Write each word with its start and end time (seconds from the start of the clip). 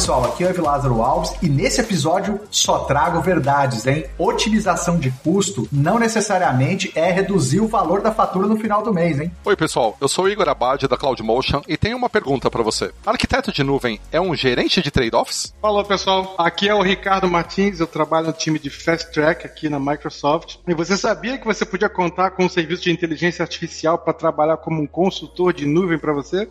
Pessoal, 0.00 0.24
aqui 0.24 0.42
é 0.42 0.46
o 0.46 0.50
Evi 0.50 0.62
Lázaro 0.62 1.02
Alves 1.02 1.34
e 1.42 1.46
nesse 1.46 1.78
episódio 1.78 2.40
só 2.50 2.84
trago 2.84 3.20
verdades, 3.20 3.86
hein? 3.86 4.06
Otimização 4.16 4.98
de 4.98 5.10
custo 5.10 5.68
não 5.70 5.98
necessariamente 5.98 6.90
é 6.94 7.10
reduzir 7.10 7.60
o 7.60 7.68
valor 7.68 8.00
da 8.00 8.10
fatura 8.10 8.46
no 8.46 8.56
final 8.56 8.82
do 8.82 8.94
mês, 8.94 9.20
hein? 9.20 9.30
Oi 9.44 9.54
pessoal, 9.54 9.98
eu 10.00 10.08
sou 10.08 10.24
o 10.24 10.28
Igor 10.30 10.48
Abad 10.48 10.88
da 10.88 10.96
CloudMotion 10.96 11.60
e 11.68 11.76
tenho 11.76 11.98
uma 11.98 12.08
pergunta 12.08 12.50
para 12.50 12.62
você. 12.62 12.90
Arquiteto 13.04 13.52
de 13.52 13.62
nuvem 13.62 14.00
é 14.10 14.18
um 14.18 14.34
gerente 14.34 14.80
de 14.80 14.90
trade-offs? 14.90 15.54
Falou 15.60 15.84
pessoal, 15.84 16.34
aqui 16.38 16.66
é 16.66 16.74
o 16.74 16.80
Ricardo 16.80 17.28
Martins, 17.28 17.78
eu 17.78 17.86
trabalho 17.86 18.28
no 18.28 18.32
time 18.32 18.58
de 18.58 18.70
Fast 18.70 19.12
Track 19.12 19.44
aqui 19.44 19.68
na 19.68 19.78
Microsoft. 19.78 20.60
E 20.66 20.72
você 20.72 20.96
sabia 20.96 21.36
que 21.36 21.44
você 21.44 21.66
podia 21.66 21.90
contar 21.90 22.30
com 22.30 22.46
um 22.46 22.48
serviço 22.48 22.84
de 22.84 22.90
inteligência 22.90 23.42
artificial 23.42 23.98
para 23.98 24.14
trabalhar 24.14 24.56
como 24.56 24.80
um 24.80 24.86
consultor 24.86 25.52
de 25.52 25.66
nuvem 25.66 25.98
para 25.98 26.14
você? 26.14 26.48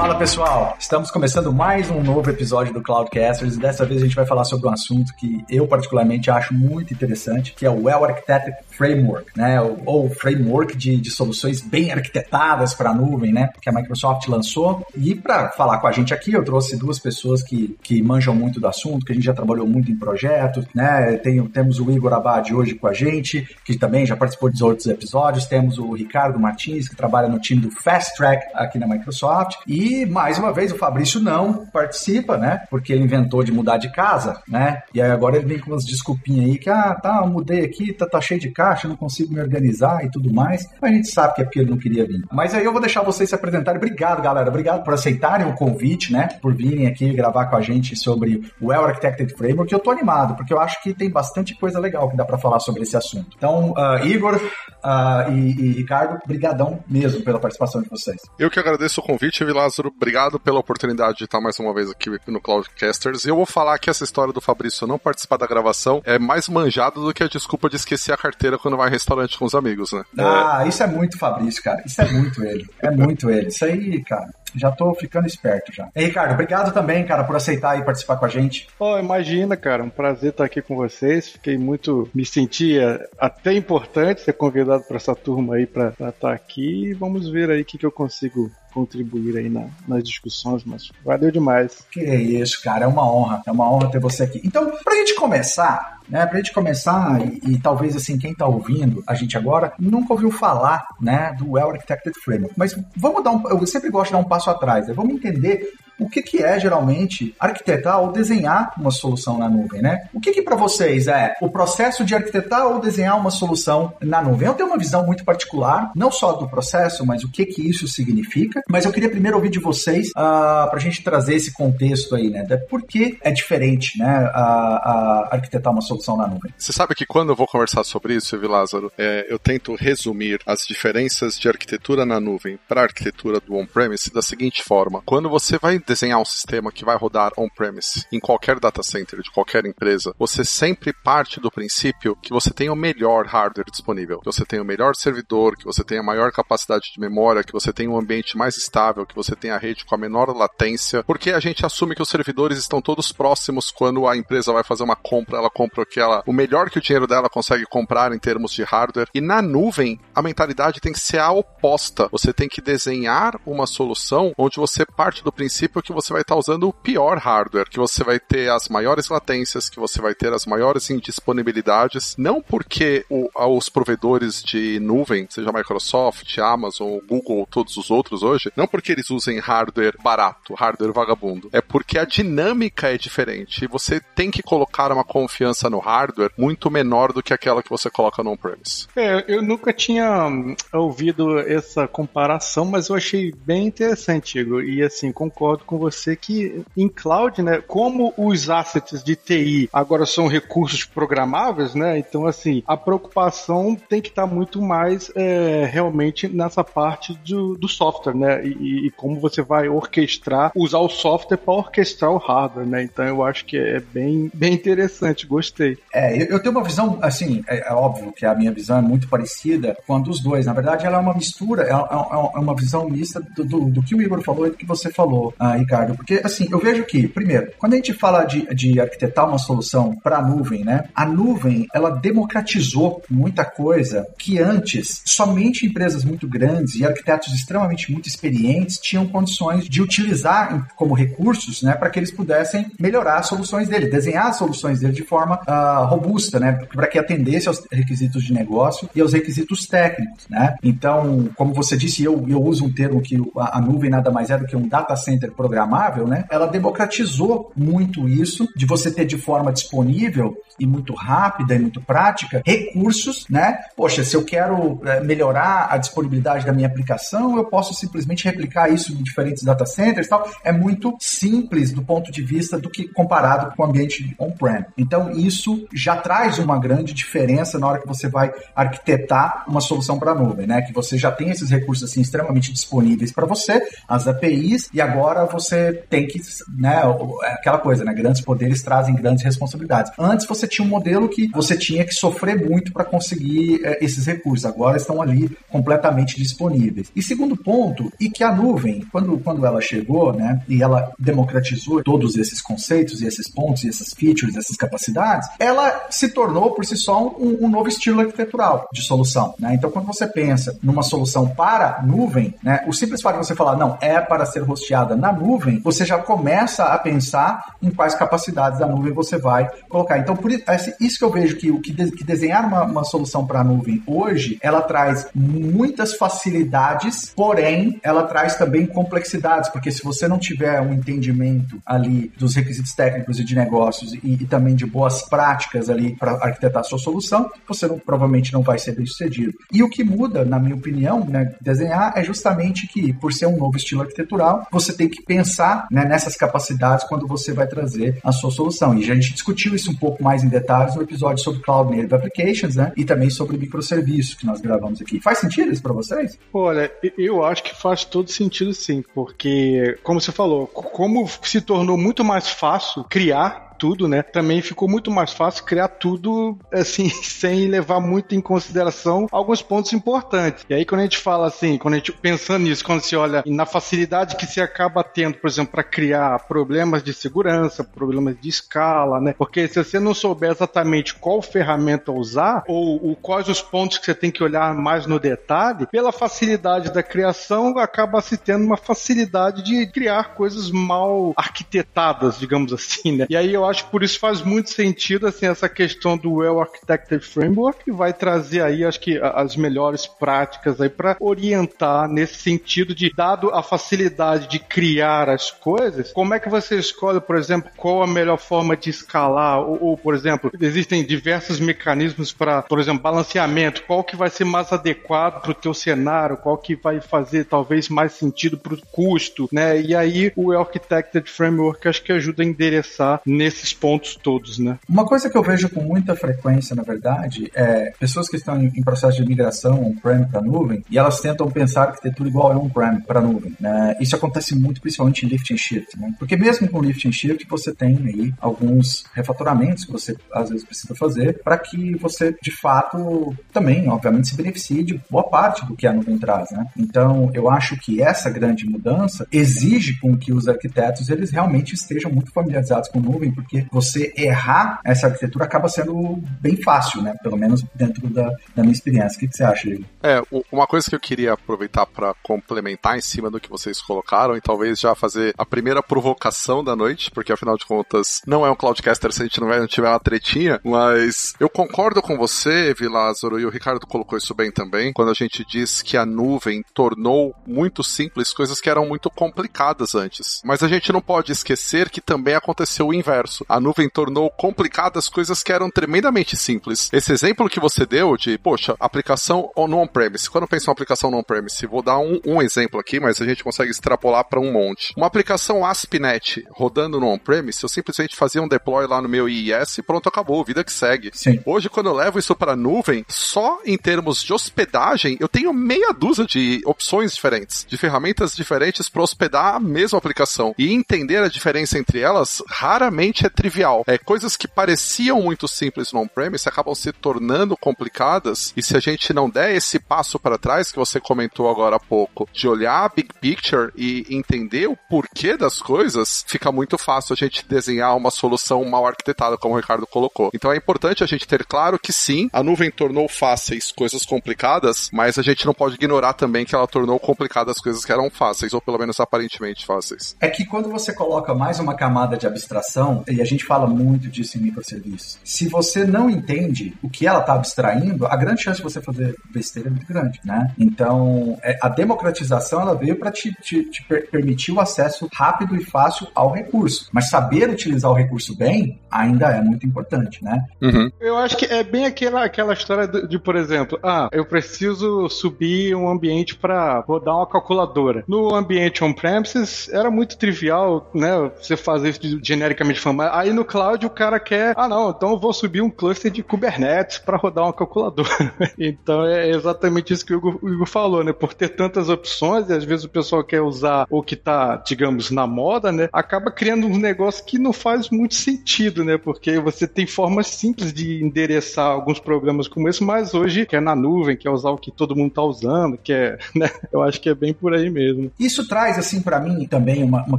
Fala 0.00 0.14
pessoal, 0.14 0.76
estamos 0.80 1.10
começando 1.10 1.52
mais 1.52 1.90
um 1.90 2.02
novo 2.02 2.30
episódio 2.30 2.72
do 2.72 2.82
Cloudcasters 2.82 3.56
e 3.56 3.58
dessa 3.58 3.84
vez 3.84 4.00
a 4.00 4.06
gente 4.06 4.16
vai 4.16 4.24
falar 4.24 4.44
sobre 4.44 4.66
um 4.66 4.72
assunto 4.72 5.14
que 5.14 5.44
eu 5.46 5.68
particularmente 5.68 6.30
acho 6.30 6.54
muito 6.54 6.94
interessante, 6.94 7.52
que 7.52 7.66
é 7.66 7.70
o 7.70 7.82
Well 7.82 8.06
Architected 8.06 8.56
Framework, 8.70 9.26
né? 9.36 9.60
Ou, 9.60 10.08
framework 10.08 10.74
de, 10.74 10.96
de, 10.96 11.10
soluções 11.10 11.60
bem 11.60 11.92
arquitetadas 11.92 12.72
para 12.72 12.88
a 12.88 12.94
nuvem, 12.94 13.30
né? 13.30 13.50
Que 13.60 13.68
a 13.68 13.72
Microsoft 13.74 14.26
lançou. 14.26 14.86
E 14.96 15.14
para 15.14 15.50
falar 15.50 15.78
com 15.80 15.86
a 15.86 15.92
gente 15.92 16.14
aqui, 16.14 16.32
eu 16.32 16.42
trouxe 16.42 16.78
duas 16.78 16.98
pessoas 16.98 17.42
que, 17.42 17.76
que 17.82 18.02
manjam 18.02 18.34
muito 18.34 18.58
do 18.58 18.66
assunto, 18.66 19.04
que 19.04 19.12
a 19.12 19.14
gente 19.14 19.26
já 19.26 19.34
trabalhou 19.34 19.66
muito 19.66 19.92
em 19.92 19.96
projetos, 19.98 20.64
né? 20.74 21.18
Tem, 21.18 21.46
temos 21.48 21.78
o 21.78 21.90
Igor 21.90 22.14
Abad 22.14 22.50
hoje 22.54 22.74
com 22.74 22.86
a 22.86 22.94
gente, 22.94 23.46
que 23.66 23.76
também 23.76 24.06
já 24.06 24.16
participou 24.16 24.50
dos 24.50 24.62
outros 24.62 24.86
episódios. 24.86 25.44
Temos 25.44 25.78
o 25.78 25.92
Ricardo 25.92 26.40
Martins, 26.40 26.88
que 26.88 26.96
trabalha 26.96 27.28
no 27.28 27.38
time 27.38 27.60
do 27.60 27.70
Fast 27.70 28.16
Track 28.16 28.46
aqui 28.54 28.78
na 28.78 28.86
Microsoft. 28.86 29.58
E 29.66 29.89
mais 30.06 30.38
uma 30.38 30.52
vez 30.52 30.72
o 30.72 30.78
Fabrício 30.78 31.20
não 31.20 31.66
participa, 31.66 32.36
né? 32.36 32.64
Porque 32.70 32.92
ele 32.92 33.04
inventou 33.04 33.42
de 33.42 33.52
mudar 33.52 33.76
de 33.76 33.90
casa, 33.92 34.40
né? 34.48 34.82
E 34.94 35.00
aí 35.00 35.10
agora 35.10 35.36
ele 35.36 35.46
vem 35.46 35.58
com 35.58 35.70
umas 35.70 35.84
desculpinhas 35.84 36.50
aí 36.50 36.58
que, 36.58 36.70
ah, 36.70 36.94
tá, 36.94 37.24
mudei 37.26 37.64
aqui, 37.64 37.92
tá, 37.92 38.06
tá 38.06 38.20
cheio 38.20 38.40
de 38.40 38.50
caixa, 38.50 38.88
não 38.88 38.96
consigo 38.96 39.32
me 39.32 39.40
organizar 39.40 40.04
e 40.04 40.10
tudo 40.10 40.32
mais. 40.32 40.66
Mas 40.80 40.90
a 40.90 40.94
gente 40.94 41.08
sabe 41.08 41.34
que 41.34 41.42
é 41.42 41.44
porque 41.44 41.60
ele 41.60 41.70
não 41.70 41.78
queria 41.78 42.06
vir. 42.06 42.24
Mas 42.32 42.54
aí 42.54 42.64
eu 42.64 42.72
vou 42.72 42.80
deixar 42.80 43.02
vocês 43.02 43.28
se 43.28 43.34
apresentarem. 43.34 43.78
Obrigado, 43.78 44.22
galera. 44.22 44.48
Obrigado 44.48 44.82
por 44.84 44.94
aceitarem 44.94 45.46
o 45.46 45.54
convite, 45.54 46.12
né? 46.12 46.28
Por 46.40 46.54
virem 46.54 46.86
aqui 46.86 47.12
gravar 47.12 47.46
com 47.46 47.56
a 47.56 47.60
gente 47.60 47.96
sobre 47.96 48.42
o 48.60 48.68
Well 48.68 48.84
Architected 48.84 49.34
Framework. 49.36 49.72
Eu 49.72 49.78
tô 49.78 49.90
animado, 49.90 50.34
porque 50.36 50.52
eu 50.52 50.60
acho 50.60 50.82
que 50.82 50.94
tem 50.94 51.10
bastante 51.10 51.54
coisa 51.54 51.78
legal 51.78 52.08
que 52.08 52.16
dá 52.16 52.24
para 52.24 52.38
falar 52.38 52.60
sobre 52.60 52.82
esse 52.82 52.96
assunto. 52.96 53.36
Então, 53.36 53.72
uh, 53.72 54.06
Igor 54.06 54.36
uh, 54.36 55.32
e, 55.32 55.50
e, 55.50 55.72
Ricardo, 55.72 56.18
brigadão 56.26 56.82
mesmo 56.88 57.22
pela 57.22 57.38
participação 57.38 57.82
de 57.82 57.88
vocês. 57.88 58.20
Eu 58.38 58.50
que 58.50 58.58
agradeço 58.58 59.00
o 59.00 59.04
convite, 59.04 59.44
Vilázaro. 59.80 59.92
Obrigado 59.96 60.38
pela 60.38 60.58
oportunidade 60.58 61.18
de 61.18 61.24
estar 61.24 61.40
mais 61.40 61.58
uma 61.58 61.72
vez 61.72 61.90
aqui 61.90 62.10
no 62.26 62.40
Cloudcasters. 62.40 63.24
Eu 63.24 63.36
vou 63.36 63.46
falar 63.46 63.78
que 63.78 63.88
essa 63.88 64.04
história 64.04 64.32
do 64.32 64.40
Fabrício 64.40 64.86
não 64.86 64.98
participar 64.98 65.38
da 65.38 65.46
gravação 65.46 66.02
é 66.04 66.18
mais 66.18 66.48
manjada 66.48 67.00
do 67.00 67.12
que 67.12 67.22
a 67.22 67.28
desculpa 67.28 67.68
de 67.68 67.76
esquecer 67.76 68.12
a 68.12 68.16
carteira 68.16 68.58
quando 68.58 68.76
vai 68.76 68.88
em 68.88 68.92
restaurante 68.92 69.38
com 69.38 69.44
os 69.44 69.54
amigos, 69.54 69.92
né? 69.92 70.04
Ah, 70.18 70.64
isso 70.66 70.82
é 70.82 70.86
muito 70.86 71.18
Fabrício, 71.18 71.62
cara. 71.62 71.82
Isso 71.84 72.00
é 72.00 72.12
muito 72.12 72.44
ele. 72.44 72.66
É 72.82 72.90
muito 72.90 73.30
ele. 73.30 73.48
Isso 73.48 73.64
aí, 73.64 74.02
cara. 74.04 74.28
Já 74.54 74.70
tô 74.70 74.94
ficando 74.94 75.26
esperto 75.26 75.72
já. 75.72 75.88
E 75.94 76.04
Ricardo, 76.04 76.32
obrigado 76.34 76.72
também, 76.72 77.04
cara, 77.04 77.24
por 77.24 77.36
aceitar 77.36 77.78
e 77.78 77.84
participar 77.84 78.16
com 78.16 78.24
a 78.24 78.28
gente. 78.28 78.68
Oh, 78.78 78.98
imagina, 78.98 79.56
cara, 79.56 79.82
um 79.82 79.90
prazer 79.90 80.30
estar 80.30 80.44
aqui 80.44 80.62
com 80.62 80.76
vocês. 80.76 81.28
Fiquei 81.28 81.56
muito, 81.56 82.08
me 82.14 82.24
sentia 82.24 83.08
até 83.18 83.52
importante 83.52 84.20
ser 84.20 84.32
convidado 84.32 84.84
para 84.84 84.96
essa 84.96 85.14
turma 85.14 85.56
aí 85.56 85.66
para 85.66 85.92
estar 86.08 86.32
aqui. 86.32 86.92
Vamos 86.94 87.30
ver 87.30 87.50
aí 87.50 87.62
o 87.62 87.64
que, 87.64 87.78
que 87.78 87.86
eu 87.86 87.92
consigo 87.92 88.50
contribuir 88.72 89.36
aí 89.36 89.48
na, 89.48 89.66
nas 89.86 90.02
discussões, 90.02 90.64
mas 90.64 90.90
valeu 91.04 91.30
demais. 91.30 91.84
Que 91.90 92.00
é 92.00 92.14
isso, 92.14 92.62
cara, 92.62 92.84
é 92.84 92.88
uma 92.88 93.04
honra, 93.04 93.42
é 93.46 93.50
uma 93.50 93.70
honra 93.70 93.90
ter 93.90 94.00
você 94.00 94.24
aqui. 94.24 94.40
Então, 94.44 94.70
pra 94.84 94.94
gente 94.94 95.14
começar, 95.14 95.99
né, 96.10 96.26
pra 96.26 96.38
gente 96.38 96.52
começar, 96.52 97.20
e, 97.24 97.52
e, 97.52 97.58
talvez 97.58 97.94
assim, 97.96 98.18
quem 98.18 98.34
tá 98.34 98.46
ouvindo 98.46 99.02
a 99.06 99.14
gente 99.14 99.38
agora 99.38 99.72
nunca 99.78 100.12
ouviu 100.12 100.30
falar, 100.30 100.86
né, 101.00 101.34
do 101.38 101.52
Well 101.52 101.70
Architected 101.70 102.14
Framework, 102.22 102.54
mas 102.58 102.76
vamos 102.96 103.22
dar 103.22 103.30
um, 103.30 103.48
eu 103.48 103.66
sempre 103.66 103.90
gosto 103.90 104.08
de 104.08 104.12
dar 104.12 104.18
um 104.18 104.28
passo 104.28 104.50
atrás, 104.50 104.88
né, 104.88 104.94
vamos 104.94 105.14
entender 105.14 105.72
o 106.00 106.08
que, 106.08 106.22
que 106.22 106.42
é 106.42 106.58
geralmente 106.58 107.34
arquitetar 107.38 108.00
ou 108.00 108.10
desenhar 108.10 108.72
uma 108.76 108.90
solução 108.90 109.38
na 109.38 109.48
nuvem, 109.48 109.82
né? 109.82 110.08
O 110.12 110.20
que, 110.20 110.32
que 110.32 110.42
para 110.42 110.56
vocês 110.56 111.06
é 111.06 111.34
o 111.40 111.50
processo 111.50 112.04
de 112.04 112.14
arquitetar 112.14 112.66
ou 112.66 112.80
desenhar 112.80 113.18
uma 113.18 113.30
solução 113.30 113.92
na 114.00 114.22
nuvem? 114.22 114.48
Eu 114.48 114.54
tenho 114.54 114.68
uma 114.68 114.78
visão 114.78 115.06
muito 115.06 115.24
particular, 115.24 115.92
não 115.94 116.10
só 116.10 116.32
do 116.32 116.48
processo, 116.48 117.04
mas 117.06 117.22
o 117.22 117.30
que, 117.30 117.44
que 117.46 117.68
isso 117.68 117.86
significa. 117.86 118.62
Mas 118.68 118.84
eu 118.84 118.92
queria 118.92 119.10
primeiro 119.10 119.36
ouvir 119.36 119.50
de 119.50 119.60
vocês 119.60 120.08
uh, 120.08 120.12
ah, 120.16 120.66
para 120.68 120.78
a 120.78 120.82
gente 120.82 121.02
trazer 121.02 121.34
esse 121.34 121.52
contexto 121.52 122.14
aí, 122.14 122.30
né? 122.30 122.44
Por 122.68 122.82
que 122.82 123.18
é 123.22 123.30
diferente, 123.30 123.98
né, 123.98 124.30
a, 124.32 124.40
a 124.40 125.28
arquitetar 125.32 125.72
uma 125.72 125.82
solução 125.82 126.16
na 126.16 126.26
nuvem? 126.26 126.52
Você 126.56 126.72
sabe 126.72 126.94
que 126.94 127.06
quando 127.06 127.30
eu 127.30 127.36
vou 127.36 127.46
conversar 127.46 127.84
sobre 127.84 128.14
isso, 128.14 128.34
Evi 128.34 128.46
Lázaro, 128.46 128.90
é, 128.96 129.26
eu 129.28 129.38
tento 129.38 129.74
resumir 129.74 130.40
as 130.46 130.60
diferenças 130.66 131.38
de 131.38 131.48
arquitetura 131.48 132.06
na 132.06 132.18
nuvem 132.18 132.58
para 132.68 132.80
a 132.80 132.84
arquitetura 132.84 133.40
do 133.40 133.54
on-premise 133.54 134.12
da 134.12 134.22
seguinte 134.22 134.62
forma: 134.62 135.02
quando 135.04 135.28
você 135.28 135.58
vai 135.58 135.74
desenhar 135.90 136.20
um 136.20 136.24
sistema 136.24 136.70
que 136.70 136.84
vai 136.84 136.96
rodar 136.96 137.32
on-premise 137.36 138.06
em 138.12 138.20
qualquer 138.20 138.60
data 138.60 138.80
center 138.80 139.20
de 139.20 139.30
qualquer 139.30 139.66
empresa, 139.66 140.14
você 140.16 140.44
sempre 140.44 140.92
parte 140.92 141.40
do 141.40 141.50
princípio 141.50 142.16
que 142.22 142.30
você 142.30 142.50
tem 142.50 142.70
o 142.70 142.76
melhor 142.76 143.26
hardware 143.26 143.66
disponível, 143.68 144.20
que 144.20 144.26
você 144.26 144.44
tem 144.44 144.60
o 144.60 144.64
melhor 144.64 144.94
servidor, 144.94 145.56
que 145.56 145.64
você 145.64 145.82
tem 145.82 145.98
a 145.98 146.02
maior 146.02 146.30
capacidade 146.30 146.92
de 146.94 147.00
memória, 147.00 147.42
que 147.42 147.52
você 147.52 147.72
tem 147.72 147.88
um 147.88 147.98
ambiente 147.98 148.38
mais 148.38 148.56
estável, 148.56 149.04
que 149.04 149.16
você 149.16 149.34
tem 149.34 149.50
a 149.50 149.58
rede 149.58 149.84
com 149.84 149.96
a 149.96 149.98
menor 149.98 150.28
latência, 150.36 151.02
porque 151.02 151.32
a 151.32 151.40
gente 151.40 151.66
assume 151.66 151.96
que 151.96 152.02
os 152.02 152.08
servidores 152.08 152.58
estão 152.58 152.80
todos 152.80 153.10
próximos 153.10 153.72
quando 153.72 154.06
a 154.06 154.16
empresa 154.16 154.52
vai 154.52 154.62
fazer 154.62 154.84
uma 154.84 154.96
compra, 154.96 155.38
ela 155.38 155.50
compra 155.50 155.82
aquela, 155.82 156.22
o 156.24 156.32
melhor 156.32 156.70
que 156.70 156.78
o 156.78 156.80
dinheiro 156.80 157.08
dela 157.08 157.28
consegue 157.28 157.64
comprar 157.66 158.12
em 158.12 158.18
termos 158.18 158.52
de 158.52 158.62
hardware. 158.62 159.08
E 159.12 159.20
na 159.20 159.42
nuvem, 159.42 160.00
a 160.14 160.22
mentalidade 160.22 160.80
tem 160.80 160.92
que 160.92 161.00
ser 161.00 161.18
a 161.18 161.32
oposta. 161.32 162.08
Você 162.12 162.32
tem 162.32 162.48
que 162.48 162.60
desenhar 162.60 163.34
uma 163.44 163.66
solução 163.66 164.32
onde 164.38 164.56
você 164.56 164.86
parte 164.86 165.24
do 165.24 165.32
princípio 165.32 165.79
que 165.82 165.92
você 165.92 166.12
vai 166.12 166.22
estar 166.22 166.34
tá 166.34 166.38
usando 166.38 166.68
o 166.68 166.72
pior 166.72 167.18
hardware, 167.18 167.68
que 167.68 167.78
você 167.78 168.02
vai 168.04 168.18
ter 168.18 168.50
as 168.50 168.68
maiores 168.68 169.08
latências, 169.08 169.68
que 169.68 169.78
você 169.78 170.00
vai 170.00 170.14
ter 170.14 170.32
as 170.32 170.46
maiores 170.46 170.90
indisponibilidades, 170.90 172.14
não 172.18 172.40
porque 172.40 173.04
o, 173.08 173.28
os 173.56 173.68
provedores 173.68 174.42
de 174.42 174.78
nuvem, 174.80 175.26
seja 175.30 175.52
Microsoft, 175.52 176.38
Amazon, 176.38 176.98
Google 177.08 177.46
todos 177.50 177.76
os 177.76 177.90
outros 177.90 178.22
hoje, 178.22 178.52
não 178.56 178.66
porque 178.66 178.92
eles 178.92 179.10
usem 179.10 179.38
hardware 179.38 179.96
barato, 180.02 180.54
hardware 180.54 180.92
vagabundo, 180.92 181.48
é 181.52 181.60
porque 181.60 181.98
a 181.98 182.04
dinâmica 182.04 182.92
é 182.92 182.98
diferente. 182.98 183.64
E 183.64 183.68
você 183.68 184.00
tem 184.14 184.30
que 184.30 184.42
colocar 184.42 184.92
uma 184.92 185.04
confiança 185.04 185.68
no 185.70 185.78
hardware 185.78 186.32
muito 186.36 186.70
menor 186.70 187.12
do 187.12 187.22
que 187.22 187.32
aquela 187.32 187.62
que 187.62 187.70
você 187.70 187.90
coloca 187.90 188.22
no 188.22 188.32
on-premise. 188.32 188.86
É, 188.96 189.24
eu 189.28 189.42
nunca 189.42 189.72
tinha 189.72 190.26
hum, 190.26 190.54
ouvido 190.72 191.38
essa 191.38 191.86
comparação, 191.86 192.64
mas 192.64 192.88
eu 192.88 192.96
achei 192.96 193.32
bem 193.32 193.66
interessante, 193.66 194.38
Igor, 194.38 194.62
e 194.62 194.82
assim, 194.82 195.12
concordo 195.12 195.59
com 195.64 195.78
você 195.78 196.16
que 196.16 196.62
em 196.76 196.88
cloud, 196.88 197.42
né, 197.42 197.62
como 197.66 198.12
os 198.16 198.50
assets 198.50 199.02
de 199.02 199.16
TI 199.16 199.68
agora 199.72 200.06
são 200.06 200.26
recursos 200.26 200.84
programáveis, 200.84 201.74
né, 201.74 201.98
então 201.98 202.26
assim, 202.26 202.62
a 202.66 202.76
preocupação 202.76 203.76
tem 203.88 204.00
que 204.00 204.08
estar 204.08 204.26
tá 204.26 204.34
muito 204.34 204.60
mais 204.60 205.10
é, 205.14 205.68
realmente 205.70 206.28
nessa 206.28 206.62
parte 206.64 207.18
do, 207.24 207.56
do 207.56 207.68
software, 207.68 208.14
né, 208.14 208.44
e, 208.44 208.86
e, 208.86 208.90
como 208.90 209.20
você 209.20 209.42
vai 209.42 209.68
orquestrar, 209.68 210.52
usar 210.54 210.78
o 210.78 210.88
software 210.88 211.36
para 211.36 211.54
orquestrar 211.54 212.10
o 212.10 212.18
hardware, 212.18 212.66
né, 212.66 212.82
então 212.82 213.04
eu 213.04 213.22
acho 213.22 213.44
que 213.44 213.56
é 213.56 213.80
bem, 213.80 214.30
bem 214.34 214.54
interessante, 214.54 215.26
gostei. 215.26 215.78
É, 215.92 216.32
eu 216.32 216.40
tenho 216.40 216.54
uma 216.54 216.64
visão, 216.64 216.98
assim, 217.02 217.42
é, 217.48 217.68
é 217.68 217.72
óbvio 217.72 218.12
que 218.12 218.26
a 218.26 218.34
minha 218.34 218.52
visão 218.52 218.78
é 218.78 218.82
muito 218.82 219.08
parecida 219.08 219.76
com 219.86 219.96
a 219.96 219.98
dos 220.00 220.20
dois, 220.20 220.46
na 220.46 220.52
verdade 220.52 220.86
ela 220.86 220.98
é 220.98 221.00
uma 221.00 221.14
mistura, 221.14 221.64
é, 221.64 221.72
é, 221.72 222.36
é 222.36 222.38
uma 222.38 222.54
visão 222.54 222.88
mista 222.88 223.20
do, 223.20 223.44
do, 223.44 223.64
do 223.66 223.82
que 223.82 223.94
o 223.94 224.02
Igor 224.02 224.22
falou 224.22 224.46
e 224.46 224.50
do 224.50 224.56
que 224.56 224.66
você 224.66 224.90
falou. 224.90 225.34
Uh, 225.40 225.49
Ricardo, 225.56 225.94
porque 225.94 226.20
assim, 226.24 226.46
eu 226.50 226.58
vejo 226.58 226.84
que, 226.84 227.08
primeiro, 227.08 227.52
quando 227.58 227.74
a 227.74 227.76
gente 227.76 227.92
fala 227.92 228.24
de, 228.24 228.46
de 228.54 228.80
arquitetar 228.80 229.28
uma 229.28 229.38
solução 229.38 229.94
para 230.02 230.18
a 230.18 230.22
nuvem, 230.22 230.64
né? 230.64 230.84
A 230.94 231.06
nuvem, 231.06 231.66
ela 231.74 231.90
democratizou 231.90 233.02
muita 233.08 233.44
coisa 233.44 234.06
que 234.18 234.38
antes 234.38 235.02
somente 235.04 235.66
empresas 235.66 236.04
muito 236.04 236.28
grandes 236.28 236.74
e 236.76 236.84
arquitetos 236.84 237.32
extremamente 237.32 237.90
muito 237.90 238.08
experientes 238.08 238.78
tinham 238.78 239.06
condições 239.06 239.68
de 239.68 239.82
utilizar 239.82 240.68
como 240.76 240.94
recursos, 240.94 241.62
né, 241.62 241.74
para 241.74 241.90
que 241.90 241.98
eles 241.98 242.10
pudessem 242.10 242.66
melhorar 242.78 243.18
as 243.18 243.26
soluções 243.26 243.68
dele, 243.68 243.88
desenhar 243.88 244.26
as 244.26 244.36
soluções 244.36 244.80
dele 244.80 244.92
de 244.92 245.04
forma 245.04 245.40
uh, 245.48 245.86
robusta, 245.86 246.38
né, 246.38 246.52
para 246.72 246.86
que 246.86 246.98
atendesse 246.98 247.48
aos 247.48 247.62
requisitos 247.70 248.22
de 248.24 248.32
negócio 248.32 248.88
e 248.94 249.00
aos 249.00 249.12
requisitos 249.12 249.66
técnicos, 249.66 250.26
né. 250.28 250.54
Então, 250.62 251.28
como 251.36 251.52
você 251.54 251.76
disse, 251.76 252.04
eu, 252.04 252.24
eu 252.28 252.42
uso 252.42 252.64
um 252.64 252.72
termo 252.72 253.00
que 253.00 253.16
a, 253.36 253.58
a 253.58 253.60
nuvem 253.60 253.90
nada 253.90 254.10
mais 254.10 254.30
é 254.30 254.38
do 254.38 254.46
que 254.46 254.56
um 254.56 254.68
data 254.68 254.94
center 254.96 255.32
programável, 255.40 256.06
né. 256.06 256.26
Ela 256.30 256.46
democratizou 256.46 257.50
muito 257.56 258.06
isso 258.06 258.46
de 258.54 258.66
você 258.66 258.90
ter 258.90 259.06
de 259.06 259.16
forma 259.16 259.50
disponível 259.50 260.36
e 260.58 260.66
muito 260.66 260.92
rápida 260.92 261.54
e 261.54 261.58
muito 261.58 261.80
prática 261.80 262.42
recursos, 262.44 263.24
né? 263.30 263.60
Poxa, 263.74 264.04
se 264.04 264.14
eu 264.14 264.22
quero 264.22 264.78
eh, 264.84 265.00
melhorar 265.00 265.68
a 265.70 265.78
disponibilidade 265.78 266.44
da 266.44 266.52
minha 266.52 266.66
aplicação, 266.66 267.38
eu 267.38 267.44
posso 267.46 267.72
simplesmente 267.72 268.26
replicar 268.26 268.70
isso 268.70 268.92
em 268.92 269.02
diferentes 269.02 269.42
data 269.42 269.64
centers 269.64 270.06
e 270.06 270.10
tal. 270.10 270.28
É 270.44 270.52
muito 270.52 270.94
simples 271.00 271.72
do 271.72 271.82
ponto 271.82 272.12
de 272.12 272.22
vista 272.22 272.58
do 272.58 272.68
que 272.68 272.86
comparado 272.88 273.56
com 273.56 273.62
o 273.62 273.66
ambiente 273.66 274.14
on-prem. 274.18 274.66
Então, 274.76 275.10
isso 275.12 275.66
já 275.72 275.96
traz 275.96 276.38
uma 276.38 276.58
grande 276.58 276.92
diferença 276.92 277.58
na 277.58 277.66
hora 277.66 277.80
que 277.80 277.88
você 277.88 278.08
vai 278.08 278.30
arquitetar 278.54 279.44
uma 279.48 279.62
solução 279.62 279.98
para 279.98 280.10
a 280.10 280.14
nuvem, 280.14 280.46
né? 280.46 280.60
Que 280.60 280.72
você 280.74 280.98
já 280.98 281.10
tem 281.10 281.30
esses 281.30 281.48
recursos 281.48 281.88
assim 281.88 282.02
extremamente 282.02 282.52
disponíveis 282.52 283.10
para 283.10 283.24
você, 283.24 283.62
as 283.88 284.06
APIs, 284.06 284.68
e 284.74 284.80
agora 284.82 285.29
você 285.30 285.84
tem 285.88 286.06
que, 286.06 286.20
né, 286.56 286.82
é 287.24 287.32
aquela 287.32 287.58
coisa, 287.58 287.84
né? 287.84 287.92
Grandes 287.92 288.20
poderes 288.20 288.62
trazem 288.62 288.94
grandes 288.94 289.24
responsabilidades. 289.24 289.92
Antes 289.98 290.26
você 290.26 290.46
tinha 290.46 290.66
um 290.66 290.70
modelo 290.70 291.08
que 291.08 291.28
você 291.32 291.56
tinha 291.56 291.84
que 291.84 291.94
sofrer 291.94 292.48
muito 292.48 292.72
para 292.72 292.84
conseguir 292.84 293.60
é, 293.64 293.84
esses 293.84 294.06
recursos. 294.06 294.44
Agora 294.44 294.76
estão 294.76 295.00
ali 295.00 295.30
completamente 295.48 296.16
disponíveis. 296.16 296.90
E 296.94 297.02
segundo 297.02 297.36
ponto, 297.36 297.92
e 298.00 298.08
que 298.10 298.24
a 298.24 298.32
nuvem, 298.32 298.84
quando, 298.92 299.18
quando 299.18 299.44
ela 299.44 299.60
chegou, 299.60 300.12
né, 300.12 300.42
e 300.48 300.62
ela 300.62 300.92
democratizou 300.98 301.82
todos 301.82 302.16
esses 302.16 302.40
conceitos 302.40 303.02
e 303.02 303.06
esses 303.06 303.30
pontos 303.30 303.64
e 303.64 303.68
essas 303.68 303.92
features, 303.92 304.36
essas 304.36 304.56
capacidades, 304.56 305.28
ela 305.38 305.86
se 305.90 306.08
tornou 306.08 306.52
por 306.52 306.64
si 306.64 306.76
só 306.76 307.06
um, 307.06 307.44
um 307.44 307.48
novo 307.48 307.68
estilo 307.68 308.00
arquitetural 308.00 308.68
de 308.72 308.82
solução. 308.82 309.34
Né? 309.38 309.54
Então, 309.54 309.70
quando 309.70 309.86
você 309.86 310.06
pensa 310.06 310.58
numa 310.62 310.82
solução 310.82 311.28
para 311.28 311.82
nuvem, 311.82 312.34
né, 312.42 312.64
o 312.66 312.72
simples 312.72 313.02
fato 313.02 313.20
de 313.20 313.26
você 313.26 313.34
falar, 313.34 313.56
não, 313.56 313.78
é 313.80 314.00
para 314.00 314.26
ser 314.26 314.48
hosteada 314.48 314.96
na 314.96 315.12
nuvem, 315.20 315.60
você 315.60 315.84
já 315.84 315.98
começa 315.98 316.64
a 316.64 316.78
pensar 316.78 317.54
em 317.62 317.70
quais 317.70 317.94
capacidades 317.94 318.58
da 318.58 318.66
nuvem 318.66 318.92
você 318.92 319.18
vai 319.18 319.48
colocar. 319.68 319.98
Então, 319.98 320.16
por, 320.16 320.30
isso 320.32 320.98
que 320.98 321.04
eu 321.04 321.10
vejo 321.10 321.36
que 321.36 321.50
o 321.50 321.60
que, 321.60 321.72
de, 321.72 321.90
que 321.90 322.04
desenhar 322.04 322.46
uma, 322.46 322.64
uma 322.64 322.84
solução 322.84 323.26
para 323.26 323.40
a 323.40 323.44
nuvem 323.44 323.82
hoje, 323.86 324.38
ela 324.42 324.62
traz 324.62 325.08
muitas 325.14 325.94
facilidades, 325.94 327.12
porém 327.14 327.78
ela 327.82 328.04
traz 328.04 328.36
também 328.36 328.66
complexidades, 328.66 329.50
porque 329.50 329.70
se 329.70 329.82
você 329.82 330.08
não 330.08 330.18
tiver 330.18 330.60
um 330.60 330.72
entendimento 330.72 331.60
ali 331.64 332.12
dos 332.18 332.34
requisitos 332.34 332.74
técnicos 332.74 333.18
e 333.18 333.24
de 333.24 333.34
negócios 333.34 333.92
e, 333.94 334.00
e 334.02 334.26
também 334.26 334.54
de 334.54 334.66
boas 334.66 335.02
práticas 335.02 335.68
ali 335.68 335.94
para 335.96 336.12
arquitetar 336.12 336.60
a 336.60 336.64
sua 336.64 336.78
solução, 336.78 337.30
você 337.46 337.66
não, 337.66 337.78
provavelmente 337.78 338.32
não 338.32 338.42
vai 338.42 338.58
ser 338.58 338.72
bem 338.72 338.86
sucedido. 338.86 339.34
E 339.52 339.62
o 339.62 339.68
que 339.68 339.84
muda, 339.84 340.24
na 340.24 340.38
minha 340.38 340.54
opinião, 340.54 341.04
né, 341.04 341.34
desenhar 341.40 341.92
é 341.96 342.02
justamente 342.02 342.66
que, 342.66 342.92
por 342.92 343.12
ser 343.12 343.26
um 343.26 343.36
novo 343.36 343.56
estilo 343.56 343.82
arquitetural, 343.82 344.46
você 344.50 344.72
tem 344.72 344.88
que 344.88 345.02
pensar 345.10 345.66
né, 345.72 345.84
nessas 345.84 346.14
capacidades 346.14 346.86
quando 346.86 347.04
você 347.04 347.32
vai 347.32 347.48
trazer 347.48 347.98
a 348.04 348.12
sua 348.12 348.30
solução. 348.30 348.78
E 348.78 348.88
a 348.88 348.94
gente 348.94 349.12
discutiu 349.12 349.56
isso 349.56 349.72
um 349.72 349.74
pouco 349.74 350.00
mais 350.00 350.22
em 350.22 350.28
detalhes 350.28 350.76
no 350.76 350.82
episódio 350.82 351.24
sobre 351.24 351.40
Cloud 351.40 351.74
Native 351.74 351.94
Applications, 351.96 352.54
né? 352.54 352.72
E 352.76 352.84
também 352.84 353.10
sobre 353.10 353.36
microserviços 353.36 354.14
que 354.14 354.24
nós 354.24 354.40
gravamos 354.40 354.80
aqui. 354.80 355.00
Faz 355.00 355.18
sentido 355.18 355.50
isso 355.50 355.60
para 355.60 355.72
vocês? 355.72 356.16
Olha, 356.32 356.70
eu 356.96 357.24
acho 357.24 357.42
que 357.42 357.60
faz 357.60 357.84
todo 357.84 358.08
sentido 358.08 358.54
sim, 358.54 358.84
porque, 358.94 359.76
como 359.82 360.00
você 360.00 360.12
falou, 360.12 360.46
como 360.46 361.08
se 361.24 361.40
tornou 361.40 361.76
muito 361.76 362.04
mais 362.04 362.28
fácil 362.28 362.84
criar 362.84 363.49
tudo, 363.60 363.86
né? 363.86 364.02
Também 364.02 364.40
ficou 364.40 364.66
muito 364.66 364.90
mais 364.90 365.12
fácil 365.12 365.44
criar 365.44 365.68
tudo 365.68 366.38
assim, 366.50 366.88
sem 366.88 367.46
levar 367.46 367.78
muito 367.78 368.14
em 368.14 368.20
consideração 368.20 369.06
alguns 369.12 369.42
pontos 369.42 369.74
importantes. 369.74 370.46
E 370.48 370.54
aí, 370.54 370.64
quando 370.64 370.80
a 370.80 370.84
gente 370.84 370.98
fala 370.98 371.26
assim, 371.26 371.58
quando 371.58 371.74
a 371.74 371.76
gente 371.76 371.92
pensando 371.92 372.44
nisso, 372.44 372.64
quando 372.64 372.80
se 372.80 372.96
olha 372.96 373.22
na 373.26 373.44
facilidade 373.44 374.16
que 374.16 374.26
se 374.26 374.40
acaba 374.40 374.82
tendo, 374.82 375.18
por 375.18 375.28
exemplo, 375.28 375.52
para 375.52 375.62
criar 375.62 376.18
problemas 376.20 376.82
de 376.82 376.94
segurança, 376.94 377.62
problemas 377.62 378.18
de 378.18 378.28
escala, 378.30 378.98
né? 378.98 379.14
Porque 379.16 379.46
se 379.46 379.62
você 379.62 379.78
não 379.78 379.92
souber 379.92 380.30
exatamente 380.30 380.94
qual 380.94 381.20
ferramenta 381.20 381.92
usar, 381.92 382.42
ou, 382.48 382.88
ou 382.88 382.96
quais 382.96 383.28
os 383.28 383.42
pontos 383.42 383.76
que 383.76 383.84
você 383.84 383.94
tem 383.94 384.10
que 384.10 384.24
olhar 384.24 384.54
mais 384.54 384.86
no 384.86 384.98
detalhe, 384.98 385.66
pela 385.66 385.92
facilidade 385.92 386.72
da 386.72 386.82
criação, 386.82 387.58
acaba 387.58 388.00
se 388.00 388.16
tendo 388.16 388.44
uma 388.44 388.56
facilidade 388.56 389.42
de 389.42 389.66
criar 389.66 390.14
coisas 390.14 390.50
mal 390.50 391.12
arquitetadas, 391.16 392.18
digamos 392.18 392.52
assim, 392.52 392.96
né? 392.96 393.06
E 393.10 393.16
aí 393.16 393.34
eu 393.34 393.49
acho 393.50 393.64
que 393.64 393.70
por 393.70 393.82
isso 393.82 393.98
faz 393.98 394.22
muito 394.22 394.50
sentido 394.50 395.06
assim 395.06 395.26
essa 395.26 395.48
questão 395.48 395.96
do 395.96 396.14
Well 396.14 396.40
Architected 396.40 397.04
Framework 397.04 397.64
que 397.64 397.72
vai 397.72 397.92
trazer 397.92 398.42
aí 398.42 398.64
acho 398.64 398.80
que 398.80 398.98
as 398.98 399.36
melhores 399.36 399.86
práticas 399.86 400.60
aí 400.60 400.68
para 400.68 400.96
orientar 401.00 401.88
nesse 401.88 402.14
sentido 402.14 402.74
de 402.74 402.92
dado 402.92 403.30
a 403.30 403.42
facilidade 403.42 404.28
de 404.28 404.38
criar 404.38 405.08
as 405.08 405.30
coisas, 405.30 405.92
como 405.92 406.14
é 406.14 406.20
que 406.20 406.28
você 406.28 406.56
escolhe, 406.56 407.00
por 407.00 407.16
exemplo, 407.16 407.50
qual 407.56 407.82
a 407.82 407.86
melhor 407.86 408.18
forma 408.18 408.56
de 408.56 408.70
escalar 408.70 409.40
ou, 409.40 409.62
ou 409.62 409.76
por 409.76 409.94
exemplo, 409.94 410.30
existem 410.40 410.84
diversos 410.84 411.40
mecanismos 411.40 412.12
para, 412.12 412.42
por 412.42 412.58
exemplo, 412.58 412.82
balanceamento, 412.82 413.62
qual 413.64 413.82
que 413.82 413.96
vai 413.96 414.10
ser 414.10 414.24
mais 414.24 414.52
adequado 414.52 415.22
para 415.22 415.30
o 415.30 415.34
teu 415.34 415.54
cenário, 415.54 416.16
qual 416.16 416.38
que 416.38 416.54
vai 416.54 416.80
fazer 416.80 417.24
talvez 417.24 417.68
mais 417.68 417.92
sentido 417.92 418.38
para 418.38 418.54
o 418.54 418.60
custo, 418.72 419.28
né? 419.32 419.60
E 419.60 419.74
aí 419.74 420.12
o 420.16 420.28
Well 420.28 420.40
Architected 420.40 421.08
Framework 421.10 421.66
acho 421.68 421.82
que 421.82 421.92
ajuda 421.92 422.22
a 422.22 422.26
endereçar 422.26 423.00
nesse 423.04 423.39
esses 423.40 423.54
pontos 423.54 423.96
todos, 423.96 424.38
né? 424.38 424.58
Uma 424.68 424.84
coisa 424.84 425.08
que 425.08 425.16
eu 425.16 425.22
vejo 425.22 425.48
com 425.48 425.62
muita 425.62 425.96
frequência, 425.96 426.54
na 426.54 426.62
verdade, 426.62 427.30
é 427.34 427.72
pessoas 427.78 428.08
que 428.08 428.16
estão 428.16 428.40
em, 428.40 428.62
processo 428.62 429.02
de 429.02 429.08
migração 429.08 429.64
on-prem 429.64 430.04
para 430.04 430.20
nuvem 430.20 430.62
e 430.70 430.78
elas 430.78 431.00
tentam 431.00 431.30
pensar 431.30 431.62
arquitetura 431.62 432.08
igual 432.08 432.32
é 432.32 432.36
on-prem 432.36 432.80
para 432.80 433.00
nuvem. 433.00 433.34
Né? 433.40 433.76
Isso 433.80 433.96
acontece 433.96 434.36
muito, 434.36 434.60
principalmente 434.60 435.04
em 435.04 435.08
lift 435.08 435.32
and 435.32 435.38
shift, 435.38 435.78
né? 435.78 435.94
Porque 435.98 436.16
mesmo 436.16 436.48
com 436.48 436.60
lift 436.60 436.86
and 436.86 436.92
shift 436.92 437.26
você 437.28 437.52
tem 437.54 437.76
aí 437.86 438.12
alguns 438.20 438.84
refatoramentos 438.94 439.64
que 439.64 439.72
você 439.72 439.96
às 440.12 440.28
vezes 440.28 440.44
precisa 440.44 440.74
fazer 440.74 441.20
para 441.22 441.38
que 441.38 441.74
você 441.76 442.14
de 442.22 442.30
fato 442.30 443.14
também, 443.32 443.68
obviamente, 443.68 444.08
se 444.08 444.16
beneficie 444.16 444.62
de 444.62 444.80
boa 444.90 445.04
parte 445.04 445.44
do 445.46 445.56
que 445.56 445.66
a 445.66 445.72
nuvem 445.72 445.98
traz, 445.98 446.30
né? 446.30 446.46
Então, 446.56 447.10
eu 447.14 447.30
acho 447.30 447.56
que 447.56 447.82
essa 447.82 448.10
grande 448.10 448.46
mudança 448.46 449.06
exige 449.10 449.78
com 449.80 449.96
que 449.96 450.12
os 450.12 450.28
arquitetos 450.28 450.88
eles 450.88 451.10
realmente 451.10 451.54
estejam 451.54 451.90
muito 451.90 452.12
familiarizados 452.12 452.68
com 452.68 452.80
nuvem, 452.80 453.12
porque 453.12 453.29
porque 453.30 453.46
você 453.52 453.92
errar 453.96 454.60
essa 454.64 454.88
arquitetura 454.88 455.24
acaba 455.24 455.48
sendo 455.48 455.98
bem 456.20 456.36
fácil, 456.42 456.82
né? 456.82 456.94
Pelo 457.02 457.16
menos 457.16 457.44
dentro 457.54 457.88
da, 457.88 458.10
da 458.34 458.42
minha 458.42 458.52
experiência. 458.52 458.96
O 458.96 459.00
que, 459.00 459.08
que 459.08 459.16
você 459.16 459.24
acha, 459.24 459.48
Diego? 459.48 459.64
É, 459.82 460.02
uma 460.32 460.46
coisa 460.46 460.68
que 460.68 460.74
eu 460.74 460.80
queria 460.80 461.12
aproveitar 461.12 461.64
para 461.66 461.94
complementar 462.02 462.76
em 462.76 462.80
cima 462.80 463.10
do 463.10 463.20
que 463.20 463.30
vocês 463.30 463.62
colocaram 463.62 464.16
e 464.16 464.20
talvez 464.20 464.58
já 464.58 464.74
fazer 464.74 465.14
a 465.16 465.24
primeira 465.24 465.62
provocação 465.62 466.42
da 466.42 466.56
noite, 466.56 466.90
porque 466.90 467.12
afinal 467.12 467.36
de 467.36 467.46
contas 467.46 468.02
não 468.06 468.26
é 468.26 468.30
um 468.30 468.34
Cloudcaster 468.34 468.92
se 468.92 469.02
a 469.02 469.04
gente 469.04 469.20
não, 469.20 469.46
tiver 469.46 469.68
uma 469.68 469.78
tretinha, 469.78 470.40
mas 470.44 471.14
eu 471.20 471.28
concordo 471.28 471.80
com 471.80 471.96
você, 471.96 472.52
Vilázaro, 472.54 473.20
e 473.20 473.24
o 473.24 473.30
Ricardo 473.30 473.66
colocou 473.66 473.96
isso 473.96 474.14
bem 474.14 474.32
também, 474.32 474.72
quando 474.72 474.90
a 474.90 474.94
gente 474.94 475.24
diz 475.24 475.62
que 475.62 475.76
a 475.76 475.86
nuvem 475.86 476.42
tornou 476.54 477.14
muito 477.26 477.62
simples 477.62 478.12
coisas 478.12 478.40
que 478.40 478.50
eram 478.50 478.66
muito 478.66 478.90
complicadas 478.90 479.74
antes. 479.74 480.20
Mas 480.24 480.42
a 480.42 480.48
gente 480.48 480.72
não 480.72 480.80
pode 480.80 481.12
esquecer 481.12 481.70
que 481.70 481.80
também 481.80 482.14
aconteceu 482.14 482.68
o 482.68 482.74
inverso 482.74 483.19
isso. 483.20 483.26
A 483.28 483.38
nuvem 483.38 483.68
tornou 483.68 484.10
complicadas 484.10 484.88
coisas 484.88 485.22
que 485.22 485.32
eram 485.32 485.50
tremendamente 485.50 486.16
simples. 486.16 486.68
Esse 486.72 486.92
exemplo 486.92 487.28
que 487.28 487.40
você 487.40 487.66
deu 487.66 487.96
de, 487.96 488.16
poxa, 488.18 488.56
aplicação 488.58 489.30
no 489.36 489.58
on-premise. 489.58 490.08
Quando 490.08 490.24
eu 490.24 490.28
penso 490.28 490.46
em 490.46 490.48
uma 490.48 490.52
aplicação 490.52 490.90
no 490.90 490.98
on-premise, 490.98 491.46
vou 491.46 491.62
dar 491.62 491.78
um, 491.78 492.00
um, 492.06 492.22
exemplo 492.22 492.60
aqui, 492.60 492.80
mas 492.80 493.00
a 493.00 493.04
gente 493.04 493.24
consegue 493.24 493.50
extrapolar 493.50 494.04
para 494.04 494.20
um 494.20 494.32
monte. 494.32 494.72
Uma 494.76 494.86
aplicação 494.86 495.44
ASP.NET 495.44 496.24
rodando 496.30 496.80
no 496.80 496.86
on-premise, 496.86 497.42
eu 497.42 497.48
simplesmente 497.48 497.96
fazia 497.96 498.22
um 498.22 498.28
deploy 498.28 498.66
lá 498.66 498.80
no 498.80 498.88
meu 498.88 499.08
IIS 499.08 499.58
e 499.58 499.62
pronto, 499.62 499.88
acabou, 499.88 500.24
vida 500.24 500.44
que 500.44 500.52
segue. 500.52 500.90
Sim. 500.92 501.20
Hoje, 501.24 501.48
quando 501.48 501.66
eu 501.66 501.74
levo 501.74 501.98
isso 501.98 502.14
para 502.14 502.32
a 502.32 502.36
nuvem, 502.36 502.84
só 502.88 503.38
em 503.44 503.56
termos 503.56 504.02
de 504.02 504.12
hospedagem, 504.12 504.96
eu 505.00 505.08
tenho 505.08 505.32
meia 505.32 505.72
dúzia 505.72 506.04
de 506.04 506.40
opções 506.44 506.94
diferentes, 506.94 507.44
de 507.48 507.56
ferramentas 507.56 508.14
diferentes 508.14 508.68
para 508.68 508.82
hospedar 508.82 509.34
a 509.36 509.40
mesma 509.40 509.78
aplicação. 509.78 510.34
E 510.38 510.52
entender 510.52 510.98
a 510.98 511.08
diferença 511.08 511.58
entre 511.58 511.80
elas 511.80 512.22
raramente 512.28 513.06
é 513.06 513.09
trivial. 513.10 513.64
É, 513.66 513.78
coisas 513.78 514.16
que 514.16 514.28
pareciam 514.28 515.02
muito 515.02 515.26
simples 515.28 515.72
no 515.72 515.80
on-premise 515.80 516.28
acabam 516.28 516.54
se 516.54 516.72
tornando 516.72 517.36
complicadas 517.36 518.32
e 518.36 518.42
se 518.42 518.56
a 518.56 518.60
gente 518.60 518.92
não 518.92 519.08
der 519.08 519.34
esse 519.34 519.58
passo 519.58 519.98
para 519.98 520.18
trás 520.18 520.50
que 520.50 520.58
você 520.58 520.80
comentou 520.80 521.28
agora 521.28 521.56
há 521.56 521.60
pouco, 521.60 522.08
de 522.12 522.28
olhar 522.28 522.64
a 522.64 522.68
big 522.68 522.88
picture 523.00 523.52
e 523.56 523.86
entender 523.90 524.48
o 524.48 524.56
porquê 524.68 525.16
das 525.16 525.38
coisas, 525.40 526.04
fica 526.06 526.30
muito 526.32 526.56
fácil 526.56 526.92
a 526.92 526.96
gente 526.96 527.26
desenhar 527.26 527.76
uma 527.76 527.90
solução 527.90 528.44
mal 528.44 528.66
arquitetada, 528.66 529.16
como 529.16 529.34
o 529.34 529.36
Ricardo 529.36 529.66
colocou. 529.66 530.10
Então 530.14 530.32
é 530.32 530.36
importante 530.36 530.84
a 530.84 530.86
gente 530.86 531.06
ter 531.06 531.24
claro 531.24 531.58
que 531.58 531.72
sim, 531.72 532.08
a 532.12 532.22
nuvem 532.22 532.50
tornou 532.50 532.88
fáceis 532.88 533.52
coisas 533.52 533.84
complicadas, 533.84 534.68
mas 534.72 534.98
a 534.98 535.02
gente 535.02 535.26
não 535.26 535.34
pode 535.34 535.54
ignorar 535.54 535.92
também 535.92 536.24
que 536.24 536.34
ela 536.34 536.46
tornou 536.46 536.78
complicadas 536.78 537.38
coisas 537.38 537.64
que 537.64 537.72
eram 537.72 537.90
fáceis, 537.90 538.32
ou 538.32 538.40
pelo 538.40 538.58
menos 538.58 538.80
aparentemente 538.80 539.46
fáceis. 539.46 539.96
É 540.00 540.08
que 540.08 540.24
quando 540.24 540.48
você 540.48 540.72
coloca 540.72 541.14
mais 541.14 541.38
uma 541.38 541.54
camada 541.54 541.96
de 541.96 542.06
abstração, 542.06 542.82
e 542.92 543.00
a 543.00 543.04
gente 543.04 543.24
fala 543.24 543.46
muito 543.46 543.88
disso 543.88 544.18
em 544.18 544.22
microserviços, 544.22 544.98
se 545.04 545.28
você 545.28 545.64
não 545.64 545.88
entende 545.88 546.54
o 546.62 546.68
que 546.68 546.86
ela 546.86 547.00
está 547.00 547.14
abstraindo, 547.14 547.86
a 547.86 547.96
grande 547.96 548.22
chance 548.22 548.38
de 548.38 548.42
você 548.42 548.60
fazer 548.60 548.94
besteira 549.12 549.48
é 549.48 549.50
muito 549.50 549.66
grande, 549.66 550.00
né? 550.04 550.32
Então, 550.38 551.18
é, 551.22 551.38
a 551.42 551.48
democratização 551.48 552.40
ela 552.40 552.54
veio 552.54 552.76
para 552.76 552.90
te, 552.90 553.12
te, 553.20 553.44
te 553.44 553.64
permitir 553.90 554.32
o 554.32 554.40
acesso 554.40 554.88
rápido 554.94 555.36
e 555.36 555.44
fácil 555.44 555.86
ao 555.94 556.12
recurso, 556.12 556.68
mas 556.72 556.88
saber 556.88 557.28
utilizar 557.28 557.70
o 557.70 557.74
recurso 557.74 558.16
bem 558.16 558.60
ainda 558.70 559.06
é 559.08 559.20
muito 559.20 559.46
importante, 559.46 560.02
né? 560.02 560.24
Uhum. 560.40 560.70
Eu 560.80 560.96
acho 560.96 561.16
que 561.16 561.24
é 561.26 561.42
bem 561.42 561.66
aquela, 561.66 562.04
aquela 562.04 562.32
história 562.32 562.66
de, 562.66 562.86
de, 562.86 562.98
por 562.98 563.16
exemplo, 563.16 563.58
ah, 563.62 563.88
eu 563.92 564.04
preciso 564.04 564.88
subir 564.88 565.54
um 565.54 565.68
ambiente 565.68 566.14
para 566.14 566.60
rodar 566.60 566.96
uma 566.96 567.06
calculadora. 567.06 567.84
No 567.86 568.14
ambiente 568.14 568.62
on-premises 568.62 569.48
era 569.52 569.70
muito 569.70 569.96
trivial, 569.96 570.70
né? 570.74 571.10
Você 571.20 571.36
fazer 571.36 571.70
isso 571.70 572.00
genericamente 572.02 572.60
falando. 572.60 572.79
Aí 572.80 573.12
no 573.12 573.24
cloud 573.24 573.64
o 573.66 573.70
cara 573.70 573.98
quer, 574.00 574.34
ah 574.36 574.48
não, 574.48 574.70
então 574.70 574.90
eu 574.90 574.98
vou 574.98 575.12
subir 575.12 575.40
um 575.40 575.50
cluster 575.50 575.90
de 575.90 576.02
Kubernetes 576.02 576.78
para 576.78 576.96
rodar 576.96 577.24
uma 577.24 577.32
calculadora. 577.32 578.14
então 578.38 578.84
é 578.84 579.10
exatamente 579.10 579.72
isso 579.72 579.84
que 579.84 579.94
o 579.94 579.98
Hugo, 579.98 580.18
o 580.22 580.28
Hugo, 580.28 580.46
falou, 580.46 580.84
né? 580.84 580.92
Por 580.92 581.14
ter 581.14 581.30
tantas 581.30 581.68
opções 581.68 582.28
e 582.28 582.32
às 582.32 582.44
vezes 582.44 582.64
o 582.64 582.68
pessoal 582.68 583.04
quer 583.04 583.20
usar 583.20 583.66
o 583.70 583.82
que 583.82 583.96
tá, 583.96 584.36
digamos, 584.36 584.90
na 584.90 585.06
moda, 585.06 585.52
né? 585.52 585.68
Acaba 585.72 586.10
criando 586.10 586.46
um 586.46 586.58
negócio 586.58 587.04
que 587.04 587.18
não 587.18 587.32
faz 587.32 587.70
muito 587.70 587.94
sentido, 587.94 588.64
né? 588.64 588.78
Porque 588.78 589.18
você 589.18 589.46
tem 589.46 589.66
formas 589.66 590.06
simples 590.08 590.52
de 590.52 590.82
endereçar 590.82 591.46
alguns 591.46 591.78
programas 591.78 592.28
como 592.28 592.48
esse, 592.48 592.62
mas 592.62 592.94
hoje 592.94 593.26
que 593.26 593.36
é 593.36 593.40
na 593.40 593.54
nuvem, 593.54 593.96
que 593.96 594.08
é 594.08 594.10
usar 594.10 594.30
o 594.30 594.38
que 594.38 594.50
todo 594.50 594.76
mundo 594.76 594.92
tá 594.92 595.02
usando, 595.02 595.58
que 595.58 595.72
é, 595.72 595.98
né? 596.14 596.30
Eu 596.52 596.62
acho 596.62 596.80
que 596.80 596.88
é 596.88 596.94
bem 596.94 597.12
por 597.12 597.34
aí 597.34 597.50
mesmo. 597.50 597.90
Isso 597.98 598.26
traz, 598.26 598.58
assim, 598.58 598.80
para 598.80 599.00
mim 599.00 599.26
também 599.26 599.62
uma, 599.62 599.84
uma 599.84 599.98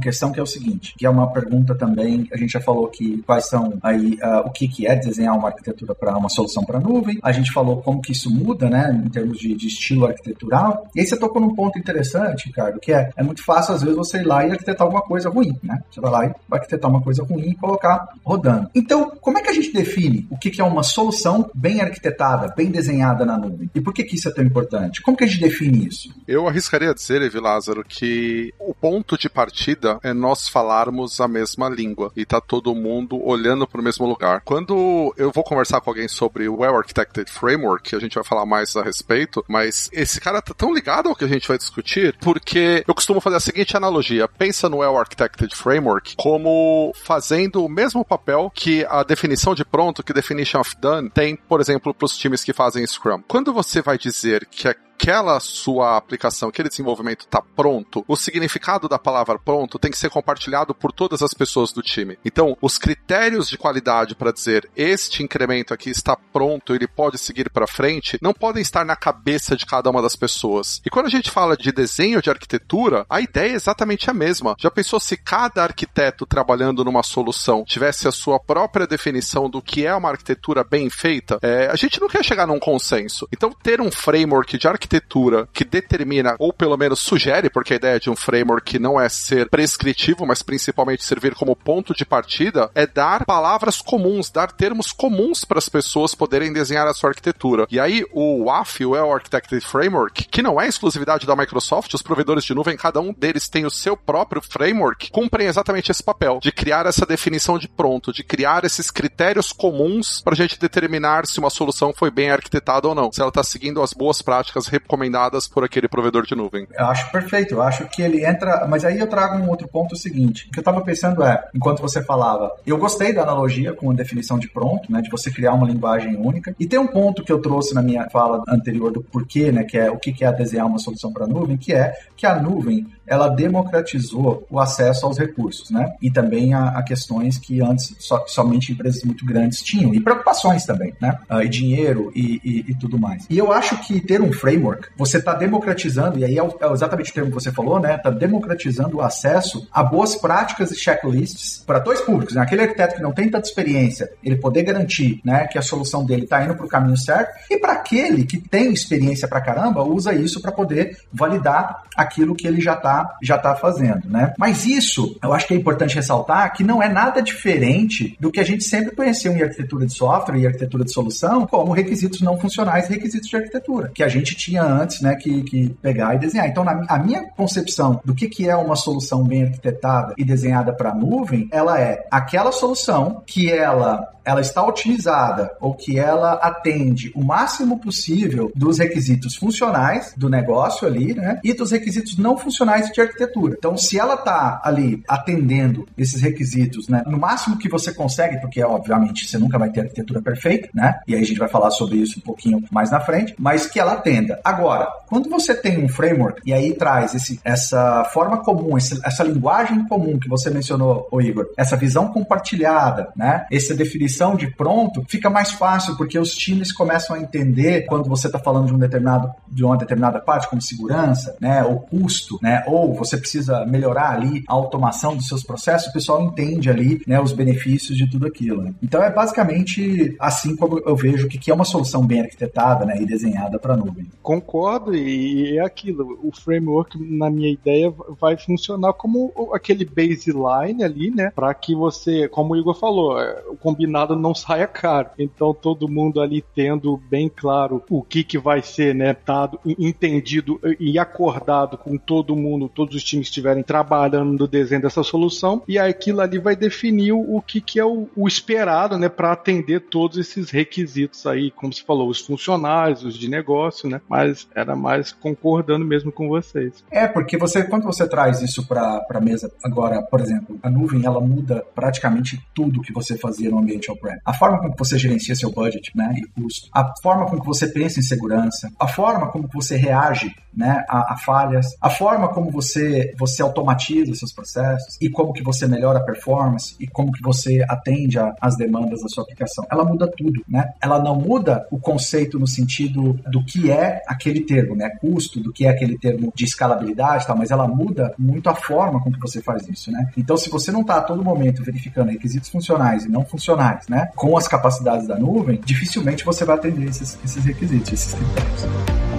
questão 0.00 0.32
que 0.32 0.40
é 0.40 0.42
o 0.42 0.46
seguinte, 0.46 0.94
que 0.96 1.06
é 1.06 1.10
uma 1.10 1.30
pergunta 1.32 1.74
também, 1.74 2.28
a 2.32 2.36
gente 2.36 2.52
já 2.52 2.60
falou 2.60 2.71
que 2.88 3.22
quais 3.22 3.48
são 3.48 3.78
aí 3.82 4.18
uh, 4.22 4.46
o 4.46 4.50
que, 4.50 4.68
que 4.68 4.86
é 4.86 4.96
desenhar 4.96 5.36
uma 5.36 5.48
arquitetura 5.48 5.94
para 5.94 6.16
uma 6.16 6.28
solução 6.28 6.64
para 6.64 6.80
nuvem, 6.80 7.18
a 7.22 7.32
gente 7.32 7.52
falou 7.52 7.82
como 7.82 8.00
que 8.00 8.12
isso 8.12 8.30
muda, 8.30 8.68
né, 8.68 9.02
em 9.04 9.08
termos 9.08 9.38
de, 9.38 9.54
de, 9.54 9.66
estilo 9.66 10.06
arquitetural, 10.06 10.88
e 10.94 11.00
aí 11.00 11.06
você 11.06 11.16
tocou 11.16 11.40
num 11.40 11.54
ponto 11.54 11.78
interessante, 11.78 12.46
Ricardo, 12.46 12.80
que 12.80 12.92
é, 12.92 13.10
é 13.16 13.22
muito 13.22 13.44
fácil 13.44 13.74
às 13.74 13.82
vezes 13.82 13.96
você 13.96 14.18
ir 14.18 14.26
lá 14.26 14.46
e 14.46 14.50
arquitetar 14.50 14.86
alguma 14.86 15.02
coisa 15.02 15.28
ruim, 15.28 15.56
né, 15.62 15.82
você 15.90 16.00
vai 16.00 16.10
lá 16.10 16.26
e 16.26 16.34
vai 16.48 16.60
arquitetar 16.60 16.90
uma 16.90 17.02
coisa 17.02 17.22
ruim 17.22 17.50
e 17.50 17.54
colocar 17.54 18.08
rodando. 18.24 18.68
Então, 18.74 19.12
como 19.20 19.38
é 19.38 19.42
que 19.42 19.50
a 19.50 19.52
gente 19.52 19.72
define 19.72 20.26
o 20.30 20.36
que, 20.36 20.50
que 20.50 20.60
é 20.60 20.64
uma 20.64 20.82
solução 20.82 21.50
bem 21.54 21.80
arquitetada, 21.80 22.52
bem 22.56 22.70
desenhada 22.70 23.24
na 23.24 23.38
nuvem? 23.38 23.70
E 23.74 23.80
por 23.80 23.92
que, 23.92 24.04
que 24.04 24.16
isso 24.16 24.28
é 24.28 24.32
tão 24.32 24.44
importante? 24.44 25.02
Como 25.02 25.16
que 25.16 25.24
a 25.24 25.26
gente 25.26 25.40
define 25.40 25.86
isso? 25.86 26.08
Eu 26.26 26.46
arriscaria 26.48 26.94
dizer, 26.94 27.22
Evi 27.22 27.40
Lázaro, 27.40 27.84
que 27.84 28.52
o 28.58 28.74
ponto 28.74 29.18
de 29.18 29.28
partida 29.28 29.98
é 30.02 30.12
nós 30.12 30.48
falarmos 30.48 31.20
a 31.20 31.28
mesma 31.28 31.68
língua 31.68 32.12
e 32.16 32.24
tá 32.24 32.40
todo 32.40 32.61
mundo 32.74 33.20
olhando 33.22 33.66
para 33.66 33.80
o 33.80 33.84
mesmo 33.84 34.06
lugar. 34.06 34.42
Quando 34.44 35.14
eu 35.16 35.30
vou 35.30 35.44
conversar 35.44 35.80
com 35.80 35.90
alguém 35.90 36.08
sobre 36.08 36.48
o 36.48 36.60
Well 36.60 36.76
Architected 36.76 37.30
Framework, 37.30 37.94
a 37.94 37.98
gente 37.98 38.14
vai 38.14 38.24
falar 38.24 38.46
mais 38.46 38.76
a 38.76 38.82
respeito, 38.82 39.44
mas 39.48 39.88
esse 39.92 40.20
cara 40.20 40.40
tá 40.40 40.54
tão 40.54 40.72
ligado 40.72 41.08
ao 41.08 41.16
que 41.16 41.24
a 41.24 41.28
gente 41.28 41.48
vai 41.48 41.58
discutir, 41.58 42.16
porque 42.20 42.84
eu 42.86 42.94
costumo 42.94 43.20
fazer 43.20 43.36
a 43.36 43.40
seguinte 43.40 43.76
analogia: 43.76 44.28
pensa 44.28 44.68
no 44.68 44.78
Well 44.78 44.98
Architected 44.98 45.54
Framework 45.54 46.14
como 46.16 46.92
fazendo 46.94 47.64
o 47.64 47.68
mesmo 47.68 48.04
papel 48.04 48.50
que 48.54 48.84
a 48.88 49.02
definição 49.02 49.54
de 49.54 49.64
pronto, 49.64 50.02
que 50.02 50.12
Definition 50.12 50.60
of 50.60 50.76
Done, 50.78 51.10
tem, 51.10 51.36
por 51.36 51.60
exemplo, 51.60 51.94
para 51.94 52.06
os 52.06 52.16
times 52.16 52.44
que 52.44 52.52
fazem 52.52 52.86
Scrum. 52.86 53.22
Quando 53.26 53.52
você 53.52 53.82
vai 53.82 53.98
dizer 53.98 54.46
que 54.50 54.68
é 54.68 54.74
aquela 55.02 55.40
sua 55.40 55.96
aplicação, 55.96 56.48
aquele 56.48 56.68
desenvolvimento 56.68 57.22
está 57.22 57.42
pronto, 57.42 58.04
o 58.06 58.14
significado 58.14 58.88
da 58.88 59.00
palavra 59.00 59.36
pronto 59.36 59.76
tem 59.76 59.90
que 59.90 59.98
ser 59.98 60.08
compartilhado 60.08 60.72
por 60.72 60.92
todas 60.92 61.22
as 61.22 61.34
pessoas 61.34 61.72
do 61.72 61.82
time. 61.82 62.16
Então, 62.24 62.56
os 62.62 62.78
critérios 62.78 63.48
de 63.48 63.58
qualidade 63.58 64.14
para 64.14 64.32
dizer 64.32 64.70
este 64.76 65.24
incremento 65.24 65.74
aqui 65.74 65.90
está 65.90 66.16
pronto, 66.16 66.72
ele 66.72 66.86
pode 66.86 67.18
seguir 67.18 67.50
para 67.50 67.66
frente, 67.66 68.16
não 68.22 68.32
podem 68.32 68.62
estar 68.62 68.84
na 68.84 68.94
cabeça 68.94 69.56
de 69.56 69.66
cada 69.66 69.90
uma 69.90 70.00
das 70.00 70.14
pessoas. 70.14 70.80
E 70.86 70.90
quando 70.90 71.06
a 71.06 71.10
gente 71.10 71.32
fala 71.32 71.56
de 71.56 71.72
desenho 71.72 72.22
de 72.22 72.30
arquitetura, 72.30 73.04
a 73.10 73.20
ideia 73.20 73.50
é 73.50 73.56
exatamente 73.56 74.08
a 74.08 74.14
mesma. 74.14 74.54
Já 74.56 74.70
pensou 74.70 75.00
se 75.00 75.16
cada 75.16 75.64
arquiteto 75.64 76.24
trabalhando 76.24 76.84
numa 76.84 77.02
solução 77.02 77.64
tivesse 77.64 78.06
a 78.06 78.12
sua 78.12 78.38
própria 78.38 78.86
definição 78.86 79.50
do 79.50 79.60
que 79.60 79.84
é 79.84 79.92
uma 79.92 80.10
arquitetura 80.10 80.62
bem 80.62 80.88
feita? 80.88 81.40
É, 81.42 81.66
a 81.66 81.74
gente 81.74 82.00
não 82.00 82.08
quer 82.08 82.24
chegar 82.24 82.46
num 82.46 82.60
consenso. 82.60 83.26
Então, 83.32 83.50
ter 83.50 83.80
um 83.80 83.90
framework 83.90 84.56
de 84.56 84.68
arquitetura 84.68 84.91
arquitetura 84.92 85.48
que 85.52 85.64
determina, 85.64 86.36
ou 86.38 86.52
pelo 86.52 86.76
menos 86.76 87.00
sugere, 87.00 87.48
porque 87.48 87.72
a 87.72 87.76
ideia 87.76 88.00
de 88.00 88.10
um 88.10 88.16
framework 88.16 88.78
não 88.78 89.00
é 89.00 89.08
ser 89.08 89.48
prescritivo, 89.48 90.26
mas 90.26 90.42
principalmente 90.42 91.04
servir 91.04 91.34
como 91.34 91.56
ponto 91.56 91.94
de 91.94 92.04
partida, 92.04 92.70
é 92.74 92.86
dar 92.86 93.24
palavras 93.24 93.80
comuns, 93.80 94.30
dar 94.30 94.52
termos 94.52 94.92
comuns 94.92 95.44
para 95.44 95.58
as 95.58 95.68
pessoas 95.68 96.14
poderem 96.14 96.52
desenhar 96.52 96.86
a 96.86 96.94
sua 96.94 97.10
arquitetura. 97.10 97.66
E 97.70 97.80
aí, 97.80 98.04
o 98.12 98.44
WAF, 98.44 98.84
o 98.84 98.90
Well 98.90 99.12
Architected 99.12 99.64
Framework, 99.64 100.24
que 100.24 100.42
não 100.42 100.60
é 100.60 100.66
exclusividade 100.68 101.26
da 101.26 101.36
Microsoft, 101.36 101.94
os 101.94 102.02
provedores 102.02 102.44
de 102.44 102.54
nuvem, 102.54 102.76
cada 102.76 103.00
um 103.00 103.12
deles 103.12 103.48
tem 103.48 103.64
o 103.64 103.70
seu 103.70 103.96
próprio 103.96 104.42
framework, 104.42 105.10
cumprem 105.10 105.46
exatamente 105.46 105.90
esse 105.90 106.02
papel, 106.02 106.38
de 106.42 106.52
criar 106.52 106.86
essa 106.86 107.06
definição 107.06 107.58
de 107.58 107.68
pronto, 107.68 108.12
de 108.12 108.22
criar 108.22 108.64
esses 108.64 108.90
critérios 108.90 109.52
comuns 109.52 110.20
para 110.20 110.34
a 110.34 110.36
gente 110.36 110.58
determinar 110.58 111.26
se 111.26 111.38
uma 111.38 111.50
solução 111.50 111.92
foi 111.96 112.10
bem 112.10 112.30
arquitetada 112.30 112.88
ou 112.88 112.94
não, 112.94 113.10
se 113.10 113.20
ela 113.20 113.28
está 113.28 113.42
seguindo 113.42 113.82
as 113.82 113.92
boas 113.92 114.20
práticas 114.20 114.66
recomendadas 114.82 115.48
por 115.48 115.64
aquele 115.64 115.88
provedor 115.88 116.26
de 116.26 116.34
nuvem. 116.34 116.66
Eu 116.78 116.86
acho 116.86 117.10
perfeito, 117.10 117.54
eu 117.54 117.62
acho 117.62 117.86
que 117.86 118.02
ele 118.02 118.24
entra, 118.24 118.66
mas 118.68 118.84
aí 118.84 118.98
eu 118.98 119.06
trago 119.06 119.36
um 119.36 119.48
outro 119.48 119.68
ponto 119.68 119.96
seguinte, 119.96 120.46
o 120.48 120.52
que 120.52 120.58
eu 120.58 120.62
estava 120.62 120.80
pensando 120.82 121.22
é, 121.22 121.42
enquanto 121.54 121.80
você 121.80 122.02
falava, 122.02 122.52
eu 122.66 122.76
gostei 122.76 123.12
da 123.12 123.22
analogia 123.22 123.72
com 123.72 123.90
a 123.90 123.94
definição 123.94 124.38
de 124.38 124.48
pronto, 124.48 124.90
né, 124.90 125.00
de 125.00 125.10
você 125.10 125.30
criar 125.30 125.54
uma 125.54 125.66
linguagem 125.66 126.16
única, 126.16 126.54
e 126.58 126.66
tem 126.66 126.78
um 126.78 126.86
ponto 126.86 127.22
que 127.22 127.32
eu 127.32 127.40
trouxe 127.40 127.74
na 127.74 127.82
minha 127.82 128.08
fala 128.10 128.42
anterior 128.48 128.92
do 128.92 129.02
porquê, 129.02 129.50
né, 129.50 129.64
que 129.64 129.78
é 129.78 129.90
o 129.90 129.98
que 129.98 130.24
é 130.24 130.32
desenhar 130.32 130.66
uma 130.66 130.78
solução 130.78 131.12
para 131.12 131.26
nuvem, 131.26 131.56
que 131.56 131.72
é 131.72 131.92
que 132.16 132.26
a 132.26 132.40
nuvem 132.40 132.86
ela 133.06 133.28
democratizou 133.28 134.46
o 134.50 134.60
acesso 134.60 135.06
aos 135.06 135.18
recursos, 135.18 135.70
né? 135.70 135.94
E 136.00 136.10
também 136.10 136.54
a, 136.54 136.68
a 136.70 136.82
questões 136.82 137.38
que 137.38 137.60
antes 137.60 137.94
so, 137.98 138.22
somente 138.26 138.72
empresas 138.72 139.02
muito 139.02 139.24
grandes 139.24 139.60
tinham, 139.62 139.94
e 139.94 140.00
preocupações 140.00 140.64
também, 140.64 140.94
né? 141.00 141.18
Uh, 141.30 141.42
e 141.42 141.48
dinheiro 141.48 142.12
e, 142.14 142.40
e, 142.44 142.64
e, 142.70 142.74
tudo 142.74 142.98
mais. 142.98 143.26
E 143.28 143.38
eu 143.38 143.52
acho 143.52 143.76
que 143.86 144.00
ter 144.00 144.20
um 144.20 144.32
framework, 144.32 144.88
você 144.96 145.18
está 145.18 145.34
democratizando, 145.34 146.18
e 146.18 146.24
aí 146.24 146.38
é, 146.38 146.42
é, 146.42 146.72
exatamente 146.72 147.10
o 147.10 147.14
termo 147.14 147.28
que 147.30 147.34
você 147.34 147.52
falou, 147.52 147.80
né? 147.80 147.96
Está 147.96 148.10
democratizando 148.10 148.96
o 148.96 149.00
acesso 149.02 149.66
a 149.72 149.82
boas 149.82 150.14
práticas 150.14 150.70
e 150.70 150.76
checklists 150.76 151.62
para 151.66 151.78
dois 151.78 152.00
públicos, 152.00 152.34
né? 152.34 152.42
Aquele 152.42 152.62
arquiteto 152.62 152.96
que 152.96 153.02
não 153.02 153.12
tem 153.12 153.28
tanta 153.28 153.46
experiência, 153.46 154.10
ele 154.22 154.36
poder 154.36 154.62
garantir, 154.62 155.20
né, 155.24 155.46
que 155.46 155.58
a 155.58 155.62
solução 155.62 156.04
dele 156.04 156.24
está 156.24 156.44
indo 156.44 156.54
para 156.54 156.66
o 156.66 156.68
caminho 156.68 156.96
certo, 156.96 157.32
e 157.50 157.58
para 157.58 157.72
aquele 157.72 158.24
que 158.24 158.38
tem 158.38 158.72
experiência 158.72 159.28
para 159.28 159.40
caramba, 159.40 159.82
usa 159.82 160.12
isso 160.14 160.40
para 160.40 160.52
poder 160.52 160.98
validar 161.12 161.82
aquilo 161.96 162.34
que 162.34 162.46
ele 162.46 162.60
já 162.60 162.74
está 162.74 162.91
Tá, 162.92 163.16
já 163.22 163.36
está 163.36 163.54
fazendo, 163.54 164.02
né? 164.06 164.34
Mas 164.36 164.66
isso, 164.66 165.16
eu 165.22 165.32
acho 165.32 165.46
que 165.46 165.54
é 165.54 165.56
importante 165.56 165.94
ressaltar 165.94 166.52
que 166.52 166.62
não 166.62 166.82
é 166.82 166.90
nada 166.90 167.22
diferente 167.22 168.14
do 168.20 168.30
que 168.30 168.38
a 168.38 168.44
gente 168.44 168.64
sempre 168.64 168.94
conheceu 168.94 169.32
em 169.32 169.40
arquitetura 169.42 169.86
de 169.86 169.94
software 169.94 170.36
e 170.36 170.46
arquitetura 170.46 170.84
de 170.84 170.92
solução, 170.92 171.46
como 171.46 171.72
requisitos 171.72 172.20
não 172.20 172.36
funcionais 172.36 172.90
e 172.90 172.92
requisitos 172.92 173.30
de 173.30 173.36
arquitetura, 173.36 173.90
que 173.94 174.02
a 174.02 174.08
gente 174.08 174.34
tinha 174.34 174.62
antes, 174.62 175.00
né, 175.00 175.14
que, 175.14 175.42
que 175.42 175.70
pegar 175.80 176.14
e 176.14 176.18
desenhar. 176.18 176.46
Então, 176.46 176.64
na, 176.64 176.84
a 176.86 176.98
minha 176.98 177.22
concepção 177.30 177.98
do 178.04 178.14
que, 178.14 178.28
que 178.28 178.46
é 178.46 178.54
uma 178.54 178.76
solução 178.76 179.24
bem 179.24 179.44
arquitetada 179.44 180.12
e 180.18 180.24
desenhada 180.24 180.74
para 180.74 180.94
nuvem, 180.94 181.48
ela 181.50 181.80
é 181.80 182.06
aquela 182.10 182.52
solução 182.52 183.22
que 183.26 183.50
ela 183.50 184.12
ela 184.24 184.40
está 184.40 184.64
otimizada 184.64 185.50
ou 185.60 185.74
que 185.74 185.98
ela 185.98 186.34
atende 186.34 187.12
o 187.14 187.24
máximo 187.24 187.78
possível 187.78 188.50
dos 188.54 188.78
requisitos 188.78 189.36
funcionais 189.36 190.14
do 190.16 190.28
negócio 190.28 190.86
ali, 190.86 191.14
né? 191.14 191.40
E 191.42 191.52
dos 191.52 191.70
requisitos 191.70 192.16
não 192.16 192.36
funcionais 192.36 192.81
de 192.90 193.00
arquitetura. 193.00 193.54
Então, 193.56 193.76
se 193.76 193.98
ela 193.98 194.14
está 194.14 194.60
ali 194.64 195.02
atendendo 195.08 195.86
esses 195.96 196.20
requisitos, 196.20 196.88
né, 196.88 197.02
no 197.06 197.18
máximo 197.18 197.58
que 197.58 197.68
você 197.68 197.92
consegue, 197.92 198.40
porque 198.40 198.62
obviamente 198.62 199.26
você 199.26 199.38
nunca 199.38 199.58
vai 199.58 199.70
ter 199.70 199.80
arquitetura 199.80 200.22
perfeita, 200.22 200.68
né? 200.74 201.00
E 201.06 201.14
aí 201.14 201.22
a 201.22 201.24
gente 201.24 201.38
vai 201.38 201.48
falar 201.48 201.70
sobre 201.70 201.98
isso 201.98 202.18
um 202.18 202.22
pouquinho 202.22 202.62
mais 202.70 202.90
na 202.90 203.00
frente, 203.00 203.34
mas 203.38 203.66
que 203.66 203.78
ela 203.78 203.92
atenda. 203.92 204.40
Agora, 204.44 204.88
quando 205.08 205.28
você 205.28 205.54
tem 205.54 205.84
um 205.84 205.88
framework 205.88 206.40
e 206.44 206.52
aí 206.52 206.74
traz 206.74 207.14
esse, 207.14 207.40
essa 207.44 208.04
forma 208.12 208.38
comum, 208.38 208.76
esse, 208.76 208.98
essa 209.04 209.22
linguagem 209.22 209.86
comum 209.86 210.18
que 210.18 210.28
você 210.28 210.50
mencionou, 210.50 211.06
o 211.10 211.20
Igor, 211.20 211.46
essa 211.56 211.76
visão 211.76 212.08
compartilhada, 212.08 213.10
né? 213.14 213.46
Essa 213.50 213.74
definição 213.74 214.34
de 214.34 214.50
pronto, 214.54 215.04
fica 215.08 215.28
mais 215.28 215.52
fácil 215.52 215.96
porque 215.96 216.18
os 216.18 216.30
times 216.30 216.72
começam 216.72 217.16
a 217.16 217.20
entender 217.20 217.86
quando 217.86 218.08
você 218.08 218.26
está 218.26 218.38
falando 218.38 218.66
de 218.66 218.74
um 218.74 218.78
determinado 218.78 219.30
de 219.48 219.64
uma 219.64 219.76
determinada 219.76 220.20
parte, 220.20 220.48
como 220.48 220.62
segurança, 220.62 221.36
né? 221.40 221.62
Ou 221.62 221.80
custo, 221.80 222.38
né? 222.42 222.64
Ou 222.72 222.94
você 222.94 223.16
precisa 223.16 223.64
melhorar 223.66 224.12
ali 224.12 224.42
a 224.48 224.54
automação 224.54 225.16
dos 225.16 225.28
seus 225.28 225.42
processos, 225.42 225.88
o 225.88 225.92
pessoal 225.92 226.22
entende 226.22 226.70
ali, 226.70 227.02
né? 227.06 227.20
Os 227.20 227.32
benefícios 227.32 227.96
de 227.96 228.08
tudo 228.10 228.26
aquilo. 228.26 228.62
Né? 228.62 228.74
Então 228.82 229.02
é 229.02 229.10
basicamente 229.10 230.16
assim 230.18 230.56
como 230.56 230.78
eu 230.78 230.96
vejo 230.96 231.28
que, 231.28 231.38
que 231.38 231.50
é 231.50 231.54
uma 231.54 231.64
solução 231.64 232.06
bem 232.06 232.20
arquitetada, 232.20 232.84
né? 232.84 233.00
E 233.00 233.06
desenhada 233.06 233.58
para 233.58 233.76
nuvem. 233.76 234.06
Concordo 234.22 234.94
e 234.94 235.58
é 235.58 235.64
aquilo. 235.64 236.18
O 236.22 236.32
framework, 236.32 236.98
na 236.98 237.30
minha 237.30 237.50
ideia, 237.50 237.92
vai 238.20 238.36
funcionar 238.36 238.92
como 238.94 239.32
aquele 239.52 239.84
baseline 239.84 240.82
ali, 240.82 241.10
né? 241.10 241.30
Para 241.34 241.52
que 241.54 241.74
você, 241.74 242.28
como 242.28 242.54
o 242.54 242.56
Igor 242.56 242.74
falou, 242.74 243.20
é, 243.20 243.42
o 243.48 243.56
combinado 243.56 244.16
não 244.16 244.34
saia 244.34 244.66
caro. 244.66 245.10
Então 245.18 245.52
todo 245.52 245.88
mundo 245.88 246.20
ali 246.20 246.42
tendo 246.54 246.96
bem 247.10 247.28
claro 247.28 247.82
o 247.90 248.02
que 248.02 248.24
que 248.24 248.38
vai 248.38 248.62
ser, 248.62 248.94
né? 248.94 249.16
Dado, 249.24 249.58
entendido 249.64 250.60
e 250.78 250.98
acordado 250.98 251.76
com 251.76 251.96
todo 251.96 252.36
mundo, 252.36 252.61
todos 252.68 252.94
os 252.96 253.04
times 253.04 253.26
estiverem 253.26 253.62
trabalhando 253.62 254.32
no 254.32 254.48
desenho 254.48 254.82
dessa 254.82 255.02
solução 255.02 255.62
e 255.66 255.78
aquilo 255.78 256.20
ali 256.20 256.38
vai 256.38 256.56
definir 256.56 257.12
o 257.12 257.40
que 257.40 257.60
que 257.60 257.78
é 257.78 257.84
o, 257.84 258.08
o 258.16 258.26
esperado, 258.26 258.98
né? 258.98 259.08
Para 259.08 259.32
atender 259.32 259.80
todos 259.80 260.18
esses 260.18 260.50
requisitos 260.50 261.26
aí, 261.26 261.50
como 261.50 261.72
se 261.72 261.82
falou, 261.82 262.08
os 262.08 262.20
funcionários, 262.20 263.04
os 263.04 263.16
de 263.16 263.28
negócio, 263.28 263.88
né? 263.88 264.00
Mas 264.08 264.48
era 264.54 264.74
mais 264.74 265.12
concordando 265.12 265.84
mesmo 265.84 266.12
com 266.12 266.28
vocês. 266.28 266.84
É, 266.90 267.06
porque 267.06 267.36
você, 267.36 267.64
quando 267.64 267.84
você 267.84 268.08
traz 268.08 268.40
isso 268.42 268.66
para 268.66 269.04
a 269.08 269.20
mesa, 269.20 269.50
agora, 269.64 270.02
por 270.02 270.20
exemplo, 270.20 270.58
a 270.62 270.70
nuvem, 270.70 271.04
ela 271.04 271.20
muda 271.20 271.64
praticamente 271.74 272.40
tudo 272.54 272.82
que 272.82 272.92
você 272.92 273.16
fazia 273.16 273.50
no 273.50 273.58
ambiente 273.58 273.90
on-prem. 273.90 274.18
A 274.24 274.34
forma 274.34 274.58
como 274.60 274.74
você 274.76 274.98
gerencia 274.98 275.34
seu 275.34 275.50
budget, 275.50 275.90
né, 275.94 276.14
e 276.16 276.40
custo, 276.40 276.68
a 276.72 276.92
forma 277.02 277.26
como 277.26 277.42
você 277.44 277.66
pensa 277.66 278.00
em 278.00 278.02
segurança, 278.02 278.70
a 278.78 278.88
forma 278.88 279.30
como 279.30 279.48
você 279.52 279.76
reage 279.76 280.34
né, 280.54 280.84
a, 280.88 281.14
a, 281.14 281.16
falhas, 281.16 281.66
a 281.80 281.88
forma 281.88 282.28
como 282.28 282.50
você 282.52 283.14
você 283.18 283.42
automatiza 283.42 284.14
seus 284.14 284.32
processos 284.32 284.96
e 285.00 285.08
como 285.08 285.32
que 285.32 285.42
você 285.42 285.66
melhora 285.66 285.98
a 285.98 286.02
performance 286.02 286.74
e 286.78 286.86
como 286.86 287.12
que 287.12 287.22
você 287.22 287.64
atende 287.68 288.18
às 288.40 288.56
demandas 288.56 289.00
da 289.00 289.08
sua 289.08 289.24
aplicação. 289.24 289.66
Ela 289.70 289.84
muda 289.84 290.10
tudo, 290.16 290.42
né? 290.48 290.72
Ela 290.80 291.02
não 291.02 291.16
muda 291.16 291.66
o 291.70 291.78
conceito 291.78 292.38
no 292.38 292.46
sentido 292.46 293.18
do 293.28 293.44
que 293.44 293.70
é 293.70 294.02
aquele 294.06 294.40
termo, 294.40 294.74
né, 294.74 294.90
custo, 295.00 295.40
do 295.40 295.52
que 295.52 295.66
é 295.66 295.70
aquele 295.70 295.98
termo 295.98 296.32
de 296.34 296.44
escalabilidade, 296.44 297.26
tal, 297.26 297.36
mas 297.36 297.50
ela 297.50 297.66
muda 297.66 298.14
muito 298.18 298.48
a 298.48 298.54
forma 298.54 299.02
com 299.02 299.10
que 299.10 299.18
você 299.18 299.40
faz 299.40 299.66
isso, 299.68 299.90
né? 299.90 300.10
Então, 300.16 300.36
se 300.36 300.50
você 300.50 300.70
não 300.70 300.82
está 300.82 300.96
a 300.96 301.02
todo 301.02 301.24
momento 301.24 301.62
verificando 301.62 302.10
requisitos 302.10 302.48
funcionais 302.48 303.04
e 303.04 303.08
não 303.08 303.24
funcionais, 303.24 303.88
né, 303.88 304.10
com 304.14 304.36
as 304.36 304.46
capacidades 304.46 305.06
da 305.06 305.18
nuvem, 305.18 305.60
dificilmente 305.64 306.24
você 306.24 306.44
vai 306.44 306.56
atender 306.56 306.88
esses, 306.88 307.18
esses 307.24 307.44
requisitos, 307.44 307.92
esses 307.92 308.14
critérios. 308.14 309.11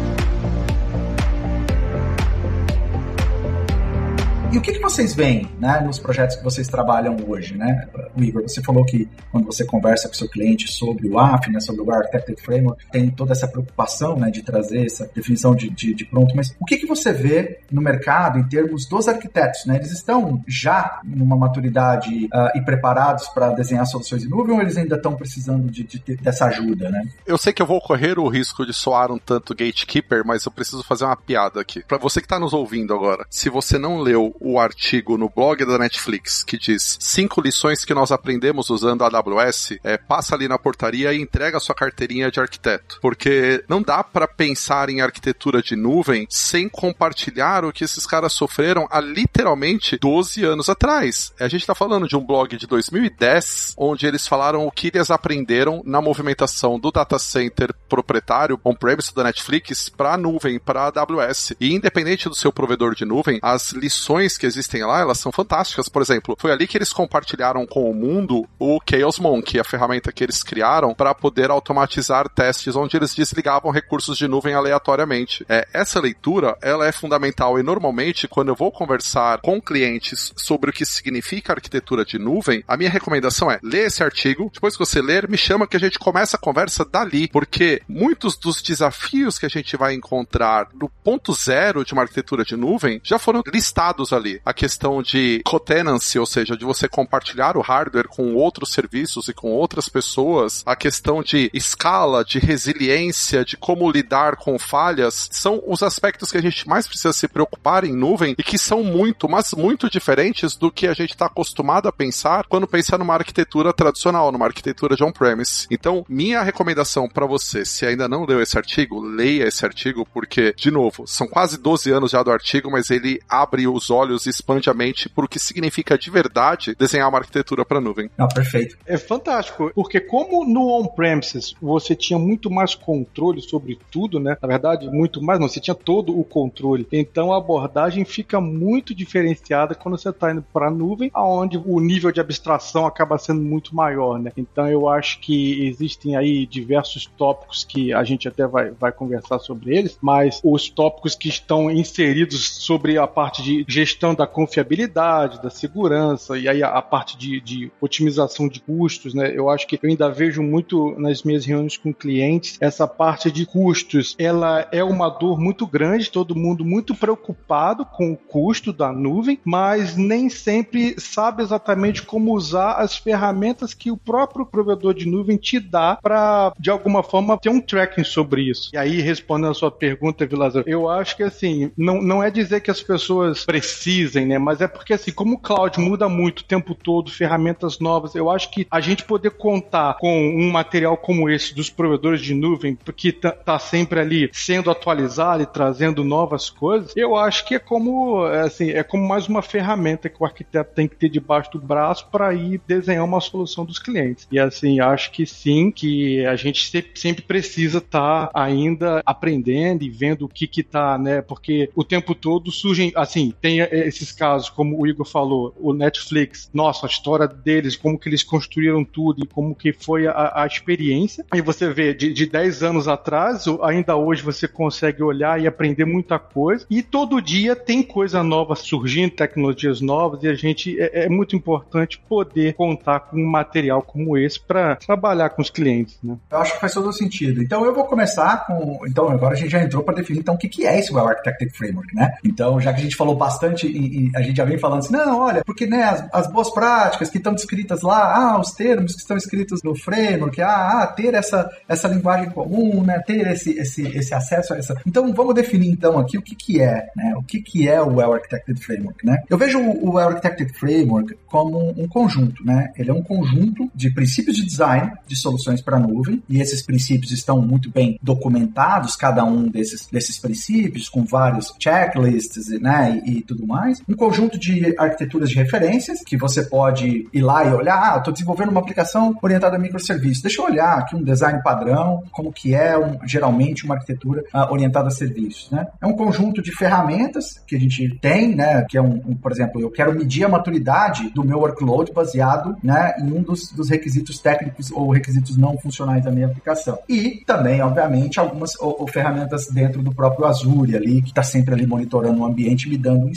E 4.53 4.57
o 4.59 4.61
que, 4.61 4.71
que 4.71 4.79
vocês 4.79 5.15
veem 5.15 5.49
né, 5.59 5.81
nos 5.81 5.97
projetos 5.97 6.35
que 6.35 6.43
vocês 6.43 6.67
trabalham 6.67 7.17
hoje? 7.27 7.57
Né? 7.57 7.87
O 8.15 8.21
Igor, 8.21 8.43
você 8.43 8.61
falou 8.61 8.85
que 8.85 9.09
quando 9.31 9.47
você 9.47 9.65
conversa 9.65 10.07
com 10.07 10.13
o 10.13 10.15
seu 10.15 10.29
cliente 10.29 10.71
sobre 10.71 11.09
o 11.09 11.17
AF, 11.17 11.49
né, 11.49 11.59
sobre 11.59 11.81
o 11.81 11.91
Architected 11.91 12.39
Framework, 12.39 12.85
tem 12.91 13.09
toda 13.09 13.31
essa 13.31 13.47
preocupação 13.47 14.15
né, 14.15 14.29
de 14.29 14.43
trazer 14.43 14.85
essa 14.85 15.09
definição 15.15 15.55
de, 15.55 15.71
de, 15.71 15.95
de, 15.95 16.05
pronto, 16.05 16.35
mas 16.35 16.55
o 16.59 16.65
que, 16.65 16.77
que 16.77 16.85
você 16.85 17.11
vê 17.11 17.61
no 17.71 17.81
mercado 17.81 18.37
em 18.37 18.43
termos 18.43 18.85
dos 18.85 19.07
arquitetos? 19.07 19.65
Né? 19.65 19.77
Eles 19.77 19.91
estão 19.91 20.43
já 20.47 21.01
numa 21.03 21.35
maturidade 21.35 22.25
uh, 22.25 22.55
e 22.55 22.61
preparados 22.61 23.27
para 23.29 23.49
desenhar 23.53 23.87
soluções 23.87 24.23
em 24.23 24.29
nuvem 24.29 24.53
ou 24.53 24.61
eles 24.61 24.77
ainda 24.77 24.97
estão 24.97 25.15
precisando 25.15 25.67
de, 25.67 25.83
de, 25.83 26.15
dessa 26.17 26.45
ajuda? 26.45 26.91
Né? 26.91 27.01
Eu 27.25 27.39
sei 27.39 27.53
que 27.53 27.61
eu 27.61 27.65
vou 27.65 27.81
correr 27.81 28.19
o 28.19 28.27
risco 28.27 28.67
de 28.67 28.73
soar 28.73 29.11
um 29.11 29.17
tanto 29.17 29.55
gatekeeper, 29.55 30.21
mas 30.23 30.45
eu 30.45 30.51
preciso 30.51 30.83
fazer 30.83 31.05
uma 31.05 31.17
piada 31.17 31.59
aqui. 31.59 31.83
Para 31.83 31.97
você 31.97 32.19
que 32.19 32.27
está 32.27 32.37
nos 32.39 32.53
ouvindo 32.53 32.93
agora, 32.93 33.25
se 33.31 33.49
você 33.49 33.79
não 33.79 33.97
leu 33.97 34.35
o 34.43 34.59
artigo 34.59 35.17
no 35.17 35.29
blog 35.29 35.65
da 35.65 35.77
Netflix 35.77 36.43
que 36.43 36.57
diz 36.57 36.97
cinco 36.99 37.41
lições 37.41 37.85
que 37.85 37.93
nós 37.93 38.11
aprendemos 38.11 38.69
usando 38.69 39.03
a 39.03 39.07
AWS, 39.07 39.79
é, 39.83 39.97
passa 39.97 40.35
ali 40.35 40.47
na 40.47 40.59
portaria 40.59 41.13
e 41.13 41.21
entrega 41.21 41.59
sua 41.59 41.73
carteirinha 41.73 42.29
de 42.29 42.39
arquiteto. 42.39 42.99
Porque 43.01 43.63
não 43.67 43.81
dá 43.81 44.03
para 44.03 44.27
pensar 44.27 44.89
em 44.89 45.01
arquitetura 45.01 45.61
de 45.61 45.75
nuvem 45.75 46.27
sem 46.29 46.67
compartilhar 46.67 47.63
o 47.63 47.71
que 47.71 47.83
esses 47.83 48.05
caras 48.05 48.33
sofreram 48.33 48.87
há 48.91 48.99
literalmente 48.99 49.97
12 49.97 50.43
anos 50.43 50.69
atrás. 50.69 51.33
A 51.39 51.47
gente 51.47 51.61
está 51.61 51.73
falando 51.73 52.07
de 52.07 52.15
um 52.15 52.25
blog 52.25 52.57
de 52.57 52.67
2010, 52.67 53.73
onde 53.77 54.05
eles 54.05 54.27
falaram 54.27 54.65
o 54.65 54.71
que 54.71 54.91
eles 54.93 55.09
aprenderam 55.09 55.81
na 55.85 56.01
movimentação 56.01 56.79
do 56.79 56.91
data 56.91 57.17
center 57.17 57.73
proprietário 57.87 58.59
on-premise 58.63 59.13
da 59.13 59.23
Netflix 59.23 59.89
para 59.89 60.13
a 60.13 60.17
nuvem, 60.17 60.59
para 60.59 60.81
a 60.81 60.87
AWS. 60.87 61.53
E 61.59 61.73
independente 61.73 62.27
do 62.27 62.35
seu 62.35 62.51
provedor 62.51 62.95
de 62.95 63.05
nuvem, 63.05 63.39
as 63.41 63.71
lições 63.71 64.32
que 64.37 64.45
existem 64.45 64.83
lá, 64.83 64.99
elas 65.01 65.19
são 65.19 65.31
fantásticas. 65.31 65.89
Por 65.89 66.01
exemplo, 66.01 66.35
foi 66.39 66.51
ali 66.51 66.67
que 66.67 66.77
eles 66.77 66.93
compartilharam 66.93 67.65
com 67.65 67.89
o 67.89 67.93
mundo 67.93 68.47
o 68.59 68.79
Chaos 68.89 69.19
Monkey, 69.19 69.59
a 69.59 69.63
ferramenta 69.63 70.11
que 70.11 70.23
eles 70.23 70.43
criaram 70.43 70.93
para 70.93 71.13
poder 71.13 71.49
automatizar 71.49 72.29
testes 72.29 72.75
onde 72.75 72.97
eles 72.97 73.13
desligavam 73.13 73.71
recursos 73.71 74.17
de 74.17 74.27
nuvem 74.27 74.53
aleatoriamente. 74.53 75.45
É, 75.49 75.67
essa 75.73 75.99
leitura, 75.99 76.57
ela 76.61 76.87
é 76.87 76.91
fundamental 76.91 77.59
e 77.59 77.63
normalmente 77.63 78.27
quando 78.27 78.49
eu 78.49 78.55
vou 78.55 78.71
conversar 78.71 79.39
com 79.41 79.61
clientes 79.61 80.33
sobre 80.35 80.69
o 80.69 80.73
que 80.73 80.85
significa 80.85 81.53
arquitetura 81.53 82.05
de 82.05 82.17
nuvem, 82.17 82.63
a 82.67 82.77
minha 82.77 82.89
recomendação 82.89 83.51
é 83.51 83.59
ler 83.61 83.87
esse 83.87 84.03
artigo, 84.03 84.49
depois 84.53 84.75
que 84.75 84.85
você 84.85 85.01
ler, 85.01 85.29
me 85.29 85.37
chama 85.37 85.67
que 85.67 85.77
a 85.77 85.79
gente 85.79 85.99
começa 85.99 86.37
a 86.37 86.39
conversa 86.39 86.85
dali, 86.85 87.27
porque 87.27 87.81
muitos 87.87 88.37
dos 88.37 88.61
desafios 88.61 89.37
que 89.37 89.45
a 89.45 89.49
gente 89.49 89.75
vai 89.77 89.93
encontrar 89.93 90.67
no 90.73 90.89
ponto 90.89 91.33
zero 91.33 91.83
de 91.85 91.93
uma 91.93 92.03
arquitetura 92.03 92.43
de 92.43 92.55
nuvem 92.55 93.01
já 93.03 93.19
foram 93.19 93.41
listados 93.51 94.13
ali 94.13 94.22
ali. 94.23 94.41
A 94.45 94.53
questão 94.53 95.03
de 95.03 95.41
co-tenancy, 95.45 96.17
ou 96.17 96.25
seja, 96.25 96.55
de 96.55 96.63
você 96.63 96.87
compartilhar 96.87 97.57
o 97.57 97.61
hardware 97.61 98.07
com 98.07 98.33
outros 98.35 98.71
serviços 98.71 99.27
e 99.27 99.33
com 99.33 99.51
outras 99.51 99.89
pessoas, 99.89 100.63
a 100.65 100.75
questão 100.75 101.21
de 101.21 101.51
escala, 101.53 102.23
de 102.23 102.39
resiliência, 102.39 103.43
de 103.43 103.57
como 103.57 103.91
lidar 103.91 104.37
com 104.37 104.57
falhas, 104.57 105.27
são 105.31 105.61
os 105.67 105.83
aspectos 105.83 106.31
que 106.31 106.37
a 106.37 106.41
gente 106.41 106.67
mais 106.67 106.87
precisa 106.87 107.13
se 107.13 107.27
preocupar 107.27 107.83
em 107.83 107.93
nuvem 107.93 108.35
e 108.37 108.43
que 108.43 108.57
são 108.57 108.83
muito, 108.83 109.27
mas 109.27 109.53
muito 109.53 109.89
diferentes 109.89 110.55
do 110.55 110.71
que 110.71 110.87
a 110.87 110.93
gente 110.93 111.11
está 111.11 111.25
acostumado 111.25 111.87
a 111.87 111.91
pensar 111.91 112.45
quando 112.47 112.67
pensa 112.67 112.97
numa 112.97 113.13
arquitetura 113.13 113.73
tradicional, 113.73 114.31
numa 114.31 114.45
arquitetura 114.45 114.95
de 114.95 115.03
on-premise. 115.03 115.67
Então, 115.69 116.05
minha 116.07 116.41
recomendação 116.41 117.09
para 117.09 117.25
você, 117.25 117.65
se 117.65 117.85
ainda 117.85 118.07
não 118.07 118.25
leu 118.25 118.41
esse 118.41 118.57
artigo, 118.57 119.01
leia 119.01 119.47
esse 119.47 119.65
artigo, 119.65 120.07
porque, 120.13 120.53
de 120.55 120.71
novo, 120.71 121.05
são 121.07 121.27
quase 121.27 121.57
12 121.57 121.91
anos 121.91 122.11
já 122.11 122.23
do 122.23 122.31
artigo, 122.31 122.71
mas 122.71 122.89
ele 122.89 123.19
abre 123.27 123.67
os 123.67 123.89
olhos 123.89 124.02
olhos 124.03 124.25
e 124.25 124.29
expande 124.29 124.69
a 124.69 124.73
mente 124.73 125.09
por 125.09 125.25
o 125.25 125.27
que 125.27 125.39
significa 125.39 125.97
de 125.97 126.11
verdade 126.11 126.75
desenhar 126.75 127.09
uma 127.09 127.17
arquitetura 127.17 127.65
para 127.65 127.81
nuvem. 127.81 128.09
Ah, 128.17 128.27
perfeito. 128.27 128.77
É 128.85 128.97
fantástico, 128.97 129.71
porque 129.73 129.99
como 129.99 130.45
no 130.45 130.67
on-premises 130.67 131.55
você 131.61 131.95
tinha 131.95 132.19
muito 132.19 132.51
mais 132.51 132.75
controle 132.75 133.41
sobre 133.41 133.79
tudo, 133.89 134.19
né? 134.19 134.37
Na 134.41 134.47
verdade, 134.47 134.89
muito 134.89 135.21
mais, 135.21 135.39
não, 135.39 135.47
você 135.47 135.59
tinha 135.59 135.75
todo 135.75 136.17
o 136.17 136.23
controle. 136.23 136.87
Então 136.91 137.31
a 137.31 137.37
abordagem 137.37 138.03
fica 138.05 138.39
muito 138.39 138.93
diferenciada 138.93 139.75
quando 139.75 139.97
você 139.97 140.09
está 140.09 140.31
indo 140.31 140.43
para 140.53 140.67
a 140.67 140.71
nuvem, 140.71 141.09
aonde 141.13 141.57
o 141.57 141.79
nível 141.79 142.11
de 142.11 142.19
abstração 142.19 142.85
acaba 142.85 143.17
sendo 143.17 143.41
muito 143.41 143.75
maior, 143.75 144.19
né? 144.19 144.31
Então 144.35 144.67
eu 144.67 144.89
acho 144.89 145.19
que 145.19 145.65
existem 145.65 146.15
aí 146.15 146.45
diversos 146.45 147.05
tópicos 147.17 147.63
que 147.63 147.93
a 147.93 148.03
gente 148.03 148.27
até 148.27 148.45
vai, 148.45 148.71
vai 148.71 148.91
conversar 148.91 149.39
sobre 149.39 149.75
eles, 149.75 149.97
mas 150.01 150.41
os 150.43 150.69
tópicos 150.69 151.15
que 151.15 151.29
estão 151.29 151.71
inseridos 151.71 152.57
sobre 152.57 152.97
a 152.97 153.07
parte 153.07 153.41
de 153.41 153.65
gestão 153.67 153.92
questão 153.93 154.15
da 154.15 154.25
confiabilidade, 154.25 155.41
da 155.41 155.49
segurança 155.49 156.37
e 156.37 156.47
aí 156.47 156.63
a, 156.63 156.69
a 156.69 156.81
parte 156.81 157.17
de, 157.17 157.39
de, 157.39 157.71
otimização 157.79 158.47
de 158.47 158.59
custos, 158.59 159.13
né? 159.13 159.31
Eu 159.35 159.49
acho 159.49 159.67
que 159.67 159.79
eu 159.81 159.89
ainda 159.89 160.09
vejo 160.09 160.41
muito 160.41 160.95
nas 160.97 161.23
minhas 161.23 161.45
reuniões 161.45 161.77
com 161.77 161.93
clientes 161.93 162.57
essa 162.59 162.87
parte 162.87 163.31
de 163.31 163.45
custos, 163.45 164.15
ela 164.17 164.67
é 164.71 164.83
uma 164.83 165.09
dor 165.09 165.39
muito 165.39 165.67
grande, 165.67 166.11
todo 166.11 166.35
mundo 166.35 166.65
muito 166.65 166.95
preocupado 166.95 167.85
com 167.85 168.11
o 168.11 168.17
custo 168.17 168.73
da 168.73 168.91
nuvem, 168.91 169.39
mas 169.43 169.95
nem 169.95 170.29
sempre 170.29 170.95
sabe 170.99 171.43
exatamente 171.43 172.01
como 172.01 172.33
usar 172.33 172.73
as 172.73 172.97
ferramentas 172.97 173.73
que 173.73 173.91
o 173.91 173.97
próprio 173.97 174.45
provedor 174.45 174.93
de 174.93 175.07
nuvem 175.07 175.37
te 175.37 175.59
dá 175.59 175.97
para 176.01 176.53
de 176.59 176.69
alguma 176.69 177.03
forma 177.03 177.37
ter 177.37 177.49
um 177.49 177.61
tracking 177.61 178.03
sobre 178.03 178.49
isso. 178.49 178.71
E 178.73 178.77
aí 178.77 179.01
respondendo 179.01 179.51
a 179.51 179.53
sua 179.53 179.71
pergunta, 179.71 180.25
Vilazar, 180.25 180.63
eu 180.65 180.89
acho 180.89 181.15
que 181.15 181.23
assim, 181.23 181.71
não, 181.77 182.01
não 182.01 182.23
é 182.23 182.31
dizer 182.31 182.61
que 182.61 182.71
as 182.71 182.81
pessoas 182.81 183.45
precisem, 183.83 184.25
né? 184.25 184.37
Mas 184.37 184.61
é 184.61 184.67
porque 184.67 184.93
assim, 184.93 185.11
como 185.11 185.35
o 185.35 185.37
cloud 185.37 185.79
muda 185.79 186.07
muito 186.07 186.39
o 186.39 186.43
tempo 186.43 186.73
todo, 186.73 187.11
ferramentas 187.11 187.79
novas, 187.79 188.15
eu 188.15 188.29
acho 188.29 188.49
que 188.49 188.65
a 188.71 188.79
gente 188.79 189.03
poder 189.03 189.31
contar 189.31 189.97
com 189.99 190.27
um 190.29 190.49
material 190.49 190.95
como 190.95 191.29
esse 191.29 191.53
dos 191.53 191.69
provedores 191.69 192.21
de 192.21 192.33
nuvem, 192.33 192.77
que 192.95 193.11
tá, 193.11 193.31
tá 193.31 193.59
sempre 193.59 193.99
ali 193.99 194.29
sendo 194.31 194.71
atualizado 194.71 195.43
e 195.43 195.45
trazendo 195.45 196.03
novas 196.03 196.49
coisas, 196.49 196.93
eu 196.95 197.15
acho 197.15 197.45
que 197.45 197.55
é 197.55 197.59
como 197.59 198.23
assim, 198.23 198.69
é 198.71 198.83
como 198.83 199.07
mais 199.07 199.27
uma 199.27 199.41
ferramenta 199.41 200.07
que 200.07 200.21
o 200.21 200.25
arquiteto 200.25 200.73
tem 200.73 200.87
que 200.87 200.95
ter 200.95 201.09
debaixo 201.09 201.51
do 201.51 201.59
braço 201.59 202.07
para 202.09 202.33
ir 202.33 202.61
desenhar 202.65 203.03
uma 203.03 203.19
solução 203.19 203.65
dos 203.65 203.79
clientes. 203.79 204.27
E 204.31 204.39
assim, 204.39 204.79
acho 204.79 205.11
que 205.11 205.25
sim, 205.25 205.71
que 205.71 206.25
a 206.25 206.35
gente 206.35 206.71
sempre 206.95 207.21
precisa 207.21 207.79
estar 207.79 208.27
tá 208.27 208.31
ainda 208.33 209.01
aprendendo 209.05 209.83
e 209.83 209.89
vendo 209.89 210.25
o 210.25 210.29
que 210.29 210.47
que 210.47 210.63
tá, 210.63 210.97
né? 210.97 211.21
Porque 211.21 211.69
o 211.75 211.83
tempo 211.83 212.15
todo 212.15 212.51
surgem, 212.51 212.91
assim, 212.95 213.33
tem 213.41 213.61
esses 213.79 214.11
casos, 214.11 214.49
como 214.49 214.79
o 214.79 214.87
Igor 214.87 215.05
falou, 215.05 215.55
o 215.59 215.73
Netflix, 215.73 216.49
nossa, 216.53 216.85
a 216.85 216.89
história 216.89 217.27
deles, 217.27 217.75
como 217.75 217.97
que 217.97 218.09
eles 218.09 218.23
construíram 218.23 218.83
tudo 218.83 219.23
e 219.23 219.27
como 219.27 219.55
que 219.55 219.73
foi 219.73 220.07
a, 220.07 220.31
a 220.35 220.47
experiência. 220.47 221.25
E 221.33 221.41
você 221.41 221.71
vê, 221.71 221.93
de, 221.93 222.13
de 222.13 222.25
10 222.25 222.63
anos 222.63 222.87
atrás, 222.87 223.45
ainda 223.61 223.95
hoje 223.95 224.21
você 224.21 224.47
consegue 224.47 225.03
olhar 225.03 225.39
e 225.41 225.47
aprender 225.47 225.85
muita 225.85 226.19
coisa. 226.19 226.65
E 226.69 226.81
todo 226.81 227.21
dia 227.21 227.55
tem 227.55 227.83
coisa 227.83 228.23
nova 228.23 228.55
surgindo, 228.55 229.11
tecnologias 229.11 229.81
novas, 229.81 230.23
e 230.23 230.27
a 230.27 230.33
gente 230.33 230.79
é, 230.79 231.05
é 231.05 231.09
muito 231.09 231.35
importante 231.35 232.01
poder 232.07 232.53
contar 232.53 232.99
com 233.01 233.17
um 233.17 233.29
material 233.29 233.81
como 233.81 234.17
esse 234.17 234.39
para 234.39 234.75
trabalhar 234.75 235.29
com 235.29 235.41
os 235.41 235.49
clientes, 235.49 235.97
né? 236.03 236.17
Eu 236.31 236.37
acho 236.39 236.53
que 236.53 236.59
faz 236.59 236.73
todo 236.73 236.91
sentido. 236.91 237.41
Então 237.41 237.65
eu 237.65 237.73
vou 237.73 237.85
começar 237.85 238.45
com. 238.45 238.79
Então, 238.87 239.09
agora 239.09 239.33
a 239.33 239.37
gente 239.37 239.49
já 239.49 239.61
entrou 239.61 239.83
para 239.83 239.95
definir 239.95 240.19
então 240.19 240.35
o 240.35 240.37
que, 240.37 240.47
que 240.47 240.65
é 240.65 240.79
esse 240.79 240.93
Well 240.93 241.07
Architected 241.07 241.51
Framework, 241.55 241.95
né? 241.95 242.13
Então, 242.23 242.59
já 242.59 242.73
que 242.73 242.79
a 242.79 242.83
gente 242.83 242.95
falou 242.95 243.15
bastante, 243.15 243.62
e, 243.67 244.07
e 244.07 244.11
a 244.15 244.21
gente 244.21 244.37
já 244.37 244.45
vem 244.45 244.57
falando 244.57 244.79
assim, 244.79 244.93
não, 244.93 245.19
olha, 245.19 245.43
porque 245.45 245.65
né, 245.65 245.83
as, 245.83 246.07
as 246.13 246.31
boas 246.31 246.49
práticas 246.51 247.09
que 247.09 247.17
estão 247.17 247.33
descritas 247.33 247.81
lá, 247.81 248.15
ah, 248.15 248.39
os 248.39 248.51
termos 248.51 248.93
que 248.93 249.01
estão 249.01 249.17
escritos 249.17 249.61
no 249.63 249.75
framework, 249.75 250.41
ah, 250.41 250.81
ah, 250.81 250.87
ter 250.87 251.13
essa, 251.13 251.49
essa 251.67 251.87
linguagem 251.87 252.29
comum, 252.29 252.83
né? 252.83 252.99
Ter 253.05 253.27
esse, 253.27 253.51
esse, 253.51 253.83
esse 253.87 254.13
acesso 254.13 254.53
a 254.53 254.57
essa. 254.57 254.75
Então, 254.85 255.13
vamos 255.13 255.35
definir 255.35 255.69
então 255.69 255.97
aqui 255.97 256.17
o 256.17 256.21
que, 256.21 256.35
que 256.35 256.61
é, 256.61 256.87
né? 256.95 257.13
O 257.15 257.23
que, 257.23 257.41
que 257.41 257.67
é 257.67 257.81
o 257.81 257.95
Well 257.95 258.13
Architected 258.13 258.59
Framework, 258.59 259.05
né? 259.05 259.23
Eu 259.29 259.37
vejo 259.37 259.59
o 259.59 259.95
Well 259.95 260.09
Architected 260.09 260.53
Framework 260.57 261.15
como 261.27 261.69
um 261.77 261.87
conjunto, 261.87 262.43
né? 262.45 262.71
Ele 262.77 262.91
é 262.91 262.93
um 262.93 263.03
conjunto 263.03 263.69
de 263.73 263.91
princípios 263.91 264.37
de 264.37 264.45
design 264.45 264.91
de 265.07 265.15
soluções 265.15 265.61
para 265.61 265.79
nuvem, 265.79 266.21
e 266.29 266.39
esses 266.41 266.63
princípios 266.63 267.11
estão 267.11 267.41
muito 267.41 267.71
bem 267.71 267.99
documentados, 268.01 268.95
cada 268.95 269.23
um 269.23 269.47
desses, 269.47 269.87
desses 269.91 270.17
princípios, 270.17 270.89
com 270.89 271.03
vários 271.03 271.53
checklists 271.59 272.49
né, 272.59 273.01
e, 273.05 273.17
e 273.17 273.21
tudo 273.21 273.45
mais. 273.45 273.52
Um 273.87 273.95
conjunto 273.95 274.37
de 274.37 274.75
arquiteturas 274.77 275.29
de 275.29 275.35
referências, 275.35 276.01
que 276.05 276.17
você 276.17 276.43
pode 276.43 277.07
ir 277.13 277.21
lá 277.21 277.45
e 277.45 277.53
olhar, 277.53 277.93
ah, 277.93 277.97
estou 277.97 278.13
desenvolvendo 278.13 278.49
uma 278.49 278.59
aplicação 278.59 279.15
orientada 279.21 279.55
a 279.55 279.59
microserviços. 279.59 280.21
Deixa 280.21 280.41
eu 280.41 280.45
olhar 280.45 280.77
aqui 280.77 280.95
um 280.95 281.03
design 281.03 281.41
padrão, 281.43 282.03
como 282.11 282.31
que 282.31 282.53
é 282.55 282.77
um, 282.77 282.99
geralmente 283.05 283.65
uma 283.65 283.75
arquitetura 283.75 284.23
uh, 284.33 284.51
orientada 284.51 284.87
a 284.87 284.91
serviços. 284.91 285.51
Né? 285.51 285.67
É 285.81 285.85
um 285.85 285.93
conjunto 285.93 286.41
de 286.41 286.51
ferramentas 286.51 287.41
que 287.47 287.55
a 287.55 287.59
gente 287.59 287.97
tem, 288.01 288.35
né, 288.35 288.65
que 288.69 288.77
é 288.77 288.81
um, 288.81 289.01
um, 289.07 289.15
por 289.15 289.31
exemplo, 289.31 289.61
eu 289.61 289.69
quero 289.69 289.93
medir 289.93 290.25
a 290.25 290.29
maturidade 290.29 291.09
do 291.09 291.23
meu 291.23 291.39
workload 291.39 291.91
baseado 291.91 292.55
né, 292.63 292.95
em 292.99 293.11
um 293.11 293.21
dos, 293.21 293.51
dos 293.51 293.69
requisitos 293.69 294.19
técnicos 294.19 294.71
ou 294.71 294.91
requisitos 294.91 295.37
não 295.37 295.57
funcionais 295.57 296.03
da 296.03 296.11
minha 296.11 296.27
aplicação. 296.27 296.79
E 296.87 297.23
também, 297.25 297.61
obviamente, 297.61 298.19
algumas 298.19 298.59
ou, 298.59 298.81
ou 298.81 298.87
ferramentas 298.87 299.47
dentro 299.47 299.81
do 299.81 299.93
próprio 299.93 300.25
Azure 300.25 300.75
ali, 300.75 301.01
que 301.01 301.09
está 301.09 301.23
sempre 301.23 301.53
ali 301.53 301.65
monitorando 301.65 302.21
o 302.21 302.25
ambiente 302.25 302.69
me 302.69 302.77
dando 302.77 303.09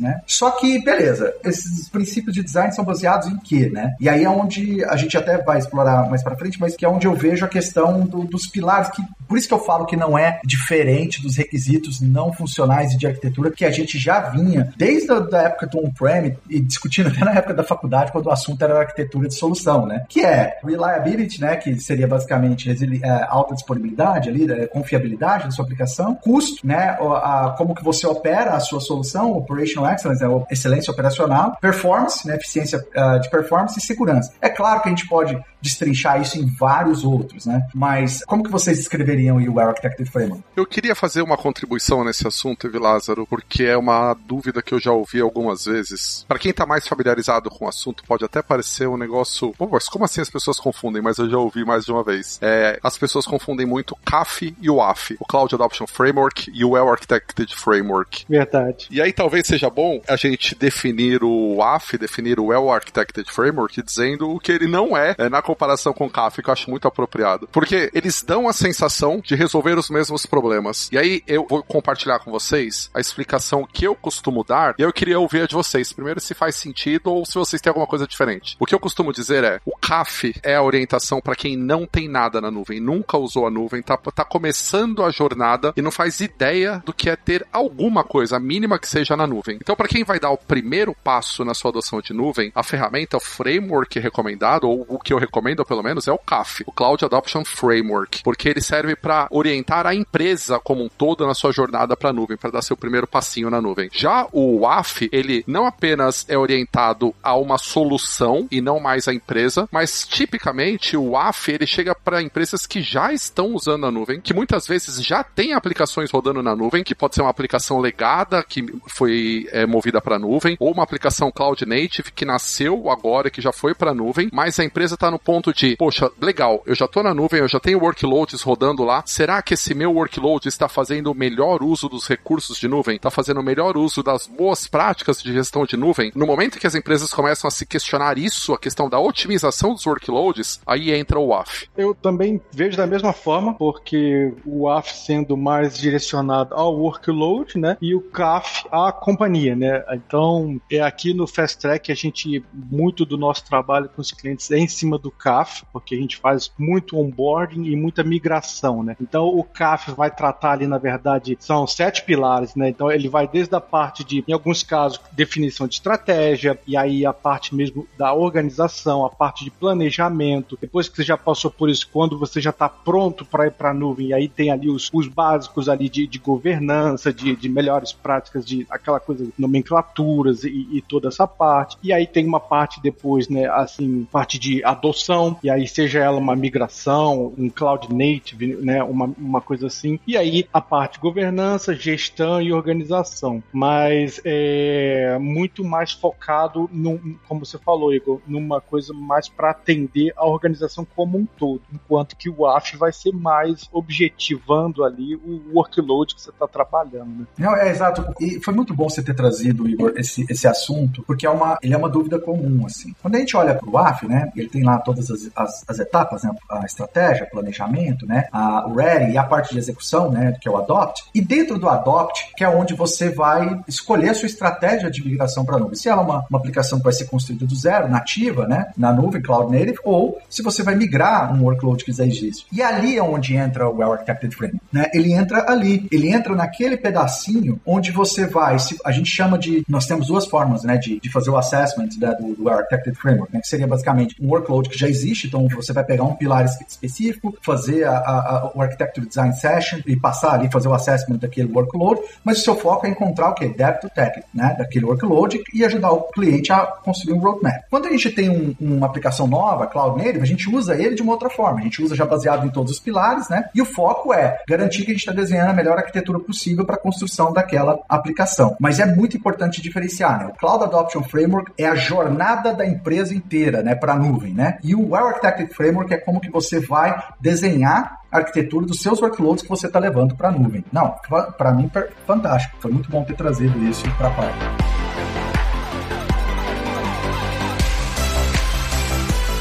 né? 0.00 0.20
Só 0.26 0.50
que, 0.52 0.82
beleza, 0.82 1.32
esses 1.44 1.88
princípios 1.88 2.34
de 2.34 2.42
design 2.42 2.72
são 2.74 2.84
baseados 2.84 3.28
em 3.28 3.36
quê, 3.38 3.70
né? 3.70 3.94
E 4.00 4.08
aí 4.08 4.24
é 4.24 4.30
onde 4.30 4.84
a 4.84 4.96
gente 4.96 5.16
até 5.16 5.38
vai 5.42 5.58
explorar 5.58 6.08
mais 6.08 6.22
para 6.22 6.36
frente, 6.36 6.60
mas 6.60 6.76
que 6.76 6.84
é 6.84 6.88
onde 6.88 7.06
eu 7.06 7.14
vejo 7.14 7.44
a 7.44 7.48
questão 7.48 8.00
do, 8.00 8.24
dos 8.24 8.46
pilares, 8.46 8.90
que 8.90 9.02
por 9.28 9.38
isso 9.38 9.46
que 9.46 9.54
eu 9.54 9.60
falo 9.60 9.86
que 9.86 9.96
não 9.96 10.18
é 10.18 10.40
diferente 10.44 11.22
dos 11.22 11.36
requisitos 11.36 12.00
não 12.00 12.32
funcionais 12.32 12.96
de 12.96 13.06
arquitetura 13.06 13.50
que 13.50 13.64
a 13.64 13.70
gente 13.70 13.98
já 13.98 14.20
vinha 14.28 14.72
desde 14.76 15.12
a 15.12 15.20
da 15.20 15.42
época 15.42 15.66
do 15.66 15.78
on-prem 15.78 16.36
e 16.48 16.60
discutindo 16.60 17.08
até 17.08 17.24
na 17.24 17.32
época 17.34 17.54
da 17.54 17.62
faculdade, 17.62 18.10
quando 18.10 18.26
o 18.26 18.30
assunto 18.30 18.62
era 18.62 18.80
arquitetura 18.80 19.28
de 19.28 19.34
solução, 19.34 19.86
né? 19.86 20.04
Que 20.08 20.24
é 20.24 20.58
reliability, 20.64 21.40
né? 21.40 21.56
Que 21.56 21.78
seria 21.78 22.08
basicamente 22.08 22.70
é, 22.70 23.26
alta 23.28 23.54
disponibilidade 23.54 24.28
ali, 24.28 24.50
é, 24.50 24.66
confiabilidade 24.66 25.44
da 25.44 25.50
sua 25.50 25.64
aplicação, 25.64 26.14
custo, 26.14 26.66
né? 26.66 26.96
A, 27.00 27.54
como 27.56 27.74
que 27.74 27.84
você 27.84 28.06
opera 28.06 28.50
a 28.52 28.60
sua 28.60 28.80
solução, 28.80 29.32
operational 29.70 29.92
excellence, 29.92 30.24
né? 30.24 30.46
excelência 30.50 30.92
operacional, 30.92 31.56
performance, 31.60 32.26
né? 32.26 32.36
Eficiência 32.36 32.78
uh, 32.78 33.20
de 33.20 33.30
performance 33.30 33.78
e 33.78 33.82
segurança. 33.82 34.32
É 34.40 34.48
claro 34.48 34.82
que 34.82 34.88
a 34.88 34.90
gente 34.90 35.06
pode 35.08 35.38
destrinchar 35.60 36.20
isso 36.20 36.38
em 36.38 36.46
vários 36.46 37.04
outros, 37.04 37.46
né? 37.46 37.66
Mas 37.74 38.24
como 38.24 38.42
que 38.42 38.50
vocês 38.50 38.78
escreveriam 38.78 39.36
o 39.36 39.54
Well 39.54 39.68
Architected 39.68 40.10
Framework? 40.10 40.42
Eu 40.56 40.66
queria 40.66 40.94
fazer 40.94 41.22
uma 41.22 41.36
contribuição 41.36 42.02
nesse 42.04 42.26
assunto, 42.26 42.66
Evi 42.66 42.78
Lázaro, 42.78 43.26
porque 43.26 43.64
é 43.64 43.76
uma 43.76 44.14
dúvida 44.14 44.62
que 44.62 44.72
eu 44.72 44.80
já 44.80 44.92
ouvi 44.92 45.20
algumas 45.20 45.64
vezes. 45.64 46.24
Para 46.26 46.38
quem 46.38 46.52
tá 46.52 46.64
mais 46.64 46.88
familiarizado 46.88 47.50
com 47.50 47.66
o 47.66 47.68
assunto, 47.68 48.02
pode 48.04 48.24
até 48.24 48.42
parecer 48.42 48.88
um 48.88 48.96
negócio. 48.96 49.52
Pô, 49.56 49.68
mas 49.70 49.88
como 49.88 50.04
assim 50.04 50.20
as 50.20 50.30
pessoas 50.30 50.58
confundem? 50.58 51.02
Mas 51.02 51.18
eu 51.18 51.28
já 51.28 51.38
ouvi 51.38 51.64
mais 51.64 51.84
de 51.84 51.92
uma 51.92 52.02
vez. 52.02 52.38
É, 52.40 52.78
as 52.82 52.96
pessoas 52.96 53.26
confundem 53.26 53.66
muito 53.66 53.96
CAF 54.04 54.54
e 54.60 54.70
o 54.70 54.82
AF, 54.82 55.16
o 55.20 55.26
Cloud 55.26 55.54
Adoption 55.54 55.86
Framework 55.86 56.50
e 56.54 56.64
o 56.64 56.70
Well 56.70 56.88
Architected 56.88 57.54
Framework. 57.54 58.24
Verdade. 58.28 58.88
E 58.90 59.00
aí 59.00 59.12
talvez 59.12 59.46
seja 59.46 59.59
bom 59.68 60.00
a 60.08 60.16
gente 60.16 60.54
definir 60.54 61.22
o 61.22 61.62
AF, 61.62 61.98
definir 61.98 62.38
o 62.38 62.46
Well 62.46 62.70
Architected 62.70 63.30
Framework, 63.30 63.82
dizendo 63.82 64.30
o 64.30 64.38
que 64.38 64.52
ele 64.52 64.66
não 64.66 64.96
é, 64.96 65.14
é 65.18 65.28
na 65.28 65.42
comparação 65.42 65.92
com 65.92 66.06
o 66.06 66.10
CAF, 66.10 66.42
que 66.42 66.48
eu 66.48 66.52
acho 66.52 66.70
muito 66.70 66.88
apropriado. 66.88 67.48
Porque 67.52 67.90
eles 67.92 68.22
dão 68.22 68.48
a 68.48 68.52
sensação 68.52 69.20
de 69.22 69.34
resolver 69.34 69.78
os 69.78 69.90
mesmos 69.90 70.24
problemas. 70.26 70.88
E 70.92 70.98
aí 70.98 71.22
eu 71.26 71.46
vou 71.48 71.62
compartilhar 71.62 72.20
com 72.20 72.30
vocês 72.30 72.90
a 72.94 73.00
explicação 73.00 73.66
que 73.70 73.86
eu 73.86 73.94
costumo 73.94 74.44
dar, 74.44 74.74
e 74.78 74.82
eu 74.82 74.92
queria 74.92 75.18
ouvir 75.18 75.42
a 75.42 75.46
de 75.46 75.54
vocês. 75.54 75.92
Primeiro, 75.92 76.20
se 76.20 76.34
faz 76.34 76.56
sentido 76.56 77.12
ou 77.12 77.26
se 77.26 77.34
vocês 77.34 77.60
têm 77.60 77.70
alguma 77.70 77.86
coisa 77.86 78.06
diferente. 78.06 78.56
O 78.58 78.66
que 78.66 78.74
eu 78.74 78.80
costumo 78.80 79.12
dizer 79.12 79.44
é: 79.44 79.60
o 79.64 79.76
CAF 79.76 80.34
é 80.42 80.54
a 80.54 80.62
orientação 80.62 81.20
para 81.20 81.36
quem 81.36 81.56
não 81.56 81.86
tem 81.86 82.08
nada 82.08 82.40
na 82.40 82.50
nuvem, 82.50 82.80
nunca 82.80 83.18
usou 83.18 83.46
a 83.46 83.50
nuvem, 83.50 83.82
tá, 83.82 83.96
tá 83.96 84.24
começando 84.24 85.04
a 85.04 85.10
jornada 85.10 85.72
e 85.76 85.82
não 85.82 85.90
faz 85.90 86.20
ideia 86.20 86.82
do 86.84 86.92
que 86.92 87.10
é 87.10 87.16
ter 87.16 87.46
alguma 87.52 88.04
coisa, 88.04 88.36
a 88.36 88.40
mínima 88.40 88.78
que 88.78 88.88
seja 88.88 89.16
na 89.16 89.26
nuvem. 89.26 89.39
Então, 89.48 89.76
para 89.76 89.88
quem 89.88 90.04
vai 90.04 90.18
dar 90.18 90.30
o 90.30 90.36
primeiro 90.36 90.94
passo 91.02 91.44
na 91.44 91.54
sua 91.54 91.70
adoção 91.70 92.00
de 92.00 92.12
nuvem, 92.12 92.52
a 92.54 92.62
ferramenta, 92.62 93.16
o 93.16 93.20
framework 93.20 93.98
recomendado, 93.98 94.68
ou 94.68 94.86
o 94.88 94.98
que 94.98 95.12
eu 95.12 95.18
recomendo 95.18 95.64
pelo 95.64 95.82
menos, 95.82 96.08
é 96.08 96.12
o 96.12 96.18
CAF, 96.18 96.62
o 96.66 96.72
Cloud 96.72 97.04
Adoption 97.04 97.44
Framework, 97.44 98.22
porque 98.22 98.48
ele 98.48 98.60
serve 98.60 98.96
para 98.96 99.28
orientar 99.30 99.86
a 99.86 99.94
empresa 99.94 100.58
como 100.58 100.84
um 100.84 100.88
todo 100.88 101.26
na 101.26 101.34
sua 101.34 101.52
jornada 101.52 101.96
para 101.96 102.10
a 102.10 102.12
nuvem, 102.12 102.36
para 102.36 102.50
dar 102.50 102.62
seu 102.62 102.76
primeiro 102.76 103.06
passinho 103.06 103.50
na 103.50 103.60
nuvem. 103.60 103.88
Já 103.92 104.26
o 104.32 104.66
AF, 104.66 105.08
ele 105.12 105.44
não 105.46 105.66
apenas 105.66 106.24
é 106.28 106.36
orientado 106.36 107.14
a 107.22 107.36
uma 107.36 107.58
solução 107.58 108.46
e 108.50 108.60
não 108.60 108.80
mais 108.80 109.08
a 109.08 109.14
empresa, 109.14 109.68
mas 109.70 110.06
tipicamente 110.06 110.96
o 110.96 111.16
AF 111.16 111.50
ele 111.50 111.66
chega 111.66 111.94
para 111.94 112.22
empresas 112.22 112.66
que 112.66 112.82
já 112.82 113.12
estão 113.12 113.54
usando 113.54 113.86
a 113.86 113.90
nuvem, 113.90 114.20
que 114.20 114.34
muitas 114.34 114.66
vezes 114.66 115.04
já 115.04 115.22
tem 115.22 115.52
aplicações 115.52 116.10
rodando 116.10 116.42
na 116.42 116.56
nuvem, 116.56 116.84
que 116.84 116.94
pode 116.94 117.14
ser 117.14 117.22
uma 117.22 117.30
aplicação 117.30 117.78
legada 117.78 118.42
que 118.42 118.64
foi 118.86 119.29
é, 119.50 119.66
movida 119.66 120.00
para 120.00 120.16
a 120.16 120.18
nuvem, 120.18 120.56
ou 120.58 120.72
uma 120.72 120.82
aplicação 120.82 121.30
cloud 121.30 121.64
native 121.66 122.12
que 122.12 122.24
nasceu 122.24 122.90
agora 122.90 123.30
que 123.30 123.40
já 123.40 123.52
foi 123.52 123.74
para 123.74 123.90
a 123.90 123.94
nuvem, 123.94 124.28
mas 124.32 124.58
a 124.58 124.64
empresa 124.64 124.94
está 124.94 125.10
no 125.10 125.18
ponto 125.18 125.52
de, 125.52 125.76
poxa, 125.76 126.10
legal, 126.20 126.62
eu 126.66 126.74
já 126.74 126.84
estou 126.84 127.02
na 127.02 127.14
nuvem, 127.14 127.40
eu 127.40 127.48
já 127.48 127.60
tenho 127.60 127.80
workloads 127.80 128.42
rodando 128.42 128.84
lá, 128.84 129.02
será 129.06 129.42
que 129.42 129.54
esse 129.54 129.74
meu 129.74 129.92
workload 129.92 130.48
está 130.48 130.68
fazendo 130.68 131.10
o 131.10 131.14
melhor 131.14 131.62
uso 131.62 131.88
dos 131.88 132.06
recursos 132.06 132.58
de 132.58 132.68
nuvem? 132.68 132.96
Está 132.96 133.10
fazendo 133.10 133.40
o 133.40 133.44
melhor 133.44 133.76
uso 133.76 134.02
das 134.02 134.26
boas 134.26 134.66
práticas 134.66 135.22
de 135.22 135.32
gestão 135.32 135.64
de 135.64 135.76
nuvem? 135.76 136.12
No 136.14 136.26
momento 136.26 136.58
que 136.58 136.66
as 136.66 136.74
empresas 136.74 137.12
começam 137.12 137.48
a 137.48 137.50
se 137.50 137.66
questionar 137.66 138.18
isso, 138.18 138.52
a 138.52 138.58
questão 138.58 138.88
da 138.88 138.98
otimização 138.98 139.74
dos 139.74 139.86
workloads, 139.86 140.60
aí 140.66 140.92
entra 140.92 141.18
o 141.18 141.28
WAF. 141.28 141.68
Eu 141.76 141.94
também 141.94 142.40
vejo 142.52 142.76
da 142.76 142.86
mesma 142.86 143.12
forma, 143.12 143.54
porque 143.54 144.32
o 144.44 144.62
WAF 144.62 144.94
sendo 144.94 145.36
mais 145.36 145.78
direcionado 145.78 146.54
ao 146.54 146.74
workload, 146.74 147.58
né? 147.58 147.76
E 147.80 147.94
o 147.94 148.00
CAF 148.00 148.66
a 148.70 148.92
companhia, 149.20 149.54
né? 149.54 149.84
Então, 149.92 150.58
é 150.70 150.80
aqui 150.80 151.12
no 151.12 151.26
Fast 151.26 151.58
Track 151.58 151.92
a 151.92 151.94
gente, 151.94 152.42
muito 152.54 153.04
do 153.04 153.18
nosso 153.18 153.44
trabalho 153.44 153.90
com 153.90 154.00
os 154.00 154.10
clientes 154.12 154.50
é 154.50 154.56
em 154.56 154.66
cima 154.66 154.96
do 154.96 155.10
CAF, 155.10 155.62
porque 155.70 155.94
a 155.94 155.98
gente 155.98 156.16
faz 156.16 156.50
muito 156.58 156.98
onboarding 156.98 157.64
e 157.64 157.76
muita 157.76 158.02
migração, 158.02 158.82
né? 158.82 158.96
Então, 158.98 159.26
o 159.26 159.44
CAF 159.44 159.92
vai 159.92 160.10
tratar 160.10 160.52
ali, 160.52 160.66
na 160.66 160.78
verdade, 160.78 161.36
são 161.38 161.66
sete 161.66 162.02
pilares, 162.02 162.54
né? 162.54 162.70
Então, 162.70 162.90
ele 162.90 163.10
vai 163.10 163.28
desde 163.28 163.54
a 163.54 163.60
parte 163.60 164.02
de, 164.02 164.24
em 164.26 164.32
alguns 164.32 164.62
casos, 164.62 164.98
definição 165.12 165.68
de 165.68 165.74
estratégia, 165.74 166.58
e 166.66 166.74
aí 166.74 167.04
a 167.04 167.12
parte 167.12 167.54
mesmo 167.54 167.86
da 167.98 168.14
organização, 168.14 169.04
a 169.04 169.10
parte 169.10 169.44
de 169.44 169.50
planejamento. 169.50 170.56
Depois 170.58 170.88
que 170.88 170.96
você 170.96 171.02
já 171.02 171.18
passou 171.18 171.50
por 171.50 171.68
isso, 171.68 171.86
quando 171.92 172.18
você 172.18 172.40
já 172.40 172.50
está 172.50 172.70
pronto 172.70 173.26
para 173.26 173.48
ir 173.48 173.52
para 173.52 173.70
a 173.70 173.74
nuvem, 173.74 174.08
e 174.08 174.14
aí 174.14 174.28
tem 174.28 174.50
ali 174.50 174.70
os, 174.70 174.88
os 174.90 175.06
básicos 175.08 175.68
ali 175.68 175.90
de, 175.90 176.06
de 176.06 176.18
governança, 176.18 177.12
de, 177.12 177.36
de 177.36 177.48
melhores 177.50 177.92
práticas, 177.92 178.46
de 178.46 178.66
aquela 178.70 178.98
coisa 178.98 179.09
nomenclaturas 179.38 180.44
e, 180.44 180.68
e, 180.72 180.82
toda 180.82 181.08
essa 181.08 181.26
parte. 181.26 181.76
E 181.82 181.92
aí 181.92 182.06
tem 182.06 182.26
uma 182.26 182.40
parte 182.40 182.80
depois, 182.82 183.28
né, 183.28 183.46
assim, 183.46 184.06
parte 184.10 184.38
de 184.38 184.64
adoção, 184.64 185.36
e 185.42 185.50
aí 185.50 185.66
seja 185.66 186.00
ela 186.00 186.18
uma 186.18 186.36
migração, 186.36 187.32
um 187.36 187.48
cloud 187.48 187.92
native, 187.92 188.56
né, 188.56 188.82
uma, 188.82 189.06
uma 189.18 189.40
coisa 189.40 189.66
assim. 189.66 189.98
E 190.06 190.16
aí 190.16 190.46
a 190.52 190.60
parte 190.60 190.98
governança, 190.98 191.74
gestão 191.74 192.40
e 192.40 192.52
organização. 192.52 193.42
Mas 193.52 194.20
é 194.24 195.18
muito 195.18 195.64
mais 195.64 195.92
focado, 195.92 196.68
num, 196.72 197.16
como 197.26 197.44
você 197.44 197.58
falou, 197.58 197.92
Igor, 197.92 198.20
numa 198.26 198.60
coisa 198.60 198.92
mais 198.92 199.28
para 199.28 199.50
atender 199.50 200.12
a 200.16 200.26
organização 200.26 200.86
como 200.96 201.18
um 201.18 201.26
todo, 201.26 201.62
enquanto 201.72 202.16
que 202.16 202.28
o 202.28 202.46
AF 202.46 202.76
vai 202.76 202.92
ser 202.92 203.12
mais 203.12 203.68
objetivando 203.72 204.84
ali 204.84 205.16
o 205.16 205.54
workload 205.54 206.14
que 206.14 206.20
você 206.20 206.30
está 206.30 206.46
trabalhando. 206.46 207.20
Né? 207.20 207.26
Não, 207.38 207.56
é 207.56 207.70
exato. 207.70 208.04
E 208.20 208.40
foi 208.40 208.54
muito 208.54 208.74
bom 208.74 208.88
você 208.88 208.99
ter 209.02 209.14
trazido, 209.14 209.68
Igor, 209.68 209.92
esse, 209.96 210.24
esse 210.28 210.46
assunto, 210.46 211.02
porque 211.06 211.26
é 211.26 211.30
uma, 211.30 211.58
ele 211.62 211.74
é 211.74 211.76
uma 211.76 211.88
dúvida 211.88 212.18
comum, 212.18 212.64
assim. 212.66 212.94
Quando 213.00 213.16
a 213.16 213.18
gente 213.18 213.36
olha 213.36 213.54
para 213.54 213.68
o 213.68 213.78
AF, 213.78 214.06
né, 214.06 214.30
ele 214.36 214.48
tem 214.48 214.62
lá 214.62 214.78
todas 214.78 215.10
as, 215.10 215.30
as, 215.34 215.64
as, 215.68 215.78
etapas, 215.78 216.22
né, 216.22 216.30
a 216.50 216.64
estratégia, 216.64 217.26
planejamento, 217.30 218.06
né, 218.06 218.28
a, 218.32 218.66
o 218.66 218.74
ready 218.74 219.12
e 219.12 219.18
a 219.18 219.24
parte 219.24 219.52
de 219.52 219.58
execução, 219.58 220.10
né, 220.10 220.36
que 220.40 220.48
é 220.48 220.50
o 220.50 220.56
adopt. 220.56 221.04
E 221.14 221.20
dentro 221.20 221.58
do 221.58 221.68
adopt, 221.68 222.32
que 222.36 222.44
é 222.44 222.48
onde 222.48 222.74
você 222.74 223.10
vai 223.10 223.60
escolher 223.66 224.10
a 224.10 224.14
sua 224.14 224.26
estratégia 224.26 224.90
de 224.90 225.04
migração 225.04 225.44
para 225.44 225.56
a 225.56 225.58
nuvem. 225.58 225.76
Se 225.76 225.88
ela 225.88 226.02
é 226.02 226.04
uma, 226.04 226.24
uma 226.28 226.38
aplicação 226.38 226.78
que 226.78 226.84
vai 226.84 226.92
ser 226.92 227.06
construída 227.06 227.46
do 227.46 227.54
zero, 227.54 227.88
nativa, 227.88 228.46
né, 228.46 228.72
na 228.76 228.92
nuvem, 228.92 229.22
cloud 229.22 229.52
native, 229.52 229.78
ou 229.84 230.18
se 230.28 230.42
você 230.42 230.62
vai 230.62 230.74
migrar 230.74 231.34
um 231.34 231.44
workload 231.44 231.84
que 231.84 231.92
já 231.92 232.04
existe. 232.04 232.46
E 232.52 232.62
ali 232.62 232.96
é 232.96 233.02
onde 233.02 233.34
entra 233.34 233.68
o 233.68 233.76
Well 233.76 233.92
Architected 233.92 234.34
Framework, 234.34 234.64
né? 234.72 234.86
Ele 234.92 235.12
entra 235.12 235.50
ali, 235.50 235.86
ele 235.90 236.08
entra 236.12 236.34
naquele 236.34 236.76
pedacinho 236.76 237.60
onde 237.64 237.90
você 237.90 238.26
vai, 238.26 238.58
se, 238.58 238.76
a 238.90 238.92
gente 238.92 239.10
chama 239.10 239.38
de, 239.38 239.64
nós 239.68 239.86
temos 239.86 240.08
duas 240.08 240.26
formas, 240.26 240.64
né, 240.64 240.76
de, 240.76 241.00
de 241.00 241.10
fazer 241.10 241.30
o 241.30 241.36
assessment 241.36 241.88
né, 241.98 242.14
do, 242.20 242.34
do 242.34 242.48
Architected 242.48 242.96
Framework, 242.96 243.32
né, 243.32 243.40
que 243.40 243.48
seria 243.48 243.66
basicamente 243.66 244.16
um 244.20 244.28
workload 244.28 244.68
que 244.68 244.78
já 244.78 244.88
existe, 244.88 245.28
então 245.28 245.48
você 245.48 245.72
vai 245.72 245.84
pegar 245.84 246.04
um 246.04 246.14
pilar 246.14 246.44
específico, 246.44 247.36
fazer 247.40 247.84
a, 247.84 247.92
a, 247.92 248.18
a, 248.18 248.52
o 248.54 248.60
Architecture 248.60 249.06
Design 249.06 249.32
Session 249.34 249.78
e 249.86 249.96
passar 249.96 250.34
ali, 250.34 250.50
fazer 250.50 250.68
o 250.68 250.74
assessment 250.74 251.18
daquele 251.18 251.50
workload, 251.52 252.00
mas 252.24 252.38
o 252.38 252.42
seu 252.42 252.56
foco 252.56 252.86
é 252.86 252.90
encontrar 252.90 253.30
o 253.30 253.34
que? 253.34 253.48
Depth 253.48 253.82
to 253.82 253.90
Tech, 253.90 254.22
né, 254.34 254.54
daquele 254.58 254.84
workload 254.84 255.40
e 255.54 255.64
ajudar 255.64 255.92
o 255.92 256.02
cliente 256.02 256.52
a 256.52 256.66
construir 256.66 257.14
um 257.14 257.20
roadmap. 257.20 257.62
Quando 257.70 257.86
a 257.86 257.90
gente 257.90 258.10
tem 258.10 258.28
um, 258.28 258.54
uma 258.60 258.86
aplicação 258.86 259.26
nova, 259.26 259.66
Cloud 259.66 259.98
Native, 260.02 260.22
a 260.22 260.26
gente 260.26 260.50
usa 260.50 260.74
ele 260.74 260.96
de 260.96 261.02
uma 261.02 261.12
outra 261.12 261.30
forma, 261.30 261.60
a 261.60 261.62
gente 261.62 261.82
usa 261.82 261.94
já 261.94 262.04
baseado 262.04 262.44
em 262.44 262.50
todos 262.50 262.72
os 262.72 262.80
pilares, 262.80 263.28
né, 263.28 263.48
e 263.54 263.62
o 263.62 263.64
foco 263.64 264.12
é 264.12 264.38
garantir 264.48 264.84
que 264.84 264.90
a 264.90 264.94
gente 264.94 265.00
está 265.00 265.12
desenhando 265.12 265.50
a 265.50 265.54
melhor 265.54 265.78
arquitetura 265.78 266.18
possível 266.18 266.64
para 266.64 266.74
a 266.74 266.80
construção 266.80 267.32
daquela 267.32 267.78
aplicação. 267.88 268.56
Mas 268.58 268.79
é 268.80 268.86
muito 268.86 269.16
importante 269.16 269.62
diferenciar, 269.62 270.18
né? 270.18 270.26
O 270.26 270.38
Cloud 270.38 270.64
Adoption 270.64 271.02
Framework 271.02 271.52
é 271.58 271.66
a 271.66 271.74
jornada 271.74 272.52
da 272.52 272.66
empresa 272.66 273.14
inteira, 273.14 273.62
né, 273.62 273.74
para 273.74 273.92
a 273.92 273.96
nuvem, 273.96 274.32
né? 274.34 274.58
E 274.62 274.74
o 274.74 274.90
Well 274.90 275.08
Architected 275.08 275.52
Framework 275.54 275.92
é 275.92 275.98
como 275.98 276.20
que 276.20 276.30
você 276.30 276.60
vai 276.60 276.96
desenhar 277.20 278.00
a 278.10 278.18
arquitetura 278.18 278.66
dos 278.66 278.80
seus 278.80 279.00
workloads 279.00 279.42
que 279.42 279.48
você 279.48 279.66
está 279.66 279.78
levando 279.78 280.16
para 280.16 280.28
a 280.28 280.32
nuvem. 280.32 280.64
Não, 280.72 280.94
para 281.36 281.52
mim, 281.52 281.70
fantástico. 282.06 282.56
Foi 282.60 282.70
muito 282.70 282.90
bom 282.90 283.04
ter 283.04 283.14
trazido 283.14 283.58
isso 283.64 283.84
para 283.96 284.08
a 284.08 284.10
parte. 284.10 284.79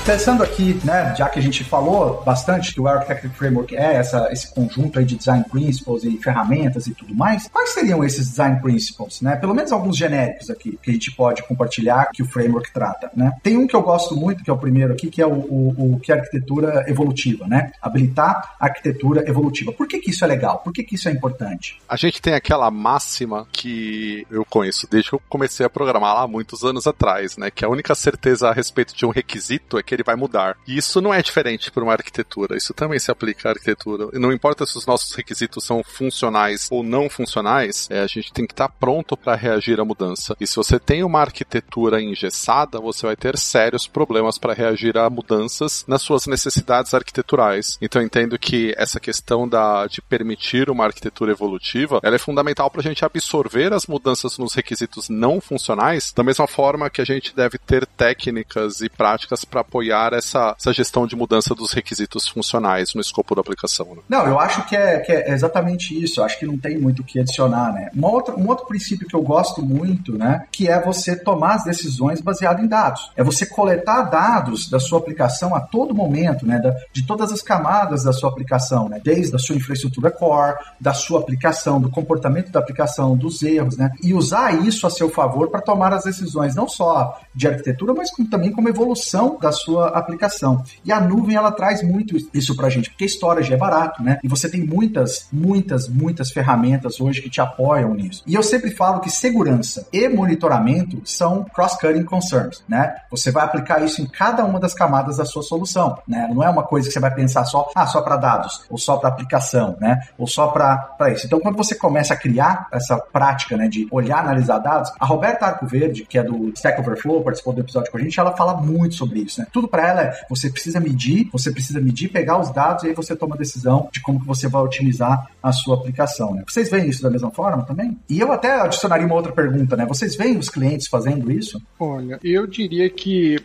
Pensando 0.10 0.41
aqui, 0.41 0.74
né, 0.84 1.13
já 1.15 1.30
que 1.30 1.38
a 1.38 1.41
gente 1.41 1.63
falou 1.63 2.24
bastante 2.26 2.74
que 2.74 2.82
o 2.82 2.88
Architecture 2.88 3.32
Framework 3.32 3.76
é 3.76 3.93
essa, 3.93 4.28
esse 4.32 4.52
conjunto 4.52 4.98
aí 4.98 5.06
de 5.06 5.15
design 5.15 5.45
principles 5.48 6.04
e 6.04 6.17
ferramentas 6.17 6.88
e 6.88 6.95
tudo 6.95 7.13
mais, 7.13 7.48
quais 7.48 7.69
seriam 7.69 8.04
esses 8.04 8.28
design 8.28 8.60
principles, 8.60 9.22
né? 9.22 9.36
Pelo 9.36 9.54
menos 9.54 9.72
alguns 9.72 9.95
genéricos 9.95 10.50
aqui 10.50 10.80
que 10.82 10.89
a 10.89 10.93
gente 10.93 11.12
pode 11.12 11.43
compartilhar 11.43 12.10
que 12.12 12.24
o 12.24 12.26
framework 12.26 12.74
trata, 12.74 13.12
né? 13.15 13.32
Tem 13.43 13.56
um 13.56 13.67
que 13.67 13.76
eu 13.76 13.84
gosto 13.84 14.15
muito, 14.15 14.43
que 14.43 14.50
é 14.50 14.54
o 14.54 14.58
primeiro 14.58 14.93
aqui, 14.93 15.12
que 15.12 15.22
é 15.22 15.28
o, 15.28 15.32
o, 15.32 15.93
o 15.93 16.00
que 16.00 16.12
é 16.12 16.15
arquitetura 16.15 16.86
evolutiva, 16.88 17.45
né? 17.45 17.72
Habilitar 17.80 18.56
arquitetura 18.60 19.30
evolutiva. 19.30 19.72
Por 19.72 19.88
que, 19.88 20.00
que 20.00 20.10
isso 20.10 20.26
é 20.26 20.28
legal? 20.28 20.58
Por 20.58 20.74
que, 20.74 20.84
que 20.84 20.95
isso 20.95 21.08
é 21.08 21.12
importante? 21.12 21.80
A 21.88 21.95
gente 21.95 22.19
tem 22.19 22.34
aquela 22.34 22.72
máxima 22.72 23.45
que 23.52 24.26
eu 24.32 24.43
conheço 24.43 24.88
desde 24.89 25.12
que 25.12 25.15
eu 25.15 25.22
comecei 25.30 25.63
a 25.67 25.69
programar 25.69 26.15
lá 26.15 26.28
muitos 26.28 26.63
anos 26.63 26.88
atrás, 26.88 27.38
né? 27.38 27.52
Que 27.52 27.63
a 27.63 27.69
única 27.69 27.93
certeza 27.93 28.50
a 28.50 28.54
respeito 28.54 28.95
de 28.95 29.06
um 29.06 29.12
requisito 29.12 29.78
é 29.78 29.84
que 29.84 29.98
ele 29.99 30.03
vai 30.03 30.15
mudar. 30.15 30.57
E 30.67 30.77
isso 30.77 31.01
não 31.01 31.13
é 31.13 31.21
diferente 31.21 31.71
para 31.71 31.83
uma 31.83 31.93
arquitetura, 31.93 32.57
isso 32.57 32.73
também 32.73 32.99
se 32.99 33.12
aplica 33.12 33.49
à 33.49 33.51
arquitetura. 33.51 34.07
Não 34.13 34.31
importa 34.31 34.65
se 34.65 34.77
os 34.77 34.85
nossos 34.85 35.13
requisitos 35.13 35.63
são 35.63 35.83
funcionais 35.83 36.67
ou 36.71 36.83
não 36.83 37.09
funcionais, 37.09 37.88
é, 37.91 38.01
a 38.01 38.07
gente 38.07 38.33
tem 38.33 38.45
que 38.45 38.53
estar 38.53 38.69
pronto 38.69 39.15
para 39.15 39.35
reagir 39.35 39.79
à 39.79 39.85
mudança. 39.85 40.35
E 40.39 40.47
se 40.47 40.55
você 40.55 40.79
tem 40.79 41.03
uma 41.03 41.19
arquitetura 41.19 42.01
engessada, 42.01 42.79
você 42.79 43.05
vai 43.05 43.15
ter 43.15 43.38
sérios 43.38 43.88
problemas 43.88 44.38
para 44.38 44.53
reagir 44.53 44.97
a 44.97 45.09
mudanças 45.09 45.83
nas 45.88 46.01
suas 46.01 46.25
necessidades 46.25 46.93
arquiteturais. 46.93 47.77
Então 47.81 48.01
entendo 48.01 48.39
que 48.39 48.73
essa 48.77 48.99
questão 48.99 49.47
da, 49.47 49.85
de 49.88 50.01
permitir 50.01 50.69
uma 50.69 50.85
arquitetura 50.85 51.31
evolutiva, 51.31 51.99
ela 52.03 52.15
é 52.15 52.19
fundamental 52.19 52.69
para 52.69 52.81
a 52.81 52.83
gente 52.83 53.03
absorver 53.03 53.73
as 53.73 53.85
mudanças 53.85 54.38
nos 54.38 54.53
requisitos 54.53 55.09
não 55.09 55.41
funcionais, 55.41 56.13
da 56.15 56.23
mesma 56.23 56.47
forma 56.47 56.89
que 56.89 57.01
a 57.01 57.05
gente 57.05 57.35
deve 57.35 57.57
ter 57.57 57.85
técnicas 57.85 58.81
e 58.81 58.89
práticas 58.89 59.43
para 59.43 59.63
apoiar 59.80 60.13
essa, 60.13 60.56
essa 60.60 60.74
gestão 60.74 61.08
de 61.08 61.15
mudança 61.15 61.56
dos 61.56 61.72
requisitos 61.72 62.28
funcionais 62.28 62.94
no 62.94 63.02
escopo 63.02 63.34
da 63.34 63.42
aplicação. 63.42 63.88
Né? 63.96 64.02
Não, 64.10 64.28
eu 64.28 64.39
acho 64.39 64.65
que 64.68 64.76
é, 64.76 65.00
que 65.00 65.12
é 65.12 65.32
exatamente 65.32 65.98
isso. 66.02 66.20
Eu 66.20 66.26
acho 66.26 66.38
que 66.38 66.46
não 66.46 66.58
tem 66.58 66.78
muito 66.78 67.02
o 67.02 67.06
que 67.06 67.20
adicionar, 67.20 67.72
né? 67.72 67.89
Uma 67.96 68.10
outra, 68.10 68.36
um 68.36 68.48
outro 68.48 68.65
princípio 68.65 69.08
que 69.08 69.15
eu 69.15 69.22
gosto 69.22 69.62
muito, 69.62 70.18
né? 70.18 70.46
Que 70.52 70.68
é 70.68 70.82
você 70.82 71.15
tomar 71.15 71.56
as 71.56 71.63
decisões 71.63 72.20
baseado 72.20 72.62
em 72.62 72.68
dados. 72.68 73.12
É 73.15 73.24
você 73.24 73.46
coletar 73.46 74.04
dados 74.04 74.70
da 74.70 74.80
sua 74.80 75.00
aplicação 75.00 75.56
a 75.56 75.62
todo 75.62 75.96
momento, 75.96 76.46
né? 76.46 76.60
Da, 76.60 76.76
de 76.92 77.06
todas 77.06 77.32
as 77.32 77.42
camadas 77.42 78.04
da 78.04 78.12
sua 78.12 78.30
aplicação, 78.30 78.89
né? 78.89 79.00
Desde 79.04 79.36
a 79.36 79.39
sua 79.39 79.56
infraestrutura 79.56 80.12
core, 80.12 80.58
da 80.80 80.94
sua 80.94 81.20
aplicação, 81.20 81.80
do 81.80 81.89
comportamento 81.89 82.52
da 82.52 82.60
aplicação, 82.60 83.15
dos 83.15 83.42
erros, 83.42 83.78
né? 83.78 83.92
E 84.04 84.13
usar 84.13 84.65
isso 84.65 84.86
a 84.86 84.89
seu 84.89 85.10
favor 85.10 85.50
para 85.50 85.62
tomar 85.62 85.94
as 85.94 86.04
decisões, 86.04 86.56
não 86.56 86.68
só 86.68 87.20
de 87.34 87.48
arquitetura, 87.48 87.94
mas 87.94 88.10
também 88.30 88.52
como 88.52 88.68
evolução 88.68 89.38
da 89.39 89.52
sua 89.52 89.68
sua 89.69 89.89
aplicação. 89.89 90.63
E 90.84 90.91
a 90.91 90.99
nuvem 90.99 91.36
ela 91.36 91.51
traz 91.51 91.84
muito 91.84 92.17
isso 92.34 92.55
pra 92.55 92.69
gente, 92.69 92.89
porque 92.89 93.05
storage 93.05 93.53
é 93.53 93.58
barato, 93.58 94.01
né? 94.01 94.19
E 94.23 94.27
você 94.27 94.49
tem 94.49 94.65
muitas, 94.65 95.27
muitas, 95.32 95.88
muitas 95.88 96.32
ferramentas 96.32 96.99
hoje 96.99 97.21
que 97.21 97.29
te 97.29 97.39
apoiam 97.39 97.93
nisso. 97.93 98.23
E 98.25 98.34
eu 98.34 98.41
sempre 98.41 98.71
falo 98.71 98.99
que 98.99 99.10
segurança 99.10 99.88
e 99.93 100.08
monitoramento 100.10 101.01
são 101.05 101.45
cross-cutting 101.53 102.03
concerns, 102.03 102.63
né? 102.67 102.95
Você 103.12 103.32
vai 103.32 103.43
aplicar 103.45 103.84
isso 103.84 104.01
em 104.01 104.08
cada 104.08 104.43
uma 104.43 104.60
das 104.60 104.73
camadas 104.73 105.17
da 105.17 105.25
sua 105.25 105.43
solução, 105.43 105.97
né? 106.08 106.27
Não 106.34 106.43
é 106.43 106.49
uma 106.49 106.63
coisa 106.63 106.88
que 106.88 106.93
você 106.93 106.99
vai 106.99 107.13
pensar 107.13 107.45
só, 107.45 107.69
ah, 107.75 107.86
só 107.86 108.01
para 108.01 108.17
dados, 108.17 108.63
ou 108.69 108.77
só 108.77 108.97
para 108.97 109.10
aplicação, 109.10 109.77
né? 109.79 109.99
Ou 110.17 110.25
só 110.25 110.47
para 110.47 111.12
isso. 111.12 111.25
Então, 111.25 111.39
quando 111.39 111.58
você 111.58 111.75
começa 111.75 112.13
a 112.13 112.17
criar 112.17 112.67
essa 112.71 112.97
prática, 112.97 113.55
né, 113.55 113.67
de 113.67 113.88
olhar, 113.91 114.19
analisar 114.19 114.60
dados, 114.60 114.91
a 114.99 115.05
Roberta 115.05 115.45
Arco 115.45 115.65
Verde, 115.65 116.05
que 116.05 116.17
é 116.17 116.23
do 116.23 116.49
Stack 116.49 116.79
Overflow, 116.82 117.23
participou 117.23 117.53
do 117.53 117.62
episódio 117.62 117.91
com 117.91 117.97
a 117.97 118.01
gente, 118.01 118.19
ela 118.19 118.36
fala 118.36 118.55
muito 118.55 118.95
sobre 118.95 119.19
isso, 119.19 119.41
né? 119.41 119.47
Tudo 119.60 119.67
para 119.67 119.89
ela 119.89 120.02
é 120.04 120.22
você 120.30 120.50
precisa 120.50 120.80
medir, 120.80 121.28
você 121.34 121.52
precisa 121.52 121.82
medir, 121.82 122.08
pegar 122.08 122.39
os 122.39 122.50
dados 122.50 122.86
e 122.86 122.88
aí 122.88 122.93
você 122.93 123.13
toma 123.13 123.36
a 123.36 123.38
decisão 123.38 123.89
de 123.91 124.02
como 124.02 124.22
que 124.22 124.26
você 124.26 124.48
vai 124.48 124.62
otimizar 124.62 125.30
a 125.43 125.52
sua 125.52 125.76
aplicação. 125.76 126.34
Né? 126.34 126.45
Vocês 126.48 126.69
veem 126.69 126.88
isso 126.88 127.04
da 127.04 127.10
mesma 127.10 127.30
forma 127.30 127.65
também? 127.65 127.98
E 128.10 128.22
eu 128.22 128.32
até 128.32 128.62
adicionaria 128.62 129.06
uma 129.06 129.15
outra 129.15 129.34
pergunta, 129.34 129.76
né? 129.76 129.86
Vocês 129.86 130.15
veem 130.15 130.38
os 130.38 130.48
clientes 130.48 130.88
fazendo 130.88 131.30
isso? 131.30 131.62
Olha, 131.78 132.17
eu 132.24 132.48
diria 132.48 132.89
que, 132.89 133.38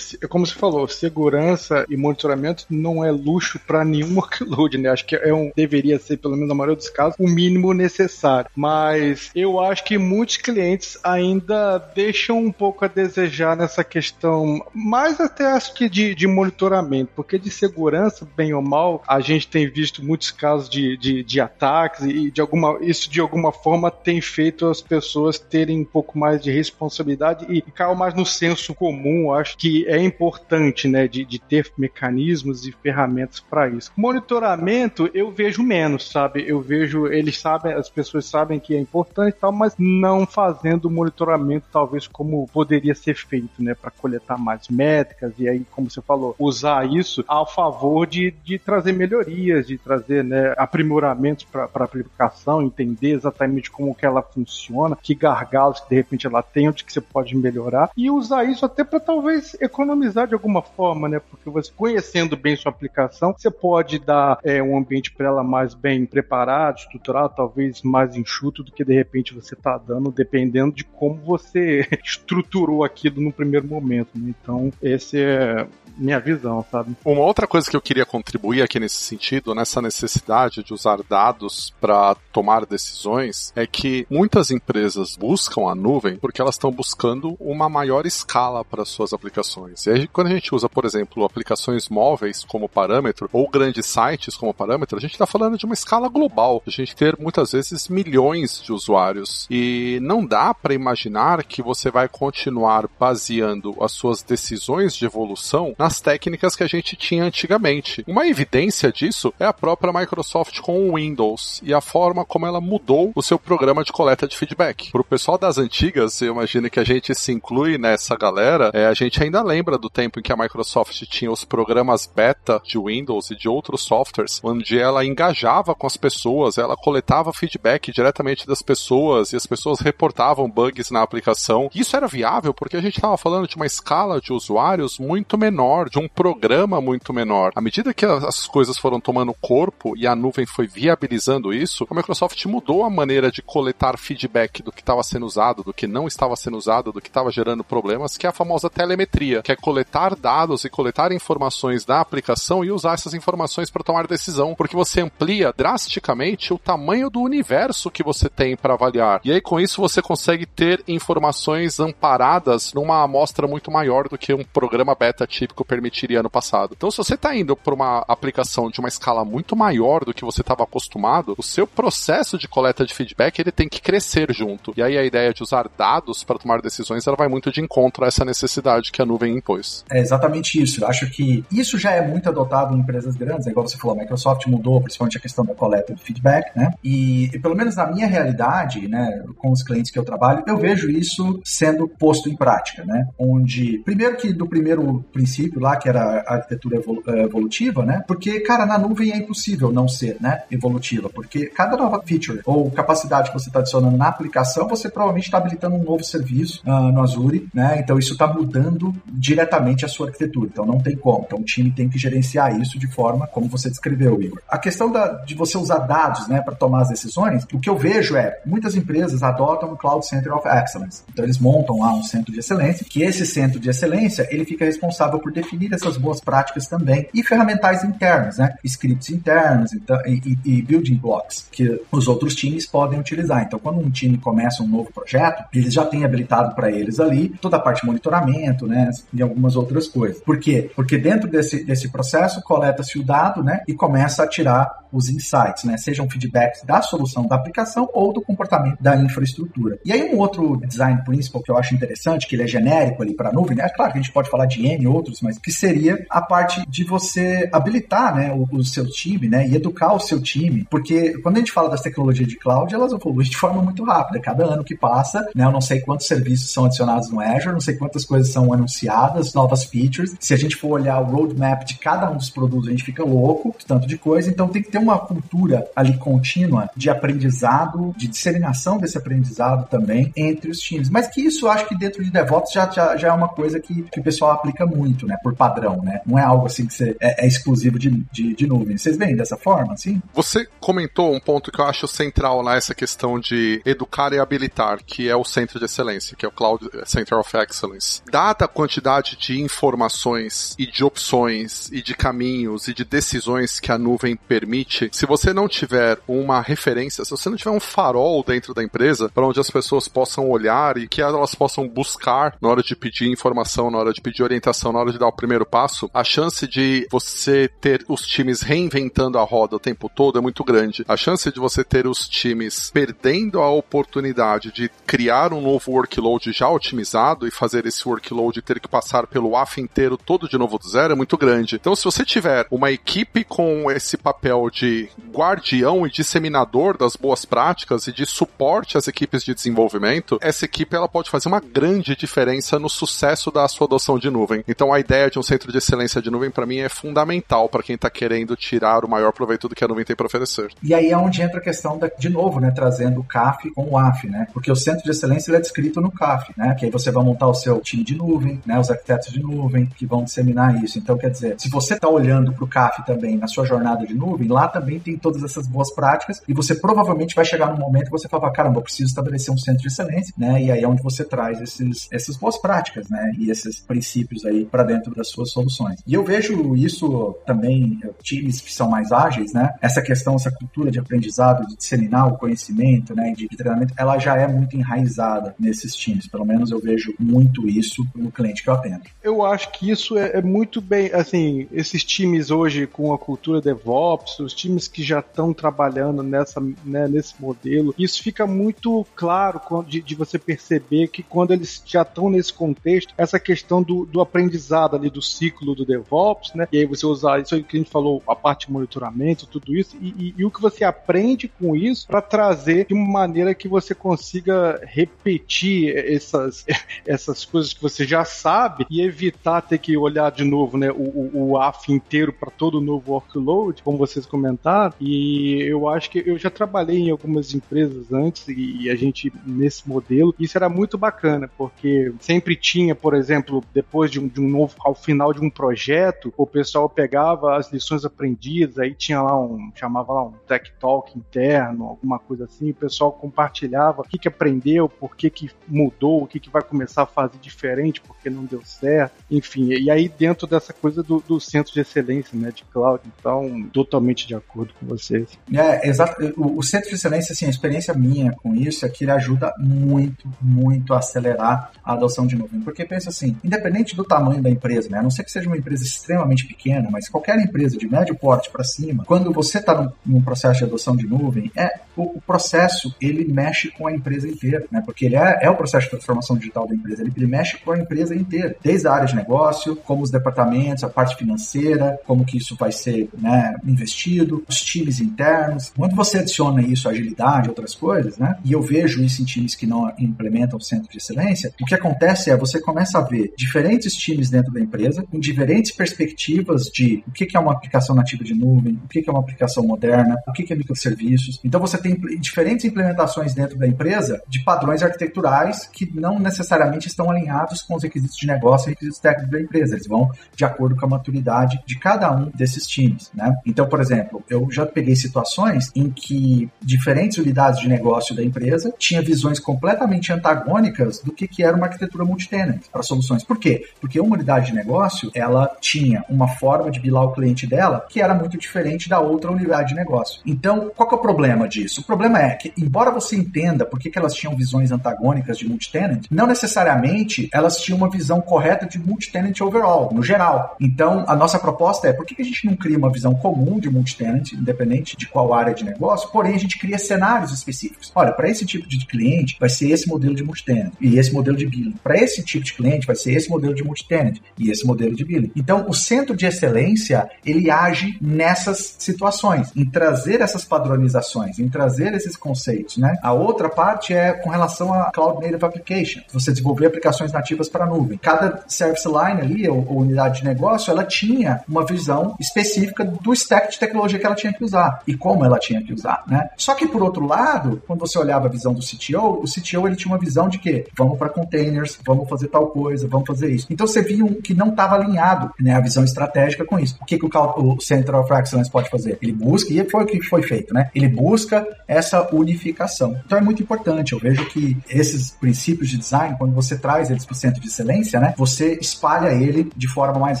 como 0.28 0.46
você 0.46 0.54
falou, 0.54 0.86
segurança 0.86 1.84
e 1.88 1.96
monitoramento 1.96 2.64
não 2.70 3.04
é 3.04 3.10
luxo 3.10 3.58
para 3.58 3.84
nenhum 3.84 4.14
workload, 4.14 4.78
né? 4.78 4.90
Acho 4.90 5.04
que 5.04 5.16
é 5.16 5.34
um, 5.34 5.50
deveria 5.56 5.98
ser, 5.98 6.18
pelo 6.18 6.34
menos 6.34 6.48
na 6.48 6.54
maioria 6.54 6.76
dos 6.76 6.90
casos, 6.90 7.16
o 7.18 7.26
mínimo 7.28 7.72
necessário. 7.72 8.48
Mas 8.54 9.32
eu 9.34 9.58
acho 9.58 9.82
que 9.82 9.98
muitos 9.98 10.36
clientes 10.36 10.96
ainda 11.02 11.78
deixam 11.92 12.38
um 12.38 12.52
pouco 12.52 12.84
a 12.84 12.88
desejar 12.88 13.56
nessa 13.56 13.82
questão, 13.82 14.64
mais 14.72 15.20
até 15.20 15.46
acho 15.46 15.74
que 15.74 15.87
de, 15.88 16.14
de, 16.14 16.26
monitoramento, 16.26 17.10
porque 17.14 17.38
de 17.38 17.50
segurança, 17.50 18.28
bem 18.36 18.52
ou 18.54 18.62
mal, 18.62 19.02
a 19.06 19.20
gente 19.20 19.48
tem 19.48 19.68
visto 19.68 20.04
muitos 20.04 20.30
casos 20.30 20.68
de, 20.68 20.96
de, 20.96 21.22
de 21.22 21.40
ataques 21.40 22.02
e 22.02 22.30
de 22.30 22.40
alguma, 22.40 22.78
isso 22.80 23.10
de 23.10 23.20
alguma 23.20 23.52
forma 23.52 23.90
tem 23.90 24.20
feito 24.20 24.66
as 24.66 24.80
pessoas 24.80 25.38
terem 25.38 25.80
um 25.80 25.84
pouco 25.84 26.18
mais 26.18 26.42
de 26.42 26.50
responsabilidade 26.50 27.46
e, 27.48 27.62
cair 27.62 27.96
mais 27.96 28.14
no 28.14 28.26
senso 28.26 28.74
comum. 28.74 29.32
Acho 29.32 29.56
que 29.56 29.86
é 29.86 30.02
importante, 30.02 30.88
né, 30.88 31.06
de, 31.06 31.24
de 31.24 31.38
ter 31.38 31.70
mecanismos 31.76 32.66
e 32.66 32.72
ferramentas 32.72 33.40
para 33.40 33.68
isso. 33.68 33.92
Monitoramento 33.96 35.10
eu 35.14 35.30
vejo 35.30 35.62
menos, 35.62 36.10
sabe? 36.10 36.44
Eu 36.46 36.60
vejo, 36.60 37.06
eles 37.06 37.38
sabem, 37.38 37.72
as 37.72 37.88
pessoas 37.88 38.26
sabem 38.26 38.58
que 38.58 38.74
é 38.74 38.78
importante 38.78 39.34
e 39.34 39.40
tal, 39.40 39.52
mas 39.52 39.74
não 39.78 40.26
fazendo 40.26 40.90
monitoramento 40.90 41.66
talvez 41.72 42.06
como 42.06 42.46
poderia 42.48 42.94
ser 42.94 43.14
feito, 43.14 43.62
né, 43.62 43.74
para 43.74 43.90
coletar 43.90 44.38
mais 44.38 44.68
métricas 44.68 45.32
e 45.38 45.48
aí, 45.48 45.64
como 45.78 45.88
você 45.88 46.02
falou, 46.02 46.34
usar 46.40 46.92
isso 46.92 47.24
a 47.28 47.46
favor 47.46 48.04
de, 48.04 48.34
de 48.42 48.58
trazer 48.58 48.92
melhorias, 48.92 49.68
de 49.68 49.78
trazer, 49.78 50.24
né, 50.24 50.52
aprimoramentos 50.58 51.44
para 51.44 51.68
a 51.72 51.84
aplicação, 51.84 52.60
entender 52.60 53.12
exatamente 53.12 53.70
como 53.70 53.94
que 53.94 54.04
ela 54.04 54.20
funciona, 54.20 54.98
que 55.00 55.14
gargalos 55.14 55.78
que 55.78 55.90
de 55.90 55.94
repente 55.94 56.26
ela 56.26 56.42
tem, 56.42 56.68
onde 56.68 56.82
que 56.82 56.92
você 56.92 57.00
pode 57.00 57.36
melhorar 57.36 57.92
e 57.96 58.10
usar 58.10 58.42
isso 58.42 58.66
até 58.66 58.82
para 58.82 58.98
talvez 58.98 59.56
economizar 59.60 60.26
de 60.26 60.34
alguma 60.34 60.62
forma, 60.62 61.08
né, 61.08 61.20
porque 61.20 61.48
você 61.48 61.70
conhecendo 61.70 62.36
bem 62.36 62.56
sua 62.56 62.70
aplicação, 62.70 63.32
você 63.38 63.48
pode 63.48 64.00
dar 64.00 64.40
é, 64.42 64.60
um 64.60 64.76
ambiente 64.76 65.12
para 65.12 65.28
ela 65.28 65.44
mais 65.44 65.74
bem 65.74 66.04
preparado, 66.04 66.78
estruturado, 66.78 67.34
talvez 67.36 67.82
mais 67.82 68.16
enxuto 68.16 68.64
do 68.64 68.72
que 68.72 68.84
de 68.84 68.94
repente 68.94 69.32
você 69.32 69.54
está 69.54 69.78
dando, 69.78 70.10
dependendo 70.10 70.74
de 70.74 70.82
como 70.82 71.14
você 71.14 71.86
estruturou 72.04 72.82
aquilo 72.82 73.20
no 73.20 73.32
primeiro 73.32 73.68
momento. 73.68 74.10
Né? 74.16 74.34
Então, 74.42 74.72
esse 74.82 75.20
é 75.20 75.67
minha 75.98 76.20
visão, 76.20 76.64
sabe? 76.70 76.96
Uma 77.04 77.22
outra 77.22 77.46
coisa 77.46 77.68
que 77.68 77.76
eu 77.76 77.80
queria 77.80 78.06
contribuir 78.06 78.62
aqui 78.62 78.78
nesse 78.78 78.96
sentido, 78.96 79.54
nessa 79.54 79.82
necessidade 79.82 80.62
de 80.62 80.72
usar 80.72 81.00
dados 81.02 81.74
para 81.80 82.16
tomar 82.32 82.64
decisões, 82.64 83.52
é 83.56 83.66
que 83.66 84.06
muitas 84.08 84.50
empresas 84.50 85.16
buscam 85.16 85.68
a 85.68 85.74
nuvem 85.74 86.16
porque 86.16 86.40
elas 86.40 86.54
estão 86.54 86.70
buscando 86.70 87.36
uma 87.40 87.68
maior 87.68 88.06
escala 88.06 88.64
para 88.64 88.84
suas 88.84 89.12
aplicações. 89.12 89.86
E 89.86 89.90
aí, 89.90 90.06
quando 90.06 90.28
a 90.28 90.30
gente 90.30 90.54
usa, 90.54 90.68
por 90.68 90.84
exemplo, 90.84 91.24
aplicações 91.24 91.88
móveis 91.88 92.44
como 92.44 92.68
parâmetro 92.68 93.28
ou 93.32 93.48
grandes 93.48 93.86
sites 93.86 94.36
como 94.36 94.54
parâmetro, 94.54 94.96
a 94.96 95.00
gente 95.00 95.12
está 95.12 95.26
falando 95.26 95.58
de 95.58 95.64
uma 95.64 95.74
escala 95.74 96.08
global. 96.08 96.62
A 96.66 96.70
gente 96.70 96.94
ter 96.94 97.16
muitas 97.18 97.52
vezes 97.52 97.88
milhões 97.88 98.62
de 98.62 98.72
usuários 98.72 99.46
e 99.50 99.98
não 100.00 100.24
dá 100.24 100.54
para 100.54 100.74
imaginar 100.74 101.42
que 101.42 101.62
você 101.62 101.90
vai 101.90 102.08
continuar 102.08 102.88
baseando 102.98 103.74
as 103.82 103.92
suas 103.92 104.22
decisões 104.22 104.94
de 104.94 105.04
evolução 105.04 105.57
na 105.76 105.88
nas 105.88 106.02
técnicas 106.02 106.54
que 106.54 106.62
a 106.62 106.66
gente 106.66 106.94
tinha 106.96 107.24
antigamente. 107.24 108.04
Uma 108.06 108.26
evidência 108.28 108.92
disso 108.92 109.32
é 109.40 109.46
a 109.46 109.54
própria 109.54 109.90
Microsoft 109.90 110.60
com 110.60 110.90
o 110.90 110.96
Windows 110.96 111.62
e 111.64 111.72
a 111.72 111.80
forma 111.80 112.26
como 112.26 112.46
ela 112.46 112.60
mudou 112.60 113.10
o 113.14 113.22
seu 113.22 113.38
programa 113.38 113.82
de 113.82 113.90
coleta 113.90 114.28
de 114.28 114.36
feedback. 114.36 114.92
Para 114.92 115.00
o 115.00 115.04
pessoal 115.04 115.38
das 115.38 115.56
antigas, 115.56 116.20
eu 116.20 116.34
imagino 116.34 116.68
que 116.68 116.78
a 116.78 116.84
gente 116.84 117.14
se 117.14 117.32
inclui 117.32 117.78
nessa 117.78 118.14
galera, 118.16 118.70
é, 118.74 118.84
a 118.84 118.92
gente 118.92 119.22
ainda 119.22 119.42
lembra 119.42 119.78
do 119.78 119.88
tempo 119.88 120.20
em 120.20 120.22
que 120.22 120.30
a 120.30 120.36
Microsoft 120.36 121.00
tinha 121.06 121.32
os 121.32 121.42
programas 121.42 122.06
beta 122.06 122.60
de 122.62 122.78
Windows 122.78 123.30
e 123.30 123.36
de 123.36 123.48
outros 123.48 123.80
softwares, 123.80 124.38
onde 124.44 124.78
ela 124.78 125.06
engajava 125.06 125.74
com 125.74 125.86
as 125.86 125.96
pessoas, 125.96 126.58
ela 126.58 126.76
coletava 126.76 127.32
feedback 127.32 127.90
diretamente 127.90 128.46
das 128.46 128.60
pessoas 128.60 129.32
e 129.32 129.36
as 129.36 129.46
pessoas 129.46 129.80
reportavam 129.80 130.50
bugs 130.50 130.90
na 130.90 131.00
aplicação. 131.00 131.70
Isso 131.74 131.96
era 131.96 132.06
viável 132.06 132.52
porque 132.52 132.76
a 132.76 132.82
gente 132.82 132.96
estava 132.96 133.16
falando 133.16 133.48
de 133.48 133.56
uma 133.56 133.66
escala 133.66 134.20
de 134.20 134.34
usuários 134.34 134.98
muito 134.98 135.38
menor 135.38 135.47
menor, 135.48 135.88
de 135.88 135.98
um 135.98 136.06
programa 136.06 136.80
muito 136.80 137.12
menor. 137.12 137.52
À 137.54 137.60
medida 137.60 137.94
que 137.94 138.04
as 138.04 138.46
coisas 138.46 138.76
foram 138.76 139.00
tomando 139.00 139.32
corpo 139.32 139.96
e 139.96 140.06
a 140.06 140.14
nuvem 140.14 140.44
foi 140.44 140.66
viabilizando 140.66 141.52
isso, 141.52 141.86
a 141.90 141.94
Microsoft 141.94 142.44
mudou 142.46 142.84
a 142.84 142.90
maneira 142.90 143.32
de 143.32 143.40
coletar 143.40 143.96
feedback 143.96 144.62
do 144.62 144.70
que 144.70 144.80
estava 144.80 145.02
sendo 145.02 145.24
usado, 145.24 145.62
do 145.62 145.72
que 145.72 145.86
não 145.86 146.06
estava 146.06 146.36
sendo 146.36 146.58
usado, 146.58 146.92
do 146.92 147.00
que 147.00 147.08
estava 147.08 147.30
gerando 147.30 147.64
problemas, 147.64 148.16
que 148.16 148.26
é 148.26 148.30
a 148.30 148.32
famosa 148.32 148.68
telemetria, 148.68 149.42
que 149.42 149.50
é 149.50 149.56
coletar 149.56 150.14
dados 150.14 150.64
e 150.64 150.70
coletar 150.70 151.12
informações 151.12 151.84
da 151.84 152.00
aplicação 152.00 152.64
e 152.64 152.70
usar 152.70 152.94
essas 152.94 153.14
informações 153.14 153.70
para 153.70 153.82
tomar 153.82 154.06
decisão, 154.06 154.54
porque 154.54 154.76
você 154.76 155.00
amplia 155.00 155.52
drasticamente 155.56 156.52
o 156.52 156.58
tamanho 156.58 157.08
do 157.08 157.20
universo 157.20 157.90
que 157.90 158.02
você 158.02 158.28
tem 158.28 158.56
para 158.56 158.74
avaliar. 158.74 159.20
E 159.24 159.32
aí 159.32 159.40
com 159.40 159.58
isso 159.58 159.80
você 159.80 160.02
consegue 160.02 160.44
ter 160.44 160.82
informações 160.86 161.80
amparadas 161.80 162.72
numa 162.74 163.02
amostra 163.02 163.46
muito 163.46 163.70
maior 163.70 164.08
do 164.08 164.18
que 164.18 164.34
um 164.34 164.44
programa 164.44 164.94
beta 164.94 165.26
típico 165.38 165.64
permitiria 165.64 166.22
no 166.22 166.30
passado. 166.30 166.74
Então, 166.76 166.90
se 166.90 166.96
você 166.96 167.14
está 167.14 167.34
indo 167.36 167.56
para 167.56 167.74
uma 167.74 168.04
aplicação 168.08 168.70
de 168.70 168.80
uma 168.80 168.88
escala 168.88 169.24
muito 169.24 169.54
maior 169.54 170.04
do 170.04 170.12
que 170.12 170.24
você 170.24 170.40
estava 170.40 170.64
acostumado, 170.64 171.34
o 171.38 171.42
seu 171.42 171.66
processo 171.66 172.36
de 172.36 172.48
coleta 172.48 172.84
de 172.84 172.94
feedback 172.94 173.38
ele 173.38 173.52
tem 173.52 173.68
que 173.68 173.80
crescer 173.80 174.32
junto. 174.32 174.72
E 174.76 174.82
aí 174.82 174.98
a 174.98 175.04
ideia 175.04 175.32
de 175.32 175.42
usar 175.42 175.68
dados 175.76 176.24
para 176.24 176.38
tomar 176.38 176.60
decisões 176.60 177.06
ela 177.06 177.16
vai 177.16 177.28
muito 177.28 177.52
de 177.52 177.60
encontro 177.60 178.04
a 178.04 178.08
essa 178.08 178.24
necessidade 178.24 178.90
que 178.90 179.00
a 179.00 179.06
nuvem 179.06 179.36
impôs. 179.36 179.84
É 179.90 180.00
exatamente 180.00 180.60
isso. 180.60 180.82
Eu 180.82 180.88
acho 180.88 181.08
que 181.10 181.44
isso 181.52 181.78
já 181.78 181.92
é 181.92 182.06
muito 182.06 182.28
adotado 182.28 182.74
em 182.74 182.80
empresas 182.80 183.14
grandes, 183.14 183.46
é 183.46 183.50
igual 183.50 183.66
você 183.66 183.76
falou, 183.76 183.96
a 183.96 184.00
Microsoft 184.00 184.46
mudou 184.46 184.80
principalmente 184.80 185.18
a 185.18 185.20
questão 185.20 185.44
da 185.44 185.54
coleta 185.54 185.94
de 185.94 186.02
feedback, 186.02 186.56
né? 186.56 186.72
E, 186.82 187.26
e 187.26 187.38
pelo 187.38 187.54
menos 187.54 187.76
na 187.76 187.86
minha 187.86 188.06
realidade, 188.06 188.88
né, 188.88 189.22
com 189.36 189.52
os 189.52 189.62
clientes 189.62 189.90
que 189.90 189.98
eu 189.98 190.04
trabalho, 190.04 190.42
eu 190.46 190.56
vejo 190.56 190.90
isso 190.90 191.40
sendo 191.44 191.88
posto 191.88 192.28
em 192.28 192.36
prática, 192.36 192.84
né? 192.84 193.06
Onde, 193.18 193.78
primeiro 193.84 194.16
que 194.16 194.32
do 194.32 194.48
primeiro 194.48 195.04
princípio 195.18 195.60
lá, 195.60 195.76
que 195.76 195.88
era 195.88 196.22
a 196.26 196.34
arquitetura 196.34 196.78
eh, 196.78 197.22
evolutiva, 197.22 197.84
né? 197.84 198.04
Porque, 198.06 198.38
cara, 198.40 198.64
na 198.64 198.78
nuvem 198.78 199.10
é 199.12 199.16
impossível 199.16 199.72
não 199.72 199.88
ser, 199.88 200.16
né? 200.20 200.42
Evolutiva, 200.50 201.10
porque 201.10 201.46
cada 201.46 201.76
nova 201.76 202.00
feature 202.04 202.40
ou 202.46 202.70
capacidade 202.70 203.30
que 203.30 203.38
você 203.38 203.48
está 203.48 203.58
adicionando 203.58 203.96
na 203.96 204.06
aplicação, 204.06 204.68
você 204.68 204.88
provavelmente 204.88 205.24
está 205.24 205.38
habilitando 205.38 205.74
um 205.74 205.82
novo 205.82 206.04
serviço 206.04 206.62
uh, 206.64 206.92
no 206.92 207.02
Azure, 207.02 207.48
né? 207.52 207.80
Então 207.80 207.98
isso 207.98 208.12
está 208.12 208.32
mudando 208.32 208.94
diretamente 209.06 209.84
a 209.84 209.88
sua 209.88 210.06
arquitetura. 210.06 210.48
Então 210.52 210.64
não 210.64 210.78
tem 210.78 210.96
como. 210.96 211.24
Então 211.26 211.40
o 211.40 211.44
time 211.44 211.70
tem 211.72 211.88
que 211.88 211.98
gerenciar 211.98 212.58
isso 212.60 212.78
de 212.78 212.86
forma 212.86 213.26
como 213.26 213.48
você 213.48 213.68
descreveu, 213.68 214.22
Igor. 214.22 214.40
A 214.48 214.58
questão 214.58 214.92
da, 214.92 215.08
de 215.08 215.34
você 215.34 215.58
usar 215.58 215.78
dados, 215.78 216.28
né, 216.28 216.40
para 216.40 216.54
tomar 216.54 216.82
as 216.82 216.88
decisões, 216.88 217.44
o 217.52 217.58
que 217.58 217.68
eu 217.68 217.76
vejo 217.76 218.16
é 218.16 218.40
muitas 218.46 218.76
empresas 218.76 219.22
adotam 219.22 219.72
o 219.72 219.76
Cloud 219.76 220.06
Center 220.06 220.32
of 220.32 220.46
Excellence. 220.46 221.02
Então 221.12 221.24
eles 221.24 221.38
montam 221.38 221.80
lá 221.80 221.92
um 221.92 222.04
centro 222.04 222.32
de 222.32 222.38
excelência, 222.38 222.86
que 222.88 223.02
esse 223.02 223.26
centro 223.26 223.58
de 223.58 223.68
excelência 223.68 224.28
ele 224.30 224.44
fica 224.44 224.64
responsável 224.64 225.07
por 225.16 225.32
definir 225.32 225.72
essas 225.72 225.96
boas 225.96 226.20
práticas 226.20 226.66
também 226.66 227.08
e 227.14 227.22
ferramentais 227.22 227.84
internas, 227.84 228.38
né? 228.38 228.54
Scripts 228.64 229.10
internos 229.10 229.72
então, 229.72 229.96
e, 230.06 230.36
e, 230.44 230.62
building 230.62 230.96
blocks 230.96 231.46
que 231.52 231.80
os 231.92 232.08
outros 232.08 232.34
times 232.34 232.66
podem 232.66 232.98
utilizar. 232.98 233.42
Então, 233.42 233.58
quando 233.58 233.78
um 233.78 233.90
time 233.90 234.18
começa 234.18 234.62
um 234.62 234.66
novo 234.66 234.92
projeto, 234.92 235.44
eles 235.52 235.72
já 235.72 235.84
têm 235.84 236.04
habilitado 236.04 236.54
para 236.54 236.70
eles 236.70 236.98
ali 236.98 237.28
toda 237.40 237.56
a 237.56 237.60
parte 237.60 237.82
de 237.82 237.86
monitoramento, 237.86 238.66
né? 238.66 238.90
E 239.12 239.22
algumas 239.22 239.54
outras 239.54 239.86
coisas. 239.86 240.20
Por 240.20 240.38
quê? 240.38 240.70
Porque 240.74 240.98
dentro 240.98 241.28
desse, 241.28 241.64
desse 241.64 241.88
processo 241.90 242.42
coleta-se 242.42 242.98
o 242.98 243.04
dado, 243.04 243.44
né? 243.44 243.60
E 243.68 243.74
começa 243.74 244.24
a 244.24 244.26
tirar 244.26 244.88
os 244.92 245.08
insights, 245.08 245.64
né? 245.64 245.76
Sejam 245.76 246.08
feedbacks 246.08 246.62
da 246.64 246.82
solução 246.82 247.26
da 247.26 247.36
aplicação 247.36 247.88
ou 247.92 248.12
do 248.12 248.22
comportamento 248.22 248.82
da 248.82 248.96
infraestrutura. 248.96 249.78
E 249.84 249.92
aí 249.92 250.02
um 250.12 250.18
outro 250.18 250.60
design 250.66 251.02
principle 251.04 251.42
que 251.42 251.50
eu 251.50 251.56
acho 251.56 251.74
interessante, 251.74 252.26
que 252.26 252.34
ele 252.34 252.44
é 252.44 252.46
genérico 252.46 253.02
ali 253.02 253.14
para 253.14 253.28
a 253.28 253.32
nuvem, 253.32 253.56
né? 253.56 253.64
É 253.64 253.68
claro 253.68 253.92
que 253.92 253.98
a 253.98 254.02
gente 254.02 254.12
pode 254.12 254.30
falar 254.30 254.46
de 254.46 254.66
N 254.66 254.86
outros, 254.98 255.20
mas 255.22 255.38
que 255.38 255.50
seria 255.50 256.04
a 256.10 256.20
parte 256.20 256.62
de 256.68 256.84
você 256.84 257.48
habilitar, 257.52 258.14
né, 258.14 258.32
o, 258.32 258.48
o, 258.56 258.64
seu 258.64 258.86
time, 258.86 259.28
né, 259.28 259.48
e 259.48 259.56
educar 259.56 259.94
o 259.94 260.00
seu 260.00 260.20
time, 260.20 260.66
porque 260.70 261.18
quando 261.22 261.36
a 261.36 261.38
gente 261.38 261.52
fala 261.52 261.70
das 261.70 261.80
tecnologias 261.80 262.28
de 262.28 262.36
cloud, 262.36 262.74
elas 262.74 262.92
evoluem 262.92 263.28
de 263.28 263.36
forma 263.36 263.62
muito 263.62 263.84
rápida. 263.84 264.20
Cada 264.20 264.44
ano 264.44 264.64
que 264.64 264.76
passa, 264.76 265.26
né, 265.34 265.44
eu 265.44 265.52
não 265.52 265.60
sei 265.60 265.80
quantos 265.80 266.06
serviços 266.06 266.52
são 266.52 266.64
adicionados 266.64 267.10
no 267.10 267.20
Azure, 267.20 267.52
não 267.52 267.60
sei 267.60 267.76
quantas 267.76 268.04
coisas 268.04 268.32
são 268.32 268.52
anunciadas, 268.52 269.34
novas 269.34 269.64
features. 269.64 270.16
Se 270.20 270.34
a 270.34 270.36
gente 270.36 270.56
for 270.56 270.80
olhar 270.80 271.00
o 271.00 271.04
roadmap 271.04 271.64
de 271.64 271.78
cada 271.78 272.10
um 272.10 272.16
dos 272.16 272.30
produtos, 272.30 272.68
a 272.68 272.70
gente 272.70 272.84
fica 272.84 273.04
louco, 273.04 273.54
tanto 273.66 273.86
de 273.86 273.96
coisa. 273.96 274.30
Então 274.30 274.48
tem 274.48 274.62
que 274.62 274.70
ter 274.70 274.78
uma 274.78 274.98
cultura 274.98 275.66
ali 275.74 275.96
contínua 275.96 276.70
de 276.76 276.90
aprendizado, 276.90 277.94
de 277.96 278.08
disseminação 278.08 278.78
desse 278.78 278.98
aprendizado 278.98 279.68
também 279.68 280.12
entre 280.16 280.50
os 280.50 280.58
times. 280.58 280.90
Mas 280.90 281.06
que 281.06 281.20
isso 281.20 281.46
eu 281.46 281.50
acho 281.50 281.66
que 281.66 281.76
dentro 281.76 282.02
de 282.02 282.10
DevOps 282.10 282.52
já, 282.52 282.70
já, 282.70 282.96
já 282.96 283.08
é 283.08 283.12
uma 283.12 283.28
coisa 283.28 283.60
que, 283.60 283.82
que 283.82 284.00
o 284.00 284.02
pessoal 284.02 284.32
aplica 284.32 284.66
muito, 284.66 284.87
né, 285.06 285.16
por 285.22 285.34
padrão, 285.34 285.82
né? 285.82 286.00
Não 286.06 286.18
é 286.18 286.22
algo 286.22 286.46
assim 286.46 286.66
que 286.66 286.74
você, 286.74 286.96
é, 287.00 287.24
é 287.24 287.26
exclusivo 287.26 287.78
de, 287.78 287.90
de, 288.12 288.34
de, 288.34 288.46
nuvem. 288.46 288.76
Vocês 288.76 288.96
veem 288.96 289.16
dessa 289.16 289.36
forma, 289.36 289.74
assim? 289.74 290.00
Você 290.14 290.46
comentou 290.60 291.14
um 291.14 291.20
ponto 291.20 291.50
que 291.50 291.60
eu 291.60 291.66
acho 291.66 291.86
central 291.86 292.44
nessa 292.44 292.74
questão 292.74 293.18
de 293.18 293.60
educar 293.64 294.12
e 294.12 294.18
habilitar, 294.18 294.78
que 294.84 295.08
é 295.08 295.16
o 295.16 295.24
centro 295.24 295.58
de 295.58 295.64
excelência, 295.64 296.16
que 296.16 296.24
é 296.24 296.28
o 296.28 296.32
Cloud 296.32 296.68
Center 296.84 297.18
of 297.18 297.36
Excellence. 297.36 298.02
Dada 298.10 298.44
a 298.44 298.48
quantidade 298.48 299.16
de 299.16 299.40
informações 299.40 300.54
e 300.58 300.66
de 300.66 300.84
opções 300.84 301.68
e 301.72 301.82
de 301.82 301.94
caminhos 301.94 302.68
e 302.68 302.74
de 302.74 302.84
decisões 302.84 303.60
que 303.60 303.72
a 303.72 303.78
nuvem 303.78 304.16
permite, 304.16 304.88
se 304.92 305.06
você 305.06 305.32
não 305.32 305.48
tiver 305.48 305.98
uma 306.06 306.40
referência, 306.40 307.04
se 307.04 307.10
você 307.10 307.28
não 307.28 307.36
tiver 307.36 307.50
um 307.50 307.60
farol 307.60 308.22
dentro 308.26 308.54
da 308.54 308.62
empresa 308.62 309.08
para 309.08 309.26
onde 309.26 309.40
as 309.40 309.50
pessoas 309.50 309.88
possam 309.88 310.28
olhar 310.28 310.76
e 310.78 310.88
que 310.88 311.02
elas 311.02 311.34
possam 311.34 311.68
buscar 311.68 312.36
na 312.40 312.48
hora 312.48 312.62
de 312.62 312.74
pedir 312.74 313.10
informação, 313.10 313.70
na 313.70 313.78
hora 313.78 313.92
de 313.92 314.00
pedir 314.00 314.22
orientação 314.22 314.72
na 314.78 314.82
hora 314.82 314.92
de 314.92 314.98
dar 314.98 315.08
o 315.08 315.12
primeiro 315.12 315.44
passo, 315.44 315.90
a 315.92 316.04
chance 316.04 316.46
de 316.46 316.86
você 316.88 317.50
ter 317.60 317.84
os 317.88 318.06
times 318.06 318.42
reinventando 318.42 319.18
a 319.18 319.24
roda 319.24 319.56
o 319.56 319.58
tempo 319.58 319.90
todo 319.92 320.18
é 320.18 320.22
muito 320.22 320.44
grande. 320.44 320.84
A 320.86 320.96
chance 320.96 321.32
de 321.32 321.40
você 321.40 321.64
ter 321.64 321.88
os 321.88 322.08
times 322.08 322.70
perdendo 322.70 323.40
a 323.40 323.50
oportunidade 323.50 324.52
de 324.52 324.70
criar 324.86 325.32
um 325.32 325.40
novo 325.40 325.72
workload 325.72 326.30
já 326.30 326.48
otimizado 326.48 327.26
e 327.26 327.30
fazer 327.30 327.66
esse 327.66 327.88
workload 327.88 328.40
ter 328.40 328.60
que 328.60 328.68
passar 328.68 329.08
pelo 329.08 329.36
AF 329.36 329.60
inteiro 329.60 329.96
todo 329.96 330.28
de 330.28 330.38
novo 330.38 330.58
do 330.58 330.68
zero 330.68 330.92
é 330.92 330.96
muito 330.96 331.16
grande. 331.16 331.56
Então, 331.56 331.74
se 331.74 331.84
você 331.84 332.04
tiver 332.04 332.46
uma 332.48 332.70
equipe 332.70 333.24
com 333.24 333.68
esse 333.70 333.96
papel 333.96 334.48
de 334.48 334.88
guardião 335.10 335.84
e 335.86 335.90
disseminador 335.90 336.78
das 336.78 336.94
boas 336.94 337.24
práticas 337.24 337.88
e 337.88 337.92
de 337.92 338.06
suporte 338.06 338.78
às 338.78 338.86
equipes 338.86 339.24
de 339.24 339.34
desenvolvimento, 339.34 340.18
essa 340.20 340.44
equipe 340.44 340.76
ela 340.76 340.88
pode 340.88 341.10
fazer 341.10 341.26
uma 341.26 341.40
grande 341.40 341.96
diferença 341.96 342.60
no 342.60 342.68
sucesso 342.68 343.32
da 343.32 343.48
sua 343.48 343.66
adoção 343.66 343.98
de 343.98 344.08
nuvem. 344.08 344.44
Então, 344.46 344.67
a 344.72 344.80
ideia 344.80 345.10
de 345.10 345.18
um 345.18 345.22
centro 345.22 345.50
de 345.50 345.58
excelência 345.58 346.00
de 346.00 346.10
nuvem 346.10 346.30
para 346.30 346.46
mim 346.46 346.58
é 346.58 346.68
fundamental 346.68 347.48
para 347.48 347.62
quem 347.62 347.74
está 347.74 347.90
querendo 347.90 348.36
tirar 348.36 348.84
o 348.84 348.88
maior 348.88 349.12
proveito 349.12 349.48
do 349.48 349.54
que 349.54 349.64
a 349.64 349.68
nuvem 349.68 349.84
tem 349.84 349.96
para 349.96 350.06
oferecer. 350.06 350.48
E 350.62 350.74
aí 350.74 350.90
é 350.90 350.96
onde 350.96 351.22
entra 351.22 351.38
a 351.38 351.42
questão 351.42 351.78
da, 351.78 351.88
de 351.98 352.08
novo, 352.08 352.40
né, 352.40 352.50
trazendo 352.50 353.00
o 353.00 353.04
CAF 353.04 353.50
com 353.52 353.70
o 353.70 353.78
AF, 353.78 354.08
né? 354.08 354.26
Porque 354.32 354.50
o 354.50 354.56
centro 354.56 354.84
de 354.84 354.90
excelência 354.90 355.34
é 355.34 355.40
descrito 355.40 355.80
no 355.80 355.90
CAF, 355.90 356.32
né? 356.36 356.54
Que 356.54 356.66
aí 356.66 356.70
você 356.70 356.90
vai 356.90 357.04
montar 357.04 357.28
o 357.28 357.34
seu 357.34 357.60
time 357.60 357.84
de 357.84 357.96
nuvem, 357.96 358.40
né? 358.44 358.58
Os 358.58 358.70
arquitetos 358.70 359.12
de 359.12 359.20
nuvem 359.20 359.66
que 359.66 359.86
vão 359.86 360.04
disseminar 360.04 360.62
isso. 360.62 360.78
Então, 360.78 360.96
quer 360.96 361.10
dizer, 361.10 361.36
se 361.38 361.48
você 361.48 361.74
está 361.74 361.88
olhando 361.88 362.32
para 362.32 362.44
o 362.44 362.48
CAF 362.48 362.84
também 362.84 363.16
na 363.16 363.26
sua 363.26 363.44
jornada 363.44 363.86
de 363.86 363.94
nuvem, 363.94 364.28
lá 364.28 364.48
também 364.48 364.78
tem 364.78 364.96
todas 364.96 365.22
essas 365.22 365.46
boas 365.46 365.72
práticas 365.72 366.22
e 366.26 366.32
você 366.32 366.54
provavelmente 366.54 367.14
vai 367.14 367.24
chegar 367.24 367.50
num 367.50 367.58
momento 367.58 367.86
que 367.86 367.90
você 367.90 368.08
fala, 368.08 368.30
caramba, 368.30 368.58
eu 368.58 368.62
preciso 368.62 368.88
estabelecer 368.88 369.32
um 369.32 369.38
centro 369.38 369.62
de 369.62 369.68
excelência, 369.68 370.14
né? 370.16 370.42
E 370.42 370.50
aí 370.50 370.62
é 370.62 370.68
onde 370.68 370.82
você 370.82 371.04
traz 371.04 371.40
esses, 371.40 371.88
essas 371.92 372.16
boas 372.16 372.38
práticas, 372.38 372.88
né? 372.88 373.12
E 373.18 373.30
esses 373.30 373.60
princípios 373.60 374.24
aí 374.24 374.44
para 374.44 374.57
dentro 374.62 374.94
das 374.94 375.08
suas 375.08 375.30
soluções. 375.30 375.80
E 375.86 375.94
eu 375.94 376.04
vejo 376.04 376.56
isso 376.56 377.16
também, 377.26 377.80
times 378.02 378.40
que 378.40 378.52
são 378.52 378.68
mais 378.68 378.92
ágeis, 378.92 379.32
né? 379.32 379.54
Essa 379.60 379.82
questão, 379.82 380.14
essa 380.14 380.30
cultura 380.30 380.70
de 380.70 380.78
aprendizado, 380.78 381.46
de 381.46 381.56
disseminar 381.56 382.08
o 382.08 382.18
conhecimento, 382.18 382.94
né? 382.94 383.12
De 383.16 383.28
treinamento, 383.28 383.74
ela 383.76 383.98
já 383.98 384.16
é 384.16 384.26
muito 384.26 384.56
enraizada 384.56 385.34
nesses 385.38 385.74
times. 385.74 386.06
Pelo 386.06 386.24
menos 386.24 386.50
eu 386.50 386.60
vejo 386.60 386.94
muito 386.98 387.48
isso 387.48 387.86
no 387.94 388.10
cliente 388.10 388.42
que 388.42 388.50
eu 388.50 388.54
atendo. 388.54 388.82
Eu 389.02 389.24
acho 389.24 389.50
que 389.52 389.70
isso 389.70 389.96
é, 389.98 390.18
é 390.18 390.22
muito 390.22 390.60
bem, 390.60 390.92
assim, 390.92 391.46
esses 391.52 391.84
times 391.84 392.30
hoje 392.30 392.66
com 392.66 392.92
a 392.92 392.98
cultura 392.98 393.40
DevOps, 393.40 394.18
os 394.20 394.34
times 394.34 394.68
que 394.68 394.82
já 394.82 395.00
estão 395.00 395.32
trabalhando 395.32 396.02
nessa, 396.02 396.40
né, 396.64 396.88
nesse 396.88 397.14
modelo, 397.20 397.74
isso 397.78 398.02
fica 398.02 398.26
muito 398.26 398.86
claro 398.94 399.40
de, 399.66 399.80
de 399.80 399.94
você 399.94 400.18
perceber 400.18 400.88
que 400.88 401.02
quando 401.02 401.32
eles 401.32 401.62
já 401.64 401.82
estão 401.82 402.10
nesse 402.10 402.32
contexto, 402.32 402.94
essa 402.96 403.18
questão 403.18 403.62
do, 403.62 403.84
do 403.86 404.00
aprendizado 404.00 404.47
ali 404.52 404.90
do 404.90 405.02
ciclo 405.02 405.54
do 405.54 405.64
DevOps, 405.64 406.34
né? 406.34 406.48
E 406.52 406.58
aí 406.58 406.66
você 406.66 406.86
usar 406.86 407.20
isso 407.20 407.42
que 407.44 407.56
a 407.56 407.60
gente 407.60 407.70
falou, 407.70 408.02
a 408.06 408.14
parte 408.14 408.46
de 408.46 408.52
monitoramento, 408.52 409.26
tudo 409.26 409.54
isso, 409.56 409.76
e, 409.80 409.88
e, 409.88 410.14
e 410.18 410.24
o 410.24 410.30
que 410.30 410.40
você 410.40 410.64
aprende 410.64 411.28
com 411.28 411.54
isso 411.54 411.86
para 411.86 412.00
trazer 412.00 412.66
de 412.66 412.74
uma 412.74 412.86
maneira 412.86 413.34
que 413.34 413.48
você 413.48 413.74
consiga 413.74 414.60
repetir 414.64 415.76
essas, 415.76 416.44
essas 416.86 417.24
coisas 417.24 417.52
que 417.52 417.62
você 417.62 417.86
já 417.86 418.04
sabe 418.04 418.66
e 418.70 418.80
evitar 418.80 419.42
ter 419.42 419.58
que 419.58 419.76
olhar 419.76 420.10
de 420.10 420.24
novo, 420.24 420.56
né, 420.56 420.70
o, 420.70 420.74
o, 420.74 421.30
o 421.30 421.38
AF 421.38 421.72
inteiro 421.72 422.12
para 422.12 422.30
todo 422.30 422.58
o 422.58 422.60
novo 422.60 422.92
workload, 422.92 423.62
como 423.62 423.78
vocês 423.78 424.06
comentaram. 424.06 424.74
E 424.80 425.42
eu 425.42 425.68
acho 425.68 425.90
que 425.90 426.02
eu 426.04 426.18
já 426.18 426.30
trabalhei 426.30 426.78
em 426.78 426.90
algumas 426.90 427.34
empresas 427.34 427.92
antes 427.92 428.26
e 428.28 428.70
a 428.70 428.74
gente 428.74 429.12
nesse 429.26 429.68
modelo, 429.68 430.14
isso 430.18 430.36
era 430.36 430.48
muito 430.48 430.78
bacana, 430.78 431.30
porque 431.36 431.92
sempre 432.00 432.36
tinha, 432.36 432.74
por 432.74 432.94
exemplo, 432.94 433.42
depois 433.52 433.90
de 433.90 434.00
um, 434.00 434.08
de 434.08 434.20
um 434.20 434.27
novo, 434.28 434.54
ao 434.60 434.74
final 434.74 435.12
de 435.12 435.20
um 435.20 435.30
projeto, 435.30 436.12
o 436.16 436.26
pessoal 436.26 436.68
pegava 436.68 437.36
as 437.36 437.52
lições 437.52 437.84
aprendidas, 437.84 438.58
aí 438.58 438.74
tinha 438.74 439.00
lá 439.02 439.18
um, 439.18 439.50
chamava 439.54 439.92
lá 439.92 440.04
um 440.04 440.12
tech 440.26 440.52
talk 440.60 440.96
interno, 440.96 441.64
alguma 441.64 441.98
coisa 441.98 442.24
assim, 442.24 442.50
o 442.50 442.54
pessoal 442.54 442.92
compartilhava 442.92 443.82
o 443.82 443.84
que, 443.84 443.98
que 443.98 444.08
aprendeu, 444.08 444.68
por 444.68 444.96
que, 444.96 445.10
que 445.10 445.30
mudou, 445.46 446.02
o 446.02 446.06
que, 446.06 446.20
que 446.20 446.30
vai 446.30 446.42
começar 446.42 446.82
a 446.82 446.86
fazer 446.86 447.18
diferente, 447.18 447.80
porque 447.80 448.10
não 448.10 448.24
deu 448.24 448.42
certo, 448.44 448.94
enfim, 449.10 449.48
e 449.48 449.70
aí 449.70 449.88
dentro 449.88 450.26
dessa 450.26 450.52
coisa 450.52 450.82
do, 450.82 451.02
do 451.06 451.20
centro 451.20 451.52
de 451.52 451.60
excelência, 451.60 452.18
né, 452.18 452.30
de 452.30 452.44
cloud, 452.44 452.82
então, 452.98 453.48
totalmente 453.52 454.06
de 454.06 454.14
acordo 454.14 454.52
com 454.54 454.66
vocês. 454.66 455.18
É, 455.32 455.68
exato, 455.68 456.12
o, 456.16 456.38
o 456.38 456.42
centro 456.42 456.68
de 456.68 456.74
excelência, 456.74 457.12
assim, 457.12 457.26
a 457.26 457.30
experiência 457.30 457.74
minha 457.74 458.12
com 458.12 458.34
isso 458.34 458.64
é 458.64 458.68
que 458.68 458.84
ele 458.84 458.90
ajuda 458.90 459.32
muito, 459.38 460.08
muito 460.20 460.74
a 460.74 460.78
acelerar 460.78 461.52
a 461.64 461.72
adoção 461.72 462.06
de 462.06 462.16
nuvem, 462.16 462.40
porque 462.40 462.64
pensa 462.64 462.90
assim, 462.90 463.16
independente 463.22 463.76
do 463.76 463.84
tamanho 463.84 464.17
da 464.22 464.30
empresa, 464.30 464.68
né, 464.68 464.78
a 464.78 464.82
não 464.82 464.90
ser 464.90 465.04
que 465.04 465.10
seja 465.10 465.26
uma 465.26 465.36
empresa 465.36 465.64
extremamente 465.64 466.26
pequena, 466.26 466.68
mas 466.70 466.88
qualquer 466.88 467.18
empresa 467.18 467.56
de 467.56 467.68
médio 467.68 467.94
porte 467.94 468.30
para 468.30 468.44
cima, 468.44 468.84
quando 468.84 469.12
você 469.12 469.38
está 469.38 469.72
num, 469.84 470.02
processo 470.02 470.38
de 470.38 470.44
adoção 470.44 470.76
de 470.76 470.86
nuvem, 470.86 471.30
é 471.36 471.60
o, 471.76 471.98
o, 471.98 472.00
processo 472.00 472.74
ele 472.80 473.04
mexe 473.04 473.50
com 473.50 473.66
a 473.66 473.72
empresa 473.72 474.08
inteira, 474.08 474.44
né, 474.50 474.62
porque 474.64 474.86
ele 474.86 474.96
é, 474.96 475.18
é 475.22 475.30
o 475.30 475.36
processo 475.36 475.66
de 475.66 475.70
transformação 475.72 476.16
digital 476.16 476.46
da 476.46 476.54
empresa, 476.54 476.82
ele, 476.82 476.92
ele 476.96 477.06
mexe 477.06 477.38
com 477.38 477.52
a 477.52 477.58
empresa 477.58 477.94
inteira, 477.94 478.36
desde 478.42 478.66
a 478.66 478.72
área 478.72 478.86
de 478.86 478.96
negócio, 478.96 479.56
como 479.56 479.82
os 479.82 479.90
departamentos, 479.90 480.64
a 480.64 480.68
parte 480.68 480.96
financeira, 480.96 481.78
como 481.86 482.04
que 482.04 482.18
isso 482.18 482.36
vai 482.36 482.52
ser 482.52 482.88
né, 482.96 483.36
investido, 483.46 484.24
os 484.28 484.40
times 484.40 484.80
internos. 484.80 485.52
Quando 485.56 485.74
você 485.74 485.98
adiciona 485.98 486.42
isso, 486.42 486.68
agilidade, 486.68 487.28
outras 487.28 487.54
coisas, 487.54 487.98
né? 487.98 488.16
E 488.24 488.32
eu 488.32 488.42
vejo 488.42 488.82
isso 488.82 489.02
em 489.02 489.04
times 489.04 489.34
que 489.34 489.46
não 489.46 489.72
implementam 489.78 490.38
o 490.38 490.42
centro 490.42 490.70
de 490.70 490.78
excelência, 490.78 491.32
o 491.40 491.44
que 491.44 491.54
acontece 491.54 492.10
é 492.10 492.16
você 492.16 492.40
começa 492.40 492.78
a 492.78 492.82
ver 492.82 493.12
diferentes 493.16 493.74
times 493.74 494.07
dentro 494.10 494.32
da 494.32 494.40
empresa, 494.40 494.84
em 494.92 495.00
diferentes 495.00 495.52
perspectivas 495.52 496.44
de 496.44 496.82
o 496.86 496.92
que 496.92 497.16
é 497.16 497.20
uma 497.20 497.32
aplicação 497.32 497.74
nativa 497.74 498.04
de 498.04 498.14
nuvem, 498.14 498.60
o 498.64 498.68
que 498.68 498.84
é 498.86 498.90
uma 498.90 499.00
aplicação 499.00 499.44
moderna, 499.44 499.96
o 500.06 500.12
que 500.12 500.32
é 500.32 500.36
microserviços. 500.36 501.20
Então 501.24 501.40
você 501.40 501.58
tem 501.58 501.78
diferentes 502.00 502.44
implementações 502.44 503.14
dentro 503.14 503.38
da 503.38 503.46
empresa 503.46 504.02
de 504.08 504.22
padrões 504.24 504.62
arquiteturais 504.62 505.48
que 505.52 505.68
não 505.74 505.98
necessariamente 505.98 506.68
estão 506.68 506.90
alinhados 506.90 507.42
com 507.42 507.54
os 507.54 507.62
requisitos 507.62 507.96
de 507.96 508.06
negócio 508.06 508.48
e 508.48 508.50
requisitos 508.50 508.80
técnicos 508.80 509.10
da 509.10 509.20
empresa. 509.20 509.54
Eles 509.54 509.66
vão 509.66 509.90
de 510.14 510.24
acordo 510.24 510.56
com 510.56 510.66
a 510.66 510.68
maturidade 510.68 511.40
de 511.46 511.58
cada 511.58 511.90
um 511.94 512.10
desses 512.14 512.46
times, 512.46 512.90
né? 512.94 513.14
Então, 513.26 513.48
por 513.48 513.60
exemplo, 513.60 514.02
eu 514.08 514.28
já 514.30 514.46
peguei 514.46 514.76
situações 514.76 515.50
em 515.54 515.70
que 515.70 516.28
diferentes 516.40 516.98
unidades 516.98 517.40
de 517.40 517.48
negócio 517.48 517.94
da 517.94 518.02
empresa 518.02 518.52
tinham 518.58 518.82
visões 518.82 519.18
completamente 519.18 519.92
antagônicas 519.92 520.80
do 520.80 520.92
que, 520.92 521.06
que 521.06 521.22
era 521.22 521.36
uma 521.36 521.46
arquitetura 521.46 521.84
multitenant 521.84 522.42
para 522.50 522.62
soluções. 522.62 523.02
Por 523.02 523.18
quê? 523.18 523.44
Porque 523.60 523.80
uma 523.80 523.97
unidade 523.98 524.26
de 524.26 524.34
negócio, 524.34 524.90
ela 524.94 525.36
tinha 525.40 525.84
uma 525.88 526.08
forma 526.08 526.50
de 526.50 526.60
bilar 526.60 526.84
o 526.84 526.92
cliente 526.92 527.26
dela 527.26 527.66
que 527.68 527.80
era 527.80 527.94
muito 527.94 528.16
diferente 528.16 528.68
da 528.68 528.80
outra 528.80 529.10
unidade 529.10 529.50
de 529.50 529.54
negócio. 529.54 530.00
Então, 530.06 530.50
qual 530.56 530.70
é 530.70 530.74
o 530.74 530.78
problema 530.78 531.28
disso? 531.28 531.60
O 531.60 531.64
problema 531.64 532.00
é 532.00 532.14
que, 532.14 532.32
embora 532.36 532.70
você 532.70 532.96
entenda 532.96 533.44
por 533.44 533.58
que, 533.58 533.70
que 533.70 533.78
elas 533.78 533.94
tinham 533.94 534.16
visões 534.16 534.50
antagônicas 534.50 535.18
de 535.18 535.28
multitenant, 535.28 535.86
não 535.90 536.06
necessariamente 536.06 537.08
elas 537.12 537.38
tinham 537.38 537.58
uma 537.58 537.70
visão 537.70 538.00
correta 538.00 538.46
de 538.46 538.58
multitenant 538.58 539.20
overall, 539.20 539.72
no 539.72 539.82
geral. 539.82 540.36
Então, 540.40 540.84
a 540.86 540.96
nossa 540.96 541.18
proposta 541.18 541.68
é 541.68 541.72
por 541.72 541.84
que, 541.84 541.94
que 541.94 542.02
a 542.02 542.04
gente 542.04 542.26
não 542.26 542.36
cria 542.36 542.58
uma 542.58 542.70
visão 542.70 542.94
comum 542.94 543.38
de 543.38 543.50
multitenant, 543.50 544.12
independente 544.12 544.76
de 544.76 544.86
qual 544.86 545.12
área 545.12 545.34
de 545.34 545.44
negócio, 545.44 545.90
porém 545.90 546.14
a 546.14 546.18
gente 546.18 546.38
cria 546.38 546.58
cenários 546.58 547.12
específicos. 547.12 547.70
Olha, 547.74 547.92
para 547.92 548.08
esse 548.08 548.24
tipo 548.24 548.48
de 548.48 548.66
cliente 548.66 549.16
vai 549.18 549.28
ser 549.28 549.50
esse 549.50 549.68
modelo 549.68 549.94
de 549.94 550.04
multitenant 550.04 550.52
e 550.60 550.78
esse 550.78 550.92
modelo 550.92 551.16
de 551.16 551.26
billing. 551.26 551.54
Para 551.62 551.76
esse 551.76 552.02
tipo 552.04 552.24
de 552.24 552.34
cliente 552.34 552.66
vai 552.66 552.76
ser 552.76 552.92
esse 552.92 553.08
modelo 553.08 553.34
de 553.34 553.44
multitenant 553.44 553.87
e 554.18 554.30
esse 554.30 554.46
modelo 554.46 554.74
de 554.74 554.84
billing. 554.84 555.10
Então, 555.14 555.46
o 555.48 555.54
centro 555.54 555.96
de 555.96 556.06
excelência, 556.06 556.88
ele 557.04 557.30
age 557.30 557.76
nessas 557.80 558.56
situações, 558.58 559.30
em 559.36 559.44
trazer 559.44 560.00
essas 560.00 560.24
padronizações, 560.24 561.18
em 561.18 561.28
trazer 561.28 561.74
esses 561.74 561.96
conceitos, 561.96 562.56
né? 562.56 562.76
A 562.82 562.92
outra 562.92 563.28
parte 563.28 563.72
é 563.72 563.92
com 563.92 564.10
relação 564.10 564.52
a 564.52 564.70
Cloud 564.72 565.00
Native 565.02 565.24
Application, 565.24 565.80
você 565.92 566.10
desenvolver 566.10 566.46
aplicações 566.46 566.92
nativas 566.92 567.28
para 567.28 567.44
a 567.44 567.48
nuvem. 567.48 567.78
Cada 567.78 568.24
service 568.28 568.66
line 568.66 569.00
ali, 569.00 569.28
ou, 569.28 569.44
ou 569.48 569.58
unidade 569.60 570.00
de 570.00 570.04
negócio, 570.04 570.50
ela 570.50 570.64
tinha 570.64 571.22
uma 571.28 571.44
visão 571.44 571.96
específica 571.98 572.64
do 572.64 572.92
stack 572.92 573.32
de 573.32 573.38
tecnologia 573.38 573.78
que 573.78 573.86
ela 573.86 573.94
tinha 573.94 574.12
que 574.12 574.24
usar 574.24 574.62
e 574.66 574.74
como 574.74 575.04
ela 575.04 575.18
tinha 575.18 575.42
que 575.42 575.52
usar, 575.52 575.82
né? 575.86 576.08
Só 576.16 576.34
que 576.34 576.46
por 576.46 576.62
outro 576.62 576.86
lado, 576.86 577.42
quando 577.46 577.60
você 577.60 577.78
olhava 577.78 578.06
a 578.06 578.10
visão 578.10 578.32
do 578.32 578.40
CTO, 578.40 579.02
o 579.02 579.04
CTO 579.04 579.46
ele 579.46 579.56
tinha 579.56 579.72
uma 579.72 579.78
visão 579.78 580.08
de 580.08 580.18
que 580.18 580.46
vamos 580.56 580.78
para 580.78 580.88
containers, 580.88 581.58
vamos 581.64 581.88
fazer 581.88 582.08
tal 582.08 582.28
coisa, 582.28 582.66
vamos 582.68 582.86
fazer 582.86 583.10
isso. 583.10 583.26
Então 583.30 583.46
você 583.46 583.62
via 583.62 583.77
um 583.82 584.00
que 584.00 584.14
não 584.14 584.28
estava 584.28 584.54
alinhado, 584.54 585.12
né, 585.20 585.34
a 585.34 585.40
visão 585.40 585.64
estratégica 585.64 586.24
com 586.24 586.38
isso. 586.38 586.56
O 586.60 586.64
que, 586.64 586.78
que 586.78 586.84
o, 586.84 586.90
o 586.90 587.40
Center 587.40 587.74
of 587.76 587.92
Excellence 587.92 588.30
pode 588.30 588.48
fazer? 588.50 588.78
Ele 588.80 588.92
busca, 588.92 589.32
e 589.32 589.48
foi 589.48 589.64
o 589.64 589.66
que 589.66 589.82
foi 589.82 590.02
feito, 590.02 590.34
né? 590.34 590.50
Ele 590.54 590.68
busca 590.68 591.26
essa 591.46 591.94
unificação. 591.94 592.76
Então 592.84 592.98
é 592.98 593.00
muito 593.00 593.22
importante. 593.22 593.72
Eu 593.72 593.78
vejo 593.78 594.04
que 594.06 594.36
esses 594.48 594.90
princípios 594.90 595.48
de 595.48 595.56
design, 595.56 595.96
quando 595.98 596.12
você 596.12 596.36
traz 596.36 596.70
eles 596.70 596.84
para 596.84 596.92
o 596.92 596.96
centro 596.96 597.20
de 597.20 597.28
excelência, 597.28 597.80
né, 597.80 597.94
você 597.96 598.38
espalha 598.40 598.88
ele 598.88 599.30
de 599.36 599.48
forma 599.48 599.78
mais 599.78 600.00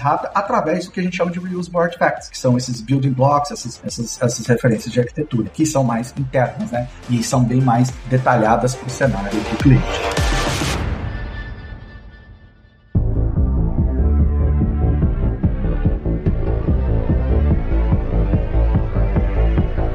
rápida 0.00 0.30
através 0.34 0.86
do 0.86 0.92
que 0.92 1.00
a 1.00 1.02
gente 1.02 1.16
chama 1.16 1.30
de 1.30 1.38
reusable 1.38 1.80
artifacts, 1.80 2.28
que 2.28 2.38
são 2.38 2.56
esses 2.56 2.80
building 2.80 3.12
blocks, 3.12 3.50
essas, 3.50 3.80
essas, 3.84 4.20
essas 4.20 4.46
referências 4.46 4.92
de 4.92 5.00
arquitetura, 5.00 5.48
que 5.52 5.64
são 5.64 5.84
mais 5.84 6.14
internas, 6.18 6.70
né? 6.70 6.88
E 7.10 7.22
são 7.22 7.42
bem 7.42 7.60
mais 7.60 7.92
detalhadas 8.08 8.74
para 8.74 8.86
o 8.86 8.90
cenário 8.90 9.38
do 9.38 9.56
cliente. 9.58 10.37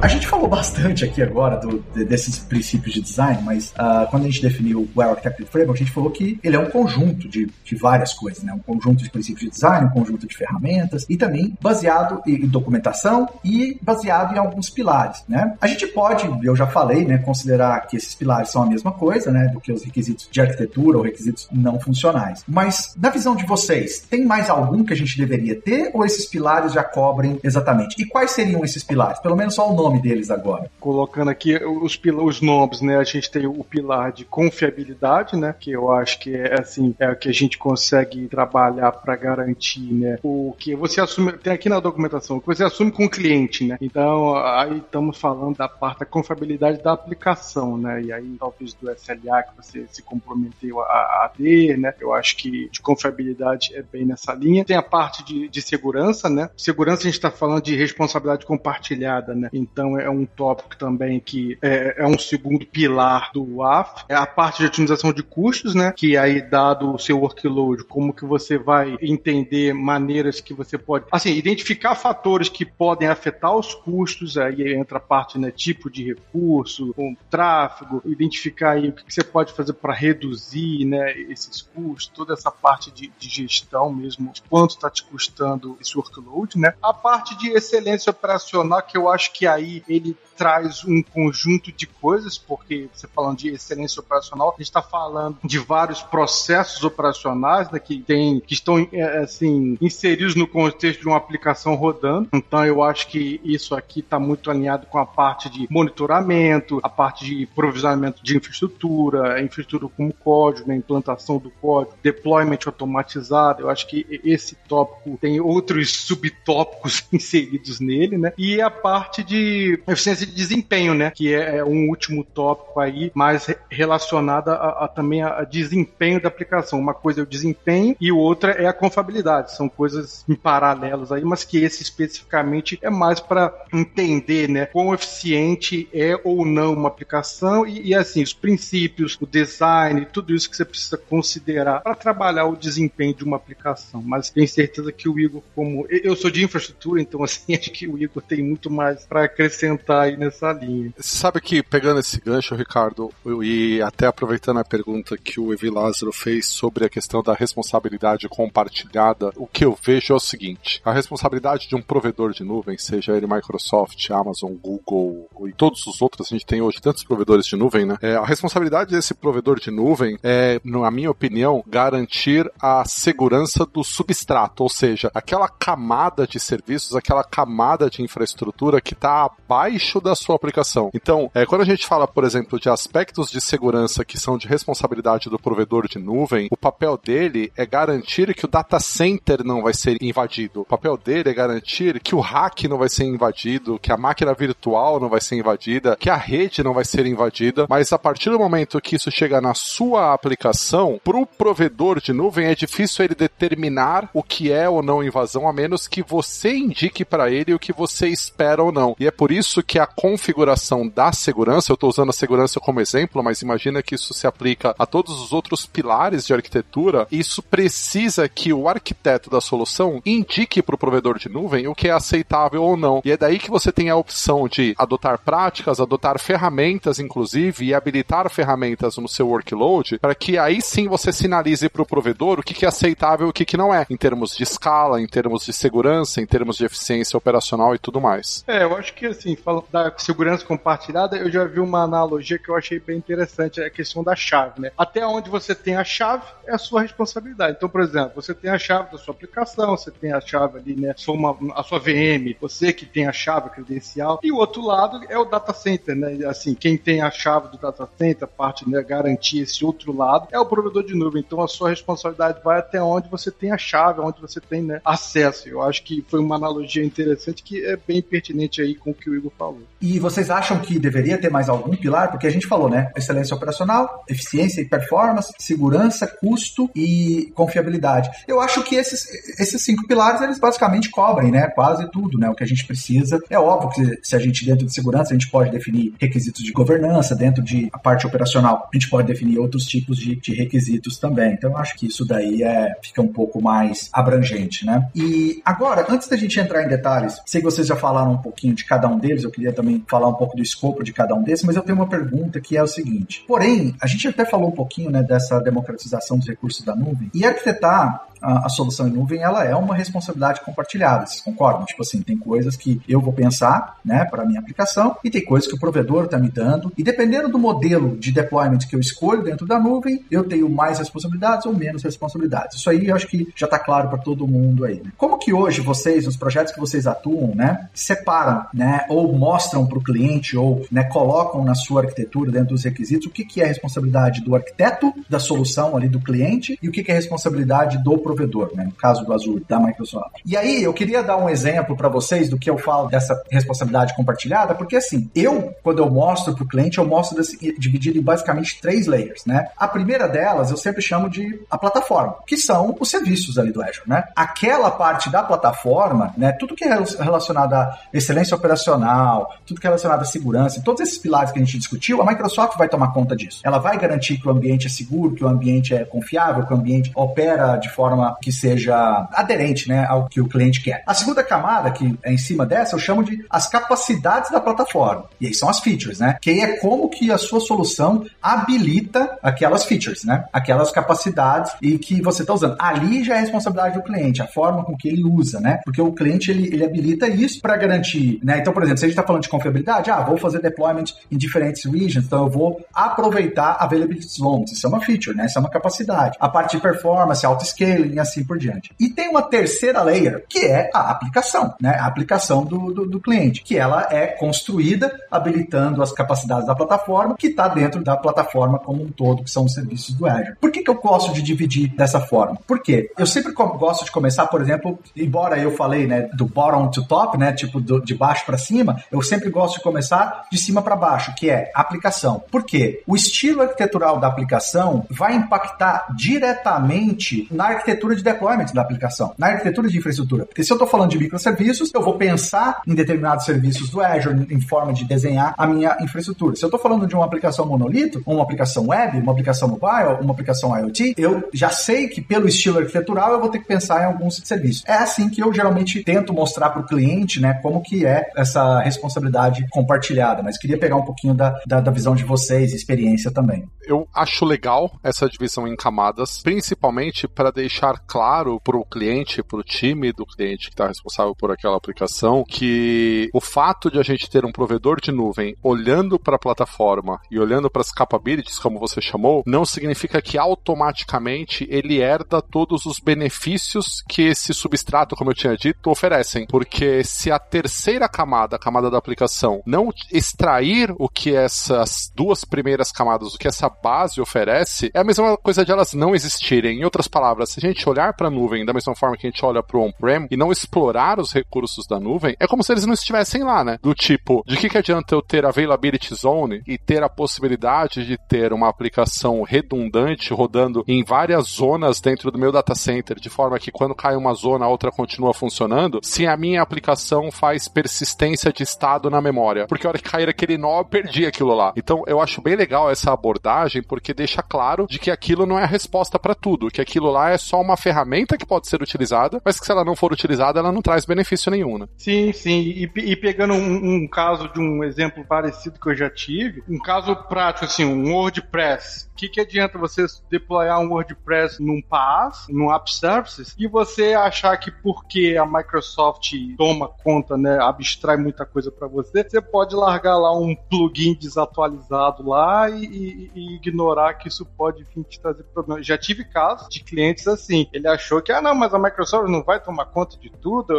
A 0.03 0.07
gente 0.09 0.27
falou 0.27 0.49
bastante 0.49 1.05
aqui 1.05 1.21
agora 1.21 1.55
do, 1.55 1.81
de, 1.95 2.03
desses 2.03 2.37
princípios 2.37 2.93
de 2.93 2.99
design, 2.99 3.41
mas 3.41 3.69
uh, 3.69 4.05
quando 4.11 4.23
a 4.23 4.25
gente 4.25 4.41
definiu 4.41 4.81
o 4.81 4.99
Well 4.99 5.11
Architected 5.11 5.49
Framework, 5.49 5.81
a 5.81 5.85
gente 5.85 5.95
falou 5.95 6.11
que 6.11 6.37
ele 6.43 6.57
é 6.57 6.59
um 6.59 6.69
conjunto 6.69 7.25
de, 7.29 7.49
de 7.63 7.75
várias 7.77 8.13
coisas, 8.13 8.43
né? 8.43 8.51
Um 8.51 8.59
conjunto 8.59 9.01
de 9.01 9.09
princípios 9.09 9.45
de 9.45 9.49
design, 9.51 9.87
um 9.87 9.91
conjunto 9.91 10.27
de 10.27 10.35
ferramentas 10.35 11.05
e 11.09 11.15
também 11.15 11.57
baseado 11.61 12.21
em 12.27 12.45
documentação 12.45 13.29
e 13.45 13.79
baseado 13.81 14.35
em 14.35 14.37
alguns 14.37 14.69
pilares, 14.69 15.23
né? 15.25 15.55
A 15.61 15.67
gente 15.67 15.87
pode, 15.87 16.29
eu 16.43 16.53
já 16.53 16.67
falei, 16.67 17.05
né, 17.05 17.19
considerar 17.19 17.87
que 17.87 17.95
esses 17.95 18.13
pilares 18.13 18.49
são 18.49 18.63
a 18.63 18.65
mesma 18.65 18.91
coisa, 18.91 19.31
né, 19.31 19.47
do 19.53 19.61
que 19.61 19.71
os 19.71 19.85
requisitos 19.85 20.27
de 20.29 20.41
arquitetura 20.41 20.97
ou 20.97 21.03
requisitos 21.05 21.47
não 21.49 21.79
funcionais. 21.79 22.43
Mas 22.45 22.93
na 22.97 23.09
visão 23.09 23.37
de 23.37 23.45
vocês, 23.45 24.01
tem 24.01 24.25
mais 24.25 24.49
algum 24.49 24.83
que 24.83 24.91
a 24.91 24.97
gente 24.97 25.17
deveria 25.17 25.55
ter 25.55 25.91
ou 25.93 26.05
esses 26.05 26.25
pilares 26.25 26.73
já 26.73 26.83
cobrem 26.83 27.39
exatamente? 27.41 28.01
E 28.01 28.05
quais 28.05 28.31
seriam 28.31 28.65
esses 28.65 28.83
pilares? 28.83 29.21
Pelo 29.21 29.37
menos 29.37 29.55
só 29.55 29.71
o 29.71 29.73
nome 29.73 29.92
deles 29.99 30.29
agora. 30.29 30.69
Colocando 30.79 31.29
aqui 31.29 31.55
os, 31.55 31.99
os 32.23 32.41
nomes, 32.41 32.81
né? 32.81 32.97
A 32.97 33.03
gente 33.03 33.29
tem 33.29 33.45
o 33.45 33.63
pilar 33.63 34.11
de 34.11 34.25
confiabilidade, 34.25 35.35
né? 35.37 35.55
Que 35.57 35.71
eu 35.71 35.91
acho 35.91 36.19
que 36.19 36.35
é 36.35 36.59
assim, 36.59 36.95
é 36.99 37.09
o 37.09 37.15
que 37.15 37.29
a 37.29 37.33
gente 37.33 37.57
consegue 37.57 38.27
trabalhar 38.27 38.91
para 38.91 39.15
garantir, 39.15 39.93
né? 39.93 40.17
O 40.23 40.53
que 40.57 40.75
você 40.75 41.01
assume, 41.01 41.33
tem 41.33 41.53
aqui 41.53 41.69
na 41.69 41.79
documentação, 41.79 42.39
que 42.39 42.47
você 42.47 42.63
assume 42.63 42.91
com 42.91 43.05
o 43.05 43.09
cliente, 43.09 43.65
né? 43.65 43.77
Então, 43.81 44.35
aí 44.35 44.77
estamos 44.77 45.17
falando 45.17 45.57
da 45.57 45.67
parte 45.67 45.99
da 45.99 46.05
confiabilidade 46.05 46.81
da 46.81 46.93
aplicação, 46.93 47.77
né? 47.77 48.01
E 48.01 48.11
aí 48.11 48.35
talvez 48.39 48.73
do 48.73 48.91
SLA 48.91 49.43
que 49.43 49.55
você 49.57 49.85
se 49.91 50.01
comprometeu 50.01 50.81
a, 50.81 51.25
a 51.25 51.31
ter, 51.35 51.77
né? 51.77 51.93
Eu 51.99 52.13
acho 52.13 52.37
que 52.37 52.69
de 52.69 52.81
confiabilidade 52.81 53.75
é 53.75 53.81
bem 53.81 54.05
nessa 54.05 54.33
linha. 54.33 54.65
Tem 54.65 54.75
a 54.75 54.83
parte 54.83 55.23
de, 55.23 55.47
de 55.47 55.61
segurança, 55.61 56.29
né? 56.29 56.49
Segurança 56.57 57.01
a 57.01 57.05
gente 57.05 57.15
está 57.15 57.31
falando 57.31 57.63
de 57.63 57.75
responsabilidade 57.75 58.45
compartilhada, 58.45 59.33
né? 59.33 59.49
Então 59.53 59.82
é 59.99 60.09
um 60.09 60.25
tópico 60.25 60.75
também 60.77 61.19
que 61.19 61.57
é, 61.61 61.95
é 62.03 62.07
um 62.07 62.17
segundo 62.17 62.65
pilar 62.65 63.31
do 63.33 63.57
WAF. 63.57 64.05
É 64.09 64.15
a 64.15 64.25
parte 64.25 64.59
de 64.59 64.65
otimização 64.65 65.11
de 65.11 65.23
custos, 65.23 65.75
né? 65.75 65.93
Que 65.95 66.17
aí, 66.17 66.41
dado 66.41 66.93
o 66.93 66.99
seu 66.99 67.19
workload, 67.19 67.83
como 67.85 68.13
que 68.13 68.25
você 68.25 68.57
vai 68.57 68.97
entender 69.01 69.73
maneiras 69.73 70.39
que 70.39 70.53
você 70.53 70.77
pode, 70.77 71.05
assim, 71.11 71.31
identificar 71.31 71.95
fatores 71.95 72.49
que 72.49 72.65
podem 72.65 73.07
afetar 73.07 73.55
os 73.55 73.73
custos, 73.73 74.37
aí 74.37 74.73
entra 74.73 74.97
a 74.97 75.01
parte, 75.01 75.37
né, 75.37 75.51
tipo 75.51 75.89
de 75.89 76.03
recurso, 76.03 76.93
com 76.93 77.15
tráfego, 77.29 78.01
identificar 78.05 78.71
aí 78.71 78.89
o 78.89 78.93
que, 78.93 79.05
que 79.05 79.13
você 79.13 79.23
pode 79.23 79.53
fazer 79.53 79.73
para 79.73 79.93
reduzir, 79.93 80.85
né, 80.85 81.13
esses 81.29 81.61
custos, 81.61 82.07
toda 82.07 82.33
essa 82.33 82.51
parte 82.51 82.91
de, 82.91 83.11
de 83.17 83.29
gestão 83.29 83.91
mesmo, 83.91 84.31
de 84.31 84.41
quanto 84.43 84.71
está 84.71 84.89
te 84.89 85.03
custando 85.03 85.77
esse 85.79 85.97
workload, 85.97 86.57
né? 86.57 86.73
A 86.81 86.93
parte 86.93 87.37
de 87.37 87.49
excelência 87.51 88.11
operacional, 88.11 88.81
que 88.81 88.97
eu 88.97 89.09
acho 89.09 89.33
que 89.33 89.47
aí 89.47 89.72
ele 89.87 90.15
traz 90.35 90.83
um 90.83 91.01
conjunto 91.01 91.71
de 91.71 91.87
coisas, 91.87 92.37
porque 92.37 92.89
você 92.93 93.07
falando 93.07 93.37
de 93.37 93.49
excelência 93.49 93.99
operacional, 93.99 94.49
a 94.49 94.51
gente 94.57 94.63
está 94.63 94.81
falando 94.81 95.37
de 95.43 95.59
vários 95.59 96.01
processos 96.01 96.83
operacionais 96.83 97.71
né, 97.71 97.79
que, 97.79 97.99
tem, 97.99 98.39
que 98.39 98.53
estão 98.53 98.87
é, 98.91 99.19
assim, 99.19 99.77
inseridos 99.79 100.35
no 100.35 100.47
contexto 100.47 101.01
de 101.01 101.07
uma 101.07 101.17
aplicação 101.17 101.75
rodando. 101.75 102.29
Então 102.33 102.65
eu 102.65 102.83
acho 102.83 103.07
que 103.07 103.39
isso 103.43 103.75
aqui 103.75 103.99
está 103.99 104.19
muito 104.19 104.49
alinhado 104.49 104.87
com 104.87 104.97
a 104.97 105.05
parte 105.05 105.49
de 105.49 105.67
monitoramento, 105.69 106.79
a 106.83 106.89
parte 106.89 107.25
de 107.25 107.45
provisionamento 107.45 108.23
de 108.23 108.37
infraestrutura, 108.37 109.41
infraestrutura 109.41 109.87
como 109.95 110.13
código, 110.13 110.67
né, 110.67 110.75
implantação 110.75 111.37
do 111.37 111.49
código, 111.49 111.95
deployment 112.01 112.59
automatizado. 112.65 113.61
Eu 113.61 113.69
acho 113.69 113.87
que 113.87 114.05
esse 114.23 114.55
tópico 114.67 115.17
tem 115.21 115.39
outros 115.39 115.91
subtópicos 115.91 117.05
inseridos 117.13 117.79
nele, 117.79 118.17
né? 118.17 118.33
E 118.37 118.59
a 118.61 118.69
parte 118.69 119.23
de 119.23 119.62
eficiência 119.87 120.25
de 120.25 120.33
desempenho, 120.33 120.93
né? 120.93 121.11
Que 121.11 121.33
é, 121.33 121.57
é 121.57 121.63
um 121.63 121.89
último 121.89 122.23
tópico 122.23 122.79
aí, 122.79 123.11
mais 123.13 123.47
relacionada 123.69 124.53
a, 124.53 124.85
a, 124.85 124.87
também 124.87 125.21
a 125.21 125.43
desempenho 125.43 126.21
da 126.21 126.27
aplicação. 126.27 126.79
Uma 126.79 126.93
coisa 126.93 127.21
é 127.21 127.23
o 127.23 127.27
desempenho 127.27 127.95
e 127.99 128.11
outra 128.11 128.51
é 128.51 128.65
a 128.65 128.73
confiabilidade. 128.73 129.55
São 129.55 129.69
coisas 129.69 130.23
em 130.27 130.35
paralelos 130.35 131.11
aí, 131.11 131.23
mas 131.23 131.43
que 131.43 131.57
esse 131.57 131.81
especificamente 131.81 132.79
é 132.81 132.89
mais 132.89 133.19
para 133.19 133.53
entender, 133.73 134.49
né? 134.49 134.65
Quão 134.67 134.93
eficiente 134.93 135.87
é 135.93 136.19
ou 136.23 136.45
não 136.45 136.73
uma 136.73 136.87
aplicação 136.87 137.65
e, 137.65 137.89
e 137.89 137.95
assim, 137.95 138.21
os 138.21 138.33
princípios, 138.33 139.17
o 139.19 139.25
design, 139.25 140.07
tudo 140.11 140.33
isso 140.33 140.49
que 140.49 140.57
você 140.57 140.65
precisa 140.65 140.97
considerar 140.97 141.81
para 141.81 141.95
trabalhar 141.95 142.45
o 142.45 142.55
desempenho 142.55 143.13
de 143.13 143.23
uma 143.23 143.37
aplicação. 143.37 144.01
Mas 144.01 144.29
tenho 144.29 144.47
certeza 144.47 144.91
que 144.91 145.07
o 145.07 145.19
Igor, 145.19 145.41
como 145.55 145.85
eu 145.89 146.15
sou 146.15 146.31
de 146.31 146.43
infraestrutura, 146.43 147.01
então 147.01 147.23
assim, 147.23 147.55
acho 147.55 147.71
que 147.71 147.87
o 147.87 147.97
Igor 147.97 148.21
tem 148.21 148.43
muito 148.43 148.69
mais 148.69 149.05
para 149.05 149.27
acrescentar 149.53 150.01
aí 150.01 150.17
nessa 150.17 150.51
linha. 150.51 150.91
Sabe 150.97 151.39
que, 151.39 151.61
pegando 151.61 151.99
esse 151.99 152.19
gancho, 152.19 152.55
Ricardo, 152.55 153.11
e 153.43 153.81
até 153.81 154.07
aproveitando 154.07 154.59
a 154.59 154.65
pergunta 154.65 155.17
que 155.17 155.39
o 155.39 155.53
Evi 155.53 155.69
Lázaro 155.69 156.11
fez 156.11 156.47
sobre 156.47 156.85
a 156.85 156.89
questão 156.89 157.21
da 157.21 157.33
responsabilidade 157.33 158.27
compartilhada, 158.27 159.31
o 159.35 159.45
que 159.45 159.63
eu 159.63 159.77
vejo 159.81 160.13
é 160.13 160.15
o 160.15 160.19
seguinte: 160.19 160.81
a 160.83 160.91
responsabilidade 160.91 161.67
de 161.67 161.75
um 161.75 161.81
provedor 161.81 162.31
de 162.31 162.43
nuvem, 162.43 162.77
seja 162.77 163.15
ele 163.15 163.27
Microsoft, 163.27 164.09
Amazon, 164.09 164.53
Google 164.53 165.29
e 165.47 165.53
todos 165.53 165.85
os 165.85 166.01
outros, 166.01 166.27
a 166.27 166.35
gente 166.35 166.45
tem 166.45 166.61
hoje 166.61 166.81
tantos 166.81 167.03
provedores 167.03 167.45
de 167.45 167.55
nuvem, 167.55 167.85
né? 167.85 167.97
É, 168.01 168.15
a 168.15 168.25
responsabilidade 168.25 168.91
desse 168.91 169.13
provedor 169.13 169.59
de 169.59 169.69
nuvem 169.69 170.17
é, 170.23 170.59
na 170.63 170.89
minha 170.89 171.11
opinião, 171.11 171.63
garantir 171.67 172.51
a 172.59 172.83
segurança 172.85 173.65
do 173.65 173.83
substrato, 173.83 174.63
ou 174.63 174.69
seja, 174.69 175.11
aquela 175.13 175.47
camada 175.47 176.25
de 176.25 176.39
serviços, 176.39 176.95
aquela 176.95 177.23
camada 177.23 177.89
de 177.89 178.01
infraestrutura 178.01 178.81
que 178.81 178.93
está 178.93 179.29
abaixo 179.53 180.01
da 180.01 180.15
sua 180.15 180.35
aplicação. 180.35 180.89
Então, 180.93 181.29
é, 181.33 181.45
quando 181.45 181.61
a 181.61 181.65
gente 181.65 181.85
fala, 181.85 182.07
por 182.07 182.23
exemplo, 182.23 182.59
de 182.59 182.69
aspectos 182.69 183.29
de 183.29 183.39
segurança 183.39 184.03
que 184.03 184.17
são 184.17 184.37
de 184.37 184.47
responsabilidade 184.47 185.29
do 185.29 185.37
provedor 185.37 185.87
de 185.87 185.99
nuvem, 185.99 186.47
o 186.51 186.57
papel 186.57 186.97
dele 186.97 187.51
é 187.55 187.65
garantir 187.65 188.33
que 188.33 188.45
o 188.45 188.47
data 188.47 188.79
center 188.79 189.43
não 189.43 189.61
vai 189.61 189.73
ser 189.73 190.01
invadido. 190.01 190.61
O 190.61 190.65
papel 190.65 190.97
dele 190.97 191.29
é 191.29 191.33
garantir 191.33 191.99
que 191.99 192.15
o 192.15 192.19
hack 192.19 192.63
não 192.63 192.77
vai 192.77 192.89
ser 192.89 193.03
invadido, 193.03 193.77
que 193.79 193.91
a 193.91 193.97
máquina 193.97 194.33
virtual 194.33 194.99
não 194.99 195.09
vai 195.09 195.21
ser 195.21 195.35
invadida, 195.35 195.95
que 195.99 196.09
a 196.09 196.15
rede 196.15 196.63
não 196.63 196.73
vai 196.73 196.83
ser 196.83 197.05
invadida, 197.05 197.67
mas 197.69 197.93
a 197.93 197.99
partir 197.99 198.31
do 198.31 198.39
momento 198.39 198.81
que 198.81 198.95
isso 198.95 199.11
chega 199.11 199.39
na 199.39 199.53
sua 199.53 200.13
aplicação, 200.13 200.99
para 201.03 201.17
o 201.17 201.25
provedor 201.25 202.01
de 202.01 202.11
nuvem 202.11 202.47
é 202.47 202.55
difícil 202.55 203.05
ele 203.05 203.15
determinar 203.15 204.09
o 204.13 204.23
que 204.23 204.51
é 204.51 204.67
ou 204.67 204.81
não 204.81 205.03
invasão, 205.03 205.47
a 205.47 205.53
menos 205.53 205.87
que 205.87 206.01
você 206.01 206.55
indique 206.55 207.05
para 207.05 207.29
ele 207.29 207.53
o 207.53 207.59
que 207.59 207.71
você 207.71 208.07
espera 208.07 208.63
ou 208.63 208.71
não. 208.71 208.95
E 208.99 209.05
é 209.05 209.11
por 209.11 209.31
isso 209.31 209.42
que 209.63 209.79
a 209.79 209.87
configuração 209.87 210.87
da 210.87 211.11
segurança, 211.11 211.71
eu 211.71 211.73
estou 211.73 211.89
usando 211.89 212.11
a 212.11 212.13
segurança 212.13 212.59
como 212.59 212.79
exemplo, 212.79 213.23
mas 213.23 213.41
imagina 213.41 213.83
que 213.83 213.95
isso 213.95 214.13
se 214.13 214.27
aplica 214.27 214.75
a 214.77 214.85
todos 214.85 215.19
os 215.19 215.33
outros 215.33 215.65
pilares 215.65 216.25
de 216.25 216.33
arquitetura, 216.33 217.07
isso 217.11 217.41
precisa 217.41 218.29
que 218.29 218.53
o 218.53 218.69
arquiteto 218.69 219.29
da 219.29 219.41
solução 219.41 220.01
indique 220.05 220.61
para 220.61 220.75
o 220.75 220.77
provedor 220.77 221.17
de 221.17 221.29
nuvem 221.29 221.67
o 221.67 221.75
que 221.75 221.87
é 221.87 221.91
aceitável 221.91 222.63
ou 222.63 222.77
não. 222.77 223.01
E 223.03 223.11
é 223.11 223.17
daí 223.17 223.39
que 223.39 223.49
você 223.49 223.71
tem 223.71 223.89
a 223.89 223.95
opção 223.95 224.47
de 224.47 224.73
adotar 224.77 225.19
práticas, 225.19 225.79
adotar 225.79 226.19
ferramentas, 226.19 226.99
inclusive, 226.99 227.65
e 227.65 227.73
habilitar 227.73 228.29
ferramentas 228.29 228.97
no 228.97 229.07
seu 229.07 229.27
workload, 229.27 229.99
para 229.99 230.15
que 230.15 230.37
aí 230.37 230.61
sim 230.61 230.87
você 230.87 231.11
sinalize 231.11 231.67
para 231.69 231.81
o 231.81 231.85
provedor 231.85 232.39
o 232.39 232.43
que, 232.43 232.53
que 232.53 232.65
é 232.65 232.67
aceitável 232.67 233.27
e 233.27 233.29
o 233.29 233.33
que, 233.33 233.45
que 233.45 233.57
não 233.57 233.73
é, 233.73 233.85
em 233.89 233.97
termos 233.97 234.35
de 234.35 234.43
escala, 234.43 235.01
em 235.01 235.07
termos 235.07 235.45
de 235.45 235.53
segurança, 235.53 236.21
em 236.21 236.25
termos 236.25 236.57
de 236.57 236.65
eficiência 236.65 237.17
operacional 237.17 237.73
e 237.75 237.79
tudo 237.79 237.99
mais. 237.99 238.43
É, 238.47 238.63
eu 238.63 238.75
acho 238.75 238.93
que 238.93 239.05
assim, 239.05 239.22
fala 239.35 239.63
da 239.71 239.93
segurança 239.97 240.45
compartilhada, 240.45 241.17
eu 241.17 241.31
já 241.31 241.45
vi 241.45 241.59
uma 241.59 241.83
analogia 241.83 242.37
que 242.37 242.49
eu 242.49 242.55
achei 242.55 242.79
bem 242.79 242.97
interessante, 242.97 243.61
é 243.61 243.65
a 243.65 243.69
questão 243.69 244.03
da 244.03 244.15
chave, 244.15 244.61
né? 244.61 244.71
Até 244.77 245.05
onde 245.05 245.29
você 245.29 245.55
tem 245.55 245.75
a 245.75 245.83
chave 245.83 246.25
é 246.45 246.53
a 246.53 246.57
sua 246.57 246.81
responsabilidade. 246.81 247.55
Então, 247.57 247.69
por 247.69 247.81
exemplo, 247.81 248.11
você 248.15 248.33
tem 248.33 248.51
a 248.51 248.59
chave 248.59 248.91
da 248.91 248.97
sua 248.97 249.13
aplicação, 249.13 249.77
você 249.77 249.91
tem 249.91 250.11
a 250.11 250.21
chave 250.21 250.59
ali, 250.59 250.75
né? 250.75 250.93
Uma, 251.07 251.37
a 251.55 251.63
sua 251.63 251.79
VM, 251.79 252.35
você 252.39 252.73
que 252.73 252.85
tem 252.85 253.07
a 253.07 253.13
chave 253.13 253.49
credencial, 253.49 254.19
e 254.23 254.31
o 254.31 254.37
outro 254.37 254.65
lado 254.65 255.05
é 255.09 255.17
o 255.17 255.25
data 255.25 255.53
center, 255.53 255.95
né? 255.95 256.25
Assim, 256.25 256.53
quem 256.53 256.77
tem 256.77 257.01
a 257.01 257.11
chave 257.11 257.49
do 257.49 257.57
data 257.57 257.87
center, 257.97 258.27
parte, 258.27 258.67
né, 258.69 258.81
garantir 258.81 259.39
esse 259.39 259.63
outro 259.63 259.95
lado, 259.95 260.27
é 260.31 260.39
o 260.39 260.45
provedor 260.45 260.83
de 260.83 260.95
nuvem. 260.95 261.23
Então, 261.25 261.41
a 261.41 261.47
sua 261.47 261.69
responsabilidade 261.69 262.41
vai 262.43 262.59
até 262.59 262.81
onde 262.81 263.07
você 263.09 263.31
tem 263.31 263.51
a 263.51 263.57
chave, 263.57 264.01
onde 264.01 264.19
você 264.19 264.39
tem 264.39 264.61
né, 264.61 264.81
acesso. 264.83 265.47
Eu 265.47 265.61
acho 265.61 265.83
que 265.83 266.03
foi 266.07 266.19
uma 266.19 266.35
analogia 266.35 266.83
interessante 266.83 267.43
que 267.43 267.63
é 267.63 267.77
bem 267.77 268.01
pertinente 268.01 268.61
aí 268.61 268.75
com 268.75 268.91
o 268.91 268.93
que 268.93 269.12
o 269.13 269.17
Igor 269.17 269.31
falou. 269.37 269.63
E 269.81 269.99
vocês 269.99 270.29
acham 270.29 270.59
que 270.59 270.79
deveria 270.79 271.17
ter 271.17 271.29
mais 271.29 271.49
algum 271.49 271.75
pilar? 271.75 272.11
Porque 272.11 272.27
a 272.27 272.29
gente 272.29 272.47
falou, 272.47 272.69
né? 272.69 272.91
Excelência 272.95 273.35
operacional, 273.35 274.03
eficiência 274.09 274.61
e 274.61 274.65
performance, 274.65 275.33
segurança, 275.37 276.07
custo 276.07 276.69
e 276.75 277.31
confiabilidade. 277.35 278.09
Eu 278.27 278.41
acho 278.41 278.63
que 278.63 278.75
esses, 278.75 279.05
esses 279.39 279.61
cinco 279.61 279.87
pilares, 279.87 280.21
eles 280.21 280.39
basicamente 280.39 280.89
cobrem, 280.89 281.31
né? 281.31 281.47
Quase 281.47 281.89
tudo, 281.91 282.17
né? 282.17 282.29
O 282.29 282.35
que 282.35 282.43
a 282.43 282.47
gente 282.47 282.65
precisa. 282.65 283.19
É 283.29 283.37
óbvio 283.37 283.69
que 283.69 284.07
se 284.07 284.15
a 284.15 284.19
gente, 284.19 284.45
dentro 284.45 284.65
de 284.65 284.73
segurança, 284.73 285.11
a 285.11 285.13
gente 285.13 285.29
pode 285.29 285.51
definir 285.51 285.93
requisitos 285.99 286.43
de 286.43 286.51
governança, 286.51 287.15
dentro 287.15 287.43
de 287.43 287.69
a 287.71 287.77
parte 287.77 288.05
operacional, 288.07 288.69
a 288.71 288.75
gente 288.75 288.89
pode 288.89 289.07
definir 289.07 289.37
outros 289.37 289.65
tipos 289.65 289.97
de, 289.97 290.15
de 290.15 290.33
requisitos 290.33 290.97
também. 290.97 291.33
Então, 291.33 291.51
eu 291.51 291.57
acho 291.57 291.75
que 291.75 291.87
isso 291.87 292.05
daí 292.05 292.43
é, 292.43 292.73
fica 292.81 293.01
um 293.01 293.07
pouco 293.07 293.41
mais 293.41 293.89
abrangente, 293.91 294.65
né? 294.65 294.87
E 294.95 295.41
agora, 295.43 295.85
antes 295.89 296.07
da 296.07 296.15
gente 296.15 296.39
entrar 296.39 296.63
em 296.63 296.67
detalhes, 296.67 297.21
sei 297.25 297.41
que 297.41 297.45
vocês 297.45 297.67
já 297.67 297.75
falaram 297.75 298.13
um 298.13 298.17
pouquinho 298.17 298.53
de 298.53 298.65
cada 298.65 298.87
um 298.87 298.97
deles, 299.03 299.23
eu 299.23 299.29
queria 299.29 299.51
também 299.51 299.83
falar 299.87 300.07
um 300.07 300.13
pouco 300.13 300.35
do 300.35 300.41
escopo 300.41 300.83
de 300.83 300.93
cada 300.93 301.13
um 301.13 301.21
desses, 301.21 301.45
mas 301.45 301.55
eu 301.55 301.61
tenho 301.61 301.77
uma 301.77 301.87
pergunta 301.87 302.39
que 302.39 302.55
é 302.55 302.63
o 302.63 302.67
seguinte. 302.67 303.23
Porém, 303.27 303.75
a 303.81 303.85
gente 303.85 304.07
até 304.07 304.25
falou 304.25 304.47
um 304.47 304.51
pouquinho 304.51 304.89
né, 304.89 305.03
dessa 305.03 305.39
democratização 305.39 306.17
dos 306.17 306.27
recursos 306.27 306.63
da 306.63 306.75
nuvem, 306.75 307.11
e 307.13 307.25
arquitetar 307.25 308.07
a, 308.23 308.45
a, 308.45 308.49
solução 308.49 308.87
em 308.87 308.91
nuvem 308.91 309.21
ela 309.21 309.43
é 309.43 309.55
uma 309.55 309.75
responsabilidade 309.75 310.41
compartilhada, 310.41 311.05
vocês 311.05 311.21
concordam? 311.21 311.65
Tipo 311.65 311.81
assim, 311.81 312.01
tem 312.01 312.17
coisas 312.17 312.55
que 312.55 312.81
eu 312.87 313.01
vou 313.01 313.13
pensar, 313.13 313.77
né, 313.83 314.05
para 314.05 314.25
minha 314.25 314.39
aplicação 314.39 314.95
e 315.03 315.09
tem 315.09 315.23
coisas 315.23 315.47
que 315.47 315.55
o 315.55 315.59
provedor 315.59 316.05
está 316.05 316.17
me 316.17 316.29
dando 316.29 316.71
e 316.77 316.83
dependendo 316.83 317.29
do 317.29 317.37
modelo 317.37 317.97
de 317.97 318.11
deployment 318.11 318.59
que 318.59 318.75
eu 318.75 318.79
escolho 318.79 319.23
dentro 319.23 319.45
da 319.45 319.59
nuvem, 319.59 320.05
eu 320.09 320.23
tenho 320.23 320.49
mais 320.49 320.79
responsabilidades 320.79 321.45
ou 321.45 321.53
menos 321.53 321.83
responsabilidades. 321.83 322.57
Isso 322.57 322.69
aí 322.69 322.87
eu 322.87 322.95
acho 322.95 323.07
que 323.07 323.27
já 323.35 323.45
está 323.45 323.59
claro 323.59 323.89
para 323.89 323.97
todo 323.97 324.27
mundo 324.27 324.65
aí. 324.65 324.75
Né? 324.75 324.91
Como 324.97 325.17
que 325.17 325.33
hoje 325.33 325.61
vocês, 325.61 326.05
nos 326.05 326.15
projetos 326.15 326.53
que 326.53 326.59
vocês 326.59 326.87
atuam, 326.87 327.35
né, 327.35 327.67
separam, 327.73 328.45
né, 328.53 328.85
ou 328.89 329.11
mostram 329.13 329.65
para 329.65 329.77
o 329.77 329.83
cliente 329.83 330.37
ou, 330.37 330.65
né, 330.71 330.83
colocam 330.83 331.43
na 331.43 331.55
sua 331.55 331.81
arquitetura 331.81 332.31
dentro 332.31 332.49
dos 332.49 332.63
requisitos 332.63 333.07
o 333.07 333.09
que 333.09 333.25
que 333.25 333.41
é 333.41 333.45
responsabilidade 333.45 334.21
do 334.21 334.35
arquiteto 334.35 334.93
da 335.09 335.19
solução 335.19 335.75
ali 335.75 335.89
do 335.89 335.99
cliente 335.99 336.57
e 336.61 336.69
o 336.69 336.71
que 336.71 336.83
que 336.83 336.91
é 336.91 336.95
responsabilidade 336.95 337.83
do 337.83 337.97
provedor 337.97 338.12
provedor, 338.13 338.51
né? 338.55 338.65
no 338.65 338.71
caso 338.71 339.03
do 339.05 339.13
Azure, 339.13 339.43
da 339.47 339.59
Microsoft. 339.59 340.21
E 340.25 340.37
aí, 340.37 340.63
eu 340.63 340.73
queria 340.73 341.03
dar 341.03 341.17
um 341.17 341.29
exemplo 341.29 341.75
para 341.75 341.89
vocês 341.89 342.29
do 342.29 342.37
que 342.37 342.49
eu 342.49 342.57
falo 342.57 342.87
dessa 342.87 343.21
responsabilidade 343.31 343.95
compartilhada, 343.95 344.55
porque 344.55 344.75
assim, 344.75 345.09
eu, 345.15 345.53
quando 345.63 345.79
eu 345.79 345.89
mostro 345.89 346.33
para 346.33 346.43
o 346.43 346.47
cliente, 346.47 346.77
eu 346.77 346.85
mostro 346.85 347.17
desse, 347.17 347.37
dividido 347.57 347.97
em 347.97 348.01
basicamente 348.01 348.59
três 348.61 348.87
layers, 348.87 349.25
né? 349.25 349.47
A 349.57 349.67
primeira 349.67 350.07
delas 350.07 350.51
eu 350.51 350.57
sempre 350.57 350.81
chamo 350.81 351.09
de 351.09 351.39
a 351.49 351.57
plataforma, 351.57 352.15
que 352.25 352.37
são 352.37 352.75
os 352.79 352.89
serviços 352.89 353.37
ali 353.37 353.51
do 353.51 353.61
Azure, 353.61 353.83
né? 353.87 354.03
Aquela 354.15 354.71
parte 354.71 355.09
da 355.09 355.23
plataforma, 355.23 356.13
né? 356.17 356.31
Tudo 356.33 356.55
que 356.55 356.63
é 356.63 356.77
relacionado 356.99 357.53
à 357.53 357.77
excelência 357.93 358.35
operacional, 358.35 359.33
tudo 359.45 359.59
que 359.59 359.67
é 359.67 359.69
relacionado 359.69 360.01
à 360.01 360.05
segurança, 360.05 360.61
todos 360.63 360.81
esses 360.81 360.97
pilares 360.97 361.31
que 361.31 361.39
a 361.39 361.43
gente 361.43 361.57
discutiu, 361.57 362.01
a 362.01 362.05
Microsoft 362.05 362.57
vai 362.57 362.67
tomar 362.67 362.93
conta 362.93 363.15
disso. 363.15 363.41
Ela 363.43 363.57
vai 363.57 363.77
garantir 363.77 364.17
que 364.17 364.27
o 364.27 364.31
ambiente 364.31 364.67
é 364.67 364.69
seguro, 364.69 365.15
que 365.15 365.23
o 365.23 365.27
ambiente 365.27 365.73
é 365.73 365.83
confiável, 365.85 366.45
que 366.45 366.53
o 366.53 366.57
ambiente 366.57 366.91
opera 366.95 367.57
de 367.57 367.69
forma 367.69 368.02
forma 368.03 368.17
que 368.21 368.31
seja 368.31 369.07
aderente 369.13 369.69
né, 369.69 369.85
ao 369.87 370.07
que 370.07 370.19
o 370.19 370.27
cliente 370.27 370.61
quer. 370.61 370.83
A 370.85 370.93
segunda 370.93 371.23
camada, 371.23 371.71
que 371.71 371.97
é 372.03 372.11
em 372.11 372.17
cima 372.17 372.45
dessa, 372.45 372.75
eu 372.75 372.79
chamo 372.79 373.03
de 373.03 373.23
as 373.29 373.47
capacidades 373.47 374.31
da 374.31 374.41
plataforma. 374.41 375.05
E 375.21 375.27
aí 375.27 375.33
são 375.33 375.49
as 375.49 375.59
features, 375.59 375.99
né? 375.99 376.17
Que 376.21 376.41
é 376.41 376.57
como 376.57 376.89
que 376.89 377.11
a 377.11 377.17
sua 377.17 377.39
solução 377.39 378.05
habilita 378.21 379.17
aquelas 379.21 379.65
features, 379.65 380.03
né? 380.03 380.25
Aquelas 380.33 380.71
capacidades 380.71 381.53
e 381.61 381.77
que 381.77 382.01
você 382.01 382.23
está 382.23 382.33
usando. 382.33 382.55
Ali 382.59 383.03
já 383.03 383.15
é 383.15 383.19
responsabilidade 383.19 383.75
do 383.75 383.83
cliente, 383.83 384.21
a 384.21 384.27
forma 384.27 384.63
com 384.63 384.75
que 384.75 384.87
ele 384.87 385.03
usa, 385.03 385.39
né? 385.39 385.59
Porque 385.63 385.81
o 385.81 385.91
cliente 385.93 386.31
ele, 386.31 386.47
ele 386.47 386.65
habilita 386.65 387.07
isso 387.07 387.41
para 387.41 387.55
garantir, 387.55 388.19
né? 388.23 388.39
Então, 388.39 388.53
por 388.53 388.63
exemplo, 388.63 388.79
se 388.79 388.85
a 388.85 388.87
gente 388.87 388.97
está 388.97 389.05
falando 389.05 389.23
de 389.23 389.29
confiabilidade, 389.29 389.89
ah, 389.91 390.01
vou 390.01 390.17
fazer 390.17 390.41
deployment 390.41 390.85
em 391.11 391.17
diferentes 391.17 391.63
regions, 391.65 392.05
então 392.05 392.23
eu 392.23 392.29
vou 392.29 392.65
aproveitar 392.73 393.57
availability 393.59 394.07
zones. 394.07 394.51
Isso 394.51 394.65
é 394.65 394.69
uma 394.69 394.81
feature, 394.81 395.15
né? 395.15 395.25
Isso 395.25 395.37
é 395.37 395.41
uma 395.41 395.49
capacidade. 395.49 396.17
A 396.19 396.29
parte 396.29 396.57
de 396.57 396.61
performance, 396.61 397.25
auto-scaling, 397.25 397.92
e 397.93 397.99
assim 397.99 398.23
por 398.23 398.37
diante. 398.37 398.71
E 398.79 398.89
tem 398.89 399.09
uma 399.09 399.21
terceira 399.21 399.81
layer, 399.81 400.25
que 400.27 400.39
é 400.39 400.69
a 400.73 400.91
aplicação, 400.91 401.53
né? 401.61 401.77
A 401.79 401.85
aplicação 401.85 402.43
do, 402.43 402.73
do, 402.73 402.85
do 402.85 402.99
cliente, 402.99 403.43
que 403.43 403.57
ela 403.57 403.87
é 403.91 404.07
construída 404.07 404.93
habilitando 405.11 405.81
as 405.81 405.91
capacidades 405.91 406.47
da 406.47 406.55
plataforma, 406.55 407.15
que 407.17 407.27
está 407.27 407.47
dentro 407.47 407.83
da 407.83 407.95
plataforma 407.95 408.59
como 408.59 408.83
um 408.83 408.91
todo, 408.91 409.23
que 409.23 409.29
são 409.29 409.45
os 409.45 409.53
serviços 409.53 409.93
do 409.95 410.05
Azure. 410.07 410.35
Por 410.39 410.51
que, 410.51 410.63
que 410.63 410.69
eu 410.69 410.75
gosto 410.75 411.13
de 411.13 411.21
dividir 411.21 411.69
dessa 411.75 411.99
forma? 411.99 412.37
Porque 412.47 412.91
eu 412.97 413.05
sempre 413.05 413.31
gosto 413.33 413.85
de 413.85 413.91
começar, 413.91 414.27
por 414.27 414.41
exemplo, 414.41 414.79
embora 414.95 415.37
eu 415.37 415.55
falei, 415.55 415.87
né, 415.87 416.09
do 416.13 416.25
bottom 416.25 416.69
to 416.69 416.85
top, 416.85 417.17
né, 417.17 417.31
tipo 417.33 417.59
do, 417.59 417.79
de 417.79 417.95
baixo 417.95 418.25
para 418.25 418.37
cima, 418.37 418.83
eu 418.91 419.01
sempre 419.01 419.29
gosto 419.29 419.57
de 419.57 419.63
começar 419.63 420.25
de 420.31 420.37
cima 420.37 420.61
para 420.61 420.75
baixo, 420.75 421.13
que 421.15 421.29
é 421.29 421.51
aplicação. 421.53 422.23
Por 422.31 422.43
quê? 422.43 422.81
O 422.87 422.95
estilo 422.95 423.41
arquitetural 423.41 423.99
da 423.99 424.07
aplicação 424.07 424.85
vai 424.89 425.15
impactar 425.15 425.87
diretamente 425.95 427.27
na 427.31 427.45
arquitetura 427.45 427.82
arquitetura 427.83 427.95
de 427.95 428.03
deployment 428.03 428.53
da 428.53 428.61
aplicação, 428.61 429.13
na 429.17 429.27
arquitetura 429.27 429.67
de 429.67 429.77
infraestrutura. 429.77 430.25
Porque 430.25 430.43
se 430.43 430.51
eu 430.51 430.55
estou 430.55 430.67
falando 430.67 430.91
de 430.91 430.97
microserviços, 430.97 431.71
eu 431.73 431.81
vou 431.81 431.97
pensar 431.97 432.61
em 432.67 432.73
determinados 432.73 433.25
serviços 433.25 433.69
do 433.69 433.81
Azure 433.81 434.27
em 434.29 434.41
forma 434.41 434.73
de 434.73 434.85
desenhar 434.85 435.33
a 435.37 435.45
minha 435.45 435.77
infraestrutura. 435.81 436.35
Se 436.35 436.43
eu 436.43 436.47
estou 436.47 436.59
falando 436.59 436.87
de 436.87 436.95
uma 436.95 437.05
aplicação 437.05 437.45
monolito, 437.45 438.01
uma 438.05 438.23
aplicação 438.23 438.67
web, 438.67 438.99
uma 438.99 439.11
aplicação 439.11 439.47
mobile, 439.47 440.01
uma 440.01 440.13
aplicação 440.13 440.57
IoT, 440.57 440.95
eu 440.97 441.29
já 441.33 441.49
sei 441.49 441.87
que 441.87 442.01
pelo 442.01 442.27
estilo 442.27 442.59
arquitetural 442.59 443.13
eu 443.13 443.19
vou 443.19 443.29
ter 443.29 443.39
que 443.39 443.47
pensar 443.47 443.81
em 443.81 443.85
alguns 443.85 444.21
serviços. 444.23 444.63
É 444.65 444.75
assim 444.75 445.09
que 445.09 445.21
eu 445.21 445.33
geralmente 445.33 445.83
tento 445.83 446.13
mostrar 446.13 446.49
para 446.49 446.61
o 446.61 446.65
cliente, 446.65 447.19
né, 447.19 447.33
como 447.41 447.61
que 447.61 447.85
é 447.85 448.09
essa 448.15 448.59
responsabilidade 448.59 449.45
compartilhada. 449.49 450.23
Mas 450.23 450.37
queria 450.37 450.57
pegar 450.57 450.75
um 450.75 450.83
pouquinho 450.83 451.13
da, 451.13 451.39
da, 451.45 451.59
da 451.59 451.71
visão 451.71 451.95
de 451.95 452.03
vocês, 452.03 452.53
experiência 452.53 453.11
também. 453.11 453.43
Eu 453.65 453.87
acho 453.93 454.25
legal 454.25 454.71
essa 454.83 455.07
divisão 455.07 455.47
em 455.47 455.55
camadas, 455.55 456.21
principalmente 456.21 457.07
para 457.07 457.31
deixar 457.31 457.79
claro 457.87 458.39
para 458.39 458.57
o 458.57 458.65
cliente, 458.65 459.23
para 459.23 459.39
o 459.39 459.43
time 459.43 459.91
do 459.91 460.05
cliente 460.05 460.47
que 460.47 460.53
está 460.53 460.67
responsável 460.67 461.15
por 461.15 461.31
aquela 461.31 461.57
aplicação, 461.57 462.23
que 462.27 463.09
o 463.13 463.21
fato 463.21 463.71
de 463.71 463.79
a 463.79 463.83
gente 463.83 464.09
ter 464.09 464.25
um 464.25 464.31
provedor 464.31 464.81
de 464.81 464.91
nuvem 464.91 465.35
olhando 465.41 465.99
para 465.99 466.15
a 466.15 466.19
plataforma 466.19 466.99
e 467.09 467.19
olhando 467.19 467.49
para 467.49 467.61
as 467.61 467.71
capabilities, 467.71 468.39
como 468.39 468.59
você 468.59 468.81
chamou, 468.81 469.23
não 469.25 469.45
significa 469.45 470.01
que 470.01 470.17
automaticamente 470.17 471.47
ele 471.49 471.81
herda 471.81 472.21
todos 472.21 472.65
os 472.65 472.79
benefícios 472.79 473.83
que 473.87 474.03
esse 474.03 474.33
substrato, 474.33 474.95
como 474.95 475.11
eu 475.11 475.15
tinha 475.15 475.35
dito, 475.35 475.69
oferecem. 475.69 476.25
Porque 476.27 476.83
se 476.83 477.11
a 477.11 477.19
terceira 477.19 477.87
camada, 477.87 478.35
a 478.35 478.39
camada 478.39 478.69
da 478.69 478.77
aplicação, 478.77 479.41
não 479.45 479.69
extrair 479.91 480.73
o 480.77 480.89
que 480.89 481.15
essas 481.15 481.91
duas 481.95 482.25
primeiras 482.25 482.71
camadas, 482.71 483.13
o 483.13 483.17
que 483.17 483.27
essa 483.27 483.49
base 483.61 484.01
oferece, 484.01 484.71
é 484.73 484.79
a 484.79 484.83
mesma 484.83 485.17
coisa 485.17 485.45
de 485.45 485.51
elas 485.51 485.73
não 485.73 485.95
existirem. 485.95 486.59
Em 486.59 486.63
outras 486.63 486.87
palavras, 486.87 487.29
se 487.29 487.39
a 487.39 487.47
gente 487.47 487.67
olhar 487.67 487.93
para 487.93 488.07
a 488.07 488.11
nuvem 488.11 488.45
da 488.45 488.53
mesma 488.53 488.75
forma 488.75 488.97
que 488.97 489.07
a 489.07 489.09
gente 489.09 489.23
olha 489.25 489.43
para 489.43 489.57
o 489.57 489.61
on-prem 489.61 490.07
e 490.09 490.17
não 490.17 490.31
explorar 490.31 490.99
os 490.99 491.13
recursos 491.13 491.67
da 491.67 491.79
nuvem, 491.79 492.15
é 492.19 492.27
como 492.27 492.43
se 492.43 492.51
eles 492.51 492.65
não 492.65 492.73
estivessem 492.73 493.23
lá, 493.23 493.43
né? 493.43 493.57
Do 493.61 493.73
tipo, 493.73 494.23
de 494.25 494.37
que, 494.37 494.49
que 494.49 494.57
adianta 494.57 494.95
eu 494.95 495.01
ter 495.01 495.25
availability 495.25 495.93
zone 495.95 496.41
e 496.47 496.57
ter 496.57 496.83
a 496.83 496.89
possibilidade 496.89 497.85
de 497.85 497.97
ter 498.07 498.33
uma 498.33 498.49
aplicação 498.49 499.23
redundante 499.23 500.13
rodando 500.13 500.63
em 500.67 500.83
várias 500.83 501.27
zonas 501.27 501.79
dentro 501.79 502.11
do 502.11 502.19
meu 502.19 502.31
data 502.31 502.55
center, 502.55 502.99
de 502.99 503.09
forma 503.09 503.39
que 503.39 503.51
quando 503.51 503.75
cai 503.75 503.95
uma 503.95 504.13
zona, 504.13 504.45
a 504.45 504.49
outra 504.49 504.71
continua 504.71 505.13
funcionando, 505.13 505.79
se 505.83 506.07
a 506.07 506.17
minha 506.17 506.41
aplicação 506.41 507.11
faz 507.11 507.47
persistência 507.47 508.31
de 508.31 508.43
estado 508.43 508.89
na 508.89 509.01
memória. 509.01 509.45
Porque 509.47 509.65
a 509.65 509.69
hora 509.69 509.77
que 509.77 509.89
cair 509.89 510.09
aquele 510.09 510.37
nó, 510.37 510.59
eu 510.59 510.65
perdi 510.65 511.05
aquilo 511.05 511.33
lá. 511.33 511.53
Então, 511.55 511.83
eu 511.87 512.01
acho 512.01 512.21
bem 512.21 512.35
legal 512.35 512.69
essa 512.69 512.91
abordagem, 512.91 513.42
porque 513.61 513.93
deixa 513.93 514.21
claro 514.21 514.67
de 514.69 514.79
que 514.79 514.91
aquilo 514.91 515.25
não 515.25 515.39
é 515.39 515.43
a 515.43 515.47
resposta 515.47 515.99
para 515.99 516.15
tudo, 516.15 516.49
que 516.49 516.61
aquilo 516.61 516.91
lá 516.91 517.11
é 517.11 517.17
só 517.17 517.41
uma 517.41 517.57
ferramenta 517.57 518.17
que 518.17 518.25
pode 518.25 518.47
ser 518.47 518.61
utilizada, 518.61 519.21
mas 519.23 519.39
que 519.39 519.45
se 519.45 519.51
ela 519.51 519.63
não 519.63 519.75
for 519.75 519.91
utilizada, 519.91 520.39
ela 520.39 520.51
não 520.51 520.61
traz 520.61 520.85
benefício 520.85 521.31
nenhum, 521.31 521.57
né? 521.57 521.67
Sim, 521.77 522.11
sim. 522.13 522.39
E, 522.39 522.71
e 522.75 522.95
pegando 522.95 523.33
um, 523.33 523.75
um, 523.75 523.87
caso 523.87 524.27
de 524.29 524.39
um 524.39 524.63
exemplo 524.63 525.03
parecido 525.05 525.59
que 525.59 525.69
eu 525.69 525.75
já 525.75 525.89
tive, 525.89 526.43
um 526.47 526.59
caso 526.59 526.95
prático, 526.95 527.45
assim, 527.45 527.65
um 527.65 527.93
WordPress. 527.93 528.89
O 528.93 528.95
que, 528.95 529.09
que 529.09 529.19
adianta 529.19 529.57
você 529.57 529.85
deployar 530.09 530.59
um 530.59 530.69
WordPress 530.69 531.41
num 531.41 531.61
PaaS, 531.61 532.27
num 532.29 532.53
App 532.53 532.71
Services, 532.73 533.35
e 533.37 533.47
você 533.47 533.93
achar 533.93 534.37
que 534.37 534.51
porque 534.51 535.17
a 535.19 535.25
Microsoft 535.25 536.11
toma 536.37 536.67
conta, 536.67 537.17
né, 537.17 537.39
abstrai 537.41 537.97
muita 537.97 538.25
coisa 538.25 538.51
para 538.51 538.67
você, 538.67 539.03
você 539.03 539.21
pode 539.21 539.55
largar 539.55 539.97
lá 539.97 540.15
um 540.17 540.35
plugin 540.35 540.93
desatualizado 540.93 542.07
lá 542.07 542.49
e, 542.49 542.63
e, 542.63 543.11
e 543.15 543.32
ignorar 543.35 543.95
que 543.95 544.07
isso 544.07 544.25
pode 544.25 544.63
vir 544.63 544.83
te 544.83 544.99
trazer 544.99 545.23
problemas. 545.23 545.65
Já 545.65 545.77
tive 545.77 546.03
casos 546.03 546.47
de 546.49 546.63
clientes 546.63 547.07
assim, 547.07 547.47
ele 547.53 547.67
achou 547.67 548.01
que, 548.01 548.11
ah, 548.11 548.21
não, 548.21 548.35
mas 548.35 548.53
a 548.53 548.59
Microsoft 548.59 549.09
não 549.09 549.23
vai 549.23 549.39
tomar 549.39 549.65
conta 549.65 549.97
de 549.97 550.09
tudo, 550.09 550.53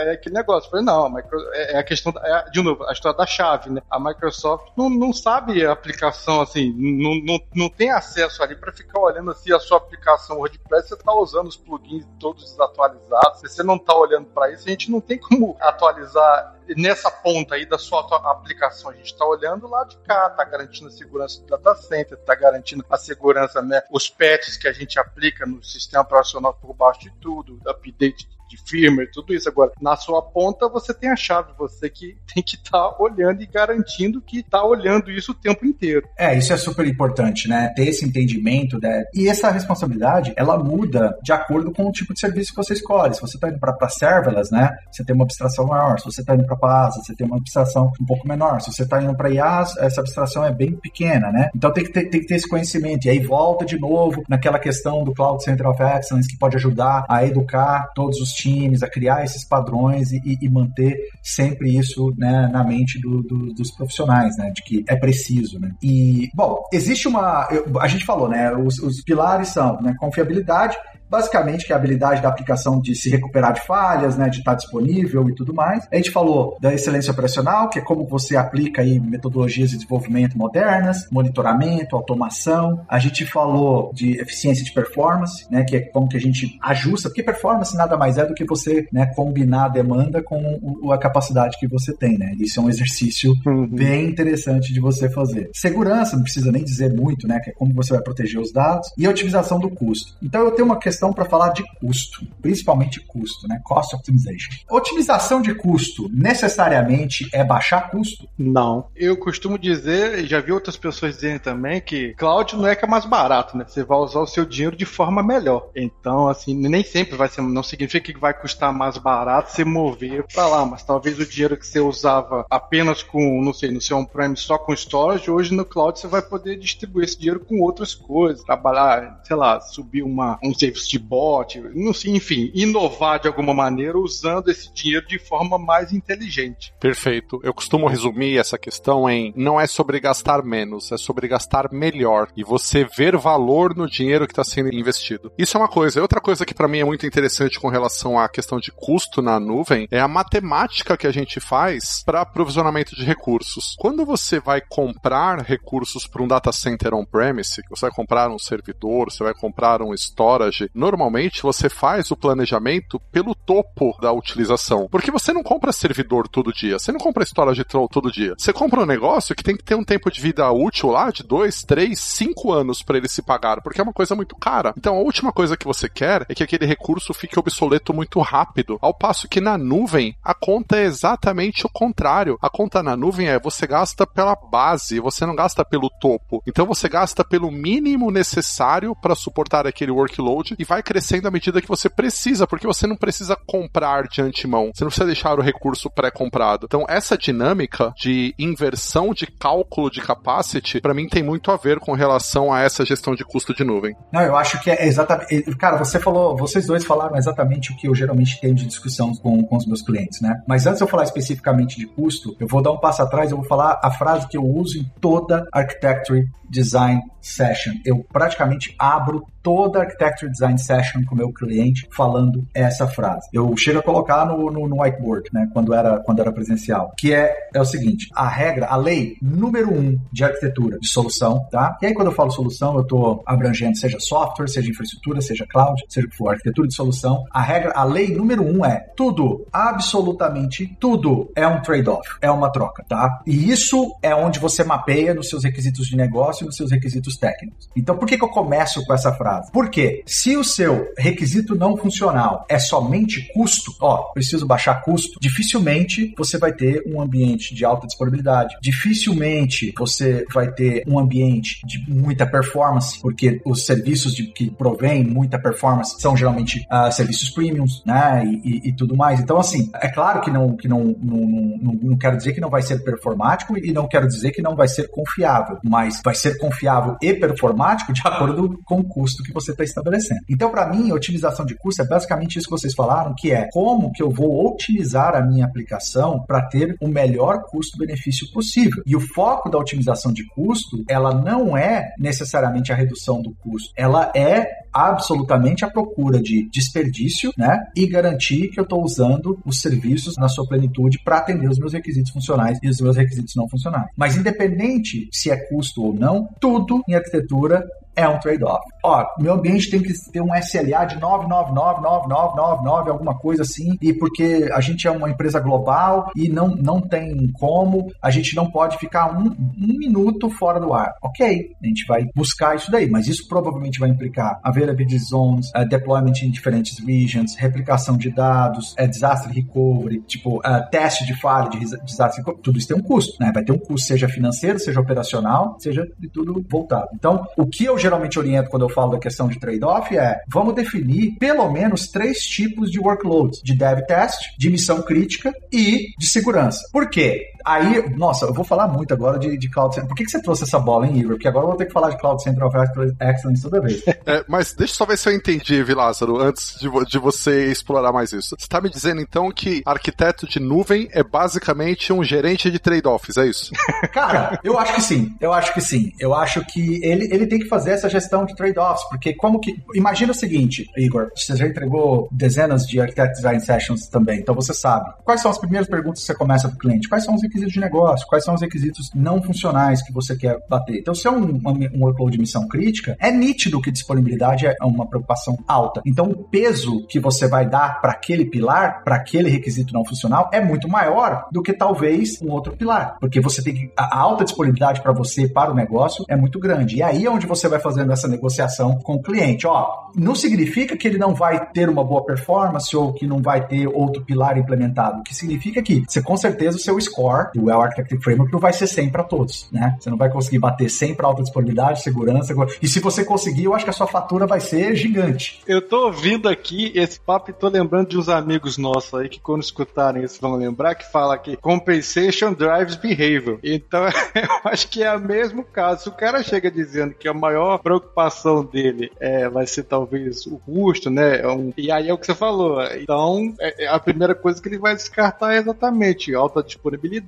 é 0.00 0.12
aquele 0.12 0.34
negócio. 0.34 0.66
Eu 0.66 0.70
falei, 0.70 0.84
não, 0.84 1.16
a. 1.16 1.20
É, 1.52 1.74
é 1.74 1.78
a 1.78 1.84
questão, 1.84 2.12
da... 2.12 2.20
é, 2.24 2.50
de 2.50 2.62
novo, 2.62 2.84
a 2.84 2.92
história 2.92 3.16
da 3.16 3.26
chave, 3.26 3.70
né? 3.70 3.82
A 3.90 3.98
Microsoft 3.98 4.68
não, 4.76 4.88
não 4.88 5.12
sabe 5.12 5.64
a 5.64 5.72
aplicação, 5.72 6.40
assim, 6.40 6.72
não, 6.76 7.14
não, 7.24 7.40
não 7.54 7.68
tem 7.68 7.90
acesso 7.90 8.42
ali 8.42 8.54
para 8.54 8.72
ficar 8.72 9.00
olhando 9.00 9.30
assim 9.30 9.52
a 9.52 9.58
sua 9.58 9.78
aplicação 9.78 10.38
WordPress, 10.38 10.88
você 10.88 10.94
está 10.94 11.12
usando 11.14 11.48
os 11.48 11.56
plugins 11.56 12.06
todos 12.18 12.44
desatualizados, 12.44 13.40
se 13.40 13.48
você 13.48 13.62
não 13.62 13.76
está 13.76 13.94
olhando 13.94 14.26
para 14.26 14.50
isso, 14.50 14.66
a 14.66 14.70
gente 14.70 14.90
não 14.90 15.00
tem 15.00 15.18
como 15.18 15.56
atualizar 15.60 16.57
nessa 16.76 17.10
ponta 17.10 17.54
aí 17.54 17.66
da 17.66 17.78
sua 17.78 18.00
aplicação. 18.30 18.90
A 18.90 18.94
gente 18.94 19.12
está 19.12 19.24
olhando 19.24 19.66
lá 19.66 19.84
de 19.84 19.96
cá, 19.98 20.28
está 20.30 20.44
garantindo 20.44 20.88
a 20.88 20.92
segurança 20.92 21.40
do 21.40 21.46
data 21.46 21.74
center, 21.76 22.18
está 22.18 22.34
garantindo 22.34 22.84
a 22.88 22.96
segurança, 22.96 23.62
né, 23.62 23.82
os 23.90 24.08
patches 24.08 24.56
que 24.56 24.68
a 24.68 24.72
gente 24.72 24.98
aplica 24.98 25.46
no 25.46 25.62
sistema 25.62 26.02
operacional 26.02 26.54
por 26.54 26.74
baixo 26.74 27.00
de 27.00 27.10
tudo, 27.20 27.60
update 27.66 28.28
de 28.48 28.56
firmware, 28.56 29.10
tudo 29.12 29.34
isso. 29.34 29.48
Agora, 29.48 29.72
na 29.80 29.96
sua 29.96 30.22
ponta, 30.22 30.68
você 30.68 30.92
tem 30.94 31.10
a 31.10 31.16
chave, 31.16 31.52
você 31.58 31.88
que 31.88 32.16
tem 32.32 32.42
que 32.42 32.56
estar 32.56 32.90
tá 32.90 32.96
olhando 32.98 33.42
e 33.42 33.46
garantindo 33.46 34.20
que 34.20 34.40
está 34.40 34.64
olhando 34.64 35.10
isso 35.10 35.32
o 35.32 35.34
tempo 35.34 35.66
inteiro. 35.66 36.08
É, 36.16 36.36
isso 36.36 36.52
é 36.52 36.56
super 36.56 36.86
importante, 36.86 37.48
né? 37.48 37.72
Ter 37.74 37.88
esse 37.88 38.04
entendimento, 38.04 38.78
né? 38.80 39.04
E 39.14 39.28
essa 39.28 39.50
responsabilidade, 39.50 40.32
ela 40.36 40.58
muda 40.58 41.16
de 41.22 41.32
acordo 41.32 41.72
com 41.72 41.88
o 41.88 41.92
tipo 41.92 42.14
de 42.14 42.20
serviço 42.20 42.50
que 42.50 42.56
você 42.56 42.74
escolhe. 42.74 43.14
Se 43.14 43.20
você 43.20 43.36
está 43.36 43.48
indo 43.48 43.58
para 43.58 43.88
serverless, 43.88 44.52
né? 44.52 44.70
Você 44.90 45.04
tem 45.04 45.14
uma 45.14 45.24
abstração 45.24 45.66
maior. 45.66 45.98
Se 45.98 46.04
você 46.04 46.20
está 46.20 46.34
indo 46.34 46.44
para 46.44 46.56
PaaS, 46.56 46.96
você 46.96 47.14
tem 47.14 47.26
uma 47.26 47.36
abstração 47.36 47.92
um 48.00 48.06
pouco 48.06 48.26
menor. 48.26 48.60
Se 48.60 48.72
você 48.72 48.82
está 48.82 49.02
indo 49.02 49.14
para 49.16 49.30
IaaS, 49.30 49.76
essa 49.78 50.00
abstração 50.00 50.44
é 50.44 50.52
bem 50.52 50.72
pequena, 50.72 51.30
né? 51.30 51.50
Então 51.54 51.72
tem 51.72 51.84
que, 51.84 51.92
ter, 51.92 52.04
tem 52.08 52.20
que 52.20 52.26
ter 52.26 52.36
esse 52.36 52.48
conhecimento. 52.48 53.06
E 53.06 53.10
aí 53.10 53.18
volta 53.18 53.64
de 53.64 53.78
novo 53.78 54.22
naquela 54.28 54.58
questão 54.58 55.04
do 55.04 55.12
Cloud 55.12 55.42
Center 55.42 55.66
of 55.66 55.82
Excellence, 55.82 56.28
que 56.28 56.38
pode 56.38 56.56
ajudar 56.56 57.04
a 57.08 57.24
educar 57.24 57.90
todos 57.94 58.20
os 58.20 58.32
times, 58.38 58.82
a 58.82 58.90
criar 58.90 59.24
esses 59.24 59.44
padrões 59.44 60.12
e, 60.12 60.38
e 60.40 60.48
manter 60.48 60.96
sempre 61.22 61.76
isso 61.76 62.12
né, 62.16 62.48
na 62.52 62.64
mente 62.64 63.00
do, 63.00 63.22
do, 63.22 63.52
dos 63.54 63.70
profissionais, 63.72 64.36
né? 64.36 64.50
De 64.50 64.62
que 64.62 64.84
é 64.88 64.96
preciso, 64.96 65.58
né? 65.58 65.70
E, 65.82 66.28
bom, 66.34 66.60
existe 66.72 67.08
uma... 67.08 67.48
A 67.80 67.88
gente 67.88 68.04
falou, 68.04 68.28
né? 68.28 68.54
Os, 68.54 68.78
os 68.78 69.02
pilares 69.02 69.48
são 69.48 69.80
né, 69.80 69.94
confiabilidade, 69.98 70.76
basicamente 71.10 71.66
que 71.66 71.72
é 71.72 71.74
a 71.74 71.78
habilidade 71.78 72.22
da 72.22 72.28
aplicação 72.28 72.80
de 72.80 72.94
se 72.94 73.10
recuperar 73.10 73.52
de 73.52 73.60
falhas, 73.66 74.16
né, 74.16 74.28
de 74.28 74.38
estar 74.38 74.54
disponível 74.54 75.28
e 75.28 75.34
tudo 75.34 75.54
mais. 75.54 75.86
A 75.90 75.96
gente 75.96 76.10
falou 76.10 76.56
da 76.60 76.72
excelência 76.72 77.12
operacional, 77.12 77.68
que 77.68 77.78
é 77.78 77.82
como 77.82 78.06
você 78.06 78.36
aplica 78.36 78.82
aí 78.82 78.98
metodologias 79.00 79.70
de 79.70 79.76
desenvolvimento 79.76 80.36
modernas, 80.36 81.08
monitoramento, 81.10 81.96
automação. 81.96 82.84
A 82.88 82.98
gente 82.98 83.24
falou 83.24 83.90
de 83.94 84.20
eficiência 84.20 84.64
de 84.64 84.72
performance, 84.72 85.46
né, 85.50 85.64
que 85.64 85.76
é 85.76 85.80
como 85.80 86.08
que 86.08 86.16
a 86.16 86.20
gente 86.20 86.58
ajusta, 86.62 87.08
porque 87.08 87.22
performance 87.22 87.76
nada 87.76 87.96
mais 87.96 88.18
é 88.18 88.26
do 88.26 88.34
que 88.34 88.44
você, 88.44 88.86
né, 88.92 89.06
combinar 89.14 89.66
a 89.66 89.68
demanda 89.68 90.22
com 90.22 90.92
a 90.92 90.98
capacidade 90.98 91.56
que 91.58 91.66
você 91.66 91.92
tem, 91.94 92.18
né? 92.18 92.34
Isso 92.38 92.60
é 92.60 92.62
um 92.62 92.68
exercício 92.68 93.32
uhum. 93.46 93.66
bem 93.66 94.10
interessante 94.10 94.72
de 94.72 94.80
você 94.80 95.08
fazer. 95.08 95.50
Segurança, 95.52 96.16
não 96.16 96.22
precisa 96.22 96.50
nem 96.52 96.64
dizer 96.64 96.92
muito, 96.92 97.26
né, 97.26 97.40
que 97.42 97.50
é 97.50 97.52
como 97.52 97.72
você 97.74 97.92
vai 97.92 98.02
proteger 98.02 98.40
os 98.40 98.52
dados 98.52 98.90
e 98.96 99.06
a 99.06 99.10
otimização 99.10 99.58
do 99.58 99.70
custo. 99.70 100.14
Então 100.22 100.42
eu 100.42 100.50
tenho 100.50 100.66
uma 100.66 100.78
questão 100.78 100.97
questão 100.98 101.12
para 101.12 101.24
falar 101.24 101.50
de 101.50 101.62
custo, 101.78 102.26
principalmente 102.42 103.00
custo, 103.06 103.46
né? 103.46 103.60
Cost 103.64 103.94
optimization. 103.94 104.50
Otimização 104.68 105.40
de 105.40 105.54
custo 105.54 106.08
necessariamente 106.12 107.28
é 107.32 107.44
baixar 107.44 107.90
custo? 107.90 108.28
Não. 108.36 108.88
Eu 108.96 109.16
costumo 109.16 109.56
dizer, 109.56 110.26
já 110.26 110.40
vi 110.40 110.50
outras 110.50 110.76
pessoas 110.76 111.14
dizendo 111.14 111.40
também, 111.40 111.80
que 111.80 112.14
cloud 112.14 112.56
não 112.56 112.66
é 112.66 112.74
que 112.74 112.84
é 112.84 112.88
mais 112.88 113.04
barato, 113.04 113.56
né? 113.56 113.64
Você 113.66 113.84
vai 113.84 113.98
usar 113.98 114.20
o 114.20 114.26
seu 114.26 114.44
dinheiro 114.44 114.76
de 114.76 114.84
forma 114.84 115.22
melhor. 115.22 115.70
Então, 115.76 116.28
assim, 116.28 116.54
nem 116.54 116.82
sempre 116.82 117.16
vai 117.16 117.28
ser, 117.28 117.42
não 117.42 117.62
significa 117.62 118.12
que 118.12 118.18
vai 118.18 118.34
custar 118.34 118.72
mais 118.72 118.98
barato 118.98 119.52
você 119.52 119.64
mover 119.64 120.26
para 120.32 120.48
lá, 120.48 120.66
mas 120.66 120.82
talvez 120.82 121.18
o 121.20 121.26
dinheiro 121.26 121.56
que 121.56 121.66
você 121.66 121.78
usava 121.78 122.44
apenas 122.50 123.02
com, 123.02 123.42
não 123.42 123.52
sei, 123.52 123.70
no 123.70 123.80
seu 123.80 123.96
on-prem 123.96 124.34
só 124.34 124.58
com 124.58 124.72
storage, 124.72 125.30
hoje 125.30 125.54
no 125.54 125.64
cloud 125.64 125.98
você 125.98 126.08
vai 126.08 126.22
poder 126.22 126.58
distribuir 126.58 127.04
esse 127.04 127.18
dinheiro 127.18 127.40
com 127.40 127.60
outras 127.60 127.94
coisas, 127.94 128.42
trabalhar, 128.44 129.20
sei 129.24 129.36
lá, 129.36 129.60
subir 129.60 130.02
uma, 130.02 130.38
um 130.42 130.54
serviço 130.54 130.87
de 130.88 130.98
bot, 130.98 131.60
enfim, 132.06 132.50
inovar 132.54 133.20
de 133.20 133.28
alguma 133.28 133.54
maneira 133.54 133.98
usando 133.98 134.48
esse 134.48 134.72
dinheiro 134.72 135.06
de 135.06 135.18
forma 135.18 135.58
mais 135.58 135.92
inteligente. 135.92 136.72
Perfeito. 136.80 137.40
Eu 137.42 137.52
costumo 137.52 137.86
resumir 137.86 138.38
essa 138.38 138.58
questão 138.58 139.08
em 139.08 139.32
não 139.36 139.60
é 139.60 139.66
sobre 139.66 140.00
gastar 140.00 140.42
menos, 140.42 140.90
é 140.92 140.96
sobre 140.96 141.28
gastar 141.28 141.70
melhor 141.72 142.28
e 142.36 142.42
você 142.42 142.84
ver 142.84 143.16
valor 143.16 143.74
no 143.76 143.88
dinheiro 143.88 144.26
que 144.26 144.32
está 144.32 144.44
sendo 144.44 144.74
investido. 144.74 145.32
Isso 145.36 145.56
é 145.56 145.60
uma 145.60 145.68
coisa. 145.68 146.00
Outra 146.00 146.20
coisa 146.20 146.44
que 146.44 146.54
para 146.54 146.68
mim 146.68 146.78
é 146.78 146.84
muito 146.84 147.06
interessante 147.06 147.60
com 147.60 147.68
relação 147.68 148.18
à 148.18 148.28
questão 148.28 148.58
de 148.58 148.72
custo 148.72 149.20
na 149.20 149.38
nuvem 149.38 149.86
é 149.90 150.00
a 150.00 150.08
matemática 150.08 150.96
que 150.96 151.06
a 151.06 151.12
gente 151.12 151.40
faz 151.40 152.02
para 152.04 152.24
provisionamento 152.24 152.94
de 152.94 153.04
recursos. 153.04 153.74
Quando 153.78 154.04
você 154.04 154.40
vai 154.40 154.60
comprar 154.60 155.42
recursos 155.42 156.06
para 156.06 156.22
um 156.22 156.28
data 156.28 156.52
center 156.52 156.94
on-premise, 156.94 157.62
você 157.68 157.86
vai 157.86 157.90
comprar 157.90 158.30
um 158.30 158.38
servidor, 158.38 159.10
você 159.10 159.22
vai 159.22 159.34
comprar 159.34 159.82
um 159.82 159.92
storage, 159.94 160.70
normalmente 160.78 161.42
você 161.42 161.68
faz 161.68 162.10
o 162.12 162.16
planejamento 162.16 163.00
pelo 163.10 163.34
topo 163.34 163.96
da 164.00 164.12
utilização. 164.12 164.88
Porque 164.90 165.10
você 165.10 165.32
não 165.32 165.42
compra 165.42 165.72
servidor 165.72 166.28
todo 166.28 166.52
dia, 166.52 166.78
você 166.78 166.92
não 166.92 167.00
compra 167.00 167.24
storage 167.24 167.64
todo 167.64 168.12
dia. 168.12 168.34
Você 168.38 168.52
compra 168.52 168.82
um 168.82 168.86
negócio 168.86 169.34
que 169.34 169.42
tem 169.42 169.56
que 169.56 169.64
ter 169.64 169.74
um 169.74 169.84
tempo 169.84 170.10
de 170.10 170.20
vida 170.20 170.50
útil 170.52 170.90
lá 170.90 171.10
de 171.10 171.24
2, 171.24 171.64
3, 171.64 171.98
5 171.98 172.52
anos 172.52 172.82
para 172.82 172.96
ele 172.96 173.08
se 173.08 173.22
pagar, 173.22 173.60
porque 173.60 173.80
é 173.80 173.84
uma 173.84 173.92
coisa 173.92 174.14
muito 174.14 174.36
cara. 174.36 174.72
Então 174.76 174.96
a 174.96 175.00
última 175.00 175.32
coisa 175.32 175.56
que 175.56 175.66
você 175.66 175.88
quer 175.88 176.24
é 176.28 176.34
que 176.34 176.44
aquele 176.44 176.64
recurso 176.64 177.12
fique 177.12 177.38
obsoleto 177.38 177.92
muito 177.92 178.20
rápido. 178.20 178.78
Ao 178.80 178.94
passo 178.94 179.28
que 179.28 179.40
na 179.40 179.58
nuvem 179.58 180.14
a 180.22 180.32
conta 180.32 180.76
é 180.76 180.84
exatamente 180.84 181.66
o 181.66 181.68
contrário. 181.68 182.38
A 182.40 182.48
conta 182.48 182.82
na 182.82 182.96
nuvem 182.96 183.28
é 183.28 183.40
você 183.40 183.66
gasta 183.66 184.06
pela 184.06 184.36
base, 184.36 185.00
você 185.00 185.26
não 185.26 185.34
gasta 185.34 185.64
pelo 185.64 185.90
topo. 186.00 186.40
Então 186.46 186.64
você 186.64 186.88
gasta 186.88 187.24
pelo 187.24 187.50
mínimo 187.50 188.10
necessário 188.12 188.94
para 188.94 189.16
suportar 189.16 189.66
aquele 189.66 189.90
workload 189.90 190.54
e 190.56 190.67
vai 190.68 190.82
crescendo 190.82 191.26
à 191.26 191.30
medida 191.30 191.62
que 191.62 191.68
você 191.68 191.88
precisa, 191.88 192.46
porque 192.46 192.66
você 192.66 192.86
não 192.86 192.96
precisa 192.96 193.36
comprar 193.46 194.06
de 194.06 194.20
antemão. 194.20 194.70
Você 194.74 194.84
não 194.84 194.90
precisa 194.90 195.06
deixar 195.06 195.38
o 195.38 195.42
recurso 195.42 195.90
pré-comprado. 195.90 196.66
Então, 196.66 196.84
essa 196.88 197.16
dinâmica 197.16 197.92
de 197.96 198.34
inversão 198.38 199.14
de 199.14 199.26
cálculo 199.26 199.90
de 199.90 200.02
capacity, 200.02 200.80
para 200.80 200.92
mim, 200.92 201.08
tem 201.08 201.22
muito 201.22 201.50
a 201.50 201.56
ver 201.56 201.80
com 201.80 201.92
relação 201.92 202.52
a 202.52 202.60
essa 202.60 202.84
gestão 202.84 203.14
de 203.14 203.24
custo 203.24 203.54
de 203.54 203.64
nuvem. 203.64 203.96
Não, 204.12 204.20
eu 204.20 204.36
acho 204.36 204.60
que 204.60 204.70
é 204.70 204.86
exatamente. 204.86 205.56
Cara, 205.56 205.78
você 205.78 205.98
falou, 205.98 206.36
vocês 206.36 206.66
dois 206.66 206.84
falaram 206.84 207.16
exatamente 207.16 207.72
o 207.72 207.76
que 207.76 207.88
eu 207.88 207.94
geralmente 207.94 208.38
tenho 208.40 208.54
de 208.54 208.66
discussão 208.66 209.12
com, 209.14 209.42
com 209.42 209.56
os 209.56 209.66
meus 209.66 209.80
clientes, 209.80 210.20
né? 210.20 210.42
Mas 210.46 210.66
antes 210.66 210.78
de 210.78 210.84
eu 210.84 210.88
falar 210.88 211.04
especificamente 211.04 211.78
de 211.78 211.86
custo, 211.86 212.36
eu 212.38 212.46
vou 212.46 212.62
dar 212.62 212.72
um 212.72 212.78
passo 212.78 213.02
atrás, 213.02 213.30
eu 213.30 213.38
vou 213.38 213.46
falar 213.46 213.80
a 213.82 213.90
frase 213.90 214.28
que 214.28 214.36
eu 214.36 214.44
uso 214.44 214.78
em 214.78 214.84
toda 215.00 215.46
Architecture 215.52 216.28
Design 216.48 217.02
Session. 217.20 217.72
Eu 217.84 218.04
praticamente 218.10 218.74
abro 218.78 219.26
toda 219.42 219.80
Architecture 219.80 220.30
Design 220.30 220.58
Session 220.58 221.02
com 221.04 221.14
o 221.14 221.18
meu 221.18 221.32
cliente 221.32 221.88
falando 221.90 222.46
essa 222.54 222.86
frase. 222.86 223.28
Eu 223.32 223.56
chego 223.56 223.78
a 223.78 223.82
colocar 223.82 224.26
no, 224.26 224.50
no, 224.50 224.68
no, 224.68 224.82
whiteboard, 224.82 225.30
né, 225.32 225.48
quando 225.52 225.72
era, 225.72 226.00
quando 226.00 226.20
era 226.20 226.32
presencial, 226.32 226.92
que 226.98 227.14
é, 227.14 227.34
é 227.54 227.60
o 227.60 227.64
seguinte, 227.64 228.08
a 228.14 228.28
regra, 228.28 228.66
a 228.66 228.76
lei 228.76 229.16
número 229.22 229.72
um 229.72 229.98
de 230.12 230.24
arquitetura 230.24 230.78
de 230.78 230.88
solução, 230.88 231.46
tá? 231.50 231.78
E 231.80 231.86
aí 231.86 231.94
quando 231.94 232.08
eu 232.08 232.14
falo 232.14 232.30
solução, 232.30 232.74
eu 232.74 232.82
estou 232.82 233.22
abrangendo 233.24 233.76
seja 233.76 233.98
software, 234.00 234.48
seja 234.48 234.70
infraestrutura, 234.70 235.20
seja 235.20 235.46
cloud, 235.46 235.82
seja 235.88 236.06
o 236.06 236.10
que 236.10 236.16
for, 236.16 236.30
arquitetura 236.30 236.68
de 236.68 236.74
solução. 236.74 237.24
A 237.30 237.40
regra, 237.40 237.72
a 237.74 237.84
lei 237.84 238.14
número 238.14 238.42
um 238.42 238.64
é 238.64 238.86
tudo, 238.96 239.46
absolutamente 239.52 240.76
tudo 240.78 241.30
é 241.34 241.46
um 241.46 241.62
trade-off, 241.62 242.06
é 242.20 242.30
uma 242.30 242.50
troca, 242.50 242.84
tá? 242.88 243.20
E 243.26 243.50
isso 243.50 243.94
é 244.02 244.14
onde 244.14 244.38
você 244.38 244.62
mapeia 244.62 245.14
nos 245.14 245.28
seus 245.28 245.44
requisitos 245.44 245.86
de 245.86 245.96
negócio 245.96 246.37
nos 246.44 246.56
seus 246.56 246.70
requisitos 246.70 247.16
técnicos. 247.16 247.68
Então, 247.76 247.96
por 247.96 248.06
que, 248.06 248.16
que 248.16 248.24
eu 248.24 248.28
começo 248.28 248.84
com 248.84 248.92
essa 248.92 249.12
frase? 249.12 249.50
Porque 249.52 250.02
se 250.06 250.36
o 250.36 250.44
seu 250.44 250.86
requisito 250.96 251.54
não 251.54 251.76
funcional 251.76 252.44
é 252.48 252.58
somente 252.58 253.28
custo, 253.32 253.72
ó, 253.80 254.12
preciso 254.12 254.46
baixar 254.46 254.82
custo, 254.82 255.18
dificilmente 255.20 256.14
você 256.16 256.38
vai 256.38 256.52
ter 256.52 256.82
um 256.86 257.00
ambiente 257.00 257.54
de 257.54 257.64
alta 257.64 257.86
disponibilidade, 257.86 258.56
dificilmente 258.60 259.72
você 259.76 260.24
vai 260.32 260.50
ter 260.52 260.82
um 260.86 260.98
ambiente 260.98 261.60
de 261.66 261.84
muita 261.88 262.26
performance, 262.26 263.00
porque 263.00 263.40
os 263.44 263.64
serviços 263.64 264.14
de, 264.14 264.24
que 264.24 264.50
provém 264.50 265.04
muita 265.04 265.38
performance 265.38 266.00
são 266.00 266.16
geralmente 266.16 266.66
uh, 266.70 266.90
serviços 266.92 267.30
premiums, 267.30 267.82
né, 267.84 268.24
e, 268.24 268.48
e, 268.48 268.68
e, 268.68 268.72
tudo 268.72 268.96
mais. 268.96 269.20
Então, 269.20 269.38
assim, 269.38 269.70
é 269.74 269.88
claro 269.88 270.20
que 270.20 270.30
não, 270.30 270.56
que 270.56 270.68
não, 270.68 270.96
não, 271.00 271.18
não, 271.60 271.72
não 271.82 271.96
quero 271.96 272.16
dizer 272.16 272.32
que 272.32 272.40
não 272.40 272.50
vai 272.50 272.62
ser 272.62 272.82
performático 272.82 273.56
e 273.58 273.72
não 273.72 273.86
quero 273.88 274.06
dizer 274.06 274.30
que 274.32 274.42
não 274.42 274.54
vai 274.54 274.68
ser 274.68 274.88
confiável, 274.88 275.58
mas 275.62 276.00
vai 276.04 276.14
ser 276.14 276.27
confiável 276.36 276.96
e 277.02 277.14
performático 277.14 277.92
de 277.92 278.02
acordo 278.04 278.58
com 278.64 278.80
o 278.80 278.84
custo 278.84 279.22
que 279.22 279.32
você 279.32 279.52
está 279.52 279.64
estabelecendo. 279.64 280.20
Então, 280.28 280.50
para 280.50 280.68
mim, 280.68 280.92
otimização 280.92 281.46
de 281.46 281.56
custo 281.56 281.82
é 281.82 281.86
basicamente 281.86 282.38
isso 282.38 282.46
que 282.46 282.52
vocês 282.52 282.74
falaram, 282.74 283.14
que 283.16 283.32
é 283.32 283.48
como 283.52 283.92
que 283.92 284.02
eu 284.02 284.10
vou 284.10 284.46
otimizar 284.46 285.14
a 285.14 285.22
minha 285.22 285.44
aplicação 285.44 286.24
para 286.26 286.46
ter 286.48 286.76
o 286.80 286.88
melhor 286.88 287.42
custo-benefício 287.50 288.30
possível. 288.32 288.82
E 288.86 288.96
o 288.96 289.00
foco 289.00 289.48
da 289.48 289.58
otimização 289.58 290.12
de 290.12 290.26
custo, 290.28 290.84
ela 290.88 291.14
não 291.14 291.56
é 291.56 291.92
necessariamente 291.98 292.72
a 292.72 292.76
redução 292.76 293.22
do 293.22 293.34
custo, 293.36 293.70
ela 293.76 294.10
é 294.14 294.46
absolutamente 294.86 295.64
a 295.64 295.70
procura 295.70 296.20
de 296.20 296.48
desperdício, 296.50 297.32
né? 297.36 297.66
E 297.74 297.86
garantir 297.86 298.48
que 298.48 298.60
eu 298.60 298.64
estou 298.64 298.82
usando 298.82 299.38
os 299.44 299.60
serviços 299.60 300.16
na 300.16 300.28
sua 300.28 300.46
plenitude 300.46 301.00
para 301.04 301.18
atender 301.18 301.48
os 301.48 301.58
meus 301.58 301.72
requisitos 301.72 302.12
funcionais 302.12 302.58
e 302.62 302.68
os 302.68 302.80
meus 302.80 302.96
requisitos 302.96 303.34
não 303.34 303.48
funcionais. 303.48 303.88
Mas 303.96 304.16
independente 304.16 305.08
se 305.12 305.30
é 305.30 305.36
custo 305.48 305.82
ou 305.82 305.94
não, 305.94 306.28
tudo 306.40 306.82
em 306.88 306.94
arquitetura 306.94 307.64
é 307.98 308.08
um 308.08 308.18
trade-off. 308.20 308.62
Ó, 308.84 309.04
meu 309.18 309.32
ambiente 309.32 309.68
tem 309.68 309.82
que 309.82 309.92
ter 310.12 310.20
um 310.20 310.32
SLA 310.36 310.84
de 310.84 310.96
9999999, 311.00 312.88
alguma 312.88 313.18
coisa 313.18 313.42
assim, 313.42 313.76
e 313.82 313.92
porque 313.92 314.48
a 314.52 314.60
gente 314.60 314.86
é 314.86 314.90
uma 314.90 315.10
empresa 315.10 315.40
global 315.40 316.12
e 316.14 316.28
não, 316.28 316.46
não 316.48 316.80
tem 316.80 317.28
como, 317.32 317.90
a 318.00 318.08
gente 318.10 318.36
não 318.36 318.48
pode 318.48 318.78
ficar 318.78 319.18
um, 319.18 319.26
um 319.30 319.78
minuto 319.78 320.30
fora 320.30 320.60
do 320.60 320.72
ar. 320.72 320.94
Ok, 321.02 321.50
a 321.60 321.66
gente 321.66 321.84
vai 321.88 322.06
buscar 322.14 322.54
isso 322.54 322.70
daí, 322.70 322.88
mas 322.88 323.08
isso 323.08 323.26
provavelmente 323.26 323.80
vai 323.80 323.88
implicar 323.88 324.38
availability 324.44 324.98
zones, 324.98 325.50
uh, 325.56 325.68
deployment 325.68 326.22
em 326.22 326.30
diferentes 326.30 326.78
regions, 326.78 327.34
replicação 327.34 327.96
de 327.96 328.10
dados, 328.10 328.76
uh, 328.78 328.86
disaster 328.86 329.32
recovery, 329.32 330.00
tipo, 330.02 330.38
uh, 330.38 330.70
teste 330.70 331.04
de 331.04 331.20
falha 331.20 331.50
de 331.50 331.58
disaster 331.84 332.18
recovery, 332.18 332.42
tudo 332.44 332.58
isso 332.58 332.68
tem 332.68 332.76
um 332.76 332.82
custo, 332.82 333.16
né? 333.20 333.32
Vai 333.34 333.42
ter 333.42 333.50
um 333.50 333.58
custo, 333.58 333.88
seja 333.88 334.08
financeiro, 334.08 334.60
seja 334.60 334.80
operacional, 334.80 335.56
seja 335.58 335.84
de 335.98 336.08
tudo 336.08 336.44
voltado. 336.48 336.88
Então, 336.94 337.26
o 337.36 337.44
que 337.44 337.64
eu 337.64 337.76
geralmente 337.88 338.18
oriento 338.18 338.50
quando 338.50 338.62
eu 338.62 338.68
falo 338.68 338.92
da 338.92 338.98
questão 338.98 339.28
de 339.28 339.38
trade-off 339.38 339.96
é, 339.96 340.20
vamos 340.28 340.54
definir 340.54 341.16
pelo 341.18 341.50
menos 341.50 341.88
três 341.88 342.18
tipos 342.18 342.70
de 342.70 342.78
workloads, 342.78 343.40
de 343.42 343.56
dev 343.56 343.80
test, 343.86 344.36
de 344.38 344.50
missão 344.50 344.82
crítica 344.82 345.32
e 345.50 345.88
de 345.98 346.06
segurança. 346.06 346.68
Por 346.70 346.88
quê? 346.90 347.26
Aí, 347.48 347.96
nossa, 347.96 348.26
eu 348.26 348.34
vou 348.34 348.44
falar 348.44 348.68
muito 348.68 348.92
agora 348.92 349.18
de, 349.18 349.38
de 349.38 349.48
Cloud 349.48 349.74
Center. 349.74 349.88
Por 349.88 349.96
que, 349.96 350.04
que 350.04 350.10
você 350.10 350.20
trouxe 350.20 350.42
essa 350.42 350.58
bola, 350.58 350.86
hein, 350.86 350.98
Igor? 350.98 351.12
Porque 351.12 351.26
agora 351.26 351.44
eu 351.44 351.48
vou 351.48 351.56
ter 351.56 351.64
que 351.64 351.72
falar 351.72 351.88
de 351.88 351.96
Cloud 351.96 352.22
Center 352.22 352.44
of 352.44 352.54
Excellence 353.00 353.42
toda 353.42 353.62
vez. 353.62 353.82
É, 354.04 354.22
mas 354.28 354.52
deixa 354.52 354.74
eu 354.74 354.76
só 354.76 354.84
ver 354.84 354.98
se 354.98 355.08
eu 355.08 355.14
entendi, 355.14 355.62
Vilázaro, 355.62 356.20
antes 356.20 356.58
de, 356.60 356.68
de 356.84 356.98
você 356.98 357.50
explorar 357.50 357.90
mais 357.90 358.12
isso. 358.12 358.36
Você 358.38 358.44
está 358.44 358.60
me 358.60 358.68
dizendo, 358.68 359.00
então, 359.00 359.30
que 359.30 359.62
arquiteto 359.64 360.26
de 360.26 360.38
nuvem 360.38 360.90
é 360.92 361.02
basicamente 361.02 361.90
um 361.90 362.04
gerente 362.04 362.50
de 362.50 362.58
trade-offs, 362.58 363.16
é 363.16 363.26
isso? 363.26 363.52
Cara, 363.94 364.38
eu 364.44 364.58
acho 364.58 364.74
que 364.74 364.82
sim. 364.82 365.16
Eu 365.18 365.32
acho 365.32 365.54
que 365.54 365.60
sim. 365.62 365.92
Eu 365.98 366.14
acho 366.14 366.44
que 366.44 366.84
ele, 366.84 367.08
ele 367.10 367.26
tem 367.26 367.38
que 367.38 367.48
fazer 367.48 367.70
essa 367.70 367.88
gestão 367.88 368.26
de 368.26 368.36
trade-offs, 368.36 368.86
porque 368.90 369.14
como 369.14 369.40
que... 369.40 369.56
Imagina 369.74 370.12
o 370.12 370.14
seguinte, 370.14 370.68
Igor, 370.76 371.10
você 371.16 371.34
já 371.34 371.46
entregou 371.46 372.08
dezenas 372.12 372.66
de 372.66 372.78
Architect 372.78 373.16
Design 373.16 373.40
Sessions 373.40 373.88
também, 373.88 374.20
então 374.20 374.34
você 374.34 374.52
sabe. 374.52 374.90
Quais 375.02 375.22
são 375.22 375.30
as 375.30 375.38
primeiras 375.38 375.66
perguntas 375.66 376.00
que 376.00 376.06
você 376.06 376.14
começa 376.14 376.46
para 376.46 376.56
o 376.56 376.58
cliente? 376.58 376.88
Quais 376.88 377.04
são 377.04 377.14
os 377.14 377.22
requisitos 377.22 377.37
de 377.46 377.60
negócio? 377.60 378.06
Quais 378.06 378.24
são 378.24 378.34
os 378.34 378.40
requisitos 378.40 378.90
não 378.94 379.22
funcionais 379.22 379.82
que 379.82 379.92
você 379.92 380.16
quer 380.16 380.38
bater? 380.48 380.78
Então, 380.78 380.94
se 380.94 381.06
é 381.06 381.10
um, 381.10 381.40
um 381.44 381.84
workload 381.84 382.12
de 382.12 382.20
missão 382.20 382.46
crítica, 382.48 382.96
é 383.00 383.10
nítido 383.10 383.60
que 383.60 383.70
disponibilidade 383.70 384.46
é 384.46 384.54
uma 384.62 384.86
preocupação 384.86 385.36
alta. 385.46 385.82
Então, 385.86 386.06
o 386.06 386.24
peso 386.24 386.86
que 386.86 386.98
você 386.98 387.28
vai 387.28 387.48
dar 387.48 387.80
para 387.80 387.92
aquele 387.92 388.24
pilar, 388.24 388.82
para 388.84 388.96
aquele 388.96 389.28
requisito 389.28 389.72
não 389.72 389.84
funcional, 389.84 390.30
é 390.32 390.40
muito 390.40 390.68
maior 390.68 391.26
do 391.30 391.42
que 391.42 391.52
talvez 391.52 392.20
um 392.22 392.30
outro 392.30 392.56
pilar. 392.56 392.96
Porque 393.00 393.20
você 393.20 393.42
tem 393.42 393.54
que. 393.54 393.72
A 393.76 393.98
alta 393.98 394.24
disponibilidade 394.24 394.82
para 394.82 394.92
você, 394.92 395.28
para 395.28 395.50
o 395.50 395.54
negócio, 395.54 396.04
é 396.08 396.16
muito 396.16 396.38
grande. 396.38 396.76
E 396.76 396.82
aí 396.82 397.06
é 397.06 397.10
onde 397.10 397.26
você 397.26 397.48
vai 397.48 397.60
fazendo 397.60 397.92
essa 397.92 398.08
negociação 398.08 398.78
com 398.78 398.94
o 398.94 399.02
cliente. 399.02 399.46
Ó, 399.46 399.88
não 399.94 400.14
significa 400.14 400.76
que 400.76 400.86
ele 400.86 400.98
não 400.98 401.14
vai 401.14 401.46
ter 401.52 401.68
uma 401.68 401.84
boa 401.84 402.04
performance 402.04 402.76
ou 402.76 402.92
que 402.92 403.06
não 403.06 403.18
vai 403.18 403.46
ter 403.46 403.66
outro 403.66 404.04
pilar 404.04 404.38
implementado. 404.38 405.00
O 405.00 405.02
que 405.02 405.14
significa 405.14 405.62
que 405.62 405.84
você, 405.86 406.02
com 406.02 406.16
certeza, 406.16 406.56
o 406.56 406.60
seu 406.60 406.80
score 406.80 407.17
do 407.34 407.44
Well 407.44 407.60
Architected 407.60 408.02
Framework 408.02 408.32
não 408.32 408.40
vai 408.40 408.52
ser 408.52 408.66
100 408.66 408.90
para 408.90 409.04
todos, 409.04 409.48
né? 409.52 409.76
Você 409.78 409.90
não 409.90 409.96
vai 409.96 410.10
conseguir 410.10 410.38
bater 410.38 410.68
100 410.68 410.94
para 410.94 411.06
alta 411.06 411.22
disponibilidade, 411.22 411.82
segurança. 411.82 412.34
E 412.62 412.68
se 412.68 412.80
você 412.80 413.04
conseguir, 413.04 413.44
eu 413.44 413.54
acho 413.54 413.64
que 413.64 413.70
a 413.70 413.74
sua 413.74 413.86
fatura 413.86 414.26
vai 414.26 414.40
ser 414.40 414.74
gigante. 414.74 415.40
Eu 415.46 415.62
tô 415.62 415.86
ouvindo 415.86 416.28
aqui 416.28 416.72
esse 416.74 417.00
papo 417.00 417.30
e 417.30 417.34
tô 417.34 417.48
lembrando 417.48 417.88
de 417.88 417.98
uns 417.98 418.08
amigos 418.08 418.58
nossos 418.58 418.94
aí 418.94 419.08
que 419.08 419.20
quando 419.20 419.42
escutarem 419.42 420.04
isso 420.04 420.20
vão 420.20 420.36
lembrar 420.36 420.74
que 420.74 420.90
fala 420.90 421.18
que 421.18 421.36
compensation 421.36 422.32
drives 422.32 422.76
behavior. 422.76 423.38
Então, 423.42 423.84
eu 424.14 424.50
acho 424.50 424.68
que 424.68 424.82
é 424.82 424.94
o 424.94 425.00
mesmo 425.00 425.44
caso. 425.44 425.84
Se 425.84 425.88
o 425.88 425.92
cara 425.92 426.22
chega 426.22 426.50
dizendo 426.50 426.94
que 426.94 427.08
a 427.08 427.14
maior 427.14 427.58
preocupação 427.58 428.44
dele 428.44 428.90
é, 429.00 429.28
vai 429.28 429.46
ser 429.46 429.64
talvez 429.64 430.26
o 430.26 430.38
custo, 430.38 430.90
né? 430.90 431.20
É 431.20 431.28
um, 431.28 431.52
e 431.56 431.70
aí 431.70 431.88
é 431.88 431.94
o 431.94 431.98
que 431.98 432.06
você 432.06 432.14
falou. 432.14 432.62
Então, 432.76 433.34
é, 433.40 433.64
é 433.64 433.68
a 433.68 433.78
primeira 433.78 434.14
coisa 434.14 434.40
que 434.40 434.48
ele 434.48 434.58
vai 434.58 434.74
descartar 434.74 435.34
é 435.34 435.38
exatamente 435.38 436.14
alta 436.14 436.42
disponibilidade, 436.42 437.07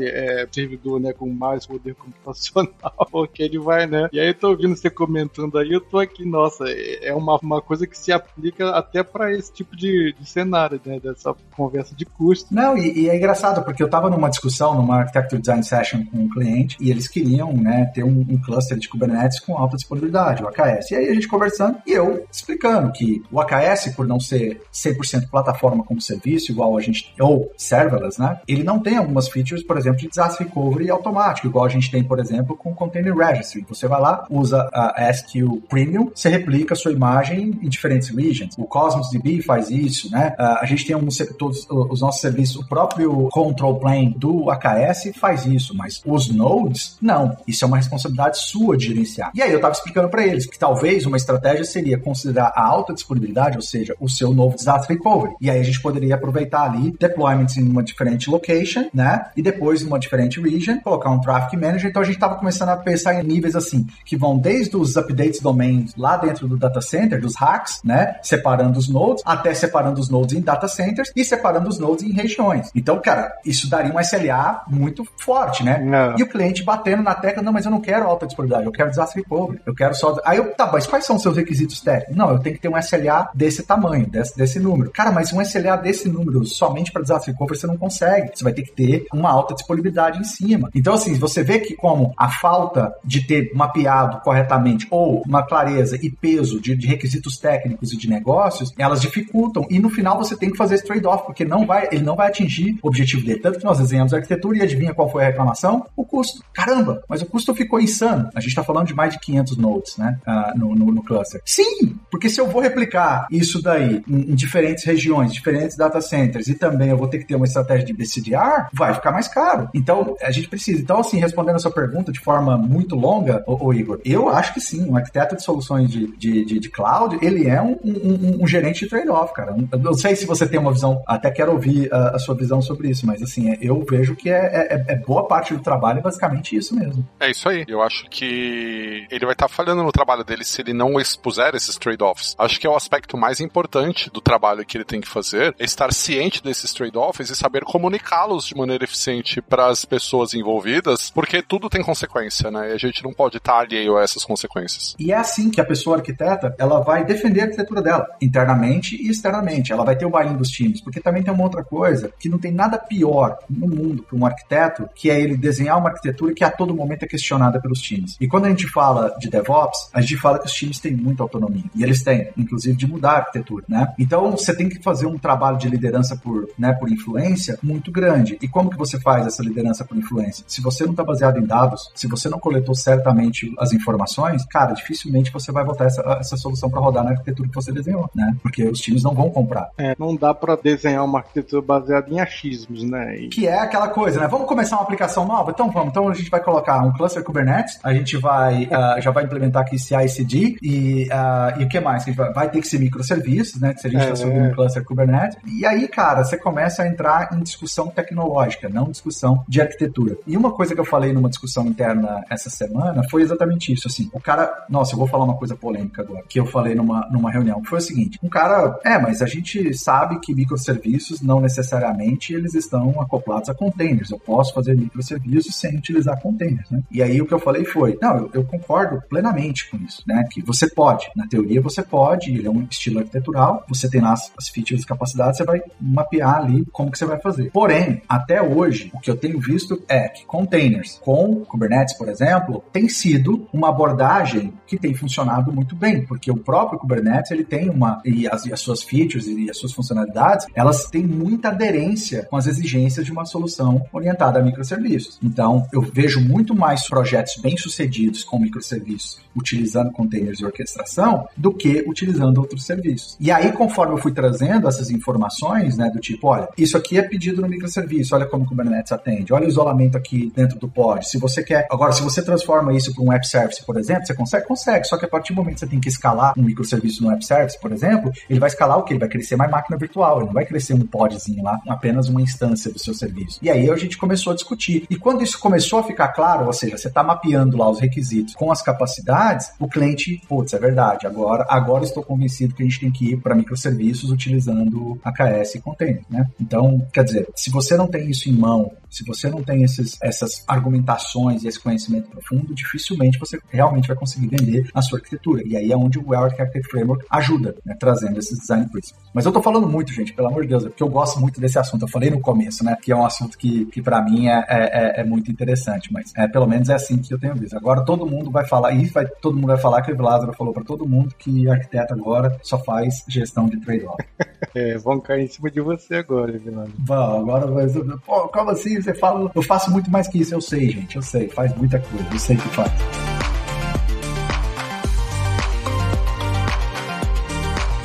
é, 0.00 0.46
servidor 0.50 1.00
né, 1.00 1.12
com 1.12 1.28
mais 1.28 1.66
poder 1.66 1.94
computacional, 1.94 2.72
porque 3.10 3.42
ele 3.42 3.58
vai, 3.58 3.86
né? 3.86 4.08
E 4.12 4.20
aí 4.20 4.28
eu 4.28 4.34
tô 4.34 4.50
ouvindo 4.50 4.76
você 4.76 4.90
comentando 4.90 5.58
aí, 5.58 5.72
eu 5.72 5.80
tô 5.80 5.98
aqui, 5.98 6.24
nossa, 6.24 6.64
é, 6.68 7.08
é 7.08 7.14
uma, 7.14 7.38
uma 7.42 7.60
coisa 7.60 7.86
que 7.86 7.96
se 7.96 8.12
aplica 8.12 8.70
até 8.70 9.02
para 9.02 9.32
esse 9.32 9.52
tipo 9.52 9.76
de, 9.76 10.14
de 10.18 10.28
cenário, 10.28 10.80
né? 10.84 11.00
Dessa 11.00 11.34
conversa 11.56 11.94
de 11.94 12.04
custo. 12.04 12.54
Não, 12.54 12.76
e, 12.76 13.00
e, 13.00 13.08
é 13.08 13.16
engraçado, 13.16 13.64
porque 13.64 13.82
eu 13.82 13.88
tava 13.88 14.08
numa 14.10 14.28
discussão, 14.28 14.74
numa 14.74 14.98
Architecture 14.98 15.40
Design 15.40 15.62
Session 15.62 16.04
com 16.06 16.18
um 16.18 16.28
cliente, 16.28 16.76
e 16.80 16.90
eles 16.90 17.08
queriam, 17.08 17.52
né, 17.52 17.90
ter 17.94 18.04
um, 18.04 18.20
um 18.28 18.40
cluster 18.40 18.78
de 18.78 18.88
Kubernetes 18.88 19.40
com 19.40 19.56
alta 19.56 19.76
disponibilidade, 19.76 20.42
o 20.42 20.48
AKS. 20.48 20.90
E 20.90 20.94
aí 20.96 21.08
a 21.08 21.14
gente 21.14 21.28
conversando, 21.28 21.78
e 21.86 21.92
eu 21.92 22.26
explicando 22.30 22.92
que 22.92 23.22
o 23.30 23.40
AKS, 23.40 23.94
por 23.94 24.06
não 24.06 24.20
ser 24.20 24.60
100% 24.72 25.28
plataforma 25.30 25.84
como 25.84 26.00
serviço, 26.00 26.52
igual 26.52 26.76
a 26.76 26.80
gente, 26.80 27.14
ou 27.20 27.52
serverless, 27.56 28.20
né? 28.20 28.40
Ele 28.46 28.62
não 28.62 28.78
tem 28.78 28.96
algumas 28.96 29.28
features, 29.28 29.39
por 29.66 29.76
exemplo, 29.76 29.98
de 29.98 30.08
disaster 30.08 30.46
recovery 30.46 30.90
automático, 30.90 31.46
igual 31.46 31.64
a 31.64 31.68
gente 31.68 31.90
tem, 31.90 32.02
por 32.02 32.18
exemplo, 32.18 32.56
com 32.56 32.74
Container 32.74 33.14
Registry. 33.14 33.64
Você 33.68 33.86
vai 33.86 34.00
lá, 34.00 34.26
usa 34.30 34.68
a 34.72 35.10
SQ 35.10 35.62
Premium, 35.68 36.10
você 36.14 36.28
replica 36.28 36.74
a 36.74 36.76
sua 36.76 36.92
imagem 36.92 37.58
em 37.62 37.68
diferentes 37.68 38.08
regions. 38.08 38.54
O 38.58 38.64
Cosmos 38.64 39.10
DB 39.10 39.42
faz 39.42 39.70
isso, 39.70 40.10
né? 40.10 40.34
A 40.38 40.64
gente 40.66 40.86
tem 40.86 40.94
alguns, 40.94 41.18
todos 41.38 41.66
os 41.68 42.00
nossos 42.00 42.20
serviços, 42.20 42.56
o 42.56 42.68
próprio 42.68 43.28
Control 43.30 43.78
Plane 43.78 44.14
do 44.16 44.50
AKS 44.50 45.12
faz 45.18 45.46
isso, 45.46 45.74
mas 45.76 46.00
os 46.04 46.28
nodes, 46.28 46.96
não. 47.00 47.36
Isso 47.46 47.64
é 47.64 47.68
uma 47.68 47.76
responsabilidade 47.76 48.38
sua 48.38 48.76
de 48.76 48.86
gerenciar. 48.86 49.30
E 49.34 49.42
aí 49.42 49.50
eu 49.50 49.56
estava 49.56 49.72
explicando 49.72 50.08
para 50.08 50.26
eles 50.26 50.46
que 50.46 50.58
talvez 50.58 51.06
uma 51.06 51.16
estratégia 51.16 51.64
seria 51.64 51.98
considerar 51.98 52.52
a 52.54 52.64
alta 52.64 52.92
disponibilidade, 52.92 53.56
ou 53.56 53.62
seja, 53.62 53.94
o 54.00 54.08
seu 54.08 54.32
novo 54.32 54.56
disaster 54.56 54.96
recovery. 54.96 55.34
E 55.40 55.50
aí 55.50 55.60
a 55.60 55.62
gente 55.62 55.80
poderia 55.80 56.14
aproveitar 56.14 56.62
ali 56.62 56.94
deployments 56.98 57.56
em 57.56 57.68
uma 57.68 57.82
diferente 57.82 58.30
location, 58.30 58.86
né? 58.92 59.29
E 59.36 59.42
depois 59.42 59.82
numa 59.82 59.98
diferente 59.98 60.40
region, 60.40 60.80
colocar 60.80 61.10
um 61.10 61.20
traffic 61.20 61.56
manager. 61.56 61.90
Então 61.90 62.02
a 62.02 62.04
gente 62.04 62.14
estava 62.14 62.36
começando 62.36 62.70
a 62.70 62.76
pensar 62.76 63.14
em 63.14 63.22
níveis 63.22 63.54
assim, 63.54 63.86
que 64.04 64.16
vão 64.16 64.38
desde 64.38 64.76
os 64.76 64.96
updates 64.96 65.40
domains 65.40 65.94
lá 65.96 66.16
dentro 66.16 66.48
do 66.48 66.56
data 66.56 66.80
center, 66.80 67.20
dos 67.20 67.36
hacks, 67.36 67.80
né? 67.84 68.16
Separando 68.22 68.78
os 68.78 68.88
nodes, 68.88 69.22
até 69.26 69.54
separando 69.54 70.00
os 70.00 70.08
nodes 70.08 70.36
em 70.36 70.40
data 70.40 70.68
centers 70.68 71.12
e 71.14 71.24
separando 71.24 71.68
os 71.68 71.78
nodes 71.78 72.04
em 72.04 72.12
regiões. 72.12 72.70
Então, 72.74 73.00
cara, 73.00 73.32
isso 73.44 73.68
daria 73.68 73.92
um 73.94 74.00
SLA 74.00 74.62
muito 74.68 75.06
forte, 75.18 75.64
né? 75.64 75.78
Não. 75.78 76.18
E 76.18 76.22
o 76.22 76.28
cliente 76.28 76.62
batendo 76.62 77.02
na 77.02 77.14
tecla, 77.14 77.42
não, 77.42 77.52
mas 77.52 77.64
eu 77.64 77.70
não 77.70 77.80
quero 77.80 78.06
alta 78.06 78.26
disponibilidade, 78.26 78.66
eu 78.66 78.72
quero 78.72 78.90
disaster 78.90 79.22
recovery, 79.22 79.60
eu 79.66 79.74
quero 79.74 79.94
só. 79.94 80.16
Aí 80.24 80.38
eu, 80.38 80.54
tá, 80.54 80.70
mas 80.72 80.86
quais 80.86 81.04
são 81.04 81.16
os 81.16 81.22
seus 81.22 81.36
requisitos 81.36 81.80
técnicos? 81.80 82.16
Não, 82.16 82.30
eu 82.30 82.38
tenho 82.38 82.56
que 82.56 82.62
ter 82.62 82.68
um 82.68 82.78
SLA 82.78 83.30
desse 83.34 83.62
tamanho, 83.62 84.06
desse, 84.06 84.36
desse 84.36 84.58
número. 84.58 84.90
Cara, 84.90 85.10
mas 85.10 85.32
um 85.32 85.40
SLA 85.40 85.76
desse 85.76 86.08
número 86.08 86.44
somente 86.44 86.92
para 86.92 87.02
disaster 87.02 87.32
recovery 87.32 87.58
você 87.58 87.66
não 87.66 87.76
consegue. 87.76 88.30
Você 88.34 88.44
vai 88.44 88.52
ter 88.52 88.62
que 88.62 88.72
ter 88.72 89.06
uma 89.20 89.30
alta 89.30 89.54
disponibilidade 89.54 90.18
em 90.18 90.24
cima. 90.24 90.70
Então, 90.74 90.94
assim, 90.94 91.14
você 91.14 91.42
vê 91.42 91.58
que 91.58 91.74
como 91.74 92.12
a 92.16 92.28
falta 92.28 92.92
de 93.04 93.26
ter 93.26 93.52
mapeado 93.54 94.20
corretamente 94.22 94.86
ou 94.90 95.22
uma 95.26 95.42
clareza 95.42 95.98
e 96.00 96.10
peso 96.10 96.60
de, 96.60 96.74
de 96.74 96.86
requisitos 96.86 97.38
técnicos 97.38 97.92
e 97.92 97.96
de 97.96 98.08
negócios, 98.08 98.72
elas 98.78 99.00
dificultam. 99.00 99.66
E 99.70 99.78
no 99.78 99.90
final 99.90 100.18
você 100.18 100.36
tem 100.36 100.50
que 100.50 100.56
fazer 100.56 100.76
esse 100.76 100.84
trade-off, 100.84 101.24
porque 101.24 101.44
não 101.44 101.66
vai, 101.66 101.88
ele 101.92 102.02
não 102.02 102.16
vai 102.16 102.28
atingir 102.28 102.78
o 102.82 102.88
objetivo 102.88 103.24
dele. 103.24 103.40
Tanto 103.40 103.58
que 103.58 103.64
nós 103.64 103.78
desenhamos 103.78 104.12
a 104.12 104.16
arquitetura 104.16 104.58
e 104.58 104.62
adivinha 104.62 104.94
qual 104.94 105.10
foi 105.10 105.22
a 105.22 105.26
reclamação? 105.26 105.86
O 105.96 106.04
custo. 106.04 106.42
Caramba, 106.52 107.02
mas 107.08 107.22
o 107.22 107.26
custo 107.26 107.54
ficou 107.54 107.80
insano. 107.80 108.28
A 108.34 108.40
gente 108.40 108.50
está 108.50 108.64
falando 108.64 108.86
de 108.86 108.94
mais 108.94 109.12
de 109.12 109.20
500 109.20 109.56
nodes, 109.56 109.96
né, 109.96 110.18
uh, 110.26 110.58
no, 110.58 110.74
no, 110.74 110.92
no, 110.92 111.02
cluster. 111.02 111.40
Sim, 111.44 111.96
porque 112.10 112.28
se 112.28 112.40
eu 112.40 112.48
vou 112.48 112.60
replicar 112.60 113.26
isso 113.30 113.62
daí 113.62 114.02
em, 114.08 114.32
em 114.32 114.34
diferentes 114.34 114.84
regiões, 114.84 115.32
diferentes 115.32 115.76
data 115.76 116.00
centers 116.00 116.48
e 116.48 116.54
também 116.54 116.90
eu 116.90 116.96
vou 116.96 117.08
ter 117.08 117.18
que 117.18 117.26
ter 117.26 117.34
uma 117.34 117.46
estratégia 117.46 117.86
de 117.86 117.92
BCDR, 117.92 118.68
vai 118.72 118.94
ficar 118.94 119.09
mais 119.12 119.28
caro. 119.28 119.68
Então, 119.74 120.16
a 120.22 120.30
gente 120.30 120.48
precisa. 120.48 120.80
Então, 120.80 121.00
assim, 121.00 121.18
respondendo 121.18 121.56
a 121.56 121.58
sua 121.58 121.70
pergunta 121.70 122.12
de 122.12 122.20
forma 122.20 122.56
muito 122.56 122.94
longa, 122.96 123.42
ô, 123.46 123.66
ô 123.66 123.72
Igor, 123.72 124.00
eu 124.04 124.28
acho 124.28 124.54
que 124.54 124.60
sim, 124.60 124.88
um 124.88 124.96
arquiteto 124.96 125.36
de 125.36 125.42
soluções 125.42 125.90
de, 125.90 126.06
de, 126.16 126.44
de, 126.44 126.58
de 126.58 126.68
cloud, 126.68 127.18
ele 127.22 127.48
é 127.48 127.60
um, 127.60 127.78
um, 127.84 128.44
um 128.44 128.46
gerente 128.46 128.84
de 128.84 128.90
trade-off, 128.90 129.32
cara. 129.34 129.54
Eu 129.72 129.78
não 129.78 129.94
sei 129.94 130.16
se 130.16 130.26
você 130.26 130.46
tem 130.46 130.58
uma 130.58 130.72
visão, 130.72 131.02
até 131.06 131.30
quero 131.30 131.52
ouvir 131.52 131.92
a, 131.92 132.16
a 132.16 132.18
sua 132.18 132.34
visão 132.34 132.60
sobre 132.62 132.88
isso, 132.90 133.06
mas 133.06 133.22
assim, 133.22 133.56
eu 133.60 133.84
vejo 133.88 134.14
que 134.14 134.30
é, 134.30 134.68
é, 134.70 134.84
é, 134.88 134.96
boa 134.96 135.26
parte 135.26 135.54
do 135.54 135.60
trabalho 135.60 135.98
é 135.98 136.02
basicamente 136.02 136.56
isso 136.56 136.74
mesmo. 136.74 137.06
É 137.18 137.30
isso 137.30 137.48
aí. 137.48 137.64
Eu 137.68 137.82
acho 137.82 138.04
que 138.08 139.06
ele 139.10 139.24
vai 139.24 139.34
estar 139.34 139.48
tá 139.48 139.48
falhando 139.48 139.82
no 139.82 139.92
trabalho 139.92 140.24
dele 140.24 140.44
se 140.44 140.60
ele 140.60 140.72
não 140.72 141.00
expuser 141.00 141.54
esses 141.54 141.76
trade-offs. 141.76 142.34
Acho 142.38 142.60
que 142.60 142.66
é 142.66 142.70
o 142.70 142.76
aspecto 142.76 143.16
mais 143.16 143.40
importante 143.40 144.10
do 144.10 144.20
trabalho 144.20 144.64
que 144.64 144.76
ele 144.76 144.84
tem 144.84 145.00
que 145.00 145.08
fazer, 145.08 145.54
é 145.58 145.64
estar 145.64 145.92
ciente 145.92 146.42
desses 146.42 146.72
trade-offs 146.72 147.30
e 147.30 147.36
saber 147.36 147.64
comunicá-los 147.64 148.46
de 148.46 148.56
maneira 148.56 148.84
eficiente 148.84 148.99
suficiente 149.00 149.40
para 149.40 149.68
as 149.68 149.84
pessoas 149.84 150.34
envolvidas, 150.34 151.10
porque 151.10 151.42
tudo 151.42 151.70
tem 151.70 151.82
consequência, 151.82 152.50
né? 152.50 152.70
E 152.70 152.72
a 152.72 152.78
gente 152.78 153.02
não 153.02 153.12
pode 153.12 153.38
estar 153.38 153.58
alheio 153.58 153.96
a 153.96 154.02
essas 154.02 154.24
consequências. 154.24 154.94
E 154.98 155.10
é 155.10 155.16
assim 155.16 155.50
que 155.50 155.60
a 155.60 155.64
pessoa 155.64 155.96
arquiteta, 155.96 156.54
ela 156.58 156.80
vai 156.80 157.04
defender 157.04 157.40
a 157.40 157.44
arquitetura 157.44 157.80
dela, 157.82 158.06
internamente 158.20 158.96
e 158.96 159.08
externamente. 159.08 159.72
Ela 159.72 159.84
vai 159.84 159.96
ter 159.96 160.04
o 160.04 160.10
bailinho 160.10 160.38
dos 160.38 160.50
times, 160.50 160.80
porque 160.80 161.00
também 161.00 161.22
tem 161.22 161.32
uma 161.32 161.42
outra 161.42 161.64
coisa, 161.64 162.12
que 162.18 162.28
não 162.28 162.38
tem 162.38 162.52
nada 162.52 162.78
pior 162.78 163.38
no 163.48 163.68
mundo 163.68 164.02
para 164.02 164.18
um 164.18 164.26
arquiteto, 164.26 164.88
que 164.94 165.10
é 165.10 165.18
ele 165.18 165.36
desenhar 165.36 165.78
uma 165.78 165.88
arquitetura 165.88 166.34
que 166.34 166.44
a 166.44 166.50
todo 166.50 166.74
momento 166.74 167.04
é 167.04 167.08
questionada 167.08 167.60
pelos 167.60 167.80
times. 167.80 168.16
E 168.20 168.28
quando 168.28 168.44
a 168.44 168.50
gente 168.50 168.68
fala 168.68 169.16
de 169.18 169.30
DevOps, 169.30 169.90
a 169.92 170.00
gente 170.00 170.16
fala 170.18 170.38
que 170.38 170.46
os 170.46 170.52
times 170.52 170.78
têm 170.78 170.94
muita 170.94 171.22
autonomia. 171.22 171.64
E 171.74 171.82
eles 171.82 172.02
têm, 172.02 172.30
inclusive, 172.36 172.76
de 172.76 172.86
mudar 172.86 173.10
a 173.10 173.16
arquitetura, 173.18 173.64
né? 173.68 173.92
Então, 173.98 174.32
você 174.32 174.54
tem 174.54 174.68
que 174.68 174.82
fazer 174.82 175.06
um 175.06 175.18
trabalho 175.18 175.56
de 175.56 175.68
liderança 175.68 176.16
por, 176.16 176.48
né, 176.58 176.72
por 176.72 176.90
influência 176.90 177.58
muito 177.62 177.90
grande. 177.90 178.38
E 178.42 178.48
como 178.48 178.70
que 178.70 178.76
você 178.76 178.89
faz 178.98 179.26
essa 179.26 179.42
liderança 179.42 179.84
por 179.84 179.96
influência? 179.96 180.44
Se 180.48 180.60
você 180.60 180.84
não 180.84 180.92
está 180.92 181.04
baseado 181.04 181.38
em 181.38 181.44
dados, 181.44 181.90
se 181.94 182.06
você 182.06 182.28
não 182.28 182.38
coletou 182.38 182.74
certamente 182.74 183.52
as 183.58 183.72
informações, 183.72 184.44
cara, 184.46 184.72
dificilmente 184.72 185.32
você 185.32 185.52
vai 185.52 185.64
botar 185.64 185.84
essa, 185.84 186.02
essa 186.18 186.36
solução 186.36 186.70
para 186.70 186.80
rodar 186.80 187.04
na 187.04 187.10
arquitetura 187.10 187.48
que 187.48 187.54
você 187.54 187.72
desenhou, 187.72 188.08
né? 188.14 188.36
Porque 188.42 188.64
os 188.64 188.80
times 188.80 189.02
não 189.02 189.14
vão 189.14 189.30
comprar. 189.30 189.70
É, 189.78 189.94
não 189.98 190.16
dá 190.16 190.32
para 190.34 190.56
desenhar 190.56 191.04
uma 191.04 191.18
arquitetura 191.18 191.62
baseada 191.62 192.08
em 192.10 192.20
achismos, 192.20 192.82
né? 192.82 193.16
E... 193.16 193.28
Que 193.28 193.46
é 193.46 193.58
aquela 193.58 193.88
coisa, 193.88 194.20
né? 194.20 194.28
Vamos 194.28 194.46
começar 194.46 194.76
uma 194.76 194.82
aplicação 194.82 195.26
nova? 195.26 195.50
Então 195.50 195.70
vamos. 195.70 195.90
Então 195.90 196.08
a 196.08 196.14
gente 196.14 196.30
vai 196.30 196.42
colocar 196.42 196.82
um 196.82 196.92
cluster 196.92 197.22
Kubernetes, 197.22 197.78
a 197.82 197.92
gente 197.92 198.16
vai 198.16 198.64
uh, 198.64 199.00
já 199.00 199.10
vai 199.10 199.24
implementar 199.24 199.62
aqui 199.62 199.78
CI/CD 199.78 200.58
e, 200.62 201.08
uh, 201.08 201.60
e 201.60 201.64
o 201.64 201.68
que 201.68 201.80
mais? 201.80 202.04
Vai, 202.14 202.32
vai, 202.32 202.50
ter 202.50 202.60
que 202.60 202.68
ser 202.68 202.78
microserviços, 202.78 203.60
né? 203.60 203.74
Que 203.74 203.80
se 203.80 203.86
a 203.86 203.90
gente 203.90 204.00
está 204.00 204.12
é, 204.12 204.16
subindo 204.16 204.44
um 204.46 204.52
cluster 204.52 204.84
Kubernetes. 204.84 205.36
E 205.46 205.66
aí, 205.66 205.88
cara, 205.88 206.24
você 206.24 206.36
começa 206.36 206.82
a 206.82 206.88
entrar 206.88 207.30
em 207.32 207.40
discussão 207.40 207.88
tecnológica, 207.88 208.68
não 208.80 208.90
discussão 208.90 209.44
de 209.46 209.60
arquitetura. 209.60 210.16
E 210.26 210.36
uma 210.36 210.52
coisa 210.52 210.74
que 210.74 210.80
eu 210.80 210.84
falei 210.84 211.12
numa 211.12 211.28
discussão 211.28 211.66
interna 211.66 212.24
essa 212.30 212.48
semana 212.48 213.02
foi 213.10 213.22
exatamente 213.22 213.72
isso. 213.72 213.86
Assim, 213.86 214.10
o 214.12 214.20
cara, 214.20 214.64
nossa, 214.68 214.94
eu 214.94 214.98
vou 214.98 215.06
falar 215.06 215.24
uma 215.24 215.36
coisa 215.36 215.54
polêmica 215.54 216.02
agora, 216.02 216.24
que 216.28 216.40
eu 216.40 216.46
falei 216.46 216.74
numa, 216.74 217.08
numa 217.10 217.30
reunião, 217.30 217.60
que 217.60 217.68
foi 217.68 217.78
o 217.78 217.82
seguinte: 217.82 218.18
um 218.22 218.28
cara, 218.28 218.78
é, 218.84 218.98
mas 218.98 219.22
a 219.22 219.26
gente 219.26 219.76
sabe 219.76 220.18
que 220.20 220.34
microserviços 220.34 221.20
não 221.20 221.40
necessariamente 221.40 222.32
eles 222.32 222.54
estão 222.54 223.00
acoplados 223.00 223.48
a 223.48 223.54
containers. 223.54 224.10
Eu 224.10 224.18
posso 224.18 224.54
fazer 224.54 224.76
microserviços 224.76 225.54
sem 225.54 225.76
utilizar 225.76 226.20
containers, 226.20 226.70
né? 226.70 226.82
E 226.90 227.02
aí 227.02 227.20
o 227.20 227.26
que 227.26 227.34
eu 227.34 227.38
falei 227.38 227.64
foi, 227.64 227.98
não, 228.00 228.16
eu, 228.16 228.30
eu 228.34 228.44
concordo 228.44 229.02
plenamente 229.08 229.70
com 229.70 229.76
isso, 229.78 230.02
né? 230.06 230.24
Que 230.30 230.42
você 230.42 230.68
pode, 230.68 231.10
na 231.14 231.26
teoria 231.26 231.60
você 231.60 231.82
pode, 231.82 232.30
ele 232.30 232.46
é 232.46 232.50
um 232.50 232.62
estilo 232.62 232.98
arquitetural, 232.98 233.64
você 233.68 233.88
tem 233.88 234.00
lá 234.00 234.12
as, 234.12 234.32
as 234.38 234.48
features 234.48 234.82
e 234.82 234.86
capacidades, 234.86 235.36
você 235.36 235.44
vai 235.44 235.60
mapear 235.80 236.36
ali 236.36 236.64
como 236.72 236.90
que 236.90 236.98
você 236.98 237.04
vai 237.04 237.20
fazer. 237.20 237.50
Porém, 237.50 238.02
até 238.08 238.40
hoje, 238.40 238.59
o 238.92 239.00
que 239.00 239.10
eu 239.10 239.16
tenho 239.16 239.40
visto 239.40 239.82
é 239.88 240.08
que 240.08 240.24
containers 240.24 240.98
com 241.02 241.44
Kubernetes, 241.44 241.96
por 241.96 242.08
exemplo, 242.08 242.62
tem 242.72 242.88
sido 242.88 243.48
uma 243.52 243.68
abordagem 243.68 244.52
que 244.66 244.78
tem 244.78 244.94
funcionado 244.94 245.52
muito 245.52 245.74
bem, 245.74 246.04
porque 246.04 246.30
o 246.30 246.36
próprio 246.36 246.78
Kubernetes 246.78 247.30
ele 247.30 247.44
tem 247.44 247.68
uma 247.70 248.00
e 248.04 248.28
as, 248.28 248.46
e 248.46 248.52
as 248.52 248.60
suas 248.60 248.82
features 248.82 249.26
e 249.26 249.50
as 249.50 249.56
suas 249.56 249.72
funcionalidades, 249.72 250.46
elas 250.54 250.86
têm 250.90 251.04
muita 251.04 251.48
aderência 251.48 252.26
com 252.26 252.36
as 252.36 252.46
exigências 252.46 253.04
de 253.04 253.12
uma 253.12 253.24
solução 253.24 253.84
orientada 253.92 254.38
a 254.38 254.42
microserviços. 254.42 255.18
Então, 255.22 255.66
eu 255.72 255.80
vejo 255.80 256.20
muito 256.20 256.54
mais 256.54 256.88
projetos 256.88 257.36
bem-sucedidos 257.40 258.24
com 258.24 258.38
microserviços 258.38 259.20
utilizando 259.34 259.92
containers 259.92 260.38
de 260.38 260.46
orquestração 260.46 261.28
do 261.36 261.52
que 261.52 261.84
utilizando 261.86 262.38
outros 262.38 262.64
serviços. 262.64 263.16
E 263.20 263.30
aí, 263.30 263.52
conforme 263.52 263.94
eu 263.94 263.98
fui 263.98 264.12
trazendo 264.12 264.68
essas 264.68 264.90
informações, 264.90 265.76
né, 265.76 265.90
do 265.90 266.00
tipo, 266.00 266.28
olha, 266.28 266.48
isso 266.56 266.76
aqui 266.76 266.98
é 266.98 267.02
pedido 267.02 267.42
no 267.42 267.48
microserviço, 267.48 268.14
olha 268.14 268.26
como 268.26 268.46
Kubernetes 268.50 268.92
atende, 268.92 269.32
olha 269.32 269.46
o 269.46 269.48
isolamento 269.48 269.96
aqui 269.96 270.32
dentro 270.34 270.58
do 270.58 270.68
pod. 270.68 271.08
Se 271.08 271.18
você 271.18 271.42
quer, 271.42 271.66
agora, 271.70 271.92
se 271.92 272.02
você 272.02 272.22
transforma 272.22 272.72
isso 272.74 272.92
para 272.94 273.02
um 273.02 273.08
web 273.08 273.26
service, 273.26 273.64
por 273.64 273.78
exemplo, 273.78 274.06
você 274.06 274.14
consegue? 274.14 274.46
Consegue, 274.46 274.86
só 274.86 274.98
que 274.98 275.04
a 275.04 275.08
partir 275.08 275.32
do 275.32 275.36
momento 275.36 275.54
que 275.54 275.60
você 275.60 275.66
tem 275.66 275.80
que 275.80 275.88
escalar 275.88 276.34
um 276.36 276.42
microserviço 276.42 277.02
no 277.02 277.08
web 277.08 277.24
service, 277.24 277.58
por 277.60 277.72
exemplo, 277.72 278.12
ele 278.28 278.40
vai 278.40 278.48
escalar 278.48 278.78
o 278.78 278.82
que? 278.82 278.92
Ele 278.92 279.00
vai 279.00 279.08
crescer 279.08 279.36
mais 279.36 279.50
máquina 279.50 279.78
virtual, 279.78 280.18
ele 280.18 280.26
não 280.26 280.32
vai 280.32 280.44
crescer 280.44 280.74
um 280.74 280.80
podzinho 280.80 281.42
lá, 281.42 281.58
apenas 281.68 282.08
uma 282.08 282.20
instância 282.20 282.70
do 282.70 282.78
seu 282.78 282.92
serviço. 282.92 283.38
E 283.40 283.48
aí 283.48 283.70
a 283.70 283.76
gente 283.76 283.96
começou 283.96 284.32
a 284.32 284.34
discutir. 284.34 284.86
E 284.90 284.96
quando 284.96 285.22
isso 285.22 285.38
começou 285.38 285.78
a 285.78 285.82
ficar 285.84 286.08
claro, 286.08 286.46
ou 286.46 286.52
seja, 286.52 286.76
você 286.76 286.88
está 286.88 287.02
mapeando 287.02 287.56
lá 287.56 287.70
os 287.70 287.80
requisitos 287.80 288.34
com 288.34 288.50
as 288.50 288.60
capacidades, 288.60 289.50
o 289.58 289.68
cliente, 289.68 290.20
putz, 290.28 290.52
é 290.52 290.58
verdade, 290.58 291.06
agora, 291.06 291.46
agora 291.48 291.84
estou 291.84 292.02
convencido 292.02 292.54
que 292.54 292.62
a 292.62 292.66
gente 292.66 292.80
tem 292.80 292.90
que 292.90 293.12
ir 293.12 293.16
para 293.18 293.34
microserviços 293.34 294.10
utilizando 294.10 294.98
AKS 295.04 295.54
e 295.56 295.60
container, 295.60 296.02
né? 296.10 296.26
Então, 296.40 296.86
quer 296.92 297.04
dizer, 297.04 297.28
se 297.34 297.50
você 297.50 297.76
não 297.76 297.86
tem 297.86 298.10
isso 298.10 298.28
em 298.28 298.32
mão, 298.40 298.72
se 298.90 299.04
você 299.04 299.30
não 299.30 299.42
tem 299.42 299.62
esses, 299.62 299.96
essas 300.02 300.44
argumentações 300.46 301.44
e 301.44 301.48
esse 301.48 301.60
conhecimento 301.60 302.10
profundo, 302.10 302.54
dificilmente 302.54 303.18
você 303.18 303.38
realmente 303.48 303.86
vai 303.86 303.96
conseguir 303.96 304.28
vender 304.28 304.68
a 304.74 304.82
sua 304.82 304.98
arquitetura. 304.98 305.42
E 305.46 305.56
aí 305.56 305.70
é 305.70 305.76
onde 305.76 305.98
o 305.98 306.08
Well 306.08 306.24
Architected 306.24 306.66
Framework 306.68 307.06
ajuda, 307.08 307.54
né, 307.64 307.76
trazendo 307.78 308.18
esses 308.18 308.38
design 308.38 308.68
principles. 308.68 309.00
Mas 309.14 309.24
eu 309.24 309.32
tô 309.32 309.40
falando 309.40 309.68
muito, 309.68 309.92
gente, 309.92 310.12
pelo 310.12 310.28
amor 310.28 310.42
de 310.42 310.48
Deus, 310.48 310.64
é 310.64 310.68
porque 310.68 310.82
eu 310.82 310.88
gosto 310.88 311.20
muito 311.20 311.40
desse 311.40 311.58
assunto. 311.58 311.82
Eu 311.82 311.88
falei 311.88 312.10
no 312.10 312.20
começo, 312.20 312.64
né, 312.64 312.76
que 312.82 312.90
é 312.90 312.96
um 312.96 313.04
assunto 313.04 313.38
que, 313.38 313.66
que 313.66 313.80
para 313.80 314.02
mim 314.02 314.28
é, 314.28 314.44
é, 314.48 315.00
é, 315.00 315.04
muito 315.04 315.30
interessante, 315.30 315.92
mas 315.92 316.12
é, 316.16 316.26
pelo 316.26 316.46
menos 316.46 316.68
é 316.68 316.74
assim 316.74 316.98
que 316.98 317.14
eu 317.14 317.18
tenho 317.18 317.34
visto. 317.34 317.56
Agora 317.56 317.84
todo 317.84 318.06
mundo 318.06 318.30
vai 318.30 318.46
falar, 318.46 318.72
e 318.72 318.86
vai, 318.86 319.06
todo 319.06 319.36
mundo 319.36 319.48
vai 319.48 319.58
falar 319.58 319.82
que 319.82 319.92
o 319.92 320.02
Lázaro 320.02 320.32
falou 320.32 320.52
para 320.52 320.64
todo 320.64 320.88
mundo 320.88 321.14
que 321.18 321.48
arquiteto 321.48 321.94
agora 321.94 322.36
só 322.42 322.58
faz 322.58 323.04
gestão 323.08 323.46
de 323.46 323.60
trade-off. 323.60 324.02
é, 324.54 324.76
vão 324.78 325.00
cair 325.00 325.24
em 325.24 325.28
cima 325.28 325.50
de 325.50 325.60
você 325.60 325.96
agora, 325.96 326.36
Vilano. 326.36 326.72
Vão, 326.78 327.20
agora 327.20 327.46
vai. 327.46 327.66
Pô, 328.04 328.28
como 328.28 328.50
assim? 328.50 328.79
Você 328.82 328.94
fala, 328.94 329.30
eu 329.34 329.42
faço 329.42 329.70
muito 329.70 329.90
mais 329.90 330.08
que 330.08 330.20
isso, 330.20 330.34
eu 330.34 330.40
sei, 330.40 330.70
gente, 330.70 330.96
eu 330.96 331.02
sei, 331.02 331.28
faz 331.28 331.54
muita 331.56 331.78
coisa, 331.78 332.06
eu 332.12 332.18
sei 332.18 332.36
que 332.36 332.48
faz. 332.48 333.09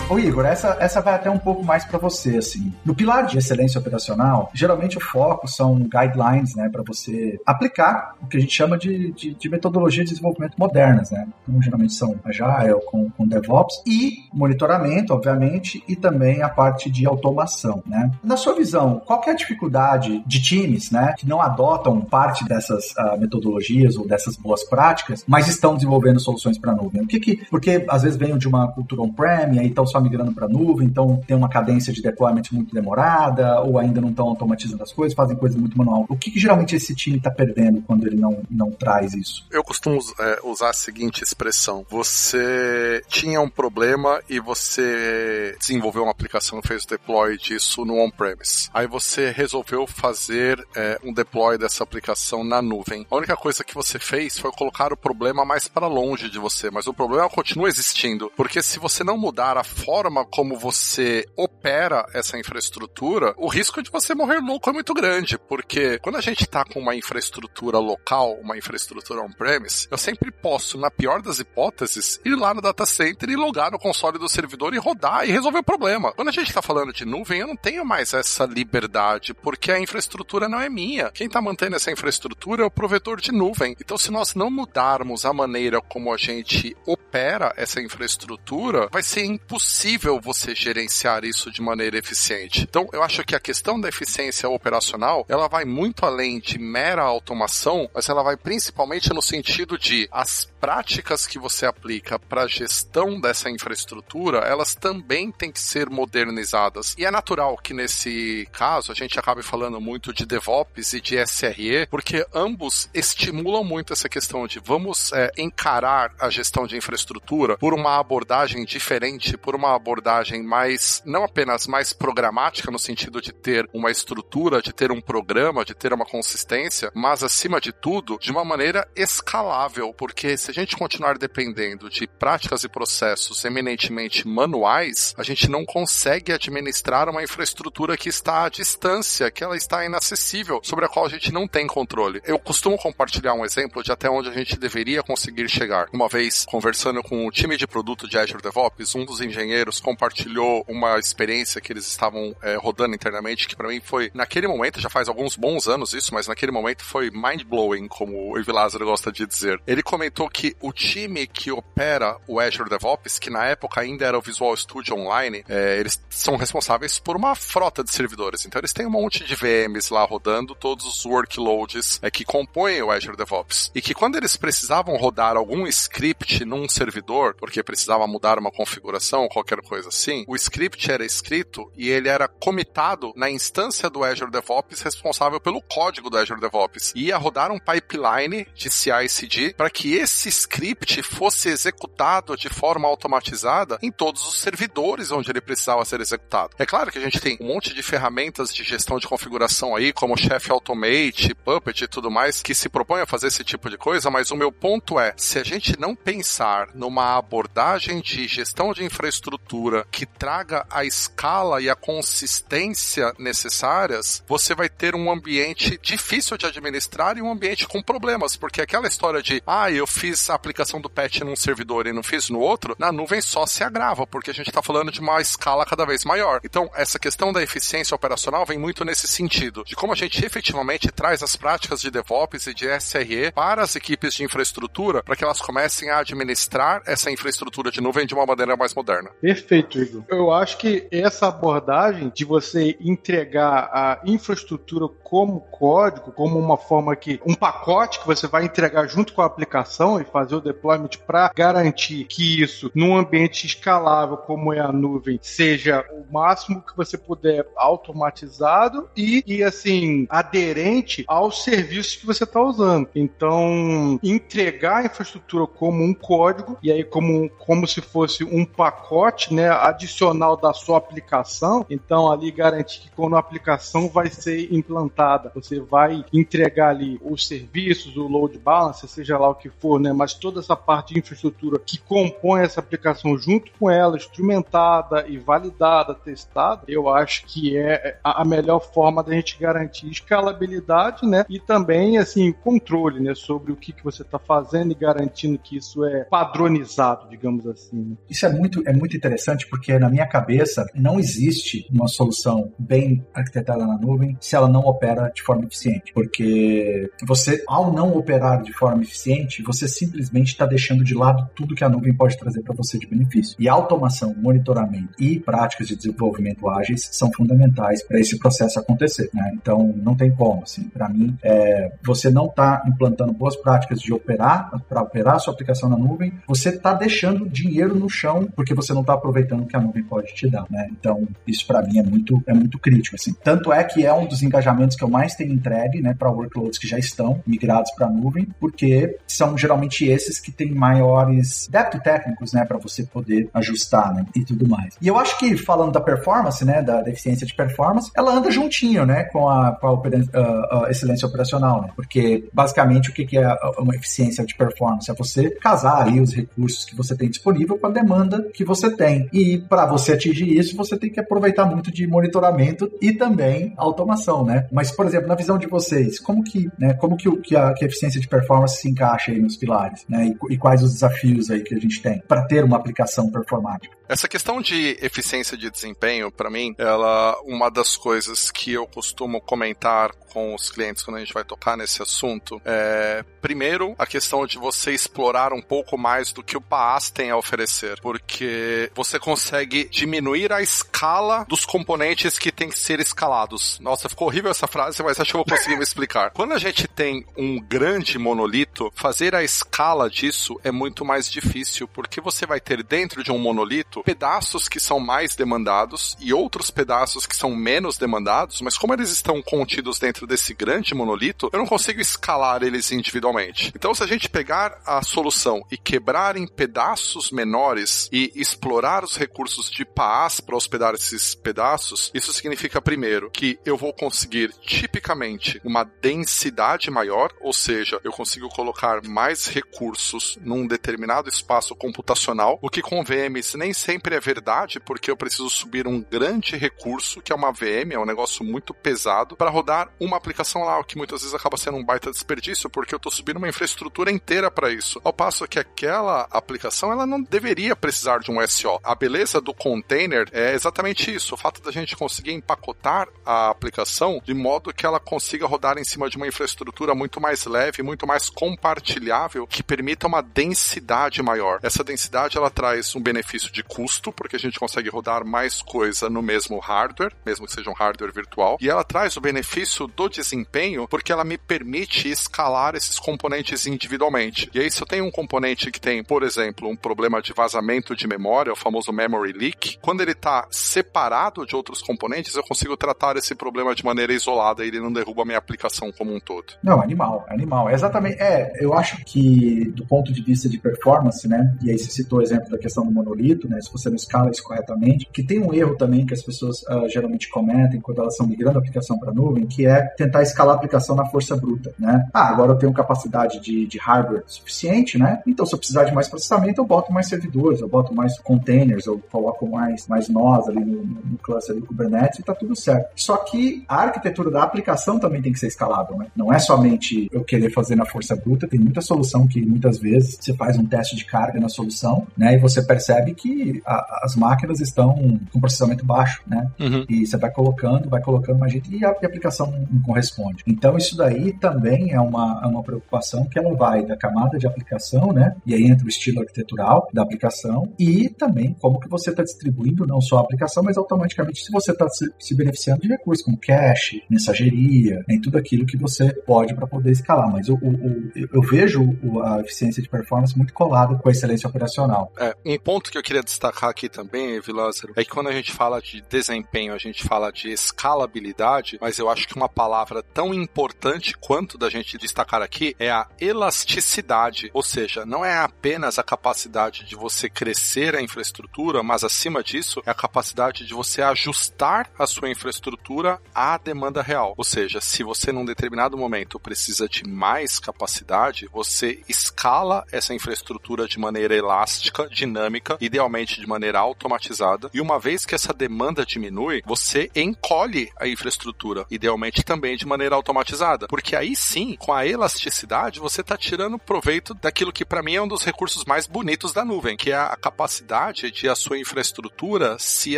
Ô 0.07 0.19
Igor, 0.19 0.45
essa, 0.45 0.77
essa 0.79 1.01
vai 1.01 1.15
até 1.15 1.31
um 1.31 1.39
pouco 1.39 1.63
mais 1.63 1.83
para 1.83 1.97
você, 1.97 2.37
assim. 2.37 2.71
No 2.85 2.93
pilar 2.93 3.25
de 3.25 3.39
excelência 3.39 3.79
operacional, 3.79 4.51
geralmente 4.53 4.97
o 4.99 5.01
foco 5.01 5.47
são 5.47 5.79
guidelines, 5.79 6.53
né, 6.55 6.69
para 6.69 6.83
você 6.83 7.39
aplicar 7.43 8.13
o 8.21 8.27
que 8.27 8.37
a 8.37 8.39
gente 8.39 8.53
chama 8.53 8.77
de, 8.77 9.11
de, 9.13 9.33
de, 9.33 9.49
metodologia 9.49 10.03
de 10.03 10.11
desenvolvimento 10.11 10.53
modernas, 10.59 11.09
né. 11.09 11.27
Então, 11.47 11.59
geralmente 11.59 11.93
são 11.93 12.15
Agile 12.23 12.79
com, 12.85 13.09
com 13.09 13.27
DevOps 13.27 13.81
e 13.87 14.17
monitoramento, 14.31 15.11
obviamente, 15.11 15.83
e 15.87 15.95
também 15.95 16.43
a 16.43 16.49
parte 16.49 16.87
de 16.89 17.07
automação, 17.07 17.81
né. 17.87 18.11
Na 18.23 18.37
sua 18.37 18.53
visão, 18.53 19.01
qual 19.03 19.23
é 19.25 19.31
a 19.31 19.35
dificuldade 19.35 20.23
de 20.27 20.39
times, 20.39 20.91
né, 20.91 21.15
que 21.17 21.27
não 21.27 21.41
adotam 21.41 21.99
parte 22.01 22.45
dessas 22.45 22.91
uh, 22.91 23.19
metodologias 23.19 23.97
ou 23.97 24.07
dessas 24.07 24.37
boas 24.37 24.63
práticas, 24.63 25.23
mas 25.27 25.47
estão 25.47 25.73
desenvolvendo 25.73 26.19
soluções 26.19 26.59
para 26.59 26.75
nuvem? 26.75 27.01
O 27.01 27.07
que 27.07 27.19
que, 27.19 27.37
porque 27.49 27.83
às 27.89 28.03
vezes 28.03 28.19
vem 28.19 28.37
de 28.37 28.47
uma 28.47 28.71
cultura 28.71 29.01
on-prem 29.01 29.57
aí 29.57 29.67
estão 29.67 29.94
só 29.95 30.01
migrando 30.01 30.33
para 30.33 30.47
nuvem, 30.47 30.87
então 30.87 31.21
tem 31.25 31.37
uma 31.37 31.47
cadência 31.47 31.93
de 31.93 32.01
deployment 32.01 32.43
muito 32.51 32.73
demorada, 32.73 33.61
ou 33.61 33.79
ainda 33.79 34.01
não 34.01 34.09
estão 34.09 34.27
automatizando 34.27 34.83
as 34.83 34.91
coisas, 34.91 35.15
fazem 35.15 35.37
coisas 35.37 35.57
muito 35.57 35.77
manual. 35.77 36.05
O 36.09 36.17
que, 36.17 36.31
que 36.31 36.39
geralmente 36.39 36.75
esse 36.75 36.93
time 36.93 37.17
está 37.17 37.31
perdendo 37.31 37.81
quando 37.81 38.05
ele 38.05 38.17
não, 38.17 38.41
não 38.49 38.71
traz 38.71 39.13
isso? 39.13 39.45
Eu 39.49 39.63
costumo 39.63 39.97
é, 40.19 40.39
usar 40.43 40.71
a 40.71 40.73
seguinte 40.73 41.23
expressão: 41.23 41.85
você 41.89 43.01
tinha 43.07 43.39
um 43.39 43.49
problema 43.49 44.21
e 44.29 44.39
você 44.39 45.55
desenvolveu 45.59 46.03
uma 46.03 46.11
aplicação 46.11 46.61
fez 46.65 46.83
o 46.83 46.87
deploy 46.87 47.37
disso 47.37 47.85
no 47.85 47.97
on-premise. 47.97 48.69
Aí 48.73 48.87
você 48.87 49.29
resolveu 49.29 49.85
fazer 49.85 50.65
é, 50.75 50.99
um 51.03 51.13
deploy 51.13 51.57
dessa 51.57 51.83
aplicação 51.83 52.43
na 52.43 52.61
nuvem. 52.61 53.05
A 53.09 53.15
única 53.15 53.37
coisa 53.37 53.63
que 53.63 53.75
você 53.75 53.99
fez 53.99 54.37
foi 54.37 54.51
colocar 54.51 54.91
o 54.91 54.97
problema 54.97 55.45
mais 55.45 55.67
para 55.67 55.87
longe 55.87 56.29
de 56.29 56.39
você, 56.39 56.71
mas 56.71 56.87
o 56.87 56.93
problema 56.93 57.29
continua 57.29 57.67
existindo, 57.67 58.31
porque 58.35 58.61
se 58.61 58.79
você 58.79 59.03
não 59.03 59.17
mudar 59.17 59.57
a 59.57 59.63
forma 59.85 60.25
como 60.25 60.57
você 60.57 61.23
opera 61.37 62.07
essa 62.11 62.39
infraestrutura, 62.39 63.35
o 63.37 63.47
risco 63.47 63.83
de 63.83 63.91
você 63.91 64.15
morrer 64.15 64.39
louco 64.39 64.67
é 64.67 64.73
muito 64.73 64.95
grande, 64.95 65.37
porque 65.37 65.99
quando 65.99 66.15
a 66.15 66.21
gente 66.21 66.41
está 66.41 66.65
com 66.65 66.79
uma 66.79 66.95
infraestrutura 66.95 67.77
local, 67.77 68.33
uma 68.41 68.57
infraestrutura 68.57 69.21
on-premise, 69.21 69.87
eu 69.91 69.97
sempre 69.97 70.31
posso, 70.31 70.75
na 70.79 70.89
pior 70.89 71.21
das 71.21 71.39
hipóteses, 71.39 72.19
ir 72.25 72.35
lá 72.35 72.51
no 72.51 72.61
data 72.61 72.85
center 72.85 73.29
e 73.29 73.35
logar 73.35 73.71
no 73.71 73.77
console 73.77 74.17
do 74.17 74.27
servidor 74.27 74.73
e 74.73 74.79
rodar 74.79 75.27
e 75.27 75.31
resolver 75.31 75.59
o 75.59 75.63
problema. 75.63 76.11
Quando 76.13 76.29
a 76.29 76.33
gente 76.33 76.47
está 76.47 76.63
falando 76.63 76.91
de 76.91 77.05
nuvem, 77.05 77.41
eu 77.41 77.47
não 77.47 77.55
tenho 77.55 77.85
mais 77.85 78.11
essa 78.13 78.45
liberdade, 78.45 79.35
porque 79.35 79.71
a 79.71 79.79
infraestrutura 79.79 80.49
não 80.49 80.59
é 80.59 80.67
minha. 80.67 81.11
Quem 81.11 81.27
está 81.27 81.39
mantendo 81.39 81.75
essa 81.75 81.91
infraestrutura 81.91 82.63
é 82.63 82.65
o 82.65 82.71
provedor 82.71 83.21
de 83.21 83.31
nuvem. 83.31 83.75
Então, 83.79 83.97
se 83.97 84.09
nós 84.09 84.33
não 84.33 84.49
mudarmos 84.49 85.25
a 85.25 85.33
maneira 85.33 85.79
como 85.79 86.11
a 86.11 86.17
gente 86.17 86.75
opera 86.87 87.53
essa 87.55 87.79
infraestrutura, 87.79 88.89
vai 88.91 89.03
ser 89.03 89.25
impossível 89.25 89.74
possível 89.75 90.21
você 90.21 90.55
gerenciar 90.55 91.25
isso 91.25 91.51
de 91.51 91.61
maneira 91.61 91.97
eficiente. 91.97 92.61
Então, 92.61 92.87
eu 92.93 93.03
acho 93.03 93.25
que 93.25 93.35
a 93.35 93.39
questão 93.41 93.77
da 93.77 93.89
eficiência 93.89 94.47
operacional, 94.47 95.25
ela 95.27 95.49
vai 95.49 95.65
muito 95.65 96.05
além 96.05 96.39
de 96.39 96.57
mera 96.57 97.01
automação, 97.01 97.89
mas 97.93 98.07
ela 98.07 98.23
vai 98.23 98.37
principalmente 98.37 99.13
no 99.13 99.21
sentido 99.21 99.77
de 99.77 100.07
as 100.09 100.47
práticas 100.65 101.27
que 101.27 101.37
você 101.37 101.63
aplica 101.63 102.17
para 102.17 102.47
gestão 102.47 103.19
dessa 103.21 103.51
infraestrutura, 103.51 104.39
elas 104.39 104.73
também 104.73 105.31
têm 105.31 105.51
que 105.51 105.59
ser 105.59 105.91
modernizadas. 105.91 106.95
E 106.97 107.05
é 107.05 107.11
natural 107.11 107.55
que 107.55 107.71
nesse 107.71 108.49
caso 108.51 108.91
a 108.91 108.95
gente 108.95 109.19
acabe 109.19 109.43
falando 109.43 109.79
muito 109.79 110.11
de 110.11 110.25
DevOps 110.25 110.93
e 110.93 111.01
de 111.01 111.23
SRE, 111.23 111.85
porque 111.87 112.25
ambos 112.33 112.89
estimulam 112.95 113.63
muito 113.63 113.93
essa 113.93 114.09
questão 114.09 114.47
de 114.47 114.57
vamos 114.57 115.13
é, 115.13 115.31
encarar 115.37 116.11
a 116.19 116.31
gestão 116.31 116.65
de 116.65 116.75
infraestrutura 116.75 117.59
por 117.59 117.75
uma 117.75 117.99
abordagem 117.99 118.65
diferente, 118.65 119.37
por 119.37 119.53
uma 119.53 119.75
abordagem 119.75 120.41
mais, 120.41 120.99
não 121.05 121.23
apenas 121.23 121.67
mais 121.67 121.93
programática 121.93 122.71
no 122.71 122.79
sentido 122.79 123.21
de 123.21 123.31
ter 123.31 123.69
uma 123.71 123.91
estrutura, 123.91 124.63
de 124.63 124.73
ter 124.73 124.91
um 124.91 124.99
programa, 124.99 125.63
de 125.63 125.75
ter 125.75 125.93
uma 125.93 126.07
consistência, 126.07 126.91
mas 126.95 127.21
acima 127.21 127.61
de 127.61 127.71
tudo, 127.71 128.17
de 128.19 128.31
uma 128.31 128.43
maneira 128.43 128.87
escalável, 128.95 129.93
porque 129.93 130.35
se 130.35 130.54
gente 130.61 130.77
continuar 130.77 131.17
dependendo 131.17 131.89
de 131.89 132.07
práticas 132.07 132.63
e 132.63 132.69
processos 132.69 133.43
eminentemente 133.45 134.27
manuais, 134.27 135.13
a 135.17 135.23
gente 135.23 135.49
não 135.49 135.65
consegue 135.65 136.31
administrar 136.31 137.09
uma 137.09 137.23
infraestrutura 137.23 137.97
que 137.97 138.09
está 138.09 138.45
à 138.45 138.49
distância, 138.49 139.29
que 139.29 139.43
ela 139.43 139.57
está 139.57 139.85
inacessível, 139.85 140.59
sobre 140.63 140.85
a 140.85 140.89
qual 140.89 141.05
a 141.05 141.09
gente 141.09 141.31
não 141.31 141.47
tem 141.47 141.67
controle. 141.67 142.21
Eu 142.25 142.39
costumo 142.39 142.77
compartilhar 142.77 143.33
um 143.33 143.45
exemplo 143.45 143.83
de 143.83 143.91
até 143.91 144.09
onde 144.09 144.29
a 144.29 144.33
gente 144.33 144.57
deveria 144.57 145.03
conseguir 145.03 145.49
chegar. 145.49 145.87
Uma 145.91 146.07
vez, 146.07 146.45
conversando 146.45 147.03
com 147.03 147.27
o 147.27 147.31
time 147.31 147.57
de 147.57 147.67
produto 147.67 148.07
de 148.07 148.17
Azure 148.17 148.41
DevOps, 148.41 148.95
um 148.95 149.05
dos 149.05 149.21
engenheiros 149.21 149.79
compartilhou 149.79 150.63
uma 150.67 150.97
experiência 150.97 151.59
que 151.59 151.73
eles 151.73 151.87
estavam 151.87 152.35
é, 152.41 152.55
rodando 152.55 152.95
internamente, 152.95 153.47
que 153.47 153.55
para 153.55 153.67
mim 153.67 153.81
foi, 153.83 154.11
naquele 154.13 154.47
momento, 154.47 154.79
já 154.79 154.89
faz 154.89 155.07
alguns 155.07 155.35
bons 155.35 155.67
anos 155.67 155.93
isso, 155.93 156.13
mas 156.13 156.27
naquele 156.27 156.51
momento 156.51 156.83
foi 156.83 157.09
mind-blowing, 157.11 157.87
como 157.87 158.31
o 158.31 158.37
Evi 158.37 158.51
Lázaro 158.51 158.85
gosta 158.85 159.11
de 159.11 159.25
dizer. 159.25 159.59
Ele 159.65 159.83
comentou 159.83 160.29
que 160.29 160.44
o 160.61 160.73
time 160.73 161.25
que 161.27 161.51
opera 161.51 162.17
o 162.27 162.39
Azure 162.39 162.69
DevOps, 162.69 163.17
que 163.17 163.29
na 163.29 163.45
época 163.45 163.81
ainda 163.81 164.05
era 164.05 164.17
o 164.17 164.21
Visual 164.21 164.55
Studio 164.57 164.95
Online, 164.95 165.43
é, 165.47 165.79
eles 165.79 166.01
são 166.09 166.35
responsáveis 166.35 166.99
por 166.99 167.15
uma 167.15 167.35
frota 167.35 167.83
de 167.83 167.91
servidores. 167.91 168.45
Então 168.45 168.59
eles 168.59 168.73
têm 168.73 168.85
um 168.85 168.91
monte 168.91 169.23
de 169.23 169.35
VMs 169.35 169.93
lá 169.93 170.03
rodando, 170.03 170.55
todos 170.55 170.85
os 170.85 171.05
workloads 171.05 171.99
é, 172.01 172.11
que 172.11 172.25
compõem 172.25 172.81
o 172.81 172.91
Azure 172.91 173.17
DevOps. 173.17 173.71
E 173.73 173.81
que 173.81 173.93
quando 173.93 174.15
eles 174.15 174.35
precisavam 174.35 174.95
rodar 174.97 175.37
algum 175.37 175.65
script 175.67 176.43
num 176.45 176.67
servidor, 176.67 177.35
porque 177.35 177.63
precisava 177.63 178.07
mudar 178.07 178.37
uma 178.37 178.51
configuração, 178.51 179.27
qualquer 179.27 179.61
coisa 179.61 179.89
assim, 179.89 180.25
o 180.27 180.35
script 180.35 180.91
era 180.91 181.05
escrito 181.05 181.71
e 181.75 181.89
ele 181.89 182.09
era 182.09 182.27
comitado 182.27 183.13
na 183.15 183.29
instância 183.29 183.89
do 183.89 184.03
Azure 184.03 184.31
DevOps 184.31 184.81
responsável 184.81 185.39
pelo 185.39 185.61
código 185.61 186.09
do 186.09 186.17
Azure 186.17 186.39
DevOps. 186.39 186.93
E 186.95 187.05
ia 187.05 187.17
rodar 187.17 187.51
um 187.51 187.59
pipeline 187.59 188.47
de 188.55 188.69
CI/CD 188.69 189.53
para 189.53 189.69
que 189.69 189.93
esse 189.95 190.24
script 190.29 191.01
fosse 191.03 191.49
executado 191.49 192.35
de 192.35 192.49
forma 192.49 192.87
automatizada 192.87 193.77
em 193.81 193.91
todos 193.91 194.25
os 194.27 194.39
servidores 194.39 195.11
onde 195.11 195.29
ele 195.29 195.41
precisava 195.41 195.85
ser 195.85 196.01
executado. 196.01 196.55
É 196.57 196.65
claro 196.65 196.91
que 196.91 196.97
a 196.97 197.01
gente 197.01 197.19
tem 197.19 197.37
um 197.41 197.47
monte 197.47 197.73
de 197.73 197.83
ferramentas 197.83 198.53
de 198.53 198.63
gestão 198.63 198.99
de 198.99 199.07
configuração 199.07 199.75
aí, 199.75 199.93
como 199.93 200.17
Chef 200.17 200.51
Automate, 200.51 201.33
Puppet 201.33 201.83
e 201.83 201.87
tudo 201.87 202.11
mais, 202.11 202.41
que 202.41 202.55
se 202.55 202.69
propõem 202.69 203.01
a 203.01 203.05
fazer 203.05 203.27
esse 203.27 203.43
tipo 203.43 203.69
de 203.69 203.77
coisa, 203.77 204.09
mas 204.09 204.31
o 204.31 204.35
meu 204.35 204.51
ponto 204.51 204.99
é, 204.99 205.13
se 205.17 205.39
a 205.39 205.43
gente 205.43 205.79
não 205.79 205.95
pensar 205.95 206.69
numa 206.73 207.17
abordagem 207.17 208.01
de 208.01 208.27
gestão 208.27 208.73
de 208.73 208.83
infraestrutura 208.83 209.85
que 209.91 210.05
traga 210.05 210.65
a 210.69 210.83
escala 210.85 211.61
e 211.61 211.69
a 211.69 211.75
consistência 211.75 213.13
necessárias, 213.17 214.23
você 214.27 214.55
vai 214.55 214.69
ter 214.69 214.95
um 214.95 215.11
ambiente 215.11 215.79
difícil 215.81 216.37
de 216.37 216.45
administrar 216.45 217.17
e 217.17 217.21
um 217.21 217.31
ambiente 217.31 217.67
com 217.67 217.81
problemas, 217.81 218.35
porque 218.35 218.61
aquela 218.61 218.87
história 218.87 219.21
de, 219.21 219.41
ah, 219.45 219.71
eu 219.71 219.85
fiz 219.85 220.14
a 220.29 220.33
aplicação 220.33 220.79
do 220.81 220.89
patch 220.89 221.21
num 221.21 221.35
servidor 221.35 221.87
e 221.87 221.93
não 221.93 222.03
fiz 222.03 222.29
no 222.29 222.39
outro, 222.39 222.75
na 222.79 222.91
nuvem 222.91 223.21
só 223.21 223.45
se 223.45 223.63
agrava, 223.63 224.07
porque 224.07 224.31
a 224.31 224.33
gente 224.33 224.49
está 224.49 224.61
falando 224.61 224.91
de 224.91 224.99
uma 224.99 225.19
escala 225.21 225.65
cada 225.65 225.85
vez 225.85 226.03
maior. 226.05 226.39
Então, 226.43 226.69
essa 226.75 226.97
questão 226.97 227.31
da 227.33 227.43
eficiência 227.43 227.95
operacional 227.95 228.45
vem 228.45 228.57
muito 228.57 228.85
nesse 228.85 229.07
sentido, 229.07 229.63
de 229.65 229.75
como 229.75 229.93
a 229.93 229.95
gente 229.95 230.25
efetivamente 230.25 230.91
traz 230.91 231.21
as 231.21 231.35
práticas 231.35 231.81
de 231.81 231.91
DevOps 231.91 232.47
e 232.47 232.53
de 232.53 232.67
SRE 232.79 233.31
para 233.33 233.63
as 233.63 233.75
equipes 233.75 234.13
de 234.13 234.23
infraestrutura, 234.23 235.03
para 235.03 235.15
que 235.15 235.23
elas 235.23 235.41
comecem 235.41 235.89
a 235.89 235.99
administrar 235.99 236.81
essa 236.85 237.11
infraestrutura 237.11 237.71
de 237.71 237.81
nuvem 237.81 238.05
de 238.05 238.13
uma 238.13 238.25
maneira 238.25 238.55
mais 238.55 238.73
moderna. 238.73 239.09
Perfeito, 239.21 239.79
Igor. 239.79 240.03
Eu 240.07 240.31
acho 240.31 240.57
que 240.57 240.87
essa 240.91 241.27
abordagem 241.27 242.11
de 242.13 242.25
você 242.25 242.77
entregar 242.79 243.69
a 243.71 244.01
infraestrutura 244.05 244.87
como 245.03 245.41
código, 245.41 246.11
como 246.11 246.37
uma 246.37 246.57
forma 246.57 246.95
que 246.95 247.19
um 247.25 247.33
pacote 247.33 247.99
que 247.99 248.07
você 248.07 248.27
vai 248.27 248.45
entregar 248.45 248.87
junto 248.87 249.13
com 249.13 249.21
a 249.21 249.25
aplicação 249.25 249.99
fazer 250.05 250.35
o 250.35 250.41
deployment 250.41 250.89
para 251.05 251.31
garantir 251.35 252.05
que 252.05 252.41
isso, 252.41 252.71
num 252.73 252.95
ambiente 252.95 253.45
escalável 253.45 254.17
como 254.17 254.53
é 254.53 254.59
a 254.59 254.71
nuvem, 254.71 255.19
seja 255.21 255.85
o 255.91 256.13
máximo 256.13 256.61
que 256.61 256.75
você 256.75 256.97
puder 256.97 257.47
automatizado 257.55 258.89
e, 258.95 259.23
e 259.25 259.43
assim, 259.43 260.05
aderente 260.09 261.03
aos 261.07 261.43
serviços 261.43 261.95
que 261.95 262.05
você 262.05 262.23
está 262.23 262.41
usando. 262.41 262.89
Então, 262.95 263.99
entregar 264.03 264.77
a 264.77 264.85
infraestrutura 264.85 265.47
como 265.47 265.83
um 265.83 265.93
código 265.93 266.57
e 266.61 266.71
aí 266.71 266.83
como, 266.83 267.29
como 267.29 267.67
se 267.67 267.81
fosse 267.81 268.23
um 268.23 268.45
pacote 268.45 269.33
né, 269.33 269.49
adicional 269.49 270.37
da 270.37 270.53
sua 270.53 270.77
aplicação, 270.77 271.65
então 271.69 272.11
ali 272.11 272.31
garantir 272.31 272.81
que 272.81 272.91
quando 272.91 273.15
a 273.15 273.19
aplicação 273.19 273.89
vai 273.89 274.09
ser 274.09 274.53
implantada, 274.53 275.31
você 275.33 275.59
vai 275.59 276.03
entregar 276.11 276.69
ali 276.69 276.99
os 277.03 277.27
serviços, 277.27 277.95
o 277.97 278.07
load 278.07 278.37
balancer, 278.37 278.89
seja 278.89 279.17
lá 279.17 279.29
o 279.29 279.35
que 279.35 279.49
for, 279.49 279.79
né, 279.79 279.91
mas 279.95 280.13
toda 280.13 280.39
essa 280.39 280.55
parte 280.55 280.93
de 280.93 280.99
infraestrutura 280.99 281.59
que 281.59 281.77
compõe 281.77 282.41
essa 282.41 282.59
aplicação 282.59 283.17
junto 283.17 283.51
com 283.59 283.69
ela, 283.69 283.97
instrumentada 283.97 285.05
e 285.07 285.17
validada, 285.17 285.93
testada, 285.93 286.63
eu 286.67 286.89
acho 286.89 287.25
que 287.25 287.57
é 287.57 287.97
a 288.03 288.25
melhor 288.25 288.59
forma 288.59 289.03
da 289.03 289.13
gente 289.13 289.37
garantir 289.39 289.89
escalabilidade, 289.89 291.05
né? 291.05 291.25
E 291.29 291.39
também, 291.39 291.97
assim, 291.97 292.31
controle, 292.31 292.99
né? 292.99 293.13
Sobre 293.15 293.51
o 293.51 293.55
que, 293.55 293.71
que 293.71 293.83
você 293.83 294.01
está 294.01 294.19
fazendo 294.19 294.71
e 294.71 294.75
garantindo 294.75 295.37
que 295.37 295.57
isso 295.57 295.83
é 295.85 296.03
padronizado, 296.05 297.07
digamos 297.09 297.47
assim. 297.47 297.77
Né? 297.77 297.95
Isso 298.09 298.25
é 298.25 298.29
muito, 298.29 298.61
é 298.65 298.73
muito 298.73 298.95
interessante 298.95 299.47
porque 299.47 299.77
na 299.77 299.89
minha 299.89 300.07
cabeça 300.07 300.65
não 300.73 300.99
existe 300.99 301.67
uma 301.71 301.87
solução 301.87 302.51
bem 302.57 303.05
arquitetada 303.13 303.65
na 303.65 303.77
nuvem 303.77 304.17
se 304.19 304.35
ela 304.35 304.47
não 304.47 304.61
opera 304.61 305.11
de 305.13 305.21
forma 305.21 305.45
eficiente. 305.45 305.93
Porque 305.93 306.89
você, 307.05 307.43
ao 307.47 307.71
não 307.71 307.95
operar 307.95 308.41
de 308.41 308.53
forma 308.53 308.83
eficiente, 308.83 309.43
você 309.43 309.67
simplesmente 309.85 310.27
está 310.29 310.45
deixando 310.45 310.83
de 310.83 310.93
lado 310.93 311.27
tudo 311.35 311.55
que 311.55 311.63
a 311.63 311.69
nuvem 311.69 311.93
pode 311.93 312.17
trazer 312.17 312.41
para 312.41 312.55
você 312.55 312.77
de 312.77 312.87
benefício. 312.87 313.35
E 313.39 313.47
automação, 313.47 314.15
monitoramento 314.17 314.93
e 314.99 315.19
práticas 315.19 315.67
de 315.67 315.75
desenvolvimento 315.75 316.47
ágeis 316.49 316.89
são 316.91 317.11
fundamentais 317.11 317.83
para 317.83 317.99
esse 317.99 318.17
processo 318.17 318.59
acontecer. 318.59 319.09
Né? 319.13 319.31
Então, 319.33 319.73
não 319.77 319.95
tem 319.95 320.11
como. 320.11 320.43
Assim, 320.43 320.63
para 320.63 320.89
mim, 320.89 321.17
é, 321.23 321.71
você 321.83 322.09
não 322.09 322.27
está 322.27 322.63
implantando 322.67 323.13
boas 323.13 323.35
práticas 323.35 323.79
de 323.79 323.93
operar, 323.93 324.51
para 324.67 324.81
operar 324.81 325.15
a 325.15 325.19
sua 325.19 325.33
aplicação 325.33 325.69
na 325.69 325.77
nuvem, 325.77 326.13
você 326.27 326.49
está 326.49 326.73
deixando 326.73 327.27
dinheiro 327.27 327.75
no 327.75 327.89
chão 327.89 328.27
porque 328.35 328.53
você 328.53 328.73
não 328.73 328.81
está 328.81 328.93
aproveitando 328.93 329.43
o 329.43 329.45
que 329.45 329.55
a 329.55 329.61
nuvem 329.61 329.83
pode 329.83 330.13
te 330.13 330.29
dar. 330.29 330.45
Né? 330.49 330.67
Então, 330.71 331.07
isso 331.27 331.45
para 331.45 331.61
mim 331.61 331.79
é 331.79 331.83
muito, 331.83 332.21
é 332.25 332.33
muito 332.33 332.57
crítico. 332.59 332.95
Assim. 332.95 333.13
Tanto 333.23 333.51
é 333.51 333.63
que 333.63 333.85
é 333.85 333.93
um 333.93 334.05
dos 334.05 334.23
engajamentos 334.23 334.75
que 334.75 334.83
eu 334.83 334.89
mais 334.89 335.15
tenho 335.15 335.33
entregue 335.33 335.81
né, 335.81 335.93
para 335.93 336.09
workloads 336.09 336.57
que 336.57 336.67
já 336.67 336.77
estão 336.77 337.21
migrados 337.25 337.71
para 337.71 337.87
a 337.87 337.89
nuvem, 337.89 338.27
porque 338.39 338.97
são 339.07 339.37
geralmente 339.37 339.74
esses 339.83 340.19
que 340.19 340.31
têm 340.31 340.53
maiores 340.53 341.47
débitos 341.51 341.81
técnicos 341.81 342.33
né, 342.33 342.45
para 342.45 342.57
você 342.57 342.83
poder 342.83 343.29
ajustar 343.33 343.93
né, 343.93 344.05
e 344.15 344.23
tudo 344.23 344.47
mais. 344.47 344.77
E 344.81 344.87
eu 344.87 344.97
acho 344.97 345.17
que, 345.19 345.35
falando 345.37 345.73
da 345.73 345.81
performance, 345.81 346.45
né, 346.45 346.61
da, 346.61 346.81
da 346.81 346.89
eficiência 346.89 347.27
de 347.27 347.35
performance, 347.35 347.91
ela 347.95 348.11
anda 348.13 348.31
juntinho 348.31 348.85
né, 348.85 349.03
com 349.05 349.29
a, 349.29 349.51
com 349.53 349.67
a, 349.67 350.65
a, 350.65 350.69
excelência 350.69 351.07
operacional, 351.07 351.61
né? 351.63 351.69
porque 351.75 352.29
basicamente 352.33 352.89
o 352.89 352.93
que, 352.93 353.05
que 353.05 353.17
é 353.17 353.27
uma 353.57 353.75
eficiência 353.75 354.25
de 354.25 354.35
performance? 354.35 354.89
É 354.89 354.93
você 354.93 355.29
casar 355.29 355.87
os 356.01 356.13
recursos 356.13 356.65
que 356.65 356.75
você 356.75 356.95
tem 356.95 357.09
disponível 357.09 357.57
com 357.57 357.67
a 357.67 357.71
demanda 357.71 358.29
que 358.33 358.43
você 358.43 358.69
tem. 358.69 359.09
E 359.11 359.37
para 359.37 359.65
você 359.65 359.93
atingir 359.93 360.37
isso, 360.37 360.55
você 360.55 360.77
tem 360.77 360.89
que 360.89 360.99
aproveitar 360.99 361.45
muito 361.45 361.71
de 361.71 361.87
monitoramento 361.87 362.71
e 362.81 362.91
também 362.93 363.53
automação, 363.57 364.25
né? 364.25 364.47
Mas, 364.51 364.71
por 364.71 364.85
exemplo, 364.85 365.07
na 365.07 365.15
visão 365.15 365.37
de 365.37 365.47
vocês, 365.47 365.99
como 365.99 366.23
que, 366.23 366.49
né, 366.57 366.73
como 366.73 366.95
que, 366.95 367.09
que, 367.17 367.35
a, 367.35 367.53
que 367.53 367.63
a 367.63 367.67
eficiência 367.67 367.99
de 367.99 368.07
performance 368.07 368.61
se 368.61 368.69
encaixa 368.69 369.11
aí 369.11 369.19
nos 369.19 369.35
pilares, 369.35 369.64
né? 369.87 370.07
E, 370.07 370.33
e 370.33 370.37
quais 370.37 370.63
os 370.63 370.73
desafios 370.73 371.29
aí 371.29 371.41
que 371.41 371.55
a 371.55 371.59
gente 371.59 371.81
tem 371.81 372.01
para 372.07 372.23
ter 372.23 372.43
uma 372.43 372.57
aplicação 372.57 373.09
performática? 373.09 373.75
Essa 373.87 374.07
questão 374.07 374.41
de 374.41 374.77
eficiência 374.81 375.37
de 375.37 375.49
desempenho, 375.49 376.11
para 376.11 376.29
mim, 376.29 376.55
ela 376.57 377.15
uma 377.23 377.51
das 377.51 377.77
coisas 377.77 378.31
que 378.31 378.51
eu 378.51 378.65
costumo 378.65 379.21
comentar 379.21 379.91
com 380.11 380.33
os 380.33 380.49
clientes 380.49 380.81
quando 380.81 380.97
a 380.97 380.99
gente 380.99 381.13
vai 381.13 381.23
tocar 381.23 381.57
nesse 381.57 381.81
assunto 381.81 382.41
é, 382.45 383.03
primeiro, 383.21 383.75
a 383.77 383.85
questão 383.85 384.25
de 384.25 384.37
você 384.37 384.71
explorar 384.71 385.33
um 385.33 385.41
pouco 385.41 385.77
mais 385.77 386.11
do 386.11 386.23
que 386.23 386.37
o 386.37 386.41
PaaS 386.41 386.89
tem 386.89 387.11
a 387.11 387.17
oferecer, 387.17 387.79
porque 387.81 388.71
você 388.73 388.97
consegue 388.99 389.67
diminuir 389.69 390.31
a 390.31 390.41
escala 390.41 391.25
dos 391.27 391.45
componentes 391.45 392.17
que 392.17 392.31
tem 392.31 392.49
que 392.49 392.57
ser 392.57 392.79
escalados. 392.79 393.59
Nossa, 393.59 393.89
ficou 393.89 394.07
horrível 394.07 394.31
essa 394.31 394.47
frase, 394.47 394.81
mas 394.83 394.99
acho 394.99 395.11
que 395.11 395.15
eu 395.15 395.23
vou 395.23 395.37
conseguir 395.37 395.57
me 395.57 395.63
explicar. 395.63 396.11
Quando 396.11 396.33
a 396.33 396.37
gente 396.37 396.67
tem 396.67 397.05
um 397.17 397.39
grande 397.39 397.97
monolito, 397.99 398.71
fazer 398.75 399.13
a 399.15 399.23
escala 399.23 399.54
escala 399.55 399.89
disso 399.89 400.37
é 400.43 400.51
muito 400.51 400.83
mais 400.83 401.09
difícil, 401.09 401.65
porque 401.65 402.01
você 402.01 402.25
vai 402.25 402.41
ter 402.41 402.61
dentro 402.61 403.01
de 403.01 403.09
um 403.09 403.17
monolito 403.17 403.81
pedaços 403.83 404.49
que 404.49 404.59
são 404.59 404.81
mais 404.81 405.15
demandados 405.15 405.95
e 405.97 406.13
outros 406.13 406.51
pedaços 406.51 407.05
que 407.05 407.15
são 407.15 407.33
menos 407.33 407.77
demandados, 407.77 408.41
mas 408.41 408.57
como 408.57 408.73
eles 408.73 408.91
estão 408.91 409.21
contidos 409.21 409.79
dentro 409.79 410.05
desse 410.05 410.33
grande 410.33 410.75
monolito, 410.75 411.29
eu 411.31 411.39
não 411.39 411.47
consigo 411.47 411.79
escalar 411.79 412.43
eles 412.43 412.69
individualmente. 412.73 413.53
Então, 413.55 413.73
se 413.73 413.81
a 413.81 413.87
gente 413.87 414.09
pegar 414.09 414.59
a 414.65 414.81
solução 414.81 415.45
e 415.49 415.55
quebrar 415.57 416.17
em 416.17 416.27
pedaços 416.27 417.09
menores 417.09 417.87
e 417.93 418.11
explorar 418.13 418.83
os 418.83 418.97
recursos 418.97 419.49
de 419.49 419.63
PaaS 419.63 420.19
para 420.19 420.35
hospedar 420.35 420.73
esses 420.73 421.15
pedaços, 421.15 421.91
isso 421.93 422.11
significa, 422.11 422.61
primeiro, 422.61 423.09
que 423.09 423.39
eu 423.45 423.55
vou 423.55 423.71
conseguir 423.71 424.33
tipicamente 424.41 425.39
uma 425.45 425.63
densidade 425.63 426.69
maior, 426.69 427.13
ou 427.21 427.31
seja, 427.31 427.79
eu 427.85 427.93
consigo 427.93 428.27
colocar 428.27 428.85
mais 428.85 429.27
recursos 429.35 430.17
num 430.21 430.47
determinado 430.47 431.09
espaço 431.09 431.55
computacional, 431.55 432.39
o 432.41 432.49
que 432.49 432.61
com 432.61 432.83
VMs 432.83 433.37
nem 433.37 433.53
sempre 433.53 433.95
é 433.95 433.99
verdade, 433.99 434.59
porque 434.59 434.89
eu 434.89 434.97
preciso 434.97 435.29
subir 435.29 435.67
um 435.67 435.81
grande 435.81 436.37
recurso, 436.37 437.01
que 437.01 437.11
é 437.11 437.15
uma 437.15 437.31
VM, 437.31 437.73
é 437.73 437.79
um 437.79 437.85
negócio 437.85 438.23
muito 438.23 438.53
pesado, 438.53 439.15
para 439.15 439.29
rodar 439.29 439.69
uma 439.79 439.97
aplicação 439.97 440.43
lá, 440.43 440.57
o 440.57 440.63
que 440.63 440.77
muitas 440.77 441.01
vezes 441.01 441.13
acaba 441.13 441.37
sendo 441.37 441.57
um 441.57 441.65
baita 441.65 441.91
desperdício, 441.91 442.49
porque 442.49 442.73
eu 442.73 442.77
estou 442.77 442.91
subindo 442.91 443.17
uma 443.17 443.27
infraestrutura 443.27 443.91
inteira 443.91 444.31
para 444.31 444.51
isso. 444.51 444.79
Ao 444.83 444.93
passo 444.93 445.27
que 445.27 445.37
aquela 445.37 446.07
aplicação, 446.09 446.71
ela 446.71 446.85
não 446.85 447.01
deveria 447.01 447.55
precisar 447.55 447.99
de 447.99 448.09
um 448.09 448.25
SO. 448.25 448.59
A 448.63 448.73
beleza 448.73 449.19
do 449.19 449.33
container 449.33 450.07
é 450.13 450.33
exatamente 450.33 450.93
isso, 450.93 451.13
o 451.13 451.17
fato 451.17 451.41
da 451.41 451.51
gente 451.51 451.75
conseguir 451.75 452.13
empacotar 452.13 452.87
a 453.05 453.29
aplicação 453.29 454.01
de 454.03 454.13
modo 454.13 454.53
que 454.53 454.65
ela 454.65 454.79
consiga 454.79 455.27
rodar 455.27 455.57
em 455.57 455.63
cima 455.63 455.89
de 455.89 455.97
uma 455.97 456.07
infraestrutura 456.07 456.73
muito 456.73 457.01
mais 457.01 457.25
leve, 457.25 457.61
muito 457.61 457.85
mais 457.85 458.09
compartilhável, 458.09 459.24
que 459.27 459.43
permita 459.43 459.87
uma 459.87 460.01
densidade 460.01 461.01
maior. 461.01 461.39
Essa 461.43 461.63
densidade 461.63 462.17
ela 462.17 462.29
traz 462.29 462.75
um 462.75 462.81
benefício 462.81 463.31
de 463.31 463.43
custo, 463.43 463.91
porque 463.91 464.15
a 464.15 464.19
gente 464.19 464.39
consegue 464.39 464.69
rodar 464.69 465.05
mais 465.05 465.41
coisa 465.41 465.89
no 465.89 466.01
mesmo 466.01 466.39
hardware, 466.39 466.93
mesmo 467.05 467.25
que 467.25 467.33
seja 467.33 467.49
um 467.49 467.53
hardware 467.53 467.93
virtual, 467.93 468.37
e 468.39 468.49
ela 468.49 468.63
traz 468.63 468.97
o 468.97 469.01
benefício 469.01 469.67
do 469.67 469.89
desempenho, 469.89 470.67
porque 470.67 470.91
ela 470.91 471.03
me 471.03 471.17
permite 471.17 471.89
escalar 471.89 472.55
esses 472.55 472.79
componentes 472.79 473.45
individualmente. 473.45 474.29
E 474.33 474.39
aí, 474.39 474.51
se 474.51 474.61
eu 474.61 474.67
tenho 474.67 474.85
um 474.85 474.91
componente 474.91 475.51
que 475.51 475.59
tem, 475.59 475.83
por 475.83 476.03
exemplo, 476.03 476.49
um 476.49 476.55
problema 476.55 477.01
de 477.01 477.13
vazamento 477.13 477.75
de 477.75 477.87
memória, 477.87 478.31
o 478.31 478.35
famoso 478.35 478.71
memory 478.71 479.13
leak, 479.13 479.57
quando 479.61 479.81
ele 479.81 479.91
está 479.91 480.27
separado 480.29 481.25
de 481.25 481.35
outros 481.35 481.61
componentes, 481.61 482.15
eu 482.15 482.23
consigo 482.23 482.55
tratar 482.57 482.97
esse 482.97 483.15
problema 483.15 483.53
de 483.55 483.63
maneira 483.63 483.93
isolada 483.93 484.43
e 484.43 484.47
ele 484.47 484.59
não 484.59 484.71
derruba 484.71 485.03
a 485.03 485.05
minha 485.05 485.17
aplicação 485.17 485.71
como 485.71 485.93
um 485.93 485.99
todo. 485.99 486.33
Não, 486.43 486.61
animal, 486.61 487.05
animal. 487.09 487.49
exatamente. 487.49 488.01
É, 488.01 488.33
eu 488.39 488.53
acho 488.53 488.83
que 488.85 489.14
do 489.51 489.65
ponto 489.65 489.91
de 489.91 490.01
vista 490.01 490.29
de 490.29 490.37
performance, 490.37 491.07
né? 491.07 491.35
E 491.41 491.49
aí 491.49 491.57
você 491.57 491.69
citou 491.69 491.99
o 491.99 492.01
exemplo 492.01 492.29
da 492.29 492.37
questão 492.37 492.65
do 492.65 492.71
monolito, 492.71 493.29
né? 493.29 493.39
Se 493.41 493.51
você 493.51 493.69
não 493.69 493.75
escala 493.75 494.09
isso 494.09 494.23
corretamente, 494.23 494.87
que 494.91 495.03
tem 495.03 495.19
um 495.19 495.33
erro 495.33 495.55
também 495.55 495.85
que 495.85 495.93
as 495.93 496.01
pessoas 496.01 496.41
uh, 496.43 496.67
geralmente 496.69 497.09
cometem 497.09 497.59
quando 497.59 497.81
elas 497.81 497.93
estão 497.93 498.07
migrando 498.07 498.37
a 498.37 498.41
aplicação 498.41 498.77
para 498.77 498.93
nuvem, 498.93 499.25
que 499.25 499.45
é 499.45 499.61
tentar 499.77 500.01
escalar 500.01 500.35
a 500.35 500.37
aplicação 500.37 500.75
na 500.75 500.85
força 500.85 501.15
bruta, 501.15 501.53
né? 501.57 501.87
Ah, 501.93 502.09
agora 502.09 502.31
eu 502.31 502.37
tenho 502.37 502.53
capacidade 502.53 503.19
de, 503.19 503.45
de 503.45 503.57
hardware 503.57 504.03
suficiente, 504.07 504.77
né? 504.77 505.01
Então, 505.05 505.25
se 505.25 505.33
eu 505.33 505.39
precisar 505.39 505.63
de 505.65 505.73
mais 505.73 505.87
processamento, 505.87 506.41
eu 506.41 506.45
boto 506.45 506.71
mais 506.71 506.87
servidores, 506.87 507.41
eu 507.41 507.47
boto 507.47 507.73
mais 507.73 507.97
containers, 507.99 508.65
eu 508.65 508.81
coloco 508.91 509.27
mais, 509.27 509.67
mais 509.67 509.89
nós 509.89 510.27
ali 510.27 510.43
no, 510.43 510.63
no 510.63 510.97
cluster 510.97 511.35
do 511.35 511.45
Kubernetes 511.45 511.99
e 511.99 512.03
tá 512.03 512.13
tudo 512.13 512.35
certo. 512.35 512.69
Só 512.75 512.97
que 512.97 513.43
a 513.47 513.63
arquitetura 513.63 514.09
da 514.11 514.23
aplicação 514.23 514.79
também 514.79 515.01
tem 515.01 515.11
que 515.11 515.19
ser 515.19 515.27
escalável, 515.27 515.77
né? 515.77 515.87
Não 515.95 516.11
é 516.11 516.19
somente 516.19 516.89
eu 516.91 517.03
querer 517.03 517.31
fazer 517.31 517.55
na 517.55 517.65
força 517.65 517.95
bruta, 517.95 518.27
tem 518.27 518.39
muita 518.39 518.61
solução 518.61 519.04
que 519.07 519.25
muitas 519.25 519.59
vezes 519.59 519.97
você 519.99 520.13
faz 520.13 520.37
um 520.37 520.45
teste 520.45 520.75
de 520.75 520.85
carga 520.85 521.19
na 521.19 521.29
solução, 521.29 521.87
né? 521.97 522.15
E 522.15 522.17
você 522.17 522.41
percebe 522.41 522.93
que 522.93 523.41
a, 523.45 523.81
as 523.83 523.95
máquinas 523.95 524.39
estão 524.39 524.75
com 525.11 525.19
processamento 525.19 525.65
baixo, 525.65 526.01
né? 526.07 526.29
Uhum. 526.39 526.65
E 526.69 526.85
você 526.85 526.97
vai 526.97 527.11
colocando, 527.11 527.69
vai 527.69 527.81
colocando 527.81 528.19
mais 528.19 528.31
gente 528.31 528.55
e 528.55 528.63
a, 528.65 528.69
a 528.69 528.71
aplicação 528.71 529.31
não 529.51 529.61
corresponde. 529.61 530.23
Então, 530.27 530.57
isso 530.57 530.75
daí 530.77 531.13
também 531.13 531.71
é 531.71 531.79
uma, 531.79 532.21
é 532.23 532.27
uma 532.27 532.43
preocupação 532.43 533.05
que 533.05 533.17
ela 533.17 533.33
vai 533.35 533.65
da 533.65 533.75
camada 533.75 534.17
de 534.17 534.27
aplicação, 534.27 534.91
né? 534.91 535.15
E 535.25 535.33
aí 535.33 535.45
entra 535.45 535.65
o 535.65 535.69
estilo 535.69 536.01
arquitetural 536.01 536.67
da 536.73 536.81
aplicação 536.81 537.53
e 537.59 537.89
também 537.89 538.35
como 538.39 538.59
que 538.59 538.69
você 538.69 538.89
está 538.91 539.03
distribuindo 539.03 539.65
não 539.65 539.81
só 539.81 539.97
a 539.97 540.01
aplicação, 540.01 540.43
mas 540.43 540.57
automaticamente 540.57 541.23
se 541.23 541.31
você 541.31 541.51
está 541.51 541.67
se, 541.69 541.91
se, 541.99 542.15
beneficiando 542.15 542.61
de 542.61 542.67
recursos 542.67 543.03
como 543.03 543.17
cache, 543.17 543.83
mensageria, 543.89 544.83
né, 544.87 544.99
tudo 545.01 545.17
aquilo 545.17 545.45
que 545.45 545.57
você 545.57 545.93
pode 546.05 546.33
para 546.35 546.47
poder 546.47 546.71
escalar. 546.71 547.11
Mas 547.11 547.29
o, 547.29 547.35
o, 547.35 547.49
o, 547.49 547.91
eu 548.13 548.21
vejo 548.21 548.61
a 549.01 549.19
eficiência 549.19 549.61
de 549.61 549.69
performance 549.69 550.17
muito 550.17 550.33
colada 550.33 550.75
com 550.75 550.89
a 550.89 550.91
excelência 550.91 551.27
operacional. 551.27 551.91
É, 551.97 552.15
um 552.25 552.37
ponto 552.37 552.71
que 552.71 552.77
eu 552.77 552.83
queria 552.83 553.03
destacar 553.03 553.49
aqui 553.49 553.69
também, 553.69 554.19
Vilázaro, 554.19 554.73
é 554.75 554.83
que 554.83 554.89
quando 554.89 555.07
a 555.07 555.11
gente 555.11 555.31
fala 555.31 555.61
de 555.61 555.81
desempenho, 555.81 556.53
a 556.53 556.57
gente 556.57 556.83
fala 556.83 557.11
de 557.11 557.31
escalabilidade, 557.31 558.57
mas 558.61 558.77
eu 558.77 558.89
acho 558.89 559.07
que 559.07 559.15
uma 559.15 559.29
palavra 559.29 559.81
tão 559.81 560.13
importante 560.13 560.95
quanto 560.97 561.37
da 561.37 561.49
gente 561.49 561.77
destacar 561.77 562.21
aqui 562.21 562.55
é 562.59 562.69
a 562.69 562.87
elasticidade, 562.99 564.29
ou 564.33 564.43
seja, 564.43 564.85
não 564.85 565.03
é 565.03 565.17
apenas 565.17 565.79
a 565.79 565.83
capacidade 565.83 566.65
de 566.65 566.75
você 566.75 567.09
crescer 567.09 567.75
a 567.75 567.81
infraestrutura, 567.81 568.63
mas 568.63 568.83
acima 568.83 569.23
disso 569.23 569.61
é 569.65 569.71
a 569.71 569.75
capacidade 569.75 570.45
de 570.45 570.53
você 570.53 570.81
ajustar 570.81 571.69
a 571.77 571.87
sua 571.87 572.09
infraestrutura 572.09 572.99
à 573.13 573.37
demanda 573.37 573.81
real. 573.81 574.13
Ou 574.17 574.23
seja, 574.23 574.61
se 574.61 574.83
você 574.83 575.11
num 575.11 575.25
determinado 575.25 575.77
momento 575.77 576.19
precisa 576.19 576.67
de 576.67 576.83
mais 576.87 577.39
capacidade, 577.39 578.27
você 578.31 578.81
escala 578.87 579.65
essa 579.71 579.93
infraestrutura 579.93 580.67
de 580.67 580.79
maneira 580.79 581.15
elástica, 581.15 581.87
dinâmica, 581.89 582.57
idealmente 582.59 583.19
de 583.19 583.27
maneira 583.27 583.59
automatizada, 583.59 584.49
e 584.53 584.61
uma 584.61 584.79
vez 584.79 585.05
que 585.05 585.15
essa 585.15 585.33
demanda 585.33 585.85
diminui, 585.85 586.41
você 586.45 586.89
encolhe 586.95 587.71
a 587.79 587.87
infraestrutura, 587.87 588.65
idealmente 588.69 589.23
também 589.23 589.57
de 589.57 589.65
maneira 589.65 589.95
automatizada, 589.95 590.67
porque 590.67 590.95
aí 590.95 591.15
sim, 591.15 591.55
com 591.57 591.73
a 591.73 591.85
elasticidade, 591.85 592.79
você 592.79 593.01
está 593.01 593.17
tirando 593.17 593.57
proveito 593.57 594.13
daquilo 594.13 594.53
que 594.53 594.65
para 594.65 594.83
mim 594.83 594.95
é 594.95 595.01
um 595.01 595.07
dos 595.07 595.23
recursos 595.23 595.65
mais 595.65 595.87
bonitos 595.87 596.33
da 596.33 596.45
nuvem, 596.45 596.77
que 596.77 596.91
é 596.91 596.95
a 596.95 597.15
capacidade 597.15 598.11
de 598.11 598.29
a 598.29 598.35
sua 598.35 598.57
infraestrutura 598.57 599.57
se 599.59 599.97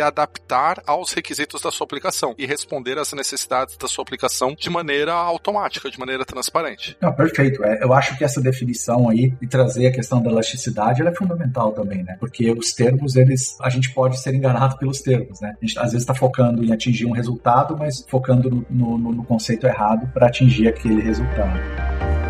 adaptar 0.00 0.82
aos 0.86 1.12
requisitos 1.12 1.60
da 1.60 1.70
sua 1.70 1.84
aplicação 1.84 2.34
e 2.38 2.46
responder 2.46 2.98
às 2.98 3.12
necessidades 3.12 3.76
da 3.76 3.88
sua 3.88 4.02
aplicação 4.02 4.54
de 4.54 4.70
maneira 4.70 5.12
automática, 5.12 5.90
de 5.90 5.98
maneira 5.98 6.24
transparente. 6.24 6.96
Não, 7.00 7.12
perfeito. 7.12 7.64
É, 7.64 7.82
eu 7.82 7.92
acho 7.92 8.16
que 8.16 8.24
essa 8.24 8.40
definição 8.40 8.77
aí 9.08 9.34
e 9.40 9.46
trazer 9.46 9.86
a 9.86 9.92
questão 9.92 10.22
da 10.22 10.30
elasticidade 10.30 11.02
é 11.02 11.14
fundamental 11.14 11.72
também, 11.72 12.02
né? 12.02 12.16
Porque 12.20 12.50
os 12.50 12.72
termos, 12.72 13.16
eles, 13.16 13.56
a 13.60 13.68
gente 13.68 13.92
pode 13.92 14.20
ser 14.20 14.34
enganado 14.34 14.76
pelos 14.78 15.00
termos, 15.00 15.40
né? 15.40 15.54
A 15.60 15.66
gente 15.66 15.78
às 15.78 15.92
vezes 15.92 16.02
está 16.02 16.14
focando 16.14 16.64
em 16.64 16.72
atingir 16.72 17.06
um 17.06 17.12
resultado, 17.12 17.76
mas 17.76 18.04
focando 18.08 18.64
no, 18.70 18.98
no, 18.98 19.12
no 19.12 19.24
conceito 19.24 19.66
errado 19.66 20.08
para 20.12 20.26
atingir 20.26 20.68
aquele 20.68 21.00
resultado. 21.00 22.27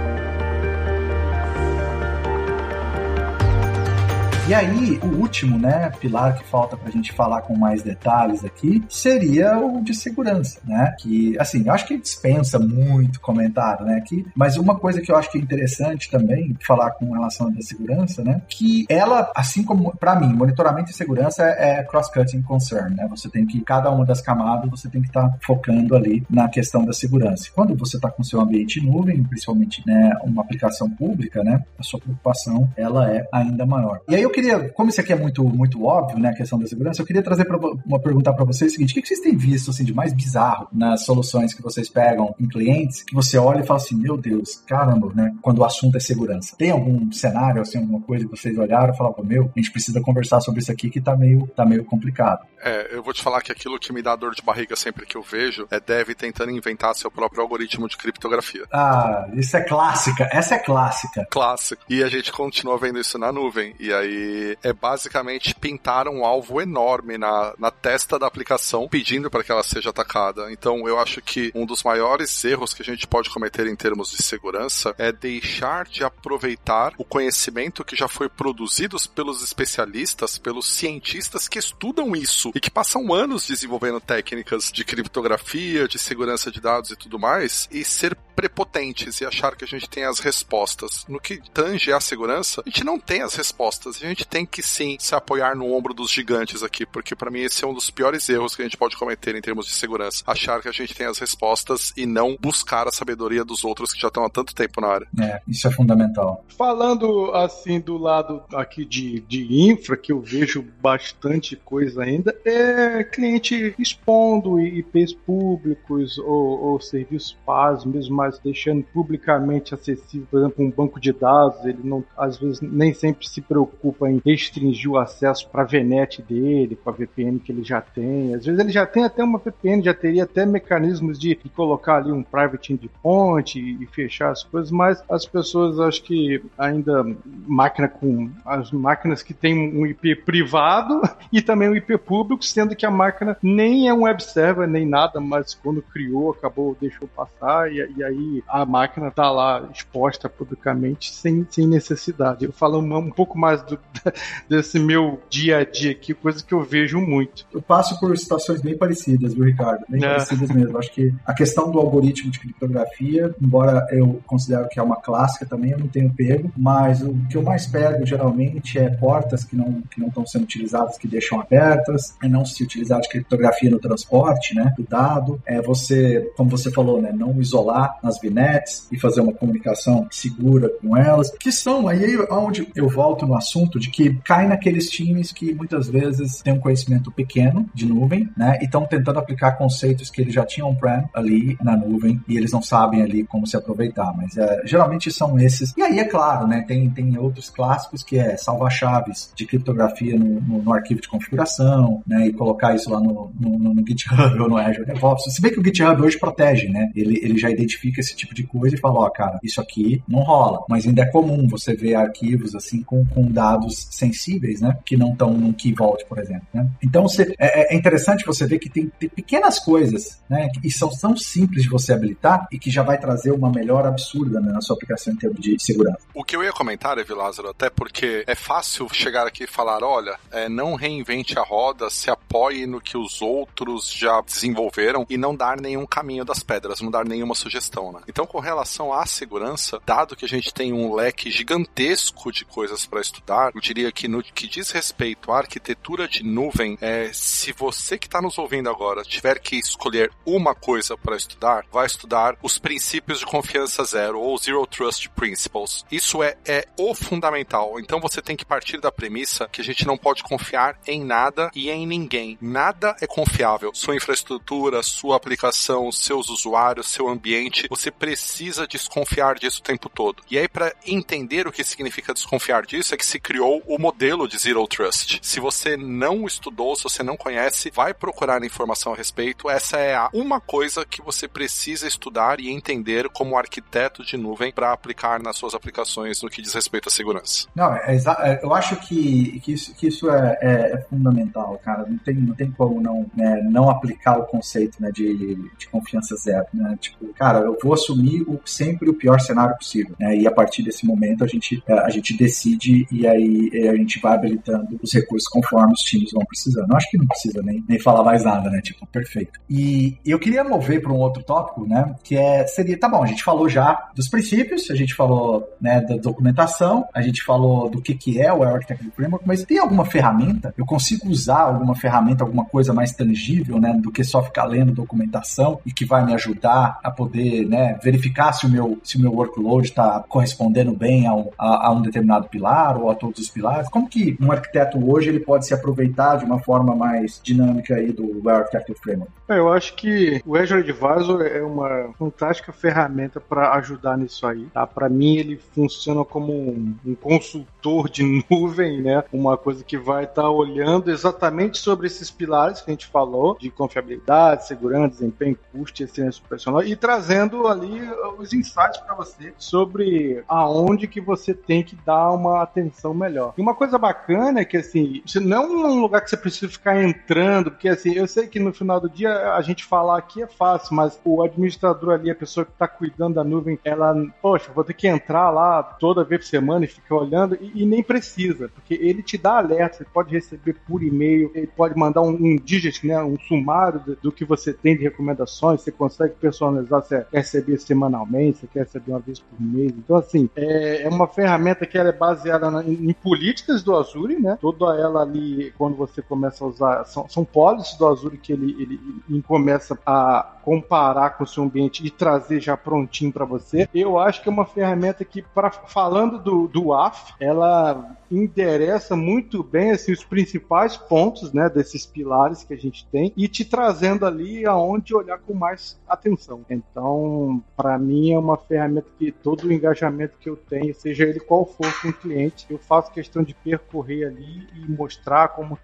E 4.49 4.55
aí, 4.55 4.99
o 5.03 5.21
último, 5.21 5.59
né, 5.59 5.93
pilar 6.01 6.35
que 6.35 6.43
falta 6.43 6.75
para 6.75 6.89
a 6.89 6.91
gente 6.91 7.13
falar 7.13 7.43
com 7.43 7.55
mais 7.55 7.83
detalhes 7.83 8.43
aqui 8.43 8.83
seria 8.89 9.59
o 9.59 9.85
de 9.85 9.93
segurança, 9.93 10.59
né? 10.67 10.95
Que, 10.99 11.39
assim, 11.39 11.67
eu 11.67 11.73
acho 11.75 11.87
que 11.87 11.99
dispensa 11.99 12.59
muito 12.59 13.21
comentário, 13.21 13.85
né? 13.85 14.01
Que, 14.01 14.25
mas 14.35 14.57
uma 14.57 14.75
coisa 14.79 15.03
que 15.03 15.13
eu 15.13 15.17
acho 15.17 15.31
que 15.31 15.37
é 15.37 15.41
interessante 15.43 16.11
também 16.11 16.57
falar 16.67 16.93
com 16.93 17.13
relação 17.13 17.49
à 17.49 17.61
segurança, 17.61 18.25
né? 18.25 18.41
Que 18.49 18.87
ela, 18.89 19.31
assim 19.37 19.63
como, 19.63 19.95
para 19.99 20.19
mim, 20.19 20.33
monitoramento 20.33 20.93
e 20.93 20.95
segurança 20.95 21.43
é, 21.43 21.81
é 21.81 21.83
cross-cutting 21.83 22.41
concern, 22.41 22.95
né? 22.95 23.07
Você 23.11 23.29
tem 23.29 23.45
que, 23.45 23.61
cada 23.61 23.91
uma 23.91 24.07
das 24.07 24.23
camadas, 24.23 24.71
você 24.71 24.89
tem 24.89 25.03
que 25.03 25.09
estar 25.09 25.29
tá 25.29 25.39
focando 25.43 25.95
ali 25.95 26.25
na 26.31 26.49
questão 26.49 26.87
da 26.87 26.95
segurança. 26.95 27.51
Quando 27.55 27.77
você 27.77 27.97
está 27.99 28.11
com 28.11 28.25
seu 28.25 28.41
ambiente 28.41 28.81
em 28.81 28.87
nuvem, 28.87 29.23
principalmente, 29.25 29.83
né, 29.87 30.17
uma 30.23 30.41
aplicação 30.41 30.89
pública, 30.89 31.45
né? 31.45 31.63
A 31.79 31.83
sua 31.83 32.01
preocupação, 32.01 32.67
ela 32.79 33.13
é 33.13 33.29
ainda 33.31 33.67
maior. 33.67 34.01
E 34.09 34.15
aí 34.15 34.23
eu 34.23 34.38
queria, 34.41 34.69
como 34.71 34.91
isso 34.91 35.01
aqui 35.01 35.13
é 35.13 35.17
muito, 35.17 35.43
muito 35.45 35.85
óbvio, 35.85 36.19
né, 36.19 36.31
a 36.31 36.35
questão 36.35 36.59
da 36.59 36.67
segurança, 36.67 37.03
eu 37.03 37.07
queria 37.07 37.23
trazer 37.23 37.45
pra, 37.45 37.59
uma 37.59 38.01
pergunta 38.01 38.33
para 38.33 38.45
vocês 38.45 38.73
o 38.73 38.75
seguinte: 38.75 38.99
o 38.99 39.03
que 39.03 39.09
vocês 39.09 39.21
têm 39.21 39.37
visto 39.37 39.71
assim, 39.71 39.85
de 39.85 39.93
mais 39.93 40.13
bizarro 40.13 40.69
nas 40.73 41.05
soluções 41.05 41.53
que 41.53 41.63
vocês 41.63 41.89
pegam 41.89 42.35
em 42.39 42.49
clientes, 42.49 43.03
que 43.03 43.15
você 43.15 43.37
olha 43.39 43.61
e 43.61 43.67
fala 43.67 43.79
assim, 43.79 43.97
meu 43.97 44.17
Deus, 44.17 44.63
caramba, 44.67 45.13
né? 45.15 45.35
Quando 45.43 45.59
o 45.59 45.65
assunto 45.65 45.97
é 45.97 46.01
segurança. 46.01 46.55
Tem 46.57 46.71
algum 46.71 47.11
cenário, 47.13 47.63
assim, 47.63 47.79
alguma 47.79 48.01
coisa 48.01 48.25
que 48.25 48.31
vocês 48.31 48.57
olharam 48.57 48.95
e 48.95 48.97
falaram, 48.97 49.25
meu, 49.25 49.51
a 49.55 49.59
gente 49.59 49.73
precisa 49.73 50.01
conversar 50.01 50.41
sobre 50.41 50.61
isso 50.61 50.71
aqui 50.71 50.91
que 50.91 51.01
tá 51.01 51.17
meio, 51.17 51.47
tá 51.57 51.65
meio 51.65 51.85
complicado. 51.85 52.47
É, 52.61 52.95
eu 52.95 53.03
vou 53.03 53.13
te 53.13 53.23
falar 53.23 53.41
que 53.41 53.53
aquilo 53.53 53.79
que 53.79 53.93
me 53.93 54.03
dá 54.03 54.17
dor 54.17 54.35
de 54.35 54.43
barriga 54.43 54.75
sempre 54.77 55.07
que 55.07 55.17
eu 55.17 55.23
vejo 55.23 55.67
é 55.71 55.81
deve 55.81 56.15
tentando 56.15 56.51
inventar 56.51 56.95
seu 56.95 57.11
próprio 57.11 57.43
algoritmo 57.43 57.89
de 57.89 57.97
criptografia. 57.97 58.65
Ah, 58.73 59.27
isso 59.35 59.57
é 59.57 59.61
clássica. 59.63 60.29
Essa 60.33 60.57
é 60.57 60.59
clássica. 60.59 61.27
Clássico. 61.31 61.83
E 61.89 62.03
a 62.03 62.09
gente 62.09 62.33
continua 62.33 62.77
vendo 62.79 62.99
isso 62.99 63.19
na 63.19 63.33
nuvem. 63.33 63.75
E 63.79 63.93
aí 63.93 64.28
é 64.63 64.73
basicamente 64.73 65.55
pintar 65.55 66.09
um 66.09 66.25
alvo 66.25 66.61
enorme 66.61 67.19
na, 67.19 67.55
na 67.59 67.71
testa 67.71 68.19
da 68.19 68.27
aplicação, 68.27 68.89
pedindo 68.89 69.31
para 69.31 69.45
que 69.45 69.53
ela 69.53 69.63
seja 69.63 69.91
atacada. 69.91 70.51
Então, 70.53 70.89
eu 70.89 70.99
acho 70.99 71.21
que 71.21 71.51
um 71.55 71.67
dos 71.67 71.83
maiores 71.83 72.45
erros 72.45 72.75
que 72.75 72.83
a 72.83 72.85
gente 72.85 73.07
pode 73.07 73.31
cometer 73.31 73.67
em 73.67 73.77
termos 73.77 74.11
de 74.11 74.23
segurança 74.23 74.95
é 74.99 75.13
deixar 75.13 75.87
de 75.87 76.05
aproveitar 76.05 76.93
o 76.99 77.05
conhecimento 77.05 77.85
que 77.85 77.97
já 77.97 78.09
foi 78.09 78.29
produzido 78.29 78.97
pelos 79.15 79.43
especialistas, 79.43 80.39
pelos 80.39 80.71
cientistas 80.71 81.47
que 81.49 81.59
estudam 81.59 82.17
isso 82.17 82.51
e 82.55 82.61
que 82.61 82.71
passam 82.71 83.13
anos 83.13 83.47
desenvolvendo 83.47 84.01
técnicas 84.01 84.71
de 84.73 84.85
criptografia, 84.85 85.87
de 85.87 85.99
segurança 85.99 86.51
de 86.51 86.61
dados 86.61 86.91
e 86.91 86.97
tudo 86.97 87.19
mais, 87.19 87.69
e 87.71 87.85
ser 87.85 88.17
prepotentes 88.39 89.21
e 89.21 89.27
achar 89.27 89.57
que 89.57 89.65
a 89.65 89.67
gente 89.67 89.89
tem 89.89 90.05
as 90.05 90.21
respostas. 90.21 91.05
No 91.09 91.21
que 91.21 91.43
tange 91.53 91.93
a 91.93 91.99
segurança, 91.99 92.63
a 92.65 92.71
gente 92.71 92.85
não 92.85 92.99
tem 92.99 93.21
as 93.21 93.35
respostas. 93.35 93.97
A 93.97 94.07
gente 94.07 94.18
tem 94.25 94.47
que 94.47 94.63
sim 94.63 94.97
se 94.99 95.15
apoiar 95.15 95.57
no 95.57 95.73
ombro 95.75 95.93
dos 95.93 96.11
gigantes 96.11 96.63
aqui, 96.63 96.87
porque 96.87 97.17
para 97.17 97.31
mim 97.31 97.41
esse 97.41 97.65
é 97.65 97.67
um 97.67 97.75
dos 97.75 97.91
piores 97.91 98.29
erros 98.29 98.55
que 98.55 98.63
a 98.63 98.65
gente 98.65 98.77
pode 98.77 98.97
cometer 98.97 99.35
em 99.35 99.41
termos 99.41 99.67
de 99.67 99.73
segurança. 99.73 100.23
Achar 100.27 100.61
que 100.61 100.69
a 100.69 100.73
gente 100.73 100.95
tem 100.95 101.07
as 101.07 101.19
respostas 101.19 101.93
e 101.97 102.07
não 102.07 102.37
buscar 102.41 102.87
a 102.87 102.93
sabedoria 102.93 103.45
dos 103.45 103.65
outros 103.65 103.93
que 103.93 104.01
já 104.01 104.09
estão 104.09 104.25
há 104.25 104.31
tanto 104.31 104.55
tempo 104.55 104.81
na 104.81 104.89
área. 104.89 105.09
É, 105.21 105.41
isso 105.49 105.67
é 105.67 105.71
fundamental. 105.71 106.45
Falando 106.57 107.33
assim 107.35 107.81
do 107.81 107.99
lado 107.99 108.43
aqui 108.55 108.85
de, 108.85 109.21
de 109.21 109.69
infra, 109.69 109.97
que 109.97 110.13
eu 110.13 110.21
vejo 110.21 110.65
bastante 110.81 111.57
coisa 111.57 112.05
ainda, 112.05 112.37
é 112.45 113.03
cliente 113.05 113.75
expondo 113.79 114.61
IPs 114.61 115.13
públicos 115.13 116.19
ou, 116.19 116.61
ou 116.61 116.81
serviços 116.81 117.37
pagos, 117.45 117.85
mesmo 117.85 118.15
mais 118.17 118.29
mas 118.29 118.39
deixando 118.39 118.85
publicamente 118.93 119.75
acessível, 119.75 120.27
por 120.31 120.41
exemplo, 120.41 120.65
um 120.65 120.71
banco 120.71 121.01
de 121.01 121.13
dados, 121.13 121.65
ele 121.65 121.81
não, 121.83 122.05
às 122.17 122.37
vezes 122.37 122.61
nem 122.61 122.93
sempre 122.93 123.27
se 123.27 123.41
preocupa 123.41 123.98
em 124.07 124.21
restringir 124.25 124.91
o 124.91 124.99
acesso 124.99 125.49
para 125.49 125.63
a 125.63 125.65
VNet 125.65 126.23
dele, 126.23 126.77
com 126.77 126.91
a 126.91 126.93
VPN 126.93 127.39
que 127.39 127.53
ele 127.53 127.65
já 127.65 127.81
tem. 127.81 128.35
Às 128.35 128.45
vezes 128.45 128.61
ele 128.61 128.71
já 128.71 128.87
tem 128.87 129.05
até 129.05 129.23
uma 129.23 129.39
VPN, 129.39 129.83
já 129.83 129.95
teria 129.95 130.25
até 130.25 130.45
mecanismos 130.45 131.19
de, 131.19 131.35
de 131.35 131.49
colocar 131.49 131.97
ali 131.97 132.13
um 132.13 132.23
private 132.23 132.73
endpoint 132.73 133.59
e, 133.59 133.83
e 133.83 133.87
fechar 133.87 134.31
as 134.31 134.43
coisas, 134.45 134.71
mas 134.71 135.03
as 135.09 135.27
pessoas 135.27 135.81
acho 135.81 136.03
que 136.03 136.43
ainda 136.57 137.05
máquina 137.47 137.89
com 137.89 138.31
as 138.45 138.71
máquinas 138.71 139.23
que 139.23 139.35
tem 139.35 139.55
um 139.55 139.87
IP 139.87 140.17
privado 140.17 141.03
e 141.33 141.41
também 141.41 141.69
um 141.69 141.77
IP 141.77 141.99
público, 141.99 142.45
sendo 142.45 142.77
que 142.77 142.87
a 142.87 142.91
máquina 142.91 143.37
nem 143.43 143.89
é 143.89 143.95
um 143.95 144.03
web 144.03 144.23
server 144.23 144.69
nem 144.69 144.87
nada, 144.87 145.21
mas 145.21 145.55
quando 145.55 145.83
criou 145.83 146.31
acabou 146.31 146.77
deixou 146.81 147.09
passar 147.09 147.73
e, 147.73 147.77
e 147.97 148.05
aí 148.05 148.43
a 148.49 148.65
máquina 148.65 149.11
tá 149.11 149.31
lá 149.31 149.69
exposta 149.73 150.29
publicamente 150.29 151.13
sem, 151.13 151.47
sem 151.51 151.67
necessidade. 151.67 152.45
Eu 152.45 152.53
falo 152.53 152.81
um, 152.81 152.97
um 152.97 153.11
pouco 153.11 153.39
mais 153.39 153.63
do, 153.63 153.79
desse 154.49 154.79
meu 154.79 155.21
dia 155.29 155.59
a 155.59 155.65
dia 155.65 155.93
aqui, 155.93 156.15
coisa 156.15 156.43
que 156.43 156.53
eu 156.53 156.63
vejo 156.63 157.01
muito. 157.01 157.47
Eu 157.53 157.63
passo 157.63 157.99
por 158.01 158.17
situações 158.17 158.61
bem 158.61 158.77
parecidas, 158.77 159.35
viu, 159.35 159.45
Ricardo? 159.45 159.85
Bem 159.89 160.03
é. 160.03 160.09
parecidas 160.09 160.51
mesmo. 160.51 160.79
Acho 160.79 160.93
que 160.93 161.15
a 161.27 161.35
questão 161.35 161.71
do 161.71 161.79
algoritmo 161.79 162.31
de 162.31 162.39
criptografia, 162.39 163.35
embora 163.41 163.87
eu 163.91 164.21
considero 164.27 164.69
que 164.69 164.79
é 164.79 164.83
uma 164.83 164.97
clássica 164.97 165.47
também, 165.47 165.73
eu 165.73 165.79
não 165.79 165.89
tenho 165.89 166.13
pego, 166.13 166.53
mas 166.57 167.03
o 167.03 167.15
que 167.31 167.37
eu 167.37 167.43
mais 167.43 167.67
pego 167.67 168.05
geralmente 168.05 168.79
é 168.79 168.89
portas 168.91 169.45
que 169.45 169.57
não 169.57 169.83
que 169.91 170.01
não 170.01 170.09
estão 170.09 170.27
sendo 170.27 170.43
utilizadas, 170.43 170.99
que 170.99 171.07
deixam 171.07 171.41
abertas, 171.41 172.15
é 172.23 172.29
não 172.29 172.45
se 172.45 172.63
utilizar 172.63 173.01
de 173.01 173.09
criptografia 173.09 173.71
no 173.71 173.79
transporte, 173.79 174.55
né, 174.55 174.73
do 174.77 174.85
dado, 174.85 175.41
é 175.47 175.61
você, 175.61 176.31
como 176.37 176.51
você 176.51 176.71
falou, 176.71 177.01
né, 177.01 177.13
não 177.13 177.41
isolar 177.41 177.99
nas 178.03 178.21
VNets 178.21 178.89
e 178.91 178.99
fazer 178.99 179.21
uma 179.21 179.33
comunicação 179.33 180.07
segura 180.11 180.69
com 180.81 180.97
elas, 180.97 181.31
que 181.31 181.51
são 181.51 181.89
aí 181.89 182.17
onde 182.31 182.69
eu 182.75 182.89
volto 182.89 183.27
no 183.27 183.37
assunto 183.37 183.79
de 183.79 183.88
que 183.89 184.15
cai 184.25 184.47
naqueles 184.47 184.89
times 184.91 185.33
que 185.33 185.55
muitas 185.55 185.89
vezes 185.89 186.43
têm 186.43 186.53
um 186.53 186.61
conhecimento 186.61 187.11
pequeno 187.11 187.69
de 187.75 187.87
nuvem, 187.87 188.29
né, 188.37 188.59
e 188.61 188.65
estão 188.65 188.87
tentando 188.87 189.19
aplicar 189.19 189.53
conceitos 189.53 190.11
que 190.11 190.21
eles 190.21 190.35
já 190.35 190.45
tinham 190.45 190.69
on-prem 190.69 191.05
ali 191.15 191.57
na 191.63 191.77
nuvem 191.77 192.21
e 192.29 192.37
eles 192.37 192.53
não 192.53 192.63
sabem 192.63 193.03
ali 193.03 193.25
como 193.25 193.47
se 193.47 193.57
aproveitar, 193.57 194.13
mas 194.17 194.37
é, 194.37 194.63
geralmente 194.65 195.11
são 195.11 195.39
esses. 195.39 195.75
E 195.77 195.83
aí, 195.83 195.99
é 195.99 196.05
claro, 196.05 196.47
né, 196.47 196.65
tem, 196.67 196.89
tem 196.91 197.17
outros 197.19 197.51
clássicos 197.51 198.03
que 198.03 198.19
é 198.19 198.37
salvar 198.37 198.71
chaves 198.71 199.33
de 199.35 199.47
criptografia 199.47 200.19
no, 200.19 200.41
no, 200.41 200.63
no 200.63 200.73
arquivo 200.73 201.01
de 201.01 201.09
configuração, 201.09 202.03
né, 202.07 202.27
e 202.27 202.33
colocar 202.33 202.75
isso 202.75 202.91
lá 202.91 203.01
no, 203.01 203.31
no, 203.39 203.59
no 203.59 203.87
GitHub 203.87 204.39
ou 204.41 204.49
no 204.49 204.57
Azure 204.57 204.87
DevOps. 204.87 205.35
Se 205.35 205.41
bem 205.41 205.53
que 205.53 205.61
o 205.61 205.65
GitHub 205.65 206.01
hoje 206.03 206.19
protege, 206.19 206.69
né, 206.69 206.91
ele, 206.95 207.19
ele 207.23 207.39
já 207.39 207.51
identifica 207.51 208.01
esse 208.01 208.15
tipo 208.15 208.35
de 208.35 208.45
coisa 208.45 208.75
e 208.75 208.79
fala, 208.79 209.01
ó, 209.01 209.07
oh, 209.07 209.11
cara, 209.11 209.39
isso 209.43 209.61
aqui 209.61 210.03
não 210.09 210.21
rola. 210.21 210.65
Mas 210.69 210.87
ainda 210.87 211.03
é 211.03 211.07
comum 211.07 211.47
você 211.49 211.75
ver 211.75 211.95
arquivos 211.95 212.55
assim 212.55 212.83
com, 212.83 213.05
com 213.07 213.31
dados 213.31 213.68
sensíveis, 213.71 214.61
né? 214.61 214.79
Que 214.85 214.97
não 214.97 215.13
estão 215.13 215.33
num 215.33 215.53
key 215.53 215.73
vault, 215.73 216.05
por 216.07 216.19
exemplo. 216.19 216.47
Né? 216.53 216.69
Então 216.83 217.03
você, 217.03 217.35
é, 217.39 217.75
é, 217.75 217.77
interessante 217.77 218.25
você 218.25 218.47
ver 218.47 218.59
que 218.59 218.69
tem, 218.69 218.91
tem, 218.99 219.09
pequenas 219.09 219.59
coisas, 219.59 220.21
né? 220.29 220.49
E 220.63 220.71
são 220.71 220.91
tão 220.91 221.17
simples 221.17 221.63
de 221.65 221.69
você 221.69 221.93
habilitar 221.93 222.47
e 222.53 222.59
que 222.59 222.71
já 222.71 222.83
vai 222.83 222.99
trazer 222.99 223.31
uma 223.33 223.51
melhora 223.51 223.89
absurda 223.89 224.41
né, 224.41 224.53
na 224.53 224.61
sua 224.61 224.77
aplicação 224.77 225.13
em 225.13 225.17
termos 225.17 225.41
de 225.41 225.57
segurança. 225.59 225.99
O 226.15 226.25
que 226.25 226.37
eu 226.37 226.43
ia 226.43 226.53
comentar, 226.53 226.99
Evi 226.99 227.13
Lázaro, 227.13 227.49
até 227.49 227.71
porque 227.71 228.25
é 228.27 228.35
fácil 228.35 228.89
chegar 228.93 229.27
aqui 229.27 229.45
e 229.45 229.47
falar, 229.47 229.83
olha, 229.83 230.19
é, 230.31 230.49
não 230.49 230.75
reinvente 230.75 231.39
a 231.39 231.43
roda, 231.43 231.91
se 231.91 232.11
apoie 232.11 232.67
no 232.67 232.81
que 232.81 232.97
os 232.97 233.21
outros 233.23 233.91
já 233.91 234.21
desenvolveram 234.21 235.07
e 235.09 235.17
não 235.17 235.35
dar 235.35 235.61
nenhum 235.61 235.87
caminho 235.87 236.25
das 236.25 236.43
pedras, 236.43 236.81
não 236.81 236.91
dar 236.91 237.05
nenhuma 237.05 237.35
sugestão. 237.35 237.93
Né? 237.93 238.01
Então, 238.09 238.27
com 238.27 238.41
relação 238.41 238.93
à 238.93 239.07
segurança, 239.07 239.81
dado 239.85 240.17
que 240.17 240.25
a 240.25 240.29
gente 240.29 240.53
tem 240.53 240.73
um 240.73 240.95
leque 240.95 241.31
gigantesco 241.31 242.33
de 242.33 242.45
coisas 242.45 242.87
para 242.87 243.01
estudar, 243.01 243.53
eu 243.59 243.61
diria 243.61 243.91
que 243.91 244.07
no 244.07 244.23
que 244.23 244.47
diz 244.47 244.71
respeito 244.71 245.33
à 245.33 245.39
arquitetura 245.39 246.07
de 246.07 246.23
nuvem, 246.23 246.79
é, 246.81 247.11
se 247.13 247.53
você 247.53 247.99
que 247.99 248.07
está 248.07 248.23
nos 248.23 248.39
ouvindo 248.39 248.71
agora 248.71 249.03
tiver 249.03 249.41
que 249.41 249.57
escolher 249.57 250.13
uma 250.25 250.55
coisa 250.55 250.97
para 250.97 251.17
estudar, 251.17 251.67
vai 251.73 251.87
estudar 251.87 252.37
os 252.41 252.59
princípios 252.59 253.19
de 253.19 253.27
confiança 253.27 253.85
zero 253.85 254.21
ou 254.21 254.39
Zero 254.39 254.65
Trust 254.67 255.09
Principles. 255.11 255.85
Isso 255.91 256.23
é, 256.23 256.37
é 256.47 256.69
o 256.79 256.95
fundamental. 256.95 257.81
Então 257.81 258.01
você 258.01 258.23
tem 258.23 258.37
que 258.37 258.45
partir 258.45 258.81
da 258.81 258.93
premissa 258.93 259.49
que 259.49 259.61
a 259.61 259.65
gente 259.65 259.87
não 259.87 259.99
pode 259.99 260.23
confiar 260.23 260.79
em 260.87 261.05
nada 261.05 261.51
e 261.55 261.69
em 261.69 261.87
ninguém. 261.87 262.39
Nada 262.41 262.95
é 263.01 263.07
confiável. 263.07 263.73
Sua 263.75 263.97
infraestrutura, 263.97 264.83
sua 264.83 265.17
aplicação, 265.17 265.91
seus 265.91 266.29
usuários, 266.29 266.89
seu 266.89 267.09
ambiente, 267.09 267.67
você 267.69 267.91
precisa 267.91 268.67
desconfiar 268.67 269.37
disso 269.37 269.59
o 269.61 269.65
tempo 269.65 269.89
todo. 269.89 270.23
E 270.31 270.39
aí, 270.39 270.47
para 270.47 270.73
entender 270.87 271.49
o 271.49 271.53
que 271.53 271.65
significa 271.65 272.15
desconfiar 272.15 272.65
disso, 272.65 272.95
é 272.95 272.97
que 272.97 273.07
se 273.07 273.19
criou 273.19 273.48
o 273.67 273.79
modelo 273.79 274.29
de 274.29 274.39
Zero 274.39 274.67
Trust. 274.67 275.21
Se 275.23 275.41
você 275.41 275.77
não 275.77 276.27
estudou, 276.27 276.77
se 276.77 276.85
você 276.85 277.03
não 277.03 277.17
conhece, 277.17 277.71
vai 277.71 277.95
procurar 277.95 278.43
informação 278.45 278.93
a 278.93 278.97
respeito. 278.97 279.49
Essa 279.49 279.79
é 279.79 279.95
a 279.95 280.11
uma 280.13 280.41
coisa 280.41 280.85
que 280.85 281.03
você 281.03 281.27
precisa 281.27 281.87
estudar 281.87 282.41
e 282.41 282.51
entender 282.51 283.09
como 283.09 283.37
arquiteto 283.37 284.05
de 284.05 284.17
nuvem 284.17 284.53
para 284.53 284.73
aplicar 284.73 285.23
nas 285.23 285.37
suas 285.37 285.55
aplicações 285.55 286.23
no 286.23 286.29
que 286.29 286.43
diz 286.43 286.53
respeito 286.53 286.89
à 286.89 286.93
segurança. 286.93 287.49
Não, 287.55 287.75
é, 287.75 287.97
é, 287.97 288.41
eu 288.43 288.53
acho 288.55 288.77
que, 288.77 289.41
que 289.41 289.53
isso, 289.53 289.75
que 289.75 289.89
isso 289.89 290.11
é, 290.11 290.39
é, 290.41 290.53
é, 290.75 290.79
fundamental, 290.89 291.59
cara. 291.65 291.87
Não 291.89 291.99
tem, 291.99 292.15
não 292.15 292.35
tem 292.35 292.51
como 292.51 292.81
não, 292.81 293.07
né, 293.15 293.41
não 293.51 293.71
aplicar 293.71 294.19
o 294.19 294.27
conceito 294.27 294.81
né, 294.81 294.91
de, 294.93 295.37
de 295.57 295.69
confiança 295.69 296.17
zero. 296.17 296.47
Né? 296.53 296.77
Tipo, 296.81 297.07
cara, 297.15 297.41
eu 297.41 297.57
vou 297.63 297.73
assumir 297.73 298.23
o, 298.23 298.41
sempre 298.45 298.91
o 298.91 298.95
pior 298.95 299.21
cenário 299.21 299.57
possível. 299.57 299.95
Né? 299.99 300.19
E 300.19 300.27
a 300.27 300.31
partir 300.31 300.63
desse 300.63 300.87
momento 300.87 301.25
a 301.25 301.27
gente, 301.27 301.63
a 301.69 301.91
gente 301.91 302.17
decide 302.17 302.87
e 302.91 303.07
aí 303.07 303.38
é, 303.53 303.71
a 303.71 303.77
gente 303.77 304.01
vai 304.01 304.15
habilitando 304.15 304.79
os 304.83 304.93
recursos 304.93 305.29
conforme 305.29 305.73
os 305.73 305.81
times 305.81 306.13
vão 306.13 306.25
precisando. 306.25 306.71
Eu 306.71 306.77
acho 306.77 306.91
que 306.91 306.99
não 306.99 307.07
precisa 307.07 307.43
nem, 307.43 307.65
nem 307.69 307.79
falar 307.79 308.03
mais 308.03 308.25
nada, 308.25 308.51
né? 308.51 308.61
Tipo, 308.63 308.87
perfeito. 308.87 309.41
E 309.49 309.97
eu 310.05 310.19
queria 310.19 310.45
mover 310.45 310.81
para 310.81 310.93
um 310.93 310.97
outro 310.97 311.23
tópico, 311.23 311.67
né? 311.67 311.95
Que 312.03 312.17
é, 312.17 312.47
seria, 312.47 312.79
tá 312.79 312.89
bom, 312.89 313.03
a 313.03 313.07
gente 313.07 313.23
falou 313.23 313.49
já 313.49 313.91
dos 313.95 314.09
princípios, 314.09 314.71
a 314.71 314.75
gente 314.75 314.95
falou 314.95 315.49
né, 315.61 315.81
da 315.81 315.97
documentação, 315.97 316.87
a 316.95 317.03
gente 317.03 317.23
falou 317.23 317.69
do 317.69 317.81
que, 317.81 317.95
que 317.95 318.21
é 318.21 318.33
o 318.33 318.43
Architecture 318.43 318.91
Framework, 318.95 319.27
mas 319.27 319.45
tem 319.45 319.59
alguma 319.59 319.85
ferramenta? 319.85 320.55
Eu 320.57 320.67
consigo 320.67 321.09
usar 321.09 321.41
alguma 321.41 321.75
ferramenta, 321.75 322.25
alguma 322.25 322.45
coisa 322.45 322.73
mais 322.73 322.93
tangível, 322.93 323.61
né? 323.61 323.73
Do 323.75 323.91
que 323.91 324.03
só 324.05 324.23
ficar 324.23 324.45
lendo 324.45 324.73
documentação 324.73 325.61
e 325.65 325.73
que 325.73 325.85
vai 325.85 326.05
me 326.05 326.15
ajudar 326.15 326.79
a 326.83 326.91
poder, 326.91 327.47
né, 327.47 327.79
verificar 327.83 328.33
se 328.33 328.47
o 328.47 328.49
meu, 328.49 328.79
se 328.83 328.97
o 328.97 329.01
meu 329.01 329.13
workload 329.13 329.69
está 329.69 330.05
correspondendo 330.09 330.73
bem 330.73 331.07
a 331.07 331.15
um, 331.15 331.31
a, 331.39 331.69
a 331.69 331.73
um, 331.73 331.83
determinado 331.83 332.29
pilar 332.29 332.77
ou 332.77 332.91
a 332.91 332.95
todos 332.95 333.21
os 333.21 333.28
pilares. 333.31 333.69
Como 333.69 333.89
que 333.89 334.17
um 334.21 334.31
arquiteto 334.31 334.79
hoje 334.91 335.09
ele 335.09 335.21
pode 335.21 335.47
se 335.47 335.55
aproveitar 335.55 336.17
de 336.17 336.25
uma 336.25 336.39
forma 336.41 336.75
mais 336.75 337.21
dinâmica 337.23 337.75
aí 337.75 337.93
do 337.93 338.29
Architecture 338.29 338.79
Framework? 338.79 339.13
É, 339.29 339.39
eu 339.39 339.53
acho 339.53 339.75
que 339.75 340.23
o 340.25 340.37
Azure 340.37 340.61
Advisor 340.61 341.23
é 341.23 341.43
uma 341.43 341.91
fantástica 341.99 342.53
ferramenta 342.53 343.21
para 343.21 343.53
ajudar 343.57 343.99
nisso 343.99 344.27
aí. 344.27 344.47
Tá? 344.47 344.67
Para 344.67 344.89
mim, 344.89 345.17
ele 345.17 345.37
funciona 345.55 346.05
como 346.05 346.33
um, 346.33 346.75
um, 346.85 346.95
consultor 346.95 347.91
de 347.91 348.03
nuvem, 348.31 348.81
né? 348.81 349.05
Uma 349.13 349.37
coisa 349.37 349.63
que 349.63 349.77
vai 349.77 350.05
estar 350.05 350.23
tá 350.23 350.31
olhando 350.31 350.91
exatamente 350.91 351.59
sobre 351.59 351.87
esses 351.87 352.11
pilares 352.11 352.61
que 352.61 352.71
a 352.71 352.73
gente 352.73 352.87
falou, 352.87 353.37
de 353.39 353.51
confiabilidade, 353.51 354.47
segurança, 354.47 354.89
desempenho, 354.89 355.39
custo 355.53 355.83
e 355.83 355.85
excelência 355.85 356.23
operacional, 356.25 356.63
e 356.63 356.75
trazendo 356.75 357.47
ali 357.47 357.83
os 358.19 358.33
insights 358.33 358.79
para 358.81 358.95
você 358.95 359.33
sobre 359.37 360.23
aonde 360.27 360.87
que 360.89 361.01
você 361.01 361.35
tem 361.35 361.63
que 361.63 361.77
dar 361.85 362.11
uma 362.13 362.43
atenção 362.43 362.95
melhor. 362.95 363.18
Melhor. 363.19 363.35
E 363.37 363.41
uma 363.41 363.55
coisa 363.55 363.77
bacana 363.77 364.41
é 364.41 364.45
que, 364.45 364.57
assim, 364.57 365.03
não 365.21 365.37
é 365.37 365.47
um 365.47 365.81
lugar 365.81 366.01
que 366.01 366.11
você 366.11 366.17
precisa 366.17 366.51
ficar 366.51 366.83
entrando, 366.83 367.51
porque, 367.51 367.69
assim, 367.69 367.93
eu 367.93 368.07
sei 368.07 368.27
que 368.27 368.39
no 368.39 368.53
final 368.53 368.81
do 368.81 368.89
dia 368.89 369.35
a 369.35 369.43
gente 369.43 369.65
falar 369.65 369.99
aqui 369.99 370.23
é 370.23 370.27
fácil, 370.27 370.75
mas 370.75 370.99
o 371.05 371.23
administrador 371.23 371.95
ali, 371.95 372.11
a 372.11 372.15
pessoa 372.15 372.45
que 372.47 372.53
está 372.53 372.69
cuidando 372.69 373.15
da 373.15 373.25
nuvem, 373.25 373.59
ela, 373.65 373.95
poxa, 374.23 374.53
vou 374.55 374.65
ter 374.65 374.75
que 374.75 374.87
entrar 374.87 375.31
lá 375.31 375.63
toda 375.63 376.05
vez 376.05 376.23
por 376.23 376.27
semana 376.29 376.65
e 376.65 376.69
ficar 376.69 376.97
olhando, 376.97 377.37
e, 377.41 377.63
e 377.63 377.67
nem 377.67 377.83
precisa, 377.83 378.49
porque 378.49 378.75
ele 378.75 379.03
te 379.03 379.19
dá 379.19 379.39
alerta, 379.39 379.79
você 379.79 379.85
pode 379.85 380.11
receber 380.13 380.57
por 380.67 380.83
e-mail, 380.83 381.31
ele 381.35 381.47
pode 381.47 381.77
mandar 381.77 382.03
um, 382.03 382.11
um 382.11 382.37
digit, 382.37 382.87
né, 382.87 383.03
um 383.03 383.19
sumário 383.19 383.81
do, 383.81 383.97
do, 383.97 384.13
que 384.13 384.25
você 384.25 384.53
tem 384.53 384.77
de 384.77 384.83
recomendações, 384.83 385.63
você 385.63 385.73
consegue 385.73 386.15
personalizar, 386.15 386.83
você 386.83 387.05
quer 387.11 387.19
receber 387.19 387.59
semanalmente, 387.59 388.39
você 388.39 388.47
quer 388.47 388.61
receber 388.61 388.93
uma 388.93 389.01
vez 389.01 389.19
por 389.19 389.41
mês. 389.41 389.73
Então, 389.73 389.97
assim, 389.97 390.29
é, 390.37 390.83
é 390.83 390.89
uma 390.89 391.07
ferramenta 391.07 391.67
que 391.67 391.79
ela 391.79 391.89
é 391.89 391.93
baseada 391.93 392.51
na, 392.51 392.63
em, 392.63 392.91
em, 392.91 392.93
políticas 393.09 393.63
do 393.63 393.75
Azure, 393.75 394.21
né? 394.21 394.37
Toda 394.39 394.79
ela 394.79 395.01
ali, 395.01 395.51
quando 395.57 395.77
você 395.77 396.03
começa 396.03 396.45
a 396.45 396.49
usar, 396.49 396.85
são, 396.85 397.09
são 397.09 397.25
policies 397.25 397.79
do 397.79 397.87
Azure 397.87 398.19
que 398.19 398.35
ele, 398.35 398.55
ele, 398.61 398.81
ele 399.09 399.23
começa 399.23 399.79
a 399.87 400.35
comparar 400.43 401.11
com 401.17 401.25
o 401.25 401.27
seu 401.27 401.43
ambiente 401.43 401.87
e 401.87 401.91
trazer 401.91 402.41
já 402.41 402.57
prontinho 402.57 403.13
para 403.13 403.25
você. 403.25 403.69
Eu 403.75 403.99
acho 403.99 404.23
que 404.23 404.29
é 404.29 404.33
uma 404.33 404.45
ferramenta 404.45 405.05
que, 405.05 405.23
para 405.23 405.51
falando 405.51 406.19
do, 406.19 406.49
do 406.49 406.73
AF, 406.75 407.15
ela 407.19 407.97
endereça 408.11 408.97
muito 408.97 409.43
bem 409.43 409.73
assim, 409.73 409.93
os 409.93 410.05
principais 410.05 410.77
pontos 410.77 411.33
né, 411.33 411.49
desses 411.49 411.85
pilares 411.85 412.45
que 412.45 412.55
a 412.55 412.57
gente 412.57 412.87
tem 412.87 413.13
e 413.17 413.29
te 413.29 413.45
trazendo 413.45 414.07
ali 414.07 414.47
aonde 414.47 414.95
olhar 414.95 415.19
com 415.19 415.35
mais 415.35 415.79
atenção. 415.87 416.41
Então, 416.49 417.43
para 417.57 417.79
mim, 417.79 418.13
é 418.13 418.19
uma 418.19 418.37
ferramenta 418.37 418.87
que 418.99 419.13
todo 419.13 419.45
o 419.45 419.53
engajamento 419.53 420.17
que 420.19 420.29
eu 420.29 420.37
tenho, 420.37 420.75
seja 420.75 421.05
ele 421.05 421.21
qual 421.21 421.45
for 421.45 421.73
com 421.83 421.89
o 421.89 421.93
cliente, 421.93 422.47
eu 422.49 422.59
faço 422.59 422.91
questão 422.99 423.23
de 423.23 423.33
percorrer 423.33 424.07
ali 424.09 424.49
e 424.55 424.69
mostrar 424.69 425.29
como 425.29 425.57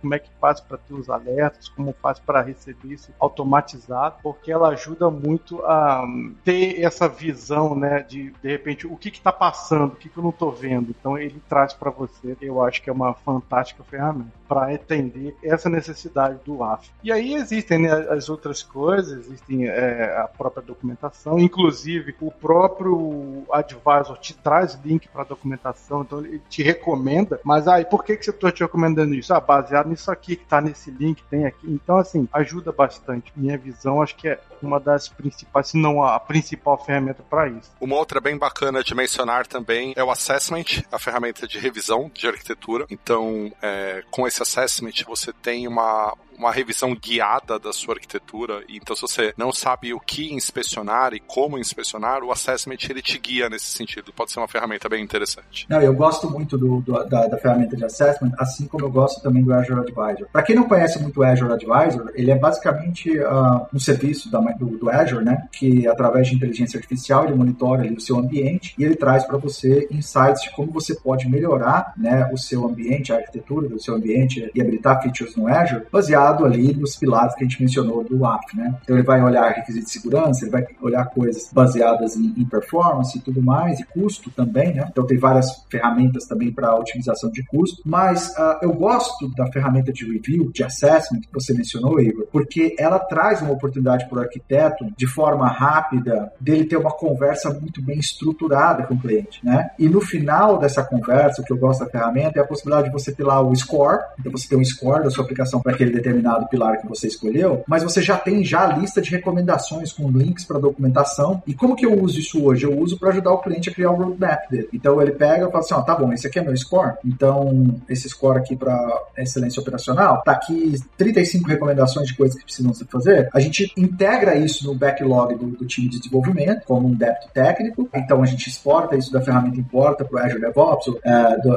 como 0.00 0.14
é 0.14 0.18
que 0.18 0.30
faz 0.40 0.60
para 0.60 0.78
ter 0.78 0.94
os 0.94 1.08
alertas, 1.08 1.68
como 1.68 1.94
faz 2.00 2.18
para 2.18 2.42
receber 2.42 2.94
isso 2.94 3.12
automatizado, 3.18 4.16
porque 4.22 4.52
ela 4.52 4.68
ajuda 4.68 5.10
muito 5.10 5.64
a 5.64 6.04
ter 6.44 6.80
essa 6.82 7.08
visão, 7.08 7.74
né, 7.74 8.02
de 8.02 8.30
de 8.42 8.48
repente 8.48 8.86
o 8.86 8.96
que 8.96 9.08
está 9.08 9.32
passando, 9.32 9.92
o 9.92 9.96
que, 9.96 10.08
que 10.08 10.18
eu 10.18 10.22
não 10.22 10.30
estou 10.30 10.50
vendo. 10.50 10.90
Então 10.90 11.16
ele 11.16 11.40
traz 11.48 11.72
para 11.72 11.90
você, 11.90 12.36
eu 12.40 12.62
acho 12.62 12.82
que 12.82 12.90
é 12.90 12.92
uma 12.92 13.14
fantástica 13.14 13.82
ferramenta 13.84 14.32
para 14.48 14.74
atender 14.74 15.36
essa 15.42 15.68
necessidade 15.68 16.38
do 16.44 16.62
AF. 16.62 16.90
E 17.02 17.10
aí 17.10 17.34
existem 17.34 17.78
né, 17.78 17.92
as 18.10 18.28
outras 18.28 18.62
coisas, 18.62 19.26
existem 19.26 19.66
é, 19.66 20.16
a 20.18 20.28
própria 20.28 20.62
documentação, 20.62 21.38
inclusive 21.38 22.14
o 22.20 22.30
próprio 22.30 23.44
advisor 23.50 24.18
te 24.18 24.34
traz 24.34 24.78
link 24.84 25.08
para 25.08 25.24
documentação, 25.24 26.02
então 26.02 26.18
ele 26.18 26.40
te 26.48 26.62
recomenda, 26.62 27.40
mas 27.44 27.68
aí 27.68 27.82
ah, 27.82 27.86
por 27.86 28.04
que, 28.04 28.16
que 28.16 28.24
você 28.24 28.30
está 28.30 28.50
te 28.50 28.62
recomendando 28.62 29.14
isso? 29.14 29.32
Ah, 29.32 29.40
baseado 29.54 29.88
nisso 29.88 30.10
aqui 30.10 30.36
que 30.36 30.42
está 30.42 30.60
nesse 30.60 30.90
link, 30.90 31.22
tem 31.30 31.46
aqui. 31.46 31.66
Então, 31.66 31.96
assim, 31.96 32.28
ajuda 32.32 32.72
bastante. 32.72 33.32
Minha 33.36 33.56
visão, 33.56 34.02
acho 34.02 34.16
que 34.16 34.28
é 34.28 34.40
uma 34.60 34.80
das 34.80 35.08
principais, 35.08 35.68
se 35.68 35.76
não 35.76 36.02
a 36.02 36.18
principal 36.18 36.82
ferramenta 36.82 37.22
para 37.22 37.48
isso. 37.48 37.70
Uma 37.80 37.96
outra 37.96 38.20
bem 38.20 38.36
bacana 38.36 38.82
de 38.82 38.94
mencionar 38.94 39.46
também 39.46 39.92
é 39.96 40.02
o 40.02 40.10
Assessment, 40.10 40.82
a 40.90 40.98
ferramenta 40.98 41.46
de 41.46 41.58
revisão 41.58 42.10
de 42.12 42.26
arquitetura. 42.26 42.86
Então, 42.90 43.52
é, 43.62 44.02
com 44.10 44.26
esse 44.26 44.42
Assessment, 44.42 45.04
você 45.06 45.32
tem 45.32 45.68
uma, 45.68 46.14
uma 46.38 46.52
revisão 46.52 46.94
guiada 46.94 47.58
da 47.58 47.72
sua 47.72 47.94
arquitetura. 47.94 48.62
Então, 48.68 48.94
se 48.94 49.02
você 49.02 49.34
não 49.36 49.52
sabe 49.52 49.92
o 49.92 50.00
que 50.00 50.32
inspecionar 50.32 51.14
e 51.14 51.20
como 51.20 51.58
inspecionar, 51.58 52.22
o 52.22 52.30
Assessment 52.30 52.78
ele 52.88 53.02
te 53.02 53.18
guia 53.18 53.48
nesse 53.48 53.66
sentido. 53.66 54.12
Pode 54.12 54.32
ser 54.32 54.40
uma 54.40 54.48
ferramenta 54.48 54.88
bem 54.88 55.02
interessante. 55.02 55.66
Não, 55.68 55.80
eu 55.80 55.94
gosto 55.94 56.30
muito 56.30 56.56
do, 56.56 56.80
do 56.80 56.92
da, 57.04 57.26
da, 57.26 57.38
ferramenta 57.38 57.76
de 57.76 57.84
Assessment, 57.84 58.32
assim 58.38 58.66
como 58.66 58.84
eu 58.84 58.90
gosto 58.90 59.22
também 59.22 59.42
do 59.42 59.52
Azure 59.52 59.80
Advisor. 59.80 60.28
Para 60.32 60.42
quem 60.42 60.56
não 60.56 60.64
conhece 60.64 61.00
muito 61.00 61.20
o 61.20 61.24
Azure 61.24 61.52
Advisor, 61.52 62.12
ele 62.14 62.30
é 62.30 62.38
basicamente 62.38 63.10
uh, 63.18 63.66
um 63.72 63.78
serviço 63.78 64.30
da, 64.30 64.40
do, 64.40 64.78
do, 64.78 64.90
Azure, 64.90 65.24
né? 65.24 65.48
Que 65.52 65.86
através 65.86 66.28
de 66.28 66.34
inteligência 66.34 66.78
artificial 66.78 67.24
ele 67.24 67.34
monitora 67.34 67.82
ali, 67.82 67.94
o 67.94 68.00
seu 68.00 68.16
ambiente 68.16 68.74
e 68.78 68.84
ele 68.84 68.96
traz 68.96 69.24
para 69.24 69.38
você 69.38 69.86
insights 69.90 70.42
de 70.42 70.50
como 70.50 70.72
você 70.72 70.94
pode 70.94 71.28
melhorar, 71.28 71.92
né, 71.96 72.28
o 72.32 72.38
seu 72.38 72.64
ambiente, 72.66 73.12
a 73.12 73.16
arquitetura 73.16 73.68
do 73.68 73.80
seu 73.80 73.94
ambiente 73.94 74.50
e 74.54 74.60
habilitar 74.60 75.02
features 75.02 75.36
no 75.36 75.48
Azure, 75.48 75.86
baseado 75.90 76.23
ali 76.44 76.74
nos 76.74 76.96
pilares 76.96 77.34
que 77.34 77.44
a 77.44 77.46
gente 77.46 77.60
mencionou 77.60 78.04
do 78.04 78.24
app, 78.24 78.56
né? 78.56 78.74
Então 78.82 78.96
ele 78.96 79.04
vai 79.04 79.22
olhar 79.22 79.50
requisitos 79.50 79.92
de 79.92 79.98
segurança, 79.98 80.44
ele 80.44 80.50
vai 80.50 80.66
olhar 80.80 81.04
coisas 81.06 81.50
baseadas 81.52 82.16
em, 82.16 82.34
em 82.36 82.44
performance 82.44 83.18
e 83.18 83.20
tudo 83.20 83.42
mais, 83.42 83.80
e 83.80 83.84
custo 83.84 84.30
também, 84.30 84.74
né? 84.74 84.86
Então 84.90 85.06
tem 85.06 85.18
várias 85.18 85.64
ferramentas 85.70 86.26
também 86.26 86.52
para 86.52 86.74
otimização 86.74 87.30
de 87.30 87.44
custo, 87.44 87.82
mas 87.84 88.28
uh, 88.30 88.58
eu 88.62 88.72
gosto 88.72 89.28
da 89.34 89.46
ferramenta 89.50 89.92
de 89.92 90.04
review, 90.10 90.50
de 90.52 90.62
assessment 90.62 91.20
que 91.20 91.32
você 91.32 91.52
mencionou, 91.52 92.00
Igor, 92.00 92.26
porque 92.32 92.74
ela 92.78 92.98
traz 92.98 93.42
uma 93.42 93.52
oportunidade 93.52 94.08
para 94.08 94.18
o 94.18 94.22
arquiteto 94.22 94.86
de 94.96 95.06
forma 95.06 95.46
rápida 95.48 96.32
dele 96.40 96.64
ter 96.64 96.76
uma 96.76 96.92
conversa 96.92 97.52
muito 97.52 97.82
bem 97.82 97.98
estruturada 97.98 98.84
com 98.84 98.94
o 98.94 98.98
cliente, 98.98 99.44
né? 99.44 99.70
E 99.78 99.88
no 99.88 100.00
final 100.00 100.58
dessa 100.58 100.82
conversa, 100.82 101.42
o 101.42 101.44
que 101.44 101.52
eu 101.52 101.58
gosto 101.58 101.84
da 101.84 101.90
ferramenta 101.90 102.38
é 102.38 102.42
a 102.42 102.46
possibilidade 102.46 102.88
de 102.88 102.92
você 102.92 103.12
ter 103.12 103.24
lá 103.24 103.40
o 103.40 103.54
score, 103.54 104.00
então 104.18 104.32
você 104.32 104.48
tem 104.48 104.58
um 104.58 104.64
score 104.64 105.04
da 105.04 105.10
sua 105.10 105.24
aplicação 105.24 105.60
para 105.60 105.72
aquele 105.72 105.90
determinado 105.90 106.13
determinado 106.14 106.48
pilar 106.48 106.80
que 106.80 106.88
você 106.88 107.08
escolheu, 107.08 107.64
mas 107.66 107.82
você 107.82 108.00
já 108.00 108.16
tem 108.16 108.44
já 108.44 108.64
a 108.64 108.78
lista 108.78 109.00
de 109.00 109.10
recomendações 109.10 109.92
com 109.92 110.10
links 110.10 110.44
para 110.44 110.58
documentação. 110.58 111.42
E 111.46 111.54
como 111.54 111.74
que 111.74 111.84
eu 111.84 112.00
uso 112.00 112.18
isso 112.18 112.44
hoje? 112.44 112.64
Eu 112.64 112.78
uso 112.78 112.98
para 112.98 113.10
ajudar 113.10 113.32
o 113.32 113.38
cliente 113.38 113.68
a 113.68 113.74
criar 113.74 113.90
o 113.90 113.96
roadmap 113.96 114.48
dele. 114.50 114.68
Então 114.72 115.00
ele 115.02 115.12
pega 115.12 115.46
e 115.46 115.50
fala 115.50 115.58
assim: 115.58 115.74
ó, 115.74 115.82
tá 115.82 115.94
bom, 115.94 116.12
esse 116.12 116.26
aqui 116.26 116.38
é 116.38 116.42
meu 116.42 116.56
score. 116.56 116.94
Então 117.04 117.74
esse 117.88 118.08
score 118.08 118.38
aqui 118.38 118.56
para 118.56 118.74
excelência 119.16 119.60
operacional, 119.60 120.22
tá 120.22 120.32
aqui 120.32 120.74
35 120.96 121.48
recomendações 121.48 122.08
de 122.08 122.16
coisas 122.16 122.36
que 122.36 122.44
precisam 122.44 122.72
fazer. 122.90 123.28
A 123.32 123.40
gente 123.40 123.72
integra 123.76 124.36
isso 124.36 124.66
no 124.66 124.74
backlog 124.74 125.34
do, 125.34 125.46
do 125.46 125.66
time 125.66 125.88
de 125.88 125.98
desenvolvimento 125.98 126.64
como 126.66 126.88
um 126.88 126.94
débito 126.94 127.28
técnico. 127.32 127.88
Então 127.94 128.22
a 128.22 128.26
gente 128.26 128.48
exporta 128.48 128.96
isso 128.96 129.12
da 129.12 129.20
ferramenta 129.20 129.58
importa 129.58 130.04
para 130.04 130.22
o 130.22 130.24
Azure 130.24 130.40
DevOps 130.40 130.86
uh, 130.88 130.94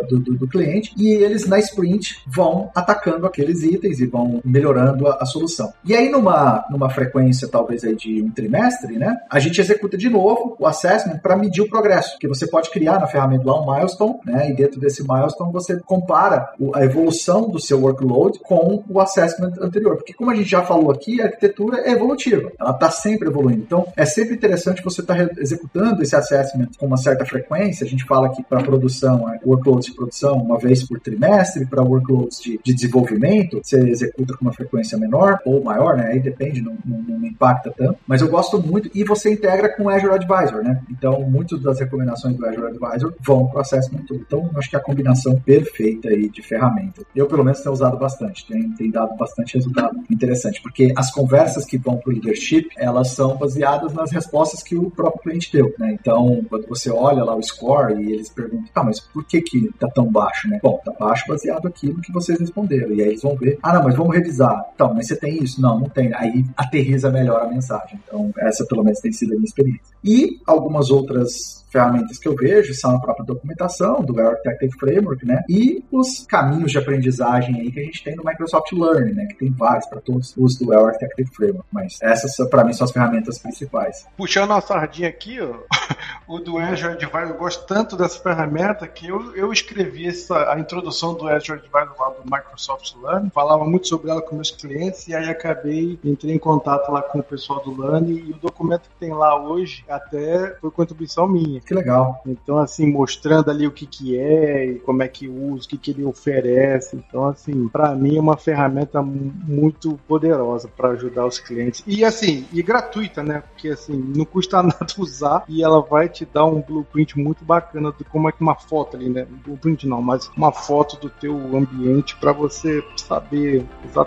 do, 0.08 0.20
do, 0.20 0.36
do 0.36 0.48
cliente 0.48 0.94
e 0.98 1.10
eles 1.10 1.48
na 1.48 1.60
sprint 1.60 2.22
vão 2.28 2.72
atacando 2.74 3.26
aqueles 3.26 3.64
itens 3.64 4.00
e 4.00 4.06
vão 4.06 4.42
melhorando 4.48 5.08
a, 5.08 5.18
a, 5.22 5.26
solução. 5.26 5.72
E 5.84 5.96
aí, 5.96 6.10
numa, 6.10 6.66
numa 6.70 6.90
frequência 6.90 7.48
talvez 7.48 7.84
aí 7.84 7.96
de 7.96 8.22
um 8.22 8.32
trimestre, 8.32 8.98
né, 8.98 9.18
a 9.30 9.40
gente 9.40 9.60
executa 9.60 9.98
de 9.98 10.10
novo 10.10 10.56
o 10.60 10.66
assessment 10.66 11.20
para 11.20 11.36
medir 11.36 11.62
o 11.62 11.70
progresso, 11.70 12.18
que 12.20 12.28
você 12.28 12.48
pode 12.48 12.70
criar 12.70 13.00
na 13.00 13.08
ferramenta 13.08 13.46
lá 13.46 13.62
um 13.62 13.72
milestone, 13.72 14.20
né, 14.26 14.50
e 14.50 14.54
dentro 14.54 14.80
desse 14.80 15.04
milestone 15.04 15.52
você 15.52 15.80
compara 15.82 16.50
a 16.74 16.84
evolução 16.84 17.50
do 17.50 17.60
seu 17.60 17.82
workload 17.82 18.40
com 18.40 18.84
o 18.90 19.00
assessment 19.00 19.54
anterior. 19.62 19.98
Porque 19.98 20.14
como 20.14 20.32
a 20.32 20.36
gente 20.36 20.50
já 20.50 20.64
falou 20.64 20.92
aqui, 20.92 21.22
a 21.22 21.26
arquitetura 21.26 21.82
é 21.82 21.92
evolutiva, 21.92 22.52
ela 22.60 22.72
está 22.72 22.90
sempre 22.90 23.28
evoluindo. 23.28 23.64
Então, 23.64 23.88
é 23.96 24.06
sempre 24.06 24.36
interessante 24.36 24.84
você 24.84 25.02
estar 25.02 25.16
tá 25.16 25.30
executando 25.38 26.02
esse 26.02 26.16
assessment 26.16 26.70
com 26.78 26.86
uma 26.86 26.98
certa 26.98 27.26
frequência. 27.26 27.86
A 27.86 27.90
gente 27.90 28.06
fala 28.06 28.28
aqui 28.28 28.44
para 28.44 28.64
produção, 28.64 29.30
é, 29.32 29.40
workloads 29.46 29.88
de 29.88 29.94
produção 29.94 30.36
uma 30.36 30.58
vez 30.58 30.84
por 30.84 31.00
trimestre, 31.00 31.66
para 31.66 31.84
workloads 31.84 32.40
de, 32.42 32.60
de 32.64 32.74
desenvolvimento, 32.74 33.60
você 33.64 33.80
executa 33.90 34.37
com 34.38 34.46
uma 34.46 34.54
frequência 34.54 34.98
menor 34.98 35.40
ou 35.46 35.64
maior, 35.64 35.98
né? 35.98 36.08
Aí 36.12 36.20
depende, 36.20 36.62
não, 36.62 36.78
não, 36.86 37.02
não, 37.02 37.26
impacta 37.26 37.74
tanto. 37.76 38.00
Mas 38.08 38.22
eu 38.22 38.30
gosto 38.30 38.62
muito 38.62 38.90
e 38.94 39.04
você 39.04 39.32
integra 39.32 39.76
com 39.76 39.84
o 39.84 39.90
Azure 39.90 40.14
Advisor, 40.14 40.64
né? 40.64 40.82
Então, 40.90 41.22
muitas 41.22 41.62
das 41.62 41.80
recomendações 41.80 42.36
do 42.36 42.46
Azure 42.46 42.68
Advisor 42.68 43.14
vão 43.20 43.48
para 43.48 43.58
o 43.58 43.62
Assessment 43.62 44.06
Tool. 44.06 44.18
Então, 44.26 44.50
acho 44.56 44.70
que 44.70 44.76
é 44.76 44.80
a 44.80 44.84
combinação 44.84 45.40
perfeita 45.40 46.10
aí 46.10 46.30
de 46.30 46.42
ferramentas. 46.42 47.06
Eu, 47.16 47.28
pelo 47.28 47.44
menos, 47.44 47.60
tenho 47.60 47.74
usado 47.74 47.98
bastante, 47.98 48.46
tem, 48.48 48.72
tem 48.72 48.92
dado 48.92 49.16
bastante 49.18 49.56
resultado 49.56 49.98
interessante, 50.10 50.62
porque 50.62 50.94
as 50.96 51.12
conversas 51.12 51.66
que 51.66 51.78
vão 51.78 51.98
para 51.98 52.10
o 52.10 52.14
leadership, 52.14 52.70
elas 52.78 53.10
são 53.10 53.38
baseadas 53.38 53.94
nas 53.94 54.12
respostas 54.12 54.64
que 54.64 54.76
o 54.76 54.90
próprio 54.90 55.24
cliente 55.24 55.52
deu, 55.52 55.74
né? 55.78 55.98
Então, 56.00 56.44
quando 56.50 56.68
você 56.68 56.90
olha 56.90 57.24
lá 57.24 57.36
o 57.36 57.44
score 57.44 58.02
e 58.02 58.14
eles 58.14 58.30
perguntam, 58.30 58.68
tá, 58.74 58.84
mas 58.84 59.00
por 59.00 59.24
que 59.26 59.42
que 59.42 59.72
tá 59.80 59.88
tão 59.88 60.12
baixo, 60.12 60.48
né? 60.50 60.60
Bom, 60.62 60.80
tá 60.84 60.94
baixo 61.00 61.26
baseado 61.28 61.64
naquilo 61.64 62.02
que 62.02 62.12
vocês 62.12 62.40
responderam. 62.40 62.94
E 62.94 63.02
aí 63.02 63.10
eles 63.10 63.22
vão 63.22 63.36
ver, 63.36 63.58
ah, 63.62 63.74
não, 63.74 63.84
mas 63.84 63.96
vamos 63.96 64.16
revisar. 64.28 64.66
Então, 64.76 64.94
mas 64.94 65.08
você 65.08 65.16
tem 65.16 65.42
isso? 65.44 65.62
Não, 65.62 65.80
não 65.80 65.90
tem. 65.90 66.14
Aí 66.14 66.46
aterriza 66.56 67.10
melhor 67.10 67.42
a 67.42 67.48
mensagem. 67.48 68.00
Então, 68.06 68.32
essa 68.40 68.66
pelo 68.66 68.84
menos 68.84 69.00
tem 69.00 69.12
sido 69.12 69.32
a 69.32 69.36
minha 69.36 69.46
experiência. 69.46 69.96
E 70.04 70.40
algumas 70.46 70.90
outras 70.90 71.66
ferramentas 71.70 72.18
que 72.18 72.28
eu 72.28 72.36
vejo 72.36 72.74
são 72.74 72.96
a 72.96 73.00
própria 73.00 73.26
documentação 73.26 74.02
do 74.02 74.20
Architecture 74.20 74.72
Framework, 74.80 75.26
né? 75.26 75.44
E 75.50 75.84
os 75.92 76.26
caminhos 76.26 76.72
de 76.72 76.78
aprendizagem 76.78 77.60
aí 77.60 77.72
que 77.72 77.80
a 77.80 77.84
gente 77.84 78.04
tem 78.04 78.16
no 78.16 78.24
Microsoft 78.24 78.72
Learning, 78.72 79.14
né? 79.14 79.26
Que 79.26 79.36
tem 79.36 79.52
vários 79.52 79.86
para 79.88 80.02
todos 80.02 80.34
os 80.38 80.58
do 80.58 80.74
Architecture 80.74 81.28
Framework. 81.36 81.68
Mas 81.72 81.98
essas, 82.02 82.36
para 82.50 82.64
mim, 82.64 82.74
são 82.74 82.86
as 82.86 82.92
ferramentas 82.92 83.38
principais. 83.40 84.08
Puxando 84.16 84.54
a 84.54 84.62
sardinha 84.62 85.10
aqui, 85.10 85.40
ó, 85.42 85.56
o 86.28 86.40
do 86.40 86.58
Azure 86.58 86.94
Advisor, 86.94 87.30
eu 87.30 87.38
gosto 87.38 87.66
tanto 87.66 87.96
dessa 87.98 88.20
ferramenta 88.20 88.88
que 88.88 89.08
eu, 89.08 89.36
eu 89.36 89.52
escrevi 89.52 90.08
essa, 90.08 90.52
a 90.52 90.60
introdução 90.60 91.14
do 91.14 91.28
Azure 91.28 91.60
Advisor 91.60 91.96
lá 92.00 92.10
do 92.10 92.24
Microsoft 92.24 92.96
Learning, 93.02 93.30
falava 93.30 93.66
muito 93.66 93.88
sobre 93.88 94.10
ela 94.10 94.17
com 94.22 94.36
meus 94.36 94.52
clientes 94.52 95.08
e 95.08 95.16
aí 95.16 95.30
acabei, 95.30 96.00
entrei 96.04 96.34
em 96.34 96.40
contato 96.40 96.92
lá 96.92 97.02
com 97.02 97.20
o 97.20 97.24
pessoal 97.24 97.64
do 97.64 97.80
Learning 97.82 98.18
e 98.28 98.32
o 98.32 98.38
documento 98.38 98.84
que 98.84 98.96
tem 99.00 99.14
lá 99.14 99.40
hoje 99.40 99.84
até 99.88 100.56
foi 100.60 100.72
contribuição 100.72 101.28
minha. 101.28 101.62
Que 101.62 101.74
legal. 101.74 102.22
Então, 102.26 102.58
assim, 102.58 102.92
mostrando 102.92 103.50
ali 103.50 103.68
o 103.68 103.72
que 103.72 103.86
que 103.86 104.18
é 104.18 104.66
e 104.66 104.80
como 104.80 105.04
é 105.04 105.08
que 105.08 105.28
usa, 105.28 105.66
o 105.66 105.70
que 105.70 105.78
que 105.78 105.92
ele 105.92 106.04
oferece. 106.04 106.96
Então, 106.96 107.28
assim, 107.28 107.68
para 107.68 107.94
mim 107.96 108.18
é 108.18 108.22
uma 108.22 108.38
ferramenta 108.38 109.02
muito 109.02 110.00
poderosa 110.08 110.68
para 110.68 110.90
ajudar 110.90 111.26
os 111.26 111.40
clientes. 111.40 111.84
E, 111.86 112.04
assim, 112.04 112.46
e 112.52 112.62
gratuita, 112.62 113.24
né? 113.24 113.44
Porque, 113.52 113.70
assim, 113.70 113.98
não 114.16 114.26
custa 114.26 114.62
nada 114.64 114.88
usar 114.98 115.44
e 115.48 115.64
ela 115.64 115.82
vai 115.82 116.10
te 116.10 116.26
dar 116.26 116.46
um 116.46 116.62
blueprint 116.62 117.18
muito 117.18 117.44
bacana 117.44 117.94
de 117.98 118.04
como 118.04 118.30
é 118.30 118.32
que 118.32 118.42
uma 118.42 118.56
foto 118.56 118.98
ali, 118.98 119.10
né? 119.10 119.26
Blueprint 119.46 119.88
não, 119.88 120.02
mas 120.02 120.30
uma 120.36 120.52
foto 120.52 121.00
do 121.00 121.10
teu 121.10 121.36
ambiente 121.56 122.16
para 122.18 122.32
você 122.32 122.84
saber 122.96 123.66
exatamente 123.86 124.07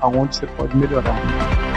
aonde 0.00 0.36
você 0.36 0.46
pode 0.46 0.76
melhorar. 0.76 1.71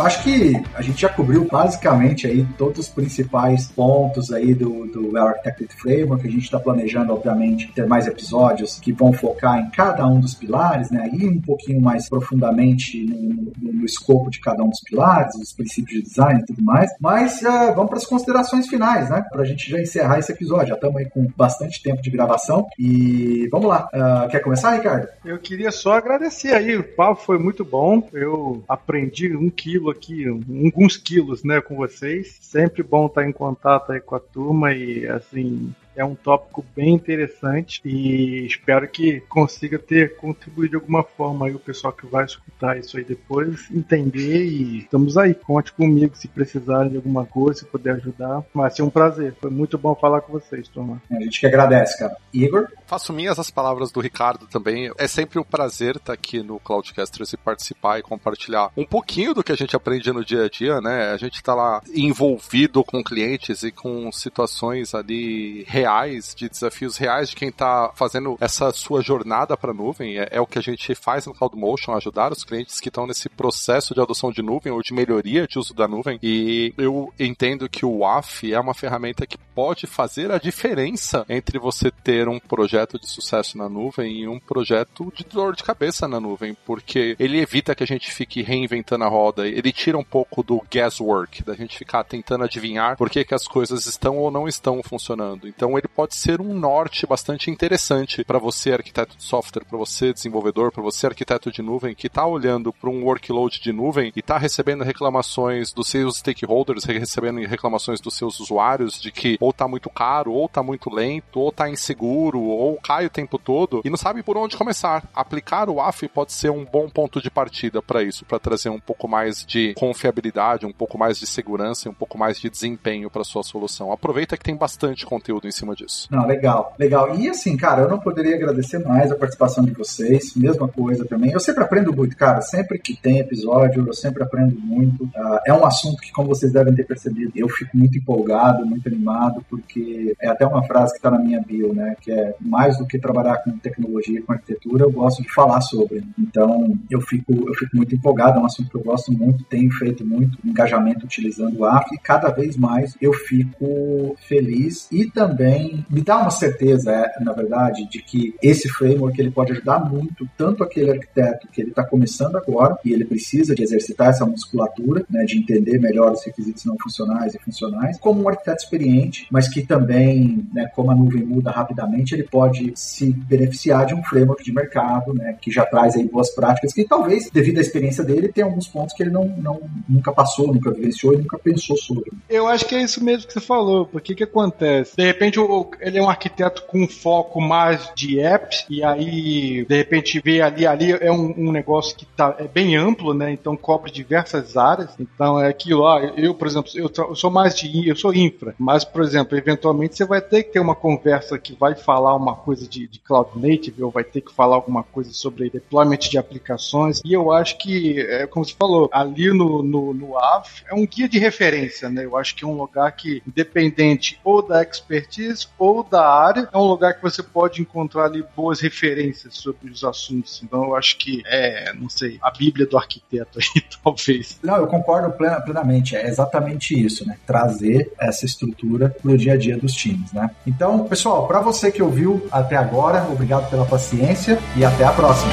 Acho 0.00 0.22
que 0.22 0.60
a 0.74 0.82
gente 0.82 1.00
já 1.00 1.08
cobriu 1.08 1.46
basicamente 1.50 2.26
aí 2.26 2.46
todos 2.56 2.78
os 2.80 2.88
principais 2.88 3.68
pontos 3.68 4.32
aí 4.32 4.54
do, 4.54 4.86
do 4.86 5.12
Well 5.12 5.28
Architected 5.28 5.72
Framework. 5.74 6.26
A 6.26 6.30
gente 6.30 6.44
está 6.44 6.58
planejando, 6.58 7.12
obviamente, 7.12 7.72
ter 7.72 7.86
mais 7.86 8.06
episódios 8.06 8.78
que 8.78 8.92
vão 8.92 9.12
focar 9.12 9.58
em 9.58 9.70
cada 9.70 10.06
um 10.06 10.20
dos 10.20 10.34
pilares, 10.34 10.90
né? 10.90 11.10
Aí 11.12 11.28
um 11.28 11.40
pouquinho 11.40 11.80
mais 11.80 12.08
profundamente 12.08 13.04
no, 13.04 13.52
no, 13.58 13.72
no 13.78 13.84
escopo 13.84 14.30
de 14.30 14.40
cada 14.40 14.62
um 14.62 14.68
dos 14.68 14.80
pilares, 14.80 15.34
os 15.34 15.52
princípios 15.52 15.98
de 15.98 16.02
design 16.02 16.40
e 16.40 16.46
tudo 16.46 16.62
mais. 16.62 16.90
Mas 17.00 17.40
uh, 17.42 17.74
vamos 17.74 17.88
para 17.88 17.98
as 17.98 18.06
considerações 18.06 18.66
finais, 18.66 19.08
né? 19.10 19.24
Para 19.30 19.42
a 19.42 19.44
gente 19.44 19.70
já 19.70 19.80
encerrar 19.80 20.18
esse 20.18 20.32
episódio. 20.32 20.68
Já 20.68 20.74
estamos 20.74 20.96
aí 20.96 21.08
com 21.08 21.26
bastante 21.36 21.82
tempo 21.82 22.02
de 22.02 22.10
gravação 22.10 22.66
e 22.78 23.48
vamos 23.50 23.68
lá. 23.68 23.88
Uh, 23.92 24.28
quer 24.28 24.40
começar, 24.40 24.72
Ricardo? 24.72 25.08
Eu 25.24 25.38
queria 25.38 25.70
só 25.70 25.94
agradecer 25.94 26.52
aí. 26.52 26.76
O 26.76 26.84
papo 26.84 27.22
foi 27.22 27.38
muito 27.38 27.64
bom. 27.64 28.08
Eu 28.12 28.62
aprendi 28.68 29.34
um 29.36 29.50
quilo 29.50 29.87
aqui, 29.90 30.26
alguns 30.26 30.96
quilos, 30.96 31.44
né, 31.44 31.60
com 31.60 31.76
vocês. 31.76 32.38
Sempre 32.40 32.82
bom 32.82 33.06
estar 33.06 33.26
em 33.28 33.32
contato 33.32 33.92
aí 33.92 34.00
com 34.00 34.14
a 34.14 34.20
turma 34.20 34.72
e, 34.72 35.06
assim, 35.06 35.74
é 35.98 36.04
um 36.04 36.14
tópico 36.14 36.64
bem 36.76 36.94
interessante 36.94 37.80
e 37.84 38.46
espero 38.46 38.86
que 38.88 39.20
consiga 39.22 39.80
ter 39.80 40.16
contribuído 40.16 40.70
de 40.70 40.76
alguma 40.76 41.02
forma 41.02 41.46
aí 41.46 41.54
o 41.54 41.58
pessoal 41.58 41.92
que 41.92 42.06
vai 42.06 42.24
escutar 42.24 42.78
isso 42.78 42.96
aí 42.96 43.04
depois 43.04 43.68
entender 43.68 44.44
e 44.44 44.78
estamos 44.78 45.18
aí. 45.18 45.34
Conte 45.34 45.72
comigo 45.72 46.16
se 46.16 46.28
precisarem 46.28 46.90
de 46.90 46.96
alguma 46.96 47.26
coisa, 47.26 47.60
se 47.60 47.64
puder 47.64 47.96
ajudar. 47.96 48.44
Vai 48.54 48.70
ser 48.70 48.82
um 48.82 48.90
prazer. 48.90 49.34
Foi 49.40 49.50
muito 49.50 49.76
bom 49.76 49.92
falar 49.96 50.20
com 50.20 50.32
vocês, 50.32 50.68
turma. 50.68 51.02
A 51.10 51.20
gente 51.20 51.40
que 51.40 51.46
agradece, 51.46 51.98
cara. 51.98 52.16
Igor? 52.32 52.68
Faço 52.86 53.12
minhas 53.12 53.38
as 53.38 53.50
palavras 53.50 53.90
do 53.90 54.00
Ricardo 54.00 54.46
também. 54.46 54.92
É 54.96 55.08
sempre 55.08 55.40
um 55.40 55.44
prazer 55.44 55.96
estar 55.96 56.12
aqui 56.12 56.44
no 56.44 56.60
Cloudcasters 56.60 57.32
e 57.32 57.36
participar 57.36 57.98
e 57.98 58.02
compartilhar 58.02 58.70
um 58.76 58.84
pouquinho 58.84 59.34
do 59.34 59.42
que 59.42 59.50
a 59.50 59.56
gente 59.56 59.74
aprende 59.74 60.12
no 60.12 60.24
dia 60.24 60.44
a 60.44 60.48
dia, 60.48 60.80
né? 60.80 61.10
A 61.10 61.16
gente 61.16 61.34
está 61.34 61.54
lá 61.54 61.82
envolvido 61.92 62.84
com 62.84 63.02
clientes 63.02 63.64
e 63.64 63.72
com 63.72 64.12
situações 64.12 64.94
ali 64.94 65.64
reais 65.66 65.87
reais, 65.88 66.34
de 66.34 66.48
desafios 66.48 66.96
reais 66.98 67.30
de 67.30 67.36
quem 67.36 67.48
está 67.48 67.90
fazendo 67.94 68.36
essa 68.40 68.70
sua 68.72 69.00
jornada 69.00 69.56
para 69.56 69.70
a 69.70 69.74
nuvem. 69.74 70.18
É, 70.18 70.28
é, 70.32 70.40
o 70.40 70.46
que 70.46 70.58
a 70.58 70.62
gente 70.62 70.94
faz 70.94 71.26
no 71.26 71.34
CloudMotion, 71.34 71.94
ajudar 71.94 72.32
os 72.32 72.44
clientes 72.44 72.78
que 72.78 72.88
estão 72.88 73.06
nesse 73.06 73.28
processo 73.28 73.94
de 73.94 74.00
adoção 74.00 74.30
de 74.30 74.42
nuvem 74.42 74.72
ou 74.72 74.82
de 74.82 74.92
melhoria 74.92 75.46
de 75.46 75.58
uso 75.58 75.72
da 75.72 75.88
nuvem. 75.88 76.18
E 76.22 76.74
eu 76.76 77.12
entendo 77.18 77.68
que 77.68 77.86
o 77.86 77.98
WAF 77.98 78.52
é 78.52 78.60
uma 78.60 78.74
ferramenta 78.74 79.26
que 79.26 79.38
pode 79.54 79.86
fazer 79.86 80.30
a 80.30 80.38
diferença 80.38 81.24
entre 81.28 81.58
você 81.58 81.90
ter 81.90 82.28
um 82.28 82.38
projeto 82.38 82.98
de 82.98 83.08
sucesso 83.08 83.56
na 83.56 83.68
nuvem 83.68 84.20
e 84.20 84.28
um 84.28 84.38
projeto 84.38 85.12
de 85.14 85.24
dor 85.24 85.56
de 85.56 85.64
cabeça 85.64 86.06
na 86.06 86.20
nuvem, 86.20 86.56
porque 86.66 87.16
ele 87.18 87.40
evita 87.40 87.74
que 87.74 87.82
a 87.82 87.86
gente 87.86 88.12
fique 88.12 88.42
reinventando 88.42 89.04
a 89.04 89.08
roda, 89.08 89.46
ele 89.46 89.72
tira 89.72 89.96
um 89.96 90.04
pouco 90.04 90.42
do 90.42 90.62
guesswork, 90.70 91.42
da 91.42 91.54
gente 91.54 91.78
ficar 91.78 92.04
tentando 92.04 92.44
adivinhar 92.44 92.96
por 92.96 93.08
que, 93.08 93.24
que 93.24 93.34
as 93.34 93.48
coisas 93.48 93.86
estão 93.86 94.16
ou 94.18 94.30
não 94.30 94.46
estão 94.46 94.82
funcionando. 94.82 95.48
Então 95.48 95.77
ele 95.78 95.88
pode 95.88 96.14
ser 96.14 96.40
um 96.40 96.54
norte 96.54 97.06
bastante 97.06 97.50
interessante 97.50 98.24
para 98.24 98.38
você, 98.38 98.72
arquiteto 98.72 99.16
de 99.16 99.22
software, 99.22 99.64
para 99.64 99.78
você, 99.78 100.12
desenvolvedor, 100.12 100.72
para 100.72 100.82
você, 100.82 101.06
arquiteto 101.06 101.50
de 101.50 101.62
nuvem, 101.62 101.94
que 101.94 102.06
está 102.06 102.26
olhando 102.26 102.72
para 102.72 102.90
um 102.90 103.04
workload 103.04 103.60
de 103.60 103.72
nuvem 103.72 104.12
e 104.14 104.20
está 104.20 104.38
recebendo 104.38 104.84
reclamações 104.84 105.72
dos 105.72 105.88
seus 105.88 106.18
stakeholders, 106.18 106.84
recebendo 106.84 107.38
reclamações 107.46 108.00
dos 108.00 108.14
seus 108.14 108.40
usuários 108.40 109.00
de 109.00 109.12
que 109.12 109.36
ou 109.40 109.50
está 109.50 109.68
muito 109.68 109.90
caro, 109.90 110.32
ou 110.32 110.46
está 110.46 110.62
muito 110.62 110.90
lento, 110.90 111.40
ou 111.40 111.50
está 111.50 111.68
inseguro, 111.68 112.40
ou 112.40 112.76
cai 112.76 113.06
o 113.06 113.10
tempo 113.10 113.38
todo 113.38 113.82
e 113.84 113.90
não 113.90 113.96
sabe 113.96 114.22
por 114.22 114.36
onde 114.36 114.56
começar. 114.56 115.08
Aplicar 115.14 115.68
o 115.68 115.80
AF 115.80 116.08
pode 116.08 116.32
ser 116.32 116.50
um 116.50 116.64
bom 116.64 116.88
ponto 116.88 117.20
de 117.20 117.30
partida 117.30 117.80
para 117.80 118.02
isso, 118.02 118.24
para 118.24 118.38
trazer 118.38 118.68
um 118.68 118.80
pouco 118.80 119.08
mais 119.08 119.44
de 119.44 119.74
confiabilidade, 119.74 120.66
um 120.66 120.72
pouco 120.72 120.98
mais 120.98 121.18
de 121.18 121.26
segurança 121.26 121.88
e 121.88 121.90
um 121.90 121.94
pouco 121.94 122.18
mais 122.18 122.38
de 122.38 122.50
desempenho 122.50 123.10
para 123.10 123.24
sua 123.24 123.42
solução. 123.42 123.92
Aproveita 123.92 124.36
que 124.36 124.44
tem 124.44 124.56
bastante 124.56 125.06
conteúdo 125.06 125.46
em 125.46 125.52
cima 125.52 125.67
cima 125.68 125.74
disso. 125.74 126.08
Não, 126.10 126.26
legal, 126.26 126.74
legal. 126.78 127.14
E 127.14 127.28
assim, 127.28 127.56
cara, 127.56 127.82
eu 127.82 127.88
não 127.88 127.98
poderia 127.98 128.34
agradecer 128.34 128.78
mais 128.78 129.10
a 129.10 129.16
participação 129.16 129.64
de 129.64 129.72
vocês. 129.72 130.34
Mesma 130.34 130.68
coisa 130.68 131.04
também. 131.04 131.32
Eu 131.32 131.40
sempre 131.40 131.62
aprendo 131.62 131.92
muito, 131.92 132.16
cara. 132.16 132.40
Sempre 132.40 132.78
que 132.78 132.96
tem 132.96 133.18
episódio, 133.18 133.86
eu 133.86 133.92
sempre 133.92 134.22
aprendo 134.22 134.58
muito. 134.60 135.04
Uh, 135.04 135.38
é 135.46 135.52
um 135.52 135.64
assunto 135.64 136.00
que, 136.00 136.12
como 136.12 136.28
vocês 136.28 136.52
devem 136.52 136.74
ter 136.74 136.84
percebido, 136.84 137.32
eu 137.34 137.48
fico 137.48 137.76
muito 137.76 137.98
empolgado, 137.98 138.64
muito 138.64 138.88
animado, 138.88 139.44
porque 139.48 140.14
é 140.20 140.28
até 140.28 140.46
uma 140.46 140.62
frase 140.64 140.92
que 140.92 140.98
está 140.98 141.10
na 141.10 141.18
minha 141.18 141.40
bio, 141.40 141.74
né? 141.74 141.96
Que 142.00 142.12
é 142.12 142.34
mais 142.40 142.78
do 142.78 142.86
que 142.86 142.98
trabalhar 142.98 143.38
com 143.38 143.50
tecnologia, 143.58 144.22
com 144.22 144.32
arquitetura, 144.32 144.84
eu 144.84 144.92
gosto 144.92 145.22
de 145.22 145.32
falar 145.32 145.60
sobre. 145.60 146.04
Então, 146.18 146.78
eu 146.90 147.00
fico, 147.00 147.32
eu 147.32 147.54
fico 147.54 147.76
muito 147.76 147.94
empolgado. 147.94 148.38
É 148.38 148.42
um 148.42 148.46
assunto 148.46 148.70
que 148.70 148.76
eu 148.76 148.82
gosto 148.82 149.12
muito, 149.12 149.44
tenho 149.44 149.70
feito 149.72 150.06
muito 150.06 150.38
engajamento 150.44 151.04
utilizando 151.04 151.58
o 151.58 151.64
AF 151.64 151.94
e 151.94 151.98
cada 151.98 152.30
vez 152.30 152.56
mais 152.56 152.96
eu 153.00 153.12
fico 153.12 154.16
feliz 154.26 154.88
e 154.90 155.10
também 155.10 155.47
também 155.48 155.84
me 155.88 156.02
dá 156.02 156.18
uma 156.18 156.30
certeza, 156.30 156.92
é, 156.92 157.24
na 157.24 157.32
verdade, 157.32 157.88
de 157.88 158.02
que 158.02 158.34
esse 158.42 158.68
framework 158.68 159.18
ele 159.20 159.30
pode 159.30 159.52
ajudar 159.52 159.78
muito 159.80 160.28
tanto 160.36 160.62
aquele 160.62 160.90
arquiteto 160.90 161.48
que 161.48 161.62
ele 161.62 161.70
está 161.70 161.84
começando 161.84 162.36
agora 162.36 162.76
e 162.84 162.92
ele 162.92 163.04
precisa 163.04 163.54
de 163.54 163.62
exercitar 163.62 164.08
essa 164.08 164.26
musculatura, 164.26 165.04
né, 165.10 165.24
de 165.24 165.38
entender 165.38 165.78
melhor 165.78 166.12
os 166.12 166.24
requisitos 166.24 166.64
não 166.64 166.76
funcionais 166.78 167.34
e 167.34 167.38
funcionais, 167.38 167.98
como 167.98 168.22
um 168.22 168.28
arquiteto 168.28 168.62
experiente, 168.62 169.26
mas 169.30 169.48
que 169.48 169.62
também, 169.64 170.46
né, 170.52 170.70
como 170.74 170.90
a 170.90 170.94
nuvem 170.94 171.24
muda 171.24 171.50
rapidamente, 171.50 172.14
ele 172.14 172.24
pode 172.24 172.72
se 172.74 173.12
beneficiar 173.12 173.86
de 173.86 173.94
um 173.94 174.02
framework 174.02 174.44
de 174.44 174.52
mercado, 174.52 175.14
né, 175.14 175.36
que 175.40 175.50
já 175.50 175.64
traz 175.64 175.96
aí 175.96 176.04
boas 176.04 176.30
práticas, 176.30 176.72
que 176.72 176.84
talvez, 176.84 177.30
devido 177.30 177.58
à 177.58 177.60
experiência 177.60 178.04
dele, 178.04 178.28
tem 178.28 178.44
alguns 178.44 178.66
pontos 178.66 178.94
que 178.94 179.02
ele 179.02 179.10
não, 179.10 179.24
não 179.24 179.60
nunca 179.88 180.12
passou, 180.12 180.52
nunca 180.52 180.70
vivenciou 180.70 181.14
e 181.14 181.18
nunca 181.18 181.38
pensou 181.38 181.76
sobre. 181.76 182.12
Eu 182.28 182.46
acho 182.46 182.66
que 182.66 182.74
é 182.74 182.82
isso 182.82 183.02
mesmo 183.02 183.26
que 183.26 183.32
você 183.32 183.40
falou, 183.40 183.86
porque 183.86 184.14
que 184.14 184.24
acontece? 184.24 184.96
De 184.96 185.04
repente 185.04 185.37
o, 185.38 185.70
ele 185.80 185.98
é 185.98 186.02
um 186.02 186.08
arquiteto 186.08 186.62
com 186.66 186.86
foco 186.86 187.40
mais 187.40 187.90
de 187.94 188.20
apps, 188.20 188.66
e 188.68 188.82
aí, 188.82 189.64
de 189.64 189.76
repente, 189.76 190.20
vê 190.22 190.40
ali, 190.40 190.66
ali 190.66 190.92
é 190.92 191.10
um, 191.10 191.34
um 191.36 191.52
negócio 191.52 191.96
que 191.96 192.04
tá, 192.04 192.36
é 192.38 192.46
bem 192.46 192.76
amplo, 192.76 193.14
né? 193.14 193.30
Então 193.32 193.56
cobre 193.56 193.90
diversas 193.90 194.56
áreas. 194.56 194.94
Então 194.98 195.40
é 195.40 195.48
aquilo, 195.48 195.82
ó, 195.82 195.98
eu, 195.98 196.34
por 196.34 196.46
exemplo, 196.46 196.70
eu, 196.74 196.90
eu 196.96 197.14
sou 197.14 197.30
mais 197.30 197.54
de 197.54 197.88
eu 197.88 197.96
sou 197.96 198.12
infra, 198.14 198.54
mas, 198.58 198.84
por 198.84 199.02
exemplo, 199.02 199.36
eventualmente 199.36 199.96
você 199.96 200.04
vai 200.04 200.20
ter 200.20 200.42
que 200.44 200.52
ter 200.52 200.60
uma 200.60 200.74
conversa 200.74 201.38
que 201.38 201.54
vai 201.54 201.74
falar 201.74 202.14
uma 202.14 202.34
coisa 202.34 202.66
de, 202.66 202.86
de 202.86 202.98
cloud 202.98 203.30
native, 203.34 203.82
ou 203.82 203.90
vai 203.90 204.04
ter 204.04 204.20
que 204.20 204.32
falar 204.32 204.56
alguma 204.56 204.82
coisa 204.82 205.12
sobre 205.12 205.50
deployment 205.50 205.98
de 205.98 206.18
aplicações, 206.18 207.00
e 207.04 207.12
eu 207.12 207.30
acho 207.30 207.58
que, 207.58 208.00
é, 208.00 208.26
como 208.26 208.44
você 208.44 208.54
falou, 208.58 208.88
ali 208.92 209.32
no, 209.32 209.62
no, 209.62 209.94
no 209.94 210.18
AV 210.18 210.46
é 210.70 210.74
um 210.74 210.86
guia 210.86 211.08
de 211.08 211.18
referência, 211.18 211.88
né? 211.88 212.04
Eu 212.04 212.16
acho 212.16 212.34
que 212.34 212.44
é 212.44 212.46
um 212.46 212.56
lugar 212.56 212.90
que, 212.92 213.22
independente 213.26 214.18
ou 214.24 214.42
da 214.42 214.62
expertise 214.62 215.27
ou 215.58 215.82
da 215.82 216.06
área, 216.06 216.48
é 216.52 216.58
um 216.58 216.64
lugar 216.64 216.94
que 216.94 217.02
você 217.02 217.22
pode 217.22 217.60
encontrar 217.60 218.04
ali 218.04 218.24
boas 218.36 218.60
referências 218.60 219.34
sobre 219.34 219.70
os 219.70 219.84
assuntos. 219.84 220.40
Então 220.42 220.64
eu 220.64 220.76
acho 220.76 220.96
que 220.98 221.22
é, 221.26 221.72
não 221.74 221.88
sei, 221.88 222.18
a 222.22 222.30
Bíblia 222.30 222.66
do 222.66 222.76
arquiteto 222.76 223.38
aí, 223.38 223.62
talvez. 223.82 224.38
Não, 224.42 224.56
eu 224.56 224.66
concordo 224.66 225.12
plenamente. 225.12 225.96
É 225.96 226.06
exatamente 226.06 226.78
isso, 226.78 227.06
né? 227.06 227.16
Trazer 227.26 227.92
essa 227.98 228.24
estrutura 228.24 228.94
para 229.02 229.10
o 229.10 229.16
dia 229.16 229.34
a 229.34 229.36
dia 229.36 229.56
dos 229.56 229.72
times, 229.72 230.12
né? 230.12 230.30
Então, 230.46 230.84
pessoal, 230.84 231.26
para 231.26 231.40
você 231.40 231.70
que 231.70 231.82
ouviu 231.82 232.26
até 232.30 232.56
agora, 232.56 233.06
obrigado 233.10 233.48
pela 233.50 233.66
paciência 233.66 234.38
e 234.56 234.64
até 234.64 234.84
a 234.84 234.92
próxima. 234.92 235.32